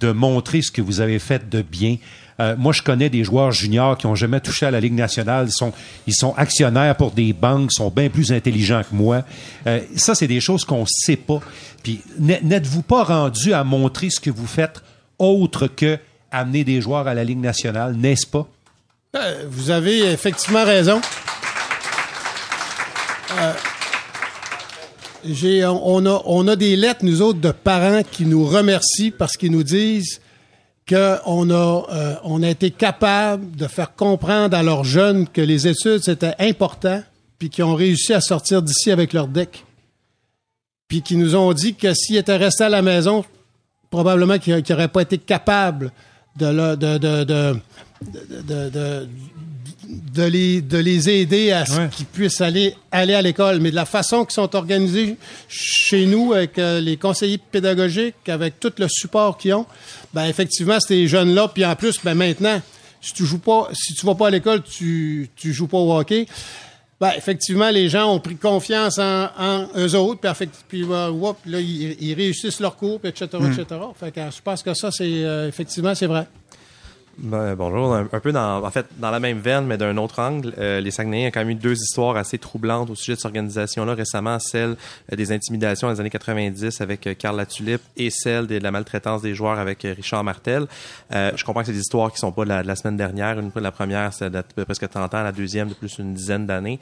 de 0.00 0.12
montrer 0.12 0.62
ce 0.62 0.70
que 0.70 0.82
vous 0.82 1.00
avez 1.00 1.18
fait 1.18 1.48
de 1.48 1.62
bien. 1.62 1.96
Euh, 2.40 2.56
moi, 2.58 2.72
je 2.72 2.82
connais 2.82 3.10
des 3.10 3.22
joueurs 3.22 3.52
juniors 3.52 3.96
qui 3.96 4.06
ont 4.06 4.14
jamais 4.14 4.40
touché 4.40 4.66
à 4.66 4.70
la 4.70 4.80
Ligue 4.80 4.94
nationale. 4.94 5.46
Ils 5.48 5.52
sont, 5.52 5.72
ils 6.06 6.14
actionnaires 6.36 6.96
pour 6.96 7.12
des 7.12 7.32
banques, 7.32 7.72
sont 7.72 7.90
bien 7.90 8.08
plus 8.08 8.32
intelligents 8.32 8.82
que 8.82 8.94
moi. 8.94 9.22
Euh, 9.66 9.80
ça, 9.96 10.14
c'est 10.14 10.26
des 10.26 10.40
choses 10.40 10.64
qu'on 10.64 10.84
sait 10.86 11.16
pas. 11.16 11.40
Puis, 11.82 12.00
n'êtes-vous 12.18 12.82
pas 12.82 13.04
rendu 13.04 13.52
à 13.52 13.62
montrer 13.62 14.10
ce 14.10 14.20
que 14.20 14.30
vous 14.30 14.46
faites 14.46 14.82
autre 15.18 15.68
que 15.68 15.98
amener 16.32 16.64
des 16.64 16.80
joueurs 16.80 17.06
à 17.06 17.14
la 17.14 17.22
Ligue 17.22 17.38
nationale, 17.38 17.94
n'est-ce 17.94 18.26
pas? 18.26 18.48
Euh, 19.14 19.44
Vous 19.48 19.70
avez 19.70 20.10
effectivement 20.10 20.64
raison. 20.64 21.00
On, 25.26 26.46
a, 26.48 26.56
des 26.56 26.76
lettres, 26.76 27.04
nous 27.04 27.22
autres, 27.22 27.40
de 27.40 27.50
parents 27.50 28.02
qui 28.10 28.26
nous 28.26 28.44
remercient 28.46 29.10
parce 29.10 29.36
qu'ils 29.36 29.52
nous 29.52 29.62
disent 29.62 30.20
qu'on 30.88 31.50
a, 31.50 31.86
euh, 31.92 32.14
on 32.24 32.42
été 32.42 32.70
capable 32.70 33.56
de 33.56 33.66
faire 33.66 33.94
comprendre 33.94 34.56
à 34.56 34.62
leurs 34.62 34.84
jeunes 34.84 35.26
que 35.28 35.40
les 35.40 35.66
études, 35.66 36.00
c'était 36.02 36.34
important, 36.38 37.02
puis 37.38 37.48
qu'ils 37.48 37.64
ont 37.64 37.74
réussi 37.74 38.12
à 38.12 38.20
sortir 38.20 38.60
d'ici 38.60 38.90
avec 38.90 39.12
leur 39.14 39.26
deck. 39.28 39.64
Puis 40.88 41.00
qui 41.00 41.16
nous 41.16 41.34
ont 41.34 41.52
dit 41.54 41.74
que 41.74 41.94
s'ils 41.94 42.16
étaient 42.16 42.36
restés 42.36 42.64
à 42.64 42.68
la 42.68 42.82
maison, 42.82 43.24
probablement 43.90 44.38
qu'ils 44.38 44.62
n'auraient 44.68 44.88
pas 44.88 45.02
été 45.02 45.16
capables 45.16 45.90
de, 46.36 46.46
le- 46.46 46.76
de, 46.76 46.98
de, 46.98 47.24
de, 47.24 49.08
de, 49.88 50.22
les, 50.24 50.60
de 50.60 50.78
les 50.78 51.08
aider 51.10 51.50
à 51.52 51.66
ce 51.66 51.78
Ouais. 51.78 51.88
qu'ils 51.94 52.06
puissent 52.06 52.40
aller, 52.40 52.74
aller 52.92 53.14
à 53.14 53.22
l'école. 53.22 53.60
Mais 53.60 53.70
de 53.70 53.74
la 53.76 53.84
façon 53.84 54.24
qu'ils 54.24 54.34
sont 54.34 54.54
organisés 54.56 55.16
chez 55.48 56.06
nous, 56.06 56.32
avec 56.32 56.58
euh, 56.58 56.80
les 56.80 56.96
conseillers 56.96 57.38
pédagogiques, 57.38 58.28
avec 58.28 58.58
tout 58.60 58.72
le 58.78 58.86
support 58.88 59.36
qu'ils 59.38 59.54
ont, 59.54 59.66
ben 60.12 60.26
effectivement, 60.26 60.78
ces 60.80 61.06
jeunes-là, 61.08 61.48
puis 61.48 61.64
en 61.64 61.74
plus, 61.76 61.98
ben 62.04 62.14
maintenant, 62.14 62.60
si 63.00 63.12
tu 63.12 63.24
joues 63.26 63.38
pas, 63.38 63.68
si 63.72 63.94
tu 63.94 64.06
vas 64.06 64.14
pas 64.14 64.28
à 64.28 64.30
l'école, 64.30 64.62
tu, 64.62 65.28
tu 65.36 65.52
joues 65.52 65.66
pas 65.68 65.78
au 65.78 65.92
hockey. 65.98 66.26
Ben, 67.00 67.10
effectivement, 67.18 67.68
les 67.70 67.88
gens 67.88 68.10
ont 68.14 68.20
pris 68.20 68.36
confiance 68.36 68.98
en, 68.98 69.28
en 69.36 69.66
eux 69.76 69.94
autres, 69.96 70.20
puis, 70.68 70.84
euh, 70.88 71.10
whoop, 71.10 71.36
là, 71.44 71.58
ils, 71.60 71.96
ils 72.00 72.14
réussissent 72.14 72.60
leur 72.60 72.76
cours, 72.76 73.00
puis 73.00 73.10
etc., 73.10 73.26
etc. 73.32 73.80
Fait 73.98 74.12
que, 74.12 74.20
je 74.20 74.40
pense 74.42 74.62
que 74.62 74.72
ça, 74.74 74.90
c'est 74.92 75.04
euh, 75.04 75.48
effectivement, 75.48 75.94
c'est 75.94 76.06
vrai. 76.06 76.26
Ben, 77.18 77.54
bonjour. 77.54 77.94
Un, 77.94 78.08
un 78.12 78.20
peu 78.20 78.32
dans, 78.32 78.64
en 78.64 78.70
fait, 78.70 78.86
dans 78.98 79.10
la 79.10 79.20
même 79.20 79.38
veine, 79.38 79.66
mais 79.66 79.76
d'un 79.76 79.96
autre 79.96 80.20
angle, 80.20 80.52
euh, 80.58 80.80
les 80.80 80.90
Saguenayens 80.90 81.28
ont 81.28 81.30
quand 81.30 81.40
même 81.40 81.50
eu 81.50 81.54
deux 81.54 81.74
histoires 81.74 82.16
assez 82.16 82.38
troublantes 82.38 82.90
au 82.90 82.94
sujet 82.94 83.12
de 83.12 83.18
cette 83.18 83.26
organisation-là. 83.26 83.94
Récemment, 83.94 84.38
celle 84.38 84.76
euh, 85.12 85.16
des 85.16 85.30
intimidations 85.30 85.86
dans 85.86 85.94
les 85.94 86.00
années 86.00 86.10
90 86.10 86.80
avec 86.80 87.06
euh, 87.06 87.14
Carl 87.14 87.36
Latulippe 87.36 87.82
et 87.96 88.10
celle 88.10 88.46
de 88.46 88.58
la 88.58 88.70
maltraitance 88.70 89.22
des 89.22 89.34
joueurs 89.34 89.58
avec 89.58 89.84
euh, 89.84 89.94
Richard 89.94 90.24
Martel. 90.24 90.66
Euh, 91.12 91.30
je 91.36 91.44
comprends 91.44 91.60
que 91.60 91.66
c'est 91.66 91.72
des 91.72 91.80
histoires 91.80 92.12
qui 92.12 92.18
sont 92.18 92.32
pas 92.32 92.44
de 92.44 92.48
la, 92.48 92.62
de 92.62 92.68
la 92.68 92.76
semaine 92.76 92.96
dernière. 92.96 93.38
Une 93.38 93.52
fois 93.52 93.62
la 93.62 93.72
première, 93.72 94.12
c'est 94.12 94.30
de, 94.30 94.42
de 94.56 94.64
presque 94.64 94.88
30 94.88 95.14
ans. 95.14 95.22
La 95.22 95.32
deuxième, 95.32 95.68
de 95.68 95.74
plus 95.74 95.96
d'une 95.96 96.14
dizaine 96.14 96.46
d'années. 96.46 96.80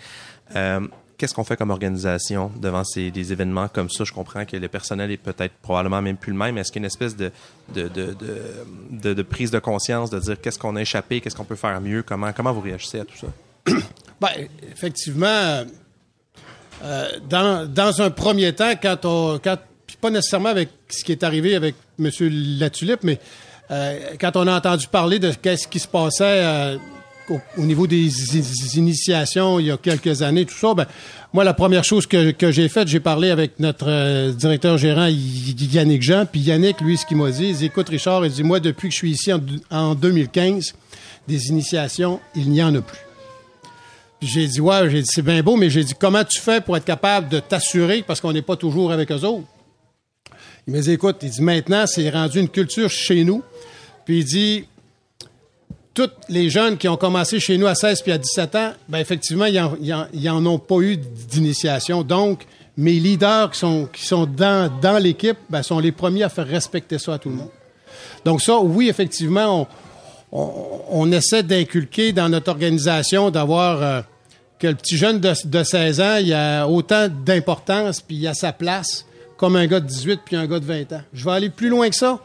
Euh, 0.56 0.80
Qu'est-ce 1.22 1.34
qu'on 1.34 1.44
fait 1.44 1.56
comme 1.56 1.70
organisation 1.70 2.50
devant 2.60 2.82
ces, 2.82 3.12
des 3.12 3.32
événements 3.32 3.68
comme 3.68 3.88
ça? 3.88 4.02
Je 4.02 4.12
comprends 4.12 4.44
que 4.44 4.56
le 4.56 4.66
personnel 4.66 5.12
est 5.12 5.16
peut-être 5.16 5.54
probablement 5.62 6.02
même 6.02 6.16
plus 6.16 6.32
le 6.32 6.36
même. 6.36 6.58
Est-ce 6.58 6.72
qu'il 6.72 6.80
y 6.80 6.82
a 6.82 6.86
une 6.86 6.86
espèce 6.86 7.14
de, 7.14 7.30
de, 7.72 7.86
de, 7.86 9.14
de, 9.14 9.22
prise 9.22 9.52
de 9.52 9.60
conscience 9.60 10.10
de 10.10 10.18
dire 10.18 10.40
qu'est-ce 10.40 10.58
qu'on 10.58 10.74
a 10.74 10.80
échappé, 10.80 11.20
qu'est-ce 11.20 11.36
qu'on 11.36 11.44
peut 11.44 11.54
faire 11.54 11.80
mieux? 11.80 12.02
Comment, 12.02 12.32
comment 12.32 12.52
vous 12.52 12.60
réagissez 12.60 12.98
à 12.98 13.04
tout 13.04 13.16
ça? 13.16 13.28
Ben, 14.20 14.30
effectivement, 14.72 15.62
euh, 16.82 17.08
dans, 17.30 17.72
dans 17.72 18.02
un 18.02 18.10
premier 18.10 18.52
temps, 18.52 18.72
quand 18.82 19.04
on. 19.04 19.38
Quand, 19.38 19.58
pas 20.00 20.10
nécessairement 20.10 20.48
avec 20.48 20.70
ce 20.88 21.04
qui 21.04 21.12
est 21.12 21.22
arrivé 21.22 21.54
avec 21.54 21.76
M. 22.00 22.10
Latulippe, 22.58 23.04
mais 23.04 23.20
euh, 23.70 24.16
quand 24.20 24.34
on 24.34 24.48
a 24.48 24.56
entendu 24.56 24.88
parler 24.88 25.20
de 25.20 25.30
qu'est-ce 25.30 25.68
qui 25.68 25.78
se 25.78 25.86
passait 25.86 26.42
euh, 26.44 26.78
au, 27.28 27.40
au 27.56 27.62
niveau 27.62 27.86
des 27.86 28.08
initiations 28.76 29.58
il 29.58 29.66
y 29.66 29.70
a 29.70 29.76
quelques 29.76 30.22
années, 30.22 30.44
tout 30.44 30.54
ça, 30.54 30.74
ben, 30.74 30.86
moi, 31.32 31.44
la 31.44 31.54
première 31.54 31.82
chose 31.82 32.06
que, 32.06 32.34
j'ai 32.50 32.68
faite, 32.68 32.88
j'ai 32.88 33.00
parlé 33.00 33.30
avec 33.30 33.58
notre 33.58 33.86
euh, 33.88 34.32
directeur 34.32 34.76
gérant 34.76 35.08
Yannick 35.08 36.02
Jean, 36.02 36.26
puis 36.30 36.40
Yannick, 36.40 36.82
lui, 36.82 36.98
ce 36.98 37.06
qu'il 37.06 37.16
m'a 37.16 37.30
dit, 37.30 37.46
il 37.48 37.56
dit, 37.56 37.66
écoute, 37.66 37.88
Richard, 37.88 38.26
il 38.26 38.32
dit, 38.32 38.42
moi, 38.42 38.60
depuis 38.60 38.88
que 38.88 38.92
je 38.92 38.98
suis 38.98 39.12
ici 39.12 39.32
en, 39.32 39.40
en 39.70 39.94
2015, 39.94 40.74
des 41.26 41.48
initiations, 41.48 42.20
il 42.34 42.50
n'y 42.50 42.62
en 42.62 42.74
a 42.74 42.82
plus. 42.82 42.98
Puis 44.20 44.28
J'ai 44.28 44.46
dit, 44.46 44.60
ouais, 44.60 44.90
j'ai 44.90 45.00
dit, 45.00 45.08
c'est 45.10 45.22
bien 45.22 45.42
beau, 45.42 45.56
mais 45.56 45.70
j'ai 45.70 45.84
dit, 45.84 45.94
comment 45.98 46.22
tu 46.22 46.38
fais 46.38 46.60
pour 46.60 46.76
être 46.76 46.84
capable 46.84 47.30
de 47.30 47.40
t'assurer, 47.40 48.04
parce 48.06 48.20
qu'on 48.20 48.34
n'est 48.34 48.42
pas 48.42 48.56
toujours 48.56 48.92
avec 48.92 49.10
eux 49.10 49.24
autres? 49.24 49.46
Il 50.66 50.74
m'a 50.74 50.80
dit, 50.80 50.92
écoute, 50.92 51.16
il 51.22 51.30
dit, 51.30 51.42
maintenant, 51.42 51.86
c'est 51.86 52.10
rendu 52.10 52.40
une 52.40 52.48
culture 52.48 52.90
chez 52.90 53.24
nous. 53.24 53.42
Puis 54.04 54.18
il 54.18 54.24
dit, 54.24 54.64
tous 55.94 56.10
les 56.28 56.48
jeunes 56.50 56.76
qui 56.78 56.88
ont 56.88 56.96
commencé 56.96 57.38
chez 57.40 57.58
nous 57.58 57.66
à 57.66 57.74
16 57.74 58.02
puis 58.02 58.12
à 58.12 58.18
17 58.18 58.54
ans, 58.54 58.72
ben 58.88 58.98
effectivement, 58.98 59.44
ils 59.46 59.60
en, 59.60 59.76
ils 59.80 59.92
en- 59.92 60.06
ils 60.12 60.30
en 60.30 60.44
ont 60.46 60.58
pas 60.58 60.78
eu 60.80 60.96
d'initiation. 60.96 62.02
Donc, 62.02 62.46
mes 62.76 62.94
leaders 62.94 63.50
qui 63.50 63.58
sont, 64.06 64.26
dans, 64.26 64.98
l'équipe, 65.02 65.36
ben, 65.50 65.62
sont 65.62 65.78
les 65.78 65.92
premiers 65.92 66.22
à 66.22 66.28
faire 66.28 66.46
respecter 66.46 66.98
ça 66.98 67.14
à 67.14 67.18
tout 67.18 67.28
le 67.28 67.36
monde. 67.36 67.50
Donc 68.24 68.40
ça, 68.40 68.58
oui, 68.58 68.88
effectivement, 68.88 69.68
on, 70.30 71.12
essaie 71.12 71.42
d'inculquer 71.42 72.12
dans 72.12 72.28
notre 72.30 72.50
organisation 72.50 73.30
d'avoir 73.30 73.82
euh, 73.82 74.00
que 74.58 74.68
le 74.68 74.74
petit 74.74 74.96
jeune 74.96 75.20
de, 75.20 75.32
de 75.44 75.62
16 75.62 76.00
ans, 76.00 76.16
il 76.16 76.32
a 76.32 76.66
autant 76.66 77.08
d'importance 77.08 78.00
puis 78.00 78.16
il 78.16 78.26
a 78.26 78.32
sa 78.34 78.52
place 78.52 79.04
comme 79.36 79.56
un 79.56 79.66
gars 79.66 79.80
de 79.80 79.86
18 79.86 80.20
puis 80.24 80.36
un 80.36 80.46
gars 80.46 80.60
de 80.60 80.64
20 80.64 80.92
ans. 80.94 81.02
Je 81.12 81.24
vais 81.24 81.32
aller 81.32 81.50
plus 81.50 81.68
loin 81.68 81.90
que 81.90 81.96
ça. 81.96 82.20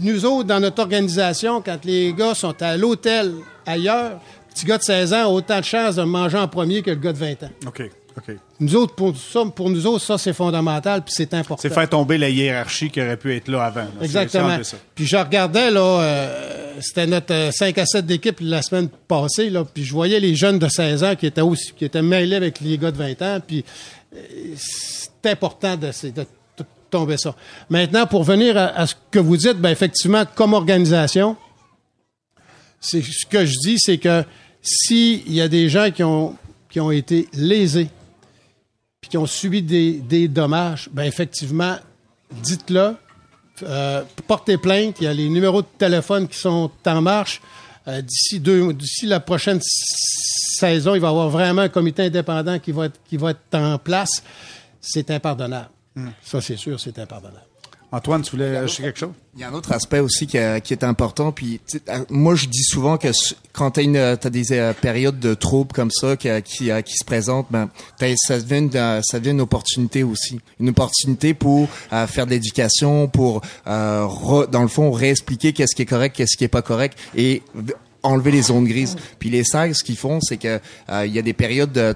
Nous 0.00 0.24
autres, 0.24 0.48
dans 0.48 0.60
notre 0.60 0.80
organisation, 0.82 1.60
quand 1.60 1.84
les 1.84 2.12
gars 2.12 2.34
sont 2.34 2.60
à 2.62 2.76
l'hôtel 2.76 3.32
ailleurs, 3.66 4.12
le 4.12 4.54
petit 4.54 4.66
gars 4.66 4.78
de 4.78 4.82
16 4.82 5.14
ans 5.14 5.24
a 5.24 5.28
autant 5.28 5.60
de 5.60 5.64
chances 5.64 5.96
de 5.96 6.02
manger 6.02 6.38
en 6.38 6.48
premier 6.48 6.82
que 6.82 6.90
le 6.90 6.96
gars 6.96 7.12
de 7.12 7.18
20 7.18 7.42
ans. 7.44 7.50
OK, 7.66 7.82
OK. 8.16 8.36
Nous 8.60 8.76
autres, 8.76 8.94
pour, 8.94 9.16
ça, 9.16 9.44
pour 9.54 9.70
nous 9.70 9.86
autres, 9.86 10.04
ça, 10.04 10.18
c'est 10.18 10.32
fondamental 10.32 11.02
puis 11.02 11.12
c'est 11.16 11.34
important. 11.34 11.62
C'est 11.62 11.72
faire 11.72 11.88
tomber 11.88 12.18
la 12.18 12.28
hiérarchie 12.28 12.90
qui 12.90 13.00
aurait 13.00 13.16
pu 13.16 13.34
être 13.34 13.48
là 13.48 13.64
avant. 13.64 13.80
là. 13.80 14.02
Exactement. 14.02 14.58
Puis 14.94 15.06
je 15.06 15.16
regardais, 15.16 15.70
là, 15.70 15.80
euh, 15.80 16.74
c'était 16.80 17.06
notre 17.06 17.34
euh, 17.34 17.50
5 17.50 17.78
à 17.78 17.86
7 17.86 18.06
d'équipe 18.06 18.38
la 18.40 18.62
semaine 18.62 18.88
passée, 19.08 19.50
là, 19.50 19.64
puis 19.64 19.84
je 19.84 19.92
voyais 19.92 20.20
les 20.20 20.34
jeunes 20.34 20.58
de 20.58 20.68
16 20.68 21.04
ans 21.04 21.16
qui 21.16 21.26
étaient 21.26 21.40
aussi, 21.40 21.72
qui 21.72 21.84
étaient 21.84 22.02
mêlés 22.02 22.36
avec 22.36 22.60
les 22.60 22.78
gars 22.78 22.90
de 22.90 22.98
20 22.98 23.22
ans, 23.22 23.38
puis 23.46 23.64
euh, 24.14 24.18
c'est 24.56 25.30
important 25.30 25.76
de, 25.76 25.90
tomber 26.92 27.16
ça. 27.16 27.34
Maintenant, 27.70 28.06
pour 28.06 28.22
venir 28.22 28.56
à, 28.56 28.86
ce 28.86 28.94
que 29.10 29.18
vous 29.18 29.36
dites, 29.36 29.56
ben 29.56 29.70
effectivement, 29.70 30.24
comme 30.34 30.52
organisation, 30.52 31.36
c'est 32.80 33.02
ce 33.02 33.26
que 33.26 33.44
je 33.44 33.58
dis, 33.58 33.76
c'est 33.78 33.98
que 33.98 34.24
s'il 34.60 35.32
y 35.32 35.40
a 35.40 35.48
des 35.48 35.68
gens 35.68 35.90
qui 35.90 36.04
ont, 36.04 36.36
qui 36.70 36.78
ont 36.78 36.90
été 36.92 37.28
lésés, 37.32 37.88
puis 39.00 39.10
qui 39.10 39.18
ont 39.18 39.26
subi 39.26 39.62
des, 39.62 39.94
des 39.94 40.28
dommages, 40.28 40.88
ben 40.92 41.04
effectivement, 41.04 41.76
dites-le, 42.30 42.94
euh, 43.62 44.02
portez 44.26 44.58
plainte. 44.58 44.96
Il 45.00 45.04
y 45.04 45.06
a 45.06 45.14
les 45.14 45.28
numéros 45.28 45.62
de 45.62 45.68
téléphone 45.78 46.28
qui 46.28 46.38
sont 46.38 46.70
en 46.86 47.00
marche. 47.00 47.40
Euh, 47.88 48.00
d'ici 48.00 48.38
deux, 48.38 48.72
d'ici 48.72 49.06
la 49.06 49.18
prochaine 49.18 49.60
saison, 49.60 50.94
il 50.94 51.00
va 51.00 51.08
y 51.08 51.10
avoir 51.10 51.28
vraiment 51.28 51.62
un 51.62 51.68
comité 51.68 52.04
indépendant 52.04 52.60
qui 52.60 52.70
va 52.70 52.86
être, 52.86 53.00
qui 53.08 53.16
va 53.16 53.30
être 53.30 53.54
en 53.54 53.76
place. 53.78 54.22
C'est 54.80 55.10
impardonnable. 55.10 55.70
Ça, 56.24 56.40
c'est 56.40 56.56
sûr, 56.56 56.78
c'est 56.80 56.98
impardonnable. 56.98 57.42
Antoine, 57.94 58.22
tu 58.22 58.30
voulais 58.30 58.56
ajouter 58.56 58.84
quelque 58.84 58.98
chose? 59.00 59.12
Il 59.34 59.40
y 59.42 59.44
a 59.44 59.50
un 59.50 59.52
autre 59.52 59.70
aspect 59.70 59.98
aussi 59.98 60.26
qui, 60.26 60.38
euh, 60.38 60.60
qui 60.60 60.72
est 60.72 60.82
important. 60.82 61.30
Puis 61.30 61.60
tu 61.68 61.76
sais, 61.76 61.82
moi, 62.08 62.34
je 62.34 62.46
dis 62.46 62.62
souvent 62.62 62.96
que 62.96 63.08
quand 63.52 63.72
t'as 63.72 63.82
une, 63.82 63.96
euh, 63.96 64.16
t'as 64.16 64.30
des 64.30 64.52
euh, 64.54 64.72
périodes 64.72 65.20
de 65.20 65.34
troubles 65.34 65.72
comme 65.72 65.90
ça 65.90 66.16
qui, 66.16 66.28
qui, 66.42 66.70
euh, 66.70 66.80
qui 66.80 66.94
se 66.96 67.04
présentent, 67.04 67.48
ben 67.50 67.68
t'as- 67.98 68.14
ça 68.16 68.40
devient, 68.40 68.60
une, 68.64 68.70
euh, 68.76 69.00
ça 69.02 69.18
devient 69.18 69.32
une 69.32 69.42
opportunité 69.42 70.04
aussi, 70.04 70.40
une 70.58 70.70
opportunité 70.70 71.34
pour 71.34 71.68
euh, 71.92 72.06
faire 72.06 72.24
de 72.24 72.30
l'éducation, 72.30 73.08
pour 73.08 73.42
euh, 73.66 74.06
re- 74.06 74.48
dans 74.48 74.62
le 74.62 74.68
fond 74.68 74.90
réexpliquer 74.90 75.52
qu'est-ce 75.52 75.74
qui 75.76 75.82
est 75.82 75.86
correct, 75.86 76.16
qu'est-ce 76.16 76.38
qui 76.38 76.44
est 76.44 76.48
pas 76.48 76.62
correct 76.62 76.98
et 77.14 77.42
enlever 78.02 78.30
les 78.30 78.42
zones 78.42 78.64
grises. 78.64 78.96
Puis 79.18 79.30
les 79.30 79.44
SAG, 79.44 79.74
ce 79.74 79.84
qu'ils 79.84 79.96
font, 79.96 80.20
c'est 80.20 80.36
que 80.36 80.60
euh, 80.90 81.06
il 81.06 81.12
y 81.12 81.18
a 81.18 81.22
des 81.22 81.32
périodes 81.32 81.72
de, 81.72 81.94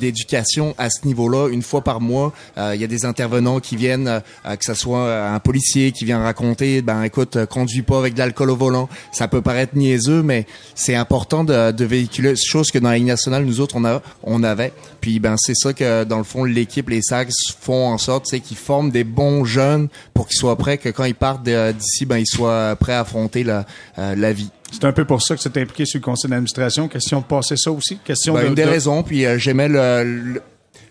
d'éducation 0.00 0.74
à 0.78 0.90
ce 0.90 1.06
niveau-là, 1.06 1.48
une 1.48 1.62
fois 1.62 1.82
par 1.82 2.00
mois. 2.00 2.32
Euh, 2.58 2.74
Il 2.74 2.80
y 2.80 2.84
a 2.84 2.86
des 2.86 3.04
intervenants 3.04 3.60
qui 3.60 3.76
viennent, 3.76 4.08
euh, 4.08 4.56
que 4.56 4.64
ce 4.64 4.74
soit 4.74 5.00
euh, 5.00 5.34
un 5.34 5.40
policier 5.40 5.92
qui 5.92 6.04
vient 6.04 6.18
raconter, 6.22 6.82
ben 6.82 7.02
écoute, 7.02 7.44
conduis 7.46 7.82
pas 7.82 7.98
avec 7.98 8.14
de 8.14 8.18
l'alcool 8.18 8.50
au 8.50 8.56
volant. 8.56 8.88
Ça 9.12 9.28
peut 9.28 9.42
paraître 9.42 9.76
niaiseux, 9.76 10.22
mais 10.22 10.46
c'est 10.74 10.94
important 10.94 11.44
de, 11.44 11.72
de 11.72 11.84
véhiculer, 11.84 12.34
chose 12.36 12.70
que 12.70 12.78
dans 12.78 12.90
la 12.90 12.98
nationale, 12.98 13.44
nous 13.44 13.60
autres, 13.60 13.76
on, 13.76 13.84
a, 13.84 14.02
on 14.22 14.42
avait. 14.42 14.72
Puis 15.00 15.20
ben 15.20 15.36
c'est 15.38 15.54
ça 15.54 15.72
que 15.72 16.04
dans 16.04 16.18
le 16.18 16.24
fond, 16.24 16.44
l'équipe, 16.44 16.88
les 16.88 17.02
SAG 17.02 17.28
font 17.60 17.88
en 17.88 17.98
sorte, 17.98 18.26
c'est 18.26 18.40
qu'ils 18.40 18.56
forment 18.56 18.90
des 18.90 19.04
bons 19.04 19.44
jeunes 19.44 19.88
pour 20.14 20.26
qu'ils 20.26 20.38
soient 20.38 20.56
prêts, 20.56 20.78
que 20.78 20.88
quand 20.88 21.04
ils 21.04 21.14
partent 21.14 21.44
d'ici, 21.44 22.06
ben 22.06 22.18
ils 22.18 22.26
soient 22.26 22.74
prêts 22.76 22.94
à 22.94 23.00
affronter 23.00 23.44
la, 23.44 23.66
la 23.96 24.32
vie. 24.32 24.50
C'est 24.72 24.84
un 24.84 24.92
peu 24.92 25.04
pour 25.04 25.22
ça 25.22 25.36
que 25.36 25.40
tu 25.40 25.50
t'es 25.50 25.60
impliqué 25.62 25.86
sur 25.86 25.98
le 26.00 26.04
conseil 26.04 26.30
d'administration. 26.30 26.88
Question 26.88 27.20
de 27.20 27.24
passer 27.24 27.56
ça 27.56 27.70
aussi. 27.70 27.98
Question 28.04 28.34
Ben, 28.34 28.42
de, 28.42 28.46
une 28.48 28.54
des 28.54 28.64
de- 28.64 28.68
raisons, 28.68 29.02
puis 29.02 29.24
euh, 29.24 29.38
j'aimais 29.38 29.68
le, 29.68 30.02
le- 30.34 30.42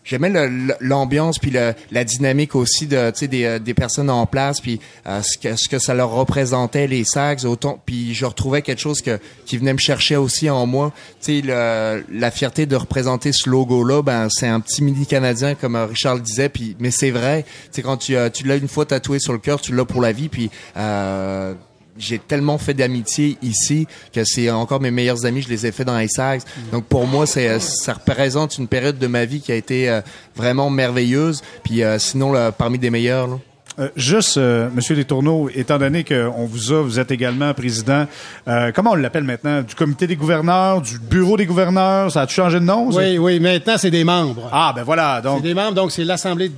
j'aimais 0.04 0.32
l'ambiance 0.82 1.40
puis 1.40 1.50
le- 1.52 1.74
la 1.92 2.04
dynamique 2.04 2.56
aussi 2.56 2.86
de 2.88 3.10
tu 3.10 3.20
sais 3.22 3.28
des, 3.28 3.44
euh, 3.46 3.58
des 3.60 3.74
personnes 3.74 4.10
en 4.12 4.26
place 4.28 4.62
puis 4.62 4.80
euh, 5.08 5.22
ce 5.24 5.38
que 5.40 5.56
ce 5.56 5.68
que 5.68 5.80
ça 5.80 5.96
leur 5.96 6.12
représentait 6.12 6.86
les 6.86 7.04
sacs 7.04 7.44
autant 7.44 7.82
puis 7.84 8.14
je 8.14 8.24
retrouvais 8.26 8.62
quelque 8.62 8.80
chose 8.82 9.02
que 9.02 9.20
qui 9.48 9.58
venait 9.58 9.74
me 9.74 9.80
chercher 9.80 10.16
aussi 10.16 10.48
en 10.48 10.68
moi 10.68 10.94
tu 11.24 11.42
sais 11.42 12.04
la 12.12 12.30
fierté 12.32 12.68
de 12.68 12.76
représenter 12.76 13.32
ce 13.34 13.50
logo 13.50 13.84
là 13.84 14.04
ben 14.04 14.28
c'est 14.30 14.48
un 14.48 14.60
petit 14.60 14.84
mini 14.84 15.08
canadien 15.08 15.56
comme 15.56 15.76
euh, 15.76 15.88
Richard 15.88 16.16
le 16.16 16.22
disait 16.22 16.50
puis 16.50 16.76
mais 16.80 16.92
c'est 16.92 17.10
vrai 17.12 17.44
tu 17.44 17.50
sais 17.72 17.82
quand 17.82 17.98
tu 17.98 18.16
euh, 18.16 18.30
tu 18.30 18.46
l'as 18.46 18.58
une 18.58 18.68
fois 18.68 18.86
tatoué 18.86 19.18
sur 19.18 19.34
le 19.34 19.40
cœur 19.40 19.60
tu 19.60 19.74
l'as 19.74 19.86
pour 19.86 20.02
la 20.02 20.12
vie 20.12 20.30
puis 20.30 20.52
euh, 20.78 21.56
j'ai 21.98 22.20
tellement 22.20 22.58
fait 22.58 22.74
d'amitié 22.74 23.38
ici 23.42 23.88
que 24.14 24.24
c'est 24.24 24.50
encore 24.50 24.82
mes 24.82 24.92
meilleurs 24.92 25.26
amis, 25.26 25.42
je 25.42 25.50
les 25.50 25.66
ai 25.66 25.72
fait 25.72 25.86
dans 25.86 25.98
les 25.98 26.08
Sags. 26.08 26.42
Donc 26.72 26.86
pour 26.86 27.08
moi, 27.08 27.26
c'est 27.26 27.60
ça 27.60 27.94
représente 27.94 28.58
une 28.58 28.68
période 28.68 28.98
de 28.98 29.08
ma 29.08 29.26
vie 29.26 29.42
qui 29.42 29.52
a 29.52 29.56
été 29.56 29.90
euh, 29.90 30.02
vraiment 30.36 30.70
merveilleuse, 30.70 31.42
puis 31.64 31.84
euh, 31.84 31.98
sinon 32.00 32.32
là, 32.32 32.52
parmi 32.52 32.78
des 32.80 32.90
meilleurs. 32.90 33.28
là. 33.28 33.38
Euh, 33.78 33.90
juste, 33.98 34.38
euh, 34.38 34.70
Monsieur 34.74 34.96
Letourneau, 34.96 35.50
étant 35.54 35.78
donné 35.78 36.06
qu'on 36.06 36.46
vous 36.46 36.72
a, 36.72 36.82
vous 36.82 36.98
êtes 36.98 37.12
également 37.12 37.54
président, 37.54 38.08
euh, 38.48 38.72
comment 38.74 38.92
on 38.92 38.96
l'appelle 38.96 39.26
maintenant, 39.26 39.62
du 39.64 39.76
comité 39.76 40.08
des 40.08 40.16
gouverneurs, 40.16 40.82
du 40.82 40.98
bureau 40.98 41.36
des 41.36 41.46
gouverneurs, 41.46 42.10
ça 42.10 42.22
a 42.22 42.28
changé 42.28 42.62
de 42.62 42.66
nom? 42.66 42.88
Oui, 42.94 43.18
oui, 43.18 43.38
maintenant, 43.42 43.76
c'est 43.78 43.92
des 43.92 44.06
membres. 44.06 44.50
Ah, 44.52 44.72
ben 44.74 44.84
voilà, 44.84 45.20
C'est 45.22 45.30
donc... 45.30 45.42
des 45.44 45.54
membres, 45.54 45.74
donc 45.74 45.92
c'est 45.92 46.06
l'Assemblée 46.06 46.52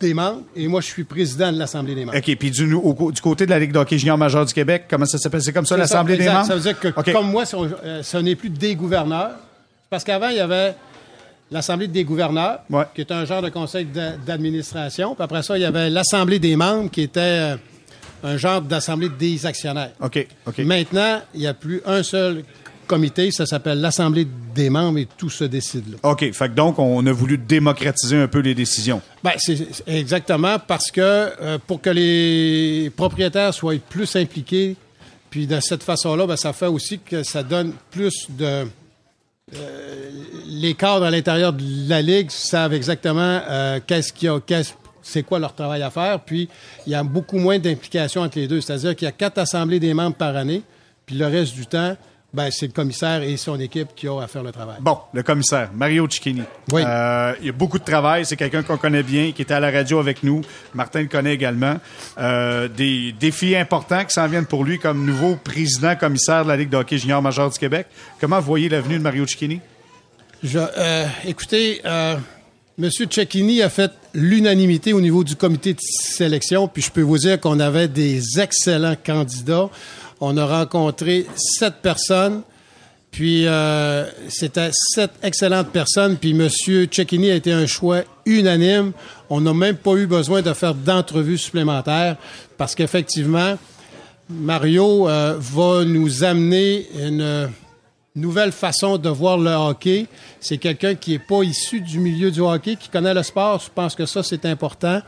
des, 0.00 0.14
membres, 0.14 0.42
et 0.56 0.66
moi, 0.68 0.80
je 0.80 0.86
suis 0.86 1.04
président 1.04 1.52
de 1.52 1.58
l'Assemblée 1.58 1.94
des 1.94 2.04
membres. 2.04 2.18
OK, 2.18 2.36
puis 2.36 2.50
du, 2.50 2.72
au- 2.74 3.12
du 3.12 3.20
côté 3.20 3.44
de 3.46 3.50
la 3.50 3.58
Ligue 3.58 3.72
d'hockey 3.72 3.98
junior 3.98 4.16
major 4.18 4.44
du 4.44 4.52
Québec, 4.54 4.84
comment 4.88 5.06
ça 5.06 5.18
s'appelle? 5.18 5.42
C'est 5.42 5.52
comme 5.52 5.66
ça, 5.66 5.76
l'Assemblée 5.76 6.16
des 6.16 6.26
membres? 6.26 6.46
Ça 6.46 6.54
veut 6.54 6.60
dire 6.60 6.78
que, 6.78 6.88
comme 7.12 7.30
moi, 7.30 7.44
euh, 7.54 8.02
ce 8.02 8.16
n'est 8.18 8.34
plus 8.36 8.50
des 8.50 8.74
gouverneurs. 8.74 9.32
Parce 9.90 10.04
qu'avant, 10.04 10.28
il 10.28 10.36
y 10.36 10.40
avait 10.40 10.74
l'Assemblée 11.50 11.88
des 11.88 12.04
gouverneurs, 12.04 12.60
Ouais. 12.68 12.84
qui 12.94 13.00
est 13.00 13.10
un 13.12 13.24
genre 13.24 13.40
de 13.42 13.48
conseil 13.48 13.86
d'a- 13.86 14.16
d'administration. 14.16 15.14
Puis 15.14 15.24
après 15.24 15.42
ça, 15.42 15.56
il 15.56 15.62
y 15.62 15.64
avait 15.64 15.88
l'Assemblée 15.90 16.38
des 16.38 16.56
membres, 16.56 16.90
qui 16.90 17.02
était 17.02 17.20
euh, 17.20 17.56
un 18.22 18.36
genre 18.36 18.60
d'Assemblée 18.60 19.08
des 19.08 19.46
actionnaires. 19.46 19.92
OK, 20.00 20.26
OK. 20.46 20.58
Maintenant, 20.58 21.20
il 21.34 21.40
n'y 21.40 21.46
a 21.46 21.54
plus 21.54 21.80
un 21.86 22.02
seul 22.02 22.44
comité, 22.88 23.30
ça 23.30 23.46
s'appelle 23.46 23.80
l'Assemblée 23.80 24.26
des 24.54 24.68
membres, 24.70 24.98
et 24.98 25.06
tout 25.16 25.30
se 25.30 25.44
décide 25.44 25.84
là. 25.92 25.96
OK, 26.10 26.32
fait 26.32 26.48
que 26.48 26.54
donc, 26.54 26.80
on 26.80 27.06
a 27.06 27.12
voulu 27.12 27.38
démocratiser 27.38 28.16
un 28.16 28.26
peu 28.26 28.40
les 28.40 28.54
décisions. 28.56 29.00
Ben, 29.22 29.32
c'est 29.36 29.68
exactement 29.86 30.58
parce 30.58 30.90
que 30.90 31.00
euh, 31.00 31.58
pour 31.64 31.80
que 31.80 31.90
les 31.90 32.90
propriétaires 32.96 33.54
soient 33.54 33.76
plus 33.88 34.16
impliqués, 34.16 34.74
puis 35.30 35.46
de 35.46 35.60
cette 35.60 35.84
façon-là, 35.84 36.26
ben, 36.26 36.36
ça 36.36 36.52
fait 36.52 36.66
aussi 36.66 36.98
que 36.98 37.22
ça 37.22 37.42
donne 37.44 37.72
plus 37.92 38.26
de. 38.30 38.66
euh, 39.54 40.10
les 40.46 40.74
cadres 40.74 41.04
à 41.04 41.10
l'intérieur 41.10 41.52
de 41.52 41.62
la 41.88 42.02
Ligue 42.02 42.30
savent 42.30 42.74
exactement 42.74 43.40
euh, 43.48 43.80
qu'est-ce 43.86 44.12
qu'il 44.12 44.26
y 44.26 44.30
a, 44.30 44.40
qu'est-ce- 44.40 44.72
c'est 45.02 45.22
quoi 45.22 45.38
leur 45.38 45.54
travail 45.54 45.82
à 45.82 45.90
faire, 45.90 46.20
puis 46.20 46.48
il 46.86 46.92
y 46.92 46.94
a 46.94 47.02
beaucoup 47.02 47.38
moins 47.38 47.58
d'implication 47.58 48.20
entre 48.22 48.38
les 48.38 48.46
deux. 48.46 48.60
C'est-à-dire 48.60 48.94
qu'il 48.94 49.06
y 49.06 49.08
a 49.08 49.12
quatre 49.12 49.38
assemblées 49.38 49.80
des 49.80 49.94
membres 49.94 50.16
par 50.16 50.36
année, 50.36 50.62
puis 51.06 51.16
le 51.16 51.26
reste 51.26 51.54
du 51.54 51.66
temps, 51.66 51.96
ben, 52.32 52.50
c'est 52.50 52.66
le 52.66 52.72
commissaire 52.72 53.22
et 53.22 53.38
son 53.38 53.58
équipe 53.58 53.88
qui 53.96 54.06
ont 54.06 54.18
à 54.18 54.26
faire 54.26 54.42
le 54.42 54.52
travail. 54.52 54.76
Bon, 54.80 54.98
le 55.14 55.22
commissaire, 55.22 55.70
Mario 55.74 56.06
Cicchini. 56.10 56.42
Oui. 56.70 56.82
Euh, 56.86 57.34
il 57.40 57.46
y 57.46 57.48
a 57.48 57.52
beaucoup 57.52 57.78
de 57.78 57.84
travail. 57.84 58.26
C'est 58.26 58.36
quelqu'un 58.36 58.62
qu'on 58.62 58.76
connaît 58.76 59.02
bien, 59.02 59.32
qui 59.32 59.40
était 59.40 59.54
à 59.54 59.60
la 59.60 59.70
radio 59.70 59.98
avec 59.98 60.22
nous. 60.22 60.42
Martin 60.74 61.00
le 61.00 61.08
connaît 61.08 61.32
également. 61.32 61.76
Euh, 62.18 62.68
des 62.68 63.12
défis 63.12 63.56
importants 63.56 64.04
qui 64.04 64.12
s'en 64.12 64.26
viennent 64.28 64.46
pour 64.46 64.64
lui 64.64 64.78
comme 64.78 65.06
nouveau 65.06 65.36
président 65.36 65.96
commissaire 65.96 66.44
de 66.44 66.48
la 66.48 66.56
Ligue 66.56 66.68
de 66.68 66.76
hockey 66.76 66.98
junior 66.98 67.22
major 67.22 67.50
du 67.50 67.58
Québec. 67.58 67.86
Comment 68.20 68.40
voyez 68.40 68.68
l'avenue 68.68 68.98
de 68.98 69.02
Mario 69.02 69.26
Cicchini? 69.26 69.60
Je, 70.42 70.58
euh, 70.58 71.06
écoutez, 71.24 71.80
euh, 71.84 72.16
M. 72.78 72.90
Cecchini 73.10 73.62
a 73.62 73.70
fait 73.70 73.90
l'unanimité 74.14 74.92
au 74.92 75.00
niveau 75.00 75.24
du 75.24 75.34
comité 75.34 75.74
de 75.74 75.80
sélection, 75.80 76.68
puis 76.68 76.82
je 76.82 76.90
peux 76.92 77.02
vous 77.02 77.18
dire 77.18 77.40
qu'on 77.40 77.58
avait 77.58 77.88
des 77.88 78.38
excellents 78.38 78.96
candidats. 79.04 79.68
On 80.20 80.36
a 80.36 80.44
rencontré 80.44 81.26
sept 81.36 81.76
personnes, 81.82 82.42
puis 83.10 83.46
euh, 83.46 84.04
c'était 84.28 84.70
sept 84.72 85.12
excellentes 85.22 85.70
personnes, 85.70 86.16
puis 86.16 86.30
M. 86.30 86.48
Cecchini 86.90 87.30
a 87.30 87.34
été 87.34 87.52
un 87.52 87.66
choix 87.66 88.02
unanime. 88.26 88.92
On 89.30 89.40
n'a 89.40 89.54
même 89.54 89.76
pas 89.76 89.94
eu 89.94 90.06
besoin 90.06 90.42
de 90.42 90.52
faire 90.52 90.74
d'entrevues 90.74 91.38
supplémentaires, 91.38 92.16
parce 92.56 92.74
qu'effectivement, 92.74 93.56
Mario 94.28 95.08
euh, 95.08 95.36
va 95.38 95.84
nous 95.84 96.24
amener 96.24 96.86
une 96.98 97.48
nouvelle 98.14 98.52
façon 98.52 98.98
de 98.98 99.08
voir 99.08 99.38
le 99.38 99.50
hockey. 99.50 100.06
C'est 100.40 100.58
quelqu'un 100.58 100.94
qui 100.94 101.12
n'est 101.12 101.18
pas 101.18 101.42
issu 101.42 101.80
du 101.80 101.98
milieu 101.98 102.30
du 102.30 102.40
hockey, 102.40 102.76
qui 102.76 102.88
connaît 102.88 103.14
le 103.14 103.22
sport. 103.22 103.60
Je 103.64 103.70
pense 103.74 103.94
que 103.94 104.06
ça, 104.06 104.22
c'est 104.22 104.44
important. 104.44 105.00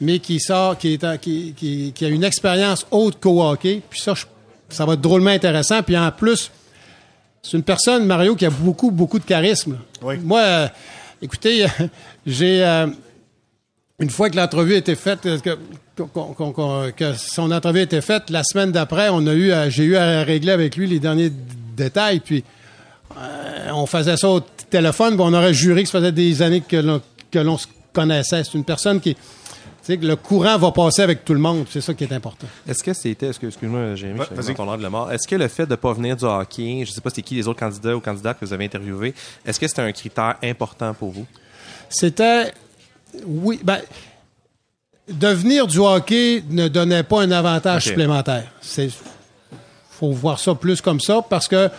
Mais 0.00 0.18
qui 0.20 0.40
a 0.50 2.08
une 2.08 2.24
expérience 2.24 2.86
autre 2.90 3.18
qu'au 3.18 3.42
hockey. 3.42 3.82
Puis 3.88 4.00
ça, 4.00 4.14
ça 4.68 4.84
va 4.84 4.94
être 4.94 5.00
drôlement 5.00 5.30
intéressant. 5.30 5.82
Puis 5.82 5.96
en 5.96 6.10
plus, 6.10 6.50
c'est 7.42 7.56
une 7.56 7.62
personne, 7.62 8.04
Mario, 8.04 8.36
qui 8.36 8.46
a 8.46 8.50
beaucoup, 8.50 8.90
beaucoup 8.90 9.18
de 9.18 9.24
charisme. 9.24 9.78
Oui. 10.02 10.16
Moi, 10.22 10.40
euh, 10.40 10.68
écoutez, 11.22 11.66
j'ai... 12.26 12.64
euh, 12.64 12.86
une 14.00 14.10
fois 14.10 14.30
que 14.30 14.36
l'entrevue 14.36 14.76
était 14.76 14.94
faite, 14.94 15.26
euh, 15.26 15.38
que, 15.40 17.12
son 17.16 17.50
entrevue 17.50 17.80
était 17.80 18.00
faite, 18.00 18.30
la 18.30 18.44
semaine 18.44 18.70
d'après, 18.70 19.08
on 19.10 19.26
a 19.26 19.34
eu, 19.34 19.52
j'ai 19.70 19.82
eu 19.82 19.96
à 19.96 20.22
régler 20.22 20.52
avec 20.52 20.76
lui 20.76 20.86
les 20.86 21.00
derniers 21.00 21.32
détails. 21.76 22.20
Puis 22.20 22.44
on 23.72 23.86
faisait 23.86 24.16
ça 24.16 24.28
au 24.28 24.40
téléphone, 24.70 25.14
puis 25.14 25.24
on 25.26 25.32
aurait 25.32 25.54
juré 25.54 25.82
que 25.82 25.88
ça 25.88 25.98
faisait 25.98 26.12
des 26.12 26.42
années 26.42 26.60
que 26.60 26.76
l'on, 26.76 27.00
que 27.32 27.40
l'on 27.40 27.58
se 27.58 27.66
connaissait. 27.92 28.44
C'est 28.44 28.54
une 28.54 28.64
personne 28.64 29.00
qui, 29.00 29.16
sais, 29.92 29.98
que 29.98 30.06
le 30.06 30.16
courant 30.16 30.56
va 30.58 30.70
passer 30.72 31.02
avec 31.02 31.24
tout 31.24 31.34
le 31.34 31.40
monde. 31.40 31.66
C'est 31.70 31.80
ça 31.80 31.92
qui 31.94 32.04
est 32.04 32.12
important. 32.12 32.46
Est-ce 32.66 32.82
que 32.82 32.92
c'était, 32.94 33.28
excuse- 33.28 33.48
excuse-moi, 33.48 33.94
Jérémy, 33.94 34.20
Ouais, 34.20 34.26
je 34.36 34.40
suis 34.42 34.54
dans 34.54 34.64
ton 34.64 34.70
ordre 34.70 34.82
de 34.84 34.88
mort. 34.88 35.10
Est-ce 35.12 35.26
que 35.28 35.36
le 35.36 35.48
fait 35.48 35.66
de 35.66 35.74
pas 35.74 35.92
venir 35.92 36.16
du 36.16 36.24
hockey, 36.24 36.84
je 36.86 36.92
sais 36.92 37.00
pas 37.00 37.10
c'est 37.10 37.22
qui 37.22 37.34
les 37.34 37.46
autres 37.48 37.60
candidats 37.60 37.96
ou 37.96 38.00
candidates 38.00 38.38
que 38.38 38.44
vous 38.44 38.52
avez 38.52 38.64
interviewés, 38.64 39.14
est-ce 39.44 39.58
que 39.60 39.66
c'était 39.68 39.82
un 39.82 39.92
critère 39.92 40.36
important 40.42 40.94
pour 40.94 41.10
vous? 41.10 41.26
C'était. 41.88 42.52
Oui, 43.26 43.60
ben. 43.62 43.78
Devenir 45.08 45.66
du 45.66 45.78
hockey 45.78 46.44
ne 46.50 46.68
donnait 46.68 47.02
pas 47.02 47.22
un 47.22 47.30
avantage 47.30 47.84
supplémentaire. 47.84 48.44
C'est. 48.60 48.90
faut 49.90 50.12
voir 50.12 50.38
ça 50.38 50.54
plus 50.54 50.80
comme 50.82 51.00
ça 51.00 51.22
parce 51.28 51.48
que 51.48 51.70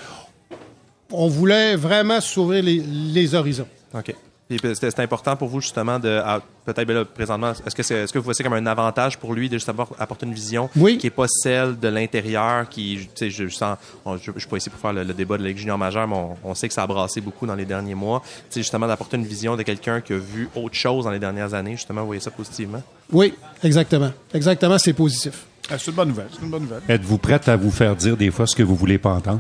on 1.11 1.27
voulait 1.27 1.75
vraiment 1.75 2.19
s'ouvrir 2.21 2.63
les, 2.63 2.79
les 2.79 3.35
horizons. 3.35 3.67
OK. 3.93 4.15
Puis 4.47 4.57
c'était 4.59 4.73
c'était 4.89 5.03
important 5.03 5.35
pour 5.35 5.47
vous 5.47 5.61
justement 5.61 5.99
de 5.99 6.09
à- 6.09 6.41
peut-être 6.73 6.87
ben 6.87 6.93
là, 6.95 7.05
présentement 7.05 7.51
est-ce 7.65 7.75
que 7.75 7.83
c'est 7.83 7.95
est-ce 7.95 8.13
que 8.13 8.17
vous 8.19 8.23
voyez 8.23 8.35
ça 8.35 8.43
comme 8.43 8.53
un 8.53 8.65
avantage 8.65 9.17
pour 9.17 9.33
lui 9.33 9.49
de 9.49 9.57
justement 9.57 9.87
apporter 9.97 10.25
une 10.25 10.33
vision 10.33 10.69
Oui. 10.75 10.97
qui 10.97 11.07
est 11.07 11.11
pas 11.11 11.25
celle 11.27 11.79
de 11.79 11.87
l'intérieur 11.87 12.67
qui 12.69 12.99
tu 13.03 13.09
sais 13.15 13.29
je 13.29 13.47
sens 13.49 13.77
on- 14.05 14.17
je, 14.17 14.31
je 14.35 14.39
suis 14.39 14.47
pas 14.49 14.57
ici 14.57 14.69
pour 14.69 14.79
faire 14.79 14.93
le, 14.93 15.03
le 15.03 15.13
débat 15.13 15.37
de 15.37 15.43
la 15.43 15.49
Ligue 15.49 15.57
junior 15.57 15.77
majeure 15.77 16.07
mais 16.07 16.15
on, 16.15 16.37
on 16.43 16.53
sait 16.55 16.67
que 16.67 16.73
ça 16.73 16.83
a 16.83 16.87
brassé 16.87 17.21
beaucoup 17.21 17.45
dans 17.47 17.55
les 17.55 17.65
derniers 17.65 17.95
mois 17.95 18.21
tu 18.25 18.55
sais 18.55 18.59
justement 18.61 18.87
d'apporter 18.87 19.17
une 19.17 19.25
vision 19.25 19.55
de 19.55 19.63
quelqu'un 19.63 20.01
qui 20.01 20.13
a 20.13 20.17
vu 20.17 20.49
autre 20.55 20.75
chose 20.75 21.05
dans 21.05 21.11
les 21.11 21.19
dernières 21.19 21.53
années 21.53 21.71
justement 21.77 22.01
vous 22.01 22.07
voyez 22.07 22.21
ça 22.21 22.31
positivement? 22.31 22.81
Oui, 23.11 23.33
exactement. 23.63 24.11
Exactement, 24.33 24.77
c'est 24.77 24.93
positif. 24.93 25.45
Ah, 25.71 25.77
c'est 25.79 25.89
une 25.89 25.95
bonne 25.97 26.09
nouvelle. 26.09 26.27
C'est 26.31 26.43
une 26.43 26.51
bonne 26.51 26.61
nouvelle. 26.63 26.81
Êtes-vous 26.87 27.17
prête 27.17 27.47
à 27.49 27.55
vous 27.55 27.71
faire 27.71 27.95
dire 27.95 28.15
des 28.15 28.29
fois 28.31 28.45
ce 28.45 28.55
que 28.55 28.61
vous 28.63 28.75
voulez 28.75 28.97
pas 28.99 29.09
entendre? 29.13 29.39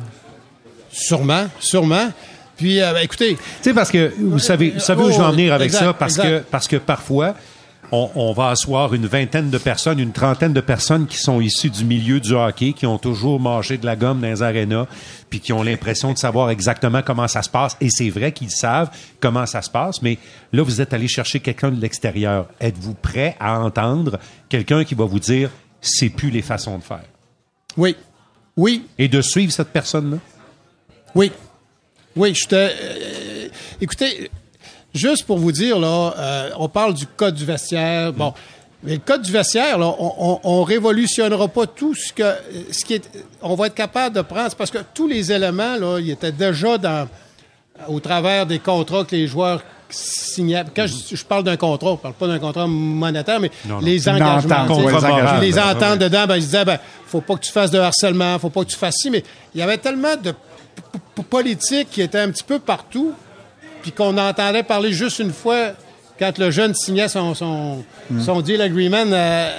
Sûrement, 0.91 1.45
sûrement. 1.59 2.09
Puis, 2.59 2.81
euh, 2.81 2.91
ben, 2.93 2.99
écoutez, 2.99 3.35
Tu 3.35 3.41
sais, 3.61 3.73
parce 3.73 3.89
que 3.89 4.13
vous 4.19 4.37
savez, 4.37 4.71
vous 4.71 4.79
savez 4.81 5.01
où 5.03 5.11
je 5.11 5.17
veux 5.17 5.23
en 5.23 5.31
venir 5.31 5.53
avec 5.53 5.67
Exact, 5.67 5.79
ça, 5.79 5.93
parce 5.93 6.17
exact. 6.17 6.29
que, 6.29 6.43
parce 6.51 6.67
que 6.67 6.75
parfois, 6.75 7.35
on, 7.91 8.09
on 8.15 8.33
va 8.33 8.49
asseoir 8.49 8.93
une 8.93 9.07
vingtaine 9.07 9.49
de 9.49 9.57
personnes, 9.57 9.97
une 9.97 10.11
trentaine 10.11 10.51
de 10.51 10.59
personnes 10.61 11.07
qui 11.07 11.17
sont 11.17 11.39
issues 11.39 11.69
du 11.69 11.85
milieu 11.85 12.19
du 12.19 12.33
hockey, 12.33 12.73
qui 12.73 12.85
ont 12.85 12.97
toujours 12.97 13.39
mangé 13.39 13.77
de 13.77 13.85
la 13.85 13.95
gomme 13.95 14.19
dans 14.19 14.27
les 14.27 14.43
arénas, 14.43 14.87
puis 15.29 15.39
qui 15.39 15.53
ont 15.53 15.63
l'impression 15.63 16.11
de 16.11 16.17
savoir 16.17 16.49
exactement 16.49 17.01
comment 17.01 17.27
ça 17.29 17.41
se 17.41 17.49
passe. 17.49 17.77
Et 17.79 17.89
c'est 17.89 18.09
vrai 18.09 18.33
qu'ils 18.33 18.51
savent 18.51 18.89
comment 19.21 19.45
ça 19.45 19.61
se 19.61 19.69
passe, 19.69 20.01
mais 20.01 20.17
là, 20.51 20.61
vous 20.61 20.81
êtes 20.81 20.93
allé 20.93 21.07
chercher 21.07 21.39
quelqu'un 21.39 21.71
de 21.71 21.79
l'extérieur. 21.79 22.47
Êtes-vous 22.59 22.93
prêt 22.93 23.37
à 23.39 23.57
entendre 23.59 24.19
quelqu'un 24.49 24.83
qui 24.83 24.95
va 24.95 25.05
vous 25.05 25.19
dire 25.19 25.49
c'est 25.81 26.09
plus 26.09 26.29
les 26.29 26.41
façons 26.41 26.77
de 26.77 26.83
faire? 26.83 27.05
Oui. 27.77 27.95
Oui. 28.57 28.85
Et 28.97 29.07
de 29.07 29.21
suivre 29.21 29.53
cette 29.53 29.69
personne-là? 29.69 30.17
Oui. 31.15 31.31
Oui, 32.15 32.33
je 32.35 32.47
te. 32.47 32.55
euh, 32.55 33.47
écoutez, 33.81 34.29
juste 34.93 35.25
pour 35.25 35.37
vous 35.37 35.51
dire, 35.51 35.79
là, 35.79 36.13
euh, 36.17 36.49
on 36.57 36.67
parle 36.69 36.93
du 36.93 37.05
code 37.05 37.35
du 37.35 37.45
vestiaire. 37.45 38.11
Bon. 38.13 38.33
Mais 38.83 38.93
le 38.93 38.99
code 38.99 39.21
du 39.23 39.31
vestiaire, 39.31 39.77
là, 39.77 39.93
on, 39.99 40.13
on, 40.17 40.39
on 40.43 40.63
révolutionnera 40.63 41.47
pas 41.49 41.67
tout 41.67 41.93
ce 41.93 42.13
que 42.13 42.33
ce 42.71 42.85
qui 42.85 42.93
est. 42.95 43.09
On 43.41 43.55
va 43.55 43.67
être 43.67 43.75
capable 43.75 44.15
de 44.15 44.21
prendre. 44.21 44.55
parce 44.55 44.71
que 44.71 44.79
tous 44.93 45.07
les 45.07 45.31
éléments, 45.31 45.75
là, 45.75 45.99
ils 45.99 46.11
étaient 46.11 46.31
déjà 46.31 46.77
dans 46.77 47.07
au 47.87 47.99
travers 47.99 48.45
des 48.45 48.59
contrats 48.59 49.03
que 49.05 49.15
les 49.15 49.27
joueurs 49.27 49.61
signaient. 49.89 50.63
Quand 50.75 50.85
je, 50.87 51.15
je 51.15 51.25
parle 51.25 51.43
d'un 51.43 51.57
contrat, 51.57 51.91
je 51.91 51.97
parle 52.01 52.13
pas 52.13 52.27
d'un 52.27 52.39
contrat 52.39 52.67
monétaire, 52.67 53.39
mais 53.39 53.51
Non, 53.65 53.75
non. 53.75 53.81
les 53.81 54.07
engagements. 54.07 54.65
les 54.67 54.93
engagements. 54.93 55.39
les 55.39 55.51
Ben, 55.53 55.69
ententes 55.75 55.99
dedans, 55.99 56.25
ben, 56.27 56.35
ils 56.37 56.41
disaient, 56.43 56.65
ben, 56.65 56.77
faut 57.07 57.21
pas 57.21 57.35
que 57.35 57.41
tu 57.45 57.51
fasses 57.51 57.71
de 57.71 57.79
harcèlement, 57.79 58.37
faut 58.39 58.49
pas 58.49 58.63
que 58.63 58.69
tu 58.69 58.77
fasses 58.77 58.95
ci, 59.01 59.09
mais 59.09 59.23
il 59.55 59.59
y 59.59 59.63
avait 59.63 59.77
tellement 59.77 60.15
de 60.15 60.33
politique 61.29 61.89
qui 61.91 62.01
était 62.01 62.19
un 62.19 62.29
petit 62.31 62.43
peu 62.43 62.59
partout, 62.59 63.13
puis 63.81 63.91
qu'on 63.91 64.17
entendait 64.17 64.63
parler 64.63 64.91
juste 64.91 65.19
une 65.19 65.31
fois 65.33 65.71
quand 66.17 66.37
le 66.37 66.51
jeune 66.51 66.73
signait 66.73 67.07
son, 67.07 67.33
son, 67.33 67.83
son 68.23 68.41
deal 68.41 68.61
agreement 68.61 69.05
euh, 69.05 69.51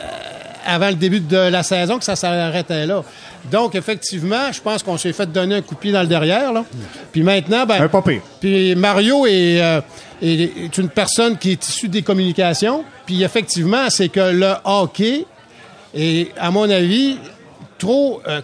avant 0.66 0.88
le 0.88 0.94
début 0.94 1.20
de 1.20 1.36
la 1.36 1.62
saison, 1.62 1.98
que 1.98 2.04
ça 2.04 2.16
s'arrêtait 2.16 2.86
là. 2.86 3.02
Donc, 3.50 3.74
effectivement, 3.74 4.52
je 4.52 4.60
pense 4.60 4.82
qu'on 4.82 4.98
s'est 4.98 5.14
fait 5.14 5.24
donner 5.32 5.54
un 5.56 5.62
coup 5.62 5.74
de 5.74 5.80
pied 5.80 5.92
dans 5.92 6.02
le 6.02 6.06
derrière. 6.06 6.52
Là. 6.52 6.64
Puis 7.12 7.22
maintenant, 7.22 7.64
ben, 7.64 7.82
Un 7.82 7.88
puis 8.40 8.74
Mario 8.74 9.24
est, 9.26 9.62
euh, 9.62 9.80
est, 10.20 10.64
est 10.64 10.78
une 10.78 10.90
personne 10.90 11.38
qui 11.38 11.52
est 11.52 11.68
issue 11.68 11.88
des 11.88 12.02
communications. 12.02 12.84
Puis 13.06 13.22
effectivement, 13.22 13.88
c'est 13.88 14.10
que 14.10 14.20
le 14.32 14.52
hockey 14.64 15.24
est, 15.94 16.30
à 16.38 16.50
mon 16.50 16.68
avis, 16.68 17.16
trop, 17.78 18.20
euh, 18.28 18.42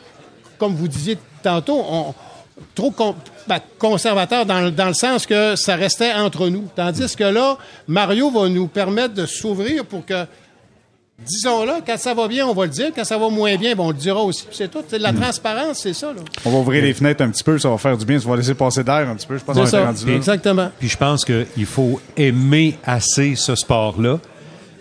comme 0.57 0.75
vous 0.75 0.89
disiez 0.89 1.19
tantôt, 1.43 1.85
on- 1.87 2.15
trop 2.75 2.91
con- 2.91 3.15
ben, 3.47 3.59
conservateur 3.79 4.45
dans, 4.47 4.61
le- 4.61 4.71
dans 4.71 4.89
le 4.89 4.95
sens 4.95 5.27
que 5.27 5.57
ça 5.57 5.77
restait 5.77 6.13
entre 6.13 6.49
nous. 6.49 6.65
Tandis 6.75 7.15
que 7.17 7.25
là, 7.25 7.57
Mario 7.87 8.31
va 8.31 8.49
nous 8.49 8.67
permettre 8.67 9.15
de 9.15 9.27
s'ouvrir 9.27 9.85
pour 9.85 10.05
que, 10.05 10.25
disons-le, 11.19 11.83
quand 11.87 11.97
ça 11.97 12.13
va 12.15 12.29
bien, 12.29 12.47
on 12.47 12.53
va 12.55 12.65
le 12.65 12.71
dire. 12.71 12.91
Quand 12.95 13.05
ça 13.05 13.17
va 13.19 13.29
moins 13.29 13.57
bien, 13.57 13.75
ben, 13.75 13.85
on 13.85 13.89
le 13.89 13.95
dira 13.95 14.21
aussi. 14.23 14.47
C'est 14.53 14.71
tout. 14.71 14.83
C'est 14.89 14.99
de 14.99 15.03
la 15.03 15.13
transparence, 15.13 15.79
c'est 15.83 15.95
ça. 15.95 16.09
Là. 16.09 16.21
On 16.45 16.51
va 16.51 16.59
ouvrir 16.59 16.83
les 16.83 16.93
fenêtres 16.95 17.23
un 17.23 17.31
petit 17.31 17.45
peu, 17.45 17.59
ça 17.59 17.69
va 17.71 17.79
faire 17.79 17.97
du 17.97 18.05
bien, 18.05 18.19
ça 18.19 18.29
va 18.29 18.37
laisser 18.37 18.55
passer 18.55 18.83
d'air 18.85 19.09
un 19.09 19.15
petit 19.17 19.27
peu. 19.27 19.39
Je 19.39 19.45
pense 19.45 19.57
qu'on 19.57 19.67
C'est 19.67 19.77
est 19.77 19.85
rendu 19.85 20.07
là. 20.07 20.15
Exactement. 20.15 20.71
Puis 20.79 20.89
je 20.89 20.97
pense 20.97 21.25
qu'il 21.25 21.67
faut 21.67 22.01
aimer 22.17 22.79
assez 22.85 23.35
ce 23.35 23.55
sport-là 23.55 24.19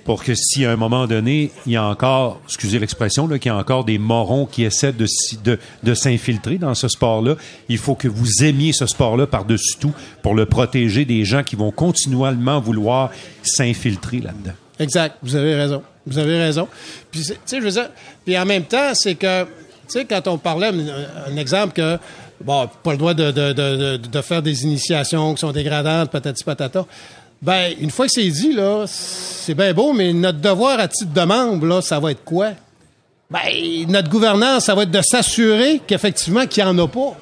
pour 0.05 0.23
que 0.23 0.35
si 0.35 0.63
à 0.65 0.71
un 0.71 0.75
moment 0.75 1.07
donné, 1.07 1.51
il 1.65 1.73
y 1.73 1.75
a 1.75 1.83
encore, 1.83 2.39
excusez 2.45 2.77
l'expression, 2.77 3.27
qu'il 3.27 3.47
y 3.47 3.49
a 3.49 3.57
encore 3.57 3.83
des 3.83 3.97
morons 3.97 4.45
qui 4.45 4.63
essaient 4.63 4.93
de, 4.93 5.93
s'infiltrer 5.95 6.59
dans 6.59 6.75
ce 6.75 6.87
sport-là, 6.87 7.35
il 7.69 7.79
faut 7.79 7.95
que 7.95 8.07
vous 8.07 8.43
aimiez 8.43 8.71
ce 8.71 8.85
sport-là 8.85 9.25
par-dessus 9.25 9.77
tout 9.79 9.93
pour 10.21 10.35
le 10.35 10.45
protéger 10.45 11.05
des 11.05 11.25
gens 11.25 11.41
qui 11.41 11.55
vont 11.55 11.71
continuellement 11.71 12.61
vouloir 12.61 13.09
s'infiltrer 13.41 14.19
là-dedans. 14.19 14.53
Exact. 14.79 15.17
Vous 15.23 15.35
avez 15.35 15.55
raison. 15.55 15.81
Vous 16.05 16.19
avez 16.19 16.37
raison. 16.37 16.67
Puis, 17.09 17.21
tu 17.21 17.33
sais, 17.45 17.57
je 17.57 17.63
veux 17.63 17.71
dire, 17.71 17.89
puis 18.23 18.37
en 18.37 18.45
même 18.45 18.65
temps, 18.65 18.93
c'est 18.93 19.15
que, 19.15 19.43
tu 19.43 19.49
sais, 19.87 20.05
quand 20.05 20.27
on 20.27 20.37
parlait, 20.37 20.67
un, 20.67 21.35
exemple 21.37 21.73
que, 21.73 21.97
bon, 22.41 22.69
pas 22.83 22.91
le 22.91 22.97
droit 22.97 23.15
de, 23.15 23.31
de 23.97 24.21
faire 24.21 24.43
des 24.43 24.65
initiations 24.65 25.33
qui 25.33 25.39
sont 25.39 25.51
dégradantes, 25.51 26.11
patati 26.11 26.43
patata. 26.43 26.85
Ben, 27.41 27.73
une 27.79 27.91
fois 27.91 28.07
que 28.07 28.11
c'est 28.11 28.27
dit, 28.27 28.53
là, 28.53 28.85
c'est 28.87 29.53
bien 29.53 29.73
beau, 29.73 29.93
mais 29.93 30.13
notre 30.13 30.39
devoir 30.39 30.79
à 30.79 30.87
titre 30.87 31.13
de 31.13 31.21
membre, 31.21 31.67
là, 31.67 31.81
ça 31.81 31.99
va 31.99 32.11
être 32.11 32.23
quoi? 32.23 32.51
Ben, 33.29 33.39
notre 33.87 34.09
gouvernance, 34.09 34.65
ça 34.65 34.75
va 34.75 34.83
être 34.83 34.91
de 34.91 35.01
s'assurer 35.01 35.81
qu'effectivement, 35.85 36.45
qu'il 36.47 36.63
n'y 36.63 36.69
en 36.69 36.77
a 36.79 36.87
pas. 36.87 37.17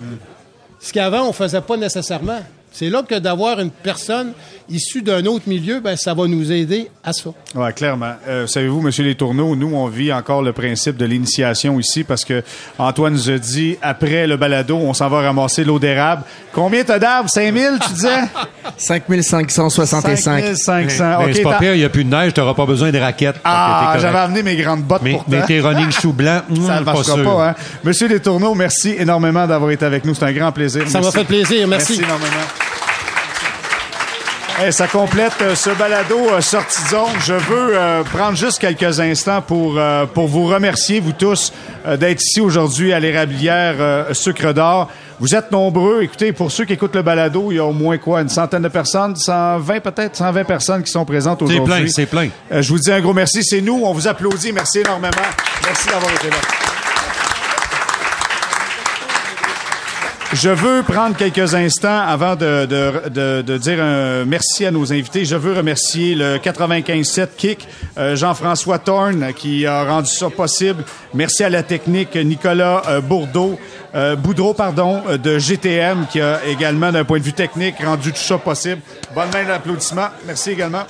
Ce 0.80 0.92
qu'avant, 0.92 1.28
on 1.28 1.34
faisait 1.34 1.62
pas 1.62 1.78
nécessairement. 1.78 2.42
C'est 2.74 2.90
là 2.90 3.04
que 3.04 3.16
d'avoir 3.20 3.60
une 3.60 3.70
personne 3.70 4.34
issue 4.68 5.04
d'un 5.04 5.24
autre 5.28 5.48
milieu, 5.48 5.80
ben, 5.80 5.96
ça 5.96 6.16
va 6.16 6.26
nous 6.26 6.52
aider 6.52 6.90
à 7.04 7.14
ça. 7.14 7.30
Oui, 7.54 7.74
clairement. 7.74 8.14
Euh, 8.28 8.48
Savez-vous, 8.48 8.82
Monsieur 8.82 9.04
Les 9.04 9.14
Tourneaux, 9.14 9.56
nous, 9.56 9.76
on 9.76 9.88
vit 9.88 10.12
encore 10.12 10.42
le 10.42 10.54
principe 10.54 10.98
de 10.98 11.06
l'initiation 11.06 11.80
ici 11.80 12.04
parce 12.04 12.26
que 12.26 12.44
Antoine 12.80 13.14
nous 13.14 13.30
a 13.30 13.38
dit, 13.38 13.78
après 13.84 14.26
le 14.26 14.38
balado, 14.38 14.76
on 14.76 14.94
s'en 14.96 15.08
va 15.08 15.22
ramasser 15.22 15.64
l'eau 15.64 15.78
d'érable. 15.78 16.24
Combien 16.52 16.84
t'as 16.84 16.98
d'arbres? 16.98 17.30
5000, 17.30 17.80
tu 17.86 17.94
disais? 17.94 18.22
5565. 18.78 20.56
5500. 20.56 21.04
Mais 21.20 21.26
OK, 21.26 21.32
c'est 21.36 21.42
pas 21.42 21.58
pire, 21.60 21.74
il 21.76 21.80
n'y 21.80 21.86
a 21.86 21.90
plus 21.90 22.04
de 22.04 22.10
neige, 22.10 22.34
tu 22.34 22.40
n'auras 22.40 22.54
pas 22.54 22.66
besoin 22.66 22.92
de 22.92 23.00
raquettes. 23.00 23.38
Ah, 23.44 23.96
j'avais 24.00 24.20
amené 24.20 24.44
mes 24.44 24.56
grandes 24.56 24.84
bottes 24.84 25.02
mais, 25.04 25.12
pour 25.12 25.26
mais 25.28 25.44
tes 25.46 25.60
running 25.60 25.92
choux 26.02 26.14
blancs, 26.14 26.44
hum, 26.50 26.68
Ça 26.68 26.80
ne 26.80 26.86
pas 26.86 26.94
marchera 26.94 27.16
sûr. 27.16 27.24
pas, 27.24 27.50
hein? 27.50 27.56
Monsieur 27.84 28.08
Les 28.08 28.20
Tourneaux, 28.20 28.54
merci 28.56 28.96
énormément 28.98 29.46
d'avoir 29.48 29.72
été 29.72 29.86
avec 29.86 30.06
nous. 30.06 30.14
C'est 30.14 30.26
un 30.26 30.32
grand 30.34 30.52
plaisir. 30.52 30.88
Ça 30.88 31.02
m'a 31.02 31.12
fait 31.12 31.24
plaisir. 31.24 31.68
Merci. 31.68 31.94
Merci 31.94 32.04
énormément. 32.04 32.44
Hey, 34.60 34.72
ça 34.72 34.86
complète 34.88 35.34
euh, 35.42 35.56
ce 35.56 35.72
balado 35.72 36.16
euh, 36.32 36.40
sortie 36.40 36.84
de 36.84 36.90
zone. 36.90 37.10
Je 37.26 37.34
veux 37.34 37.76
euh, 37.76 38.04
prendre 38.04 38.38
juste 38.38 38.60
quelques 38.60 39.00
instants 39.00 39.42
pour 39.42 39.80
euh, 39.80 40.06
pour 40.06 40.28
vous 40.28 40.46
remercier 40.46 41.00
vous 41.00 41.12
tous 41.12 41.52
euh, 41.88 41.98
d'être 41.98 42.22
ici 42.22 42.40
aujourd'hui 42.40 42.94
à 42.94 43.00
l'érablière 43.00 43.76
euh, 43.80 44.14
Sucre 44.14 44.54
d'Or. 44.54 44.90
Vous 45.24 45.36
êtes 45.36 45.54
nombreux. 45.54 46.02
Écoutez, 46.04 46.34
pour 46.34 46.52
ceux 46.52 46.66
qui 46.66 46.74
écoutent 46.74 46.96
le 46.96 47.02
balado, 47.02 47.50
il 47.50 47.56
y 47.56 47.60
a 47.60 47.64
au 47.64 47.72
moins 47.72 47.98
quoi, 47.98 48.20
une 48.20 48.28
centaine 48.28 48.62
de 48.64 48.68
personnes, 48.68 49.16
120 49.16 49.80
peut-être, 49.80 50.18
120 50.18 50.44
personnes 50.44 50.84
qui 50.84 50.92
sont 50.92 51.06
présentes 51.06 51.40
C'est 51.40 51.46
aujourd'hui. 51.46 51.84
plein, 51.84 51.88
c'est 51.88 52.06
plein. 52.08 52.28
Euh, 52.52 52.62
je 52.62 52.68
vous 52.68 52.78
dis 52.78 52.92
un 52.92 53.00
gros 53.00 53.14
merci. 53.14 53.42
C'est 53.42 53.62
nous. 53.62 53.84
On 53.86 53.94
vous 53.94 54.06
applaudit. 54.06 54.52
Merci 54.52 54.80
énormément. 54.80 55.16
Merci 55.66 55.88
d'avoir 55.88 56.12
été 56.12 56.30
là. 56.30 56.36
Je 60.34 60.50
veux 60.50 60.82
prendre 60.82 61.16
quelques 61.16 61.54
instants 61.54 62.02
avant 62.02 62.36
de, 62.36 62.66
de, 62.66 63.10
de, 63.10 63.42
de 63.44 63.58
dire 63.58 63.82
un 63.82 64.26
merci 64.26 64.66
à 64.66 64.72
nos 64.72 64.92
invités. 64.92 65.26
Je 65.26 65.36
veux 65.36 65.54
remercier 65.54 66.16
le 66.16 66.38
95-7 66.38 67.28
Kick, 67.38 67.68
euh, 68.00 68.16
Jean-François 68.16 68.80
Thorne, 68.80 69.32
qui 69.38 69.66
a 69.68 69.84
rendu 69.84 70.10
ça 70.10 70.32
possible. 70.32 70.84
Merci 71.14 71.44
à 71.44 71.50
la 71.50 71.62
technique 71.62 72.16
Nicolas 72.16 72.82
euh, 72.90 73.00
Bourdeau, 73.00 73.60
euh, 73.96 74.16
Boudreau, 74.16 74.54
pardon, 74.54 75.04
euh, 75.08 75.18
de 75.18 75.38
GTM, 75.38 76.08
qui 76.10 76.20
a 76.20 76.44
également, 76.46 76.92
d'un 76.92 77.04
point 77.04 77.20
de 77.20 77.24
vue 77.24 77.34
technique, 77.34 77.76
rendu 77.84 78.12
tout 78.12 78.18
ça 78.20 78.38
possible. 78.38 78.82
Bonne 79.14 79.30
main 79.32 79.44
d'applaudissement. 79.44 80.08
Merci 80.26 80.52
également. 80.52 80.84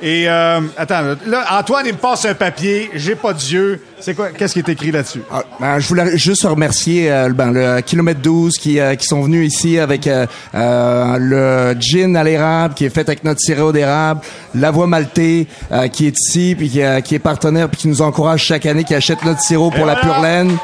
Et 0.00 0.28
euh, 0.28 0.60
attends, 0.76 1.16
là, 1.26 1.44
Antoine, 1.58 1.86
il 1.86 1.92
me 1.92 1.98
passe 1.98 2.24
un 2.24 2.34
papier. 2.34 2.90
J'ai 2.94 3.16
pas 3.16 3.32
d'yeux. 3.32 3.82
C'est 4.00 4.14
quoi 4.14 4.28
Qu'est-ce 4.30 4.52
qui 4.52 4.60
est 4.60 4.68
écrit 4.68 4.92
là-dessus? 4.92 5.22
Ah, 5.30 5.42
ben, 5.58 5.78
je 5.78 5.88
voulais 5.88 6.16
juste 6.16 6.44
remercier 6.44 7.10
euh, 7.10 7.30
ben, 7.30 7.50
le 7.52 7.80
kilomètre 7.80 8.20
12 8.20 8.56
qui, 8.56 8.78
euh, 8.78 8.94
qui 8.94 9.06
sont 9.06 9.22
venus 9.22 9.52
ici 9.52 9.78
avec 9.78 10.06
euh, 10.06 10.26
euh, 10.54 11.16
le 11.18 11.76
gin 11.80 12.16
à 12.16 12.22
l'érable 12.22 12.74
qui 12.74 12.84
est 12.84 12.90
fait 12.90 13.08
avec 13.08 13.24
notre 13.24 13.40
sirop 13.40 13.72
d'érable, 13.72 14.20
la 14.54 14.70
voix 14.70 14.86
maltais 14.86 15.46
euh, 15.72 15.88
qui 15.88 16.06
est 16.06 16.16
ici 16.18 16.54
puis 16.56 16.70
qui, 16.70 16.82
euh, 16.82 17.00
qui 17.00 17.16
est 17.16 17.18
partenaire 17.18 17.68
puis 17.68 17.78
qui 17.80 17.88
nous 17.88 18.00
encourage 18.00 18.44
chaque 18.44 18.66
année, 18.66 18.84
qui 18.84 18.94
achète 18.94 19.24
notre 19.24 19.40
sirop 19.40 19.70
pour 19.70 19.80
Et 19.80 19.86
la 19.86 19.94
voilà. 19.94 20.00
pure 20.00 20.20
laine. 20.22 20.56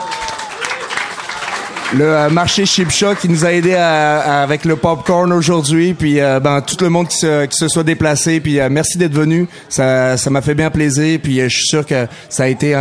Le 1.97 2.05
euh, 2.05 2.29
marché 2.29 2.67
Chipcha 2.67 3.15
qui 3.15 3.29
nous 3.29 3.45
a 3.45 3.53
aidé 3.53 3.75
à- 3.75 4.19
à- 4.21 4.43
avec 4.43 4.65
le 4.65 4.75
popcorn 4.75 5.33
aujourd'hui, 5.33 5.95
puis 5.95 6.21
euh, 6.21 6.41
ben 6.41 6.61
tout 6.61 6.77
le 6.83 6.89
monde 6.91 7.07
qui 7.07 7.19
se, 7.19 7.47
qui 7.47 7.57
se 7.57 7.69
soit 7.69 7.85
déplacé, 7.85 8.41
puis 8.41 8.59
euh, 8.59 8.69
merci 8.69 8.99
d'être 8.99 9.13
venu. 9.15 9.47
Ça 9.69 10.17
ça 10.17 10.29
m'a 10.31 10.41
fait 10.43 10.55
bien 10.55 10.71
plaisir, 10.71 11.21
puis 11.23 11.41
euh, 11.41 11.49
je 11.49 11.57
suis 11.57 11.67
sûr 11.69 11.87
que 11.87 12.07
ça 12.29 12.45
a 12.45 12.47
été 12.49 12.75
un, 12.75 12.81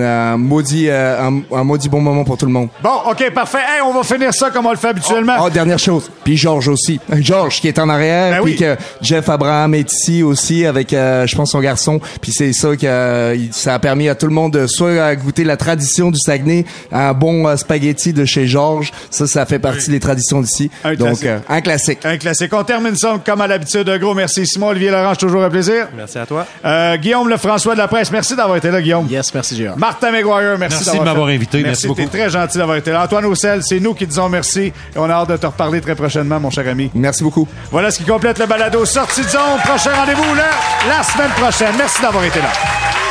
un 0.00 0.36
maudit 0.36 0.88
un, 0.90 1.42
un 1.52 1.64
maudit 1.64 1.88
bon 1.88 2.00
moment 2.00 2.22
pour 2.22 2.36
tout 2.38 2.46
le 2.46 2.52
monde. 2.52 2.68
Bon, 2.82 2.90
ok, 3.10 3.32
parfait. 3.34 3.58
Hey, 3.58 3.82
on 3.84 3.92
va 3.92 4.04
finir 4.04 4.32
ça 4.32 4.50
comme 4.50 4.66
on 4.66 4.70
le 4.70 4.76
fait 4.76 4.88
habituellement. 4.88 5.36
Oh, 5.42 5.50
dernière 5.50 5.78
chose, 5.80 6.08
puis 6.22 6.36
Georges 6.36 6.68
aussi. 6.68 7.00
Georges 7.20 7.60
qui 7.60 7.66
est 7.68 7.78
en 7.80 7.88
arrière, 7.88 8.30
Ben 8.36 8.42
puis 8.44 8.52
oui. 8.52 8.56
que 8.58 8.76
Jeff 9.00 9.28
Abraham 9.28 9.74
est 9.74 9.92
ici 9.92 10.22
aussi 10.22 10.64
avec, 10.66 10.90
je 10.92 11.34
pense, 11.34 11.50
son 11.50 11.60
garçon. 11.60 12.00
Puis 12.20 12.30
c'est 12.32 12.52
ça 12.52 12.76
que 12.76 13.36
ça 13.50 13.74
a 13.74 13.78
permis 13.80 14.08
à 14.08 14.14
tout 14.14 14.26
le 14.26 14.32
monde 14.34 14.52
de 14.52 14.66
soit 14.68 15.16
goûter 15.16 15.42
la 15.44 15.56
tradition 15.56 16.10
du 16.12 16.18
Saguenay, 16.20 16.64
un 16.92 17.12
bon 17.12 17.56
spaghetti 17.56 18.12
de 18.12 18.24
chez 18.24 18.46
Saint-Georges. 18.52 18.92
Ça, 19.10 19.26
ça 19.26 19.46
fait 19.46 19.58
partie 19.58 19.90
des 19.90 20.00
traditions 20.00 20.40
d'ici. 20.40 20.70
Un 20.84 20.94
Donc, 20.94 21.20
classique. 21.20 21.26
euh, 21.26 21.38
un 21.48 21.60
classique. 21.60 21.98
Un 22.04 22.16
classique. 22.18 22.52
On 22.52 22.64
termine 22.64 22.96
ça 22.96 23.18
comme 23.24 23.40
à 23.40 23.46
l'habitude. 23.46 23.88
Un 23.88 23.98
gros 23.98 24.14
merci, 24.14 24.46
Simon. 24.46 24.68
Olivier 24.68 24.90
Laurent, 24.90 25.10
c'est 25.12 25.20
toujours 25.26 25.42
un 25.42 25.50
plaisir. 25.50 25.88
Merci 25.96 26.18
à 26.18 26.26
toi. 26.26 26.46
Euh, 26.64 26.96
Guillaume 26.96 27.28
Lefrançois 27.28 27.74
de 27.74 27.78
la 27.78 27.88
presse, 27.88 28.10
merci 28.10 28.36
d'avoir 28.36 28.56
été 28.56 28.70
là, 28.70 28.80
Guillaume. 28.80 29.06
Yes, 29.10 29.32
merci, 29.34 29.56
Gérard. 29.56 29.78
Martin 29.78 30.10
McGuire, 30.10 30.56
merci, 30.58 30.76
Merci 30.84 30.98
de 30.98 31.04
m'avoir 31.04 31.28
fait- 31.28 31.34
invité. 31.34 31.62
Merci 31.62 31.66
Merci, 31.68 31.82
t'es 31.82 31.88
beaucoup. 32.04 32.16
très 32.16 32.30
gentil 32.30 32.58
d'avoir 32.58 32.76
été 32.76 32.90
là. 32.90 33.04
Antoine 33.04 33.26
Roussel, 33.26 33.62
c'est 33.62 33.80
nous 33.80 33.94
qui 33.94 34.06
disons 34.06 34.28
merci 34.28 34.60
et 34.60 34.72
on 34.96 35.04
a 35.08 35.12
hâte 35.14 35.30
de 35.30 35.36
te 35.36 35.46
reparler 35.46 35.80
très 35.80 35.94
prochainement, 35.94 36.38
mon 36.40 36.50
cher 36.50 36.66
ami. 36.68 36.90
Merci 36.94 37.22
beaucoup. 37.24 37.46
Voilà 37.70 37.90
ce 37.90 37.98
qui 37.98 38.04
complète 38.04 38.38
le 38.38 38.46
balado 38.46 38.84
Sortie 38.84 39.22
de 39.22 39.28
zone. 39.28 39.40
Prochain 39.64 39.92
rendez-vous 39.94 40.34
là, 40.34 40.50
la 40.88 41.02
semaine 41.02 41.30
prochaine. 41.30 41.74
Merci 41.78 42.02
d'avoir 42.02 42.24
été 42.24 42.38
là. 42.40 43.01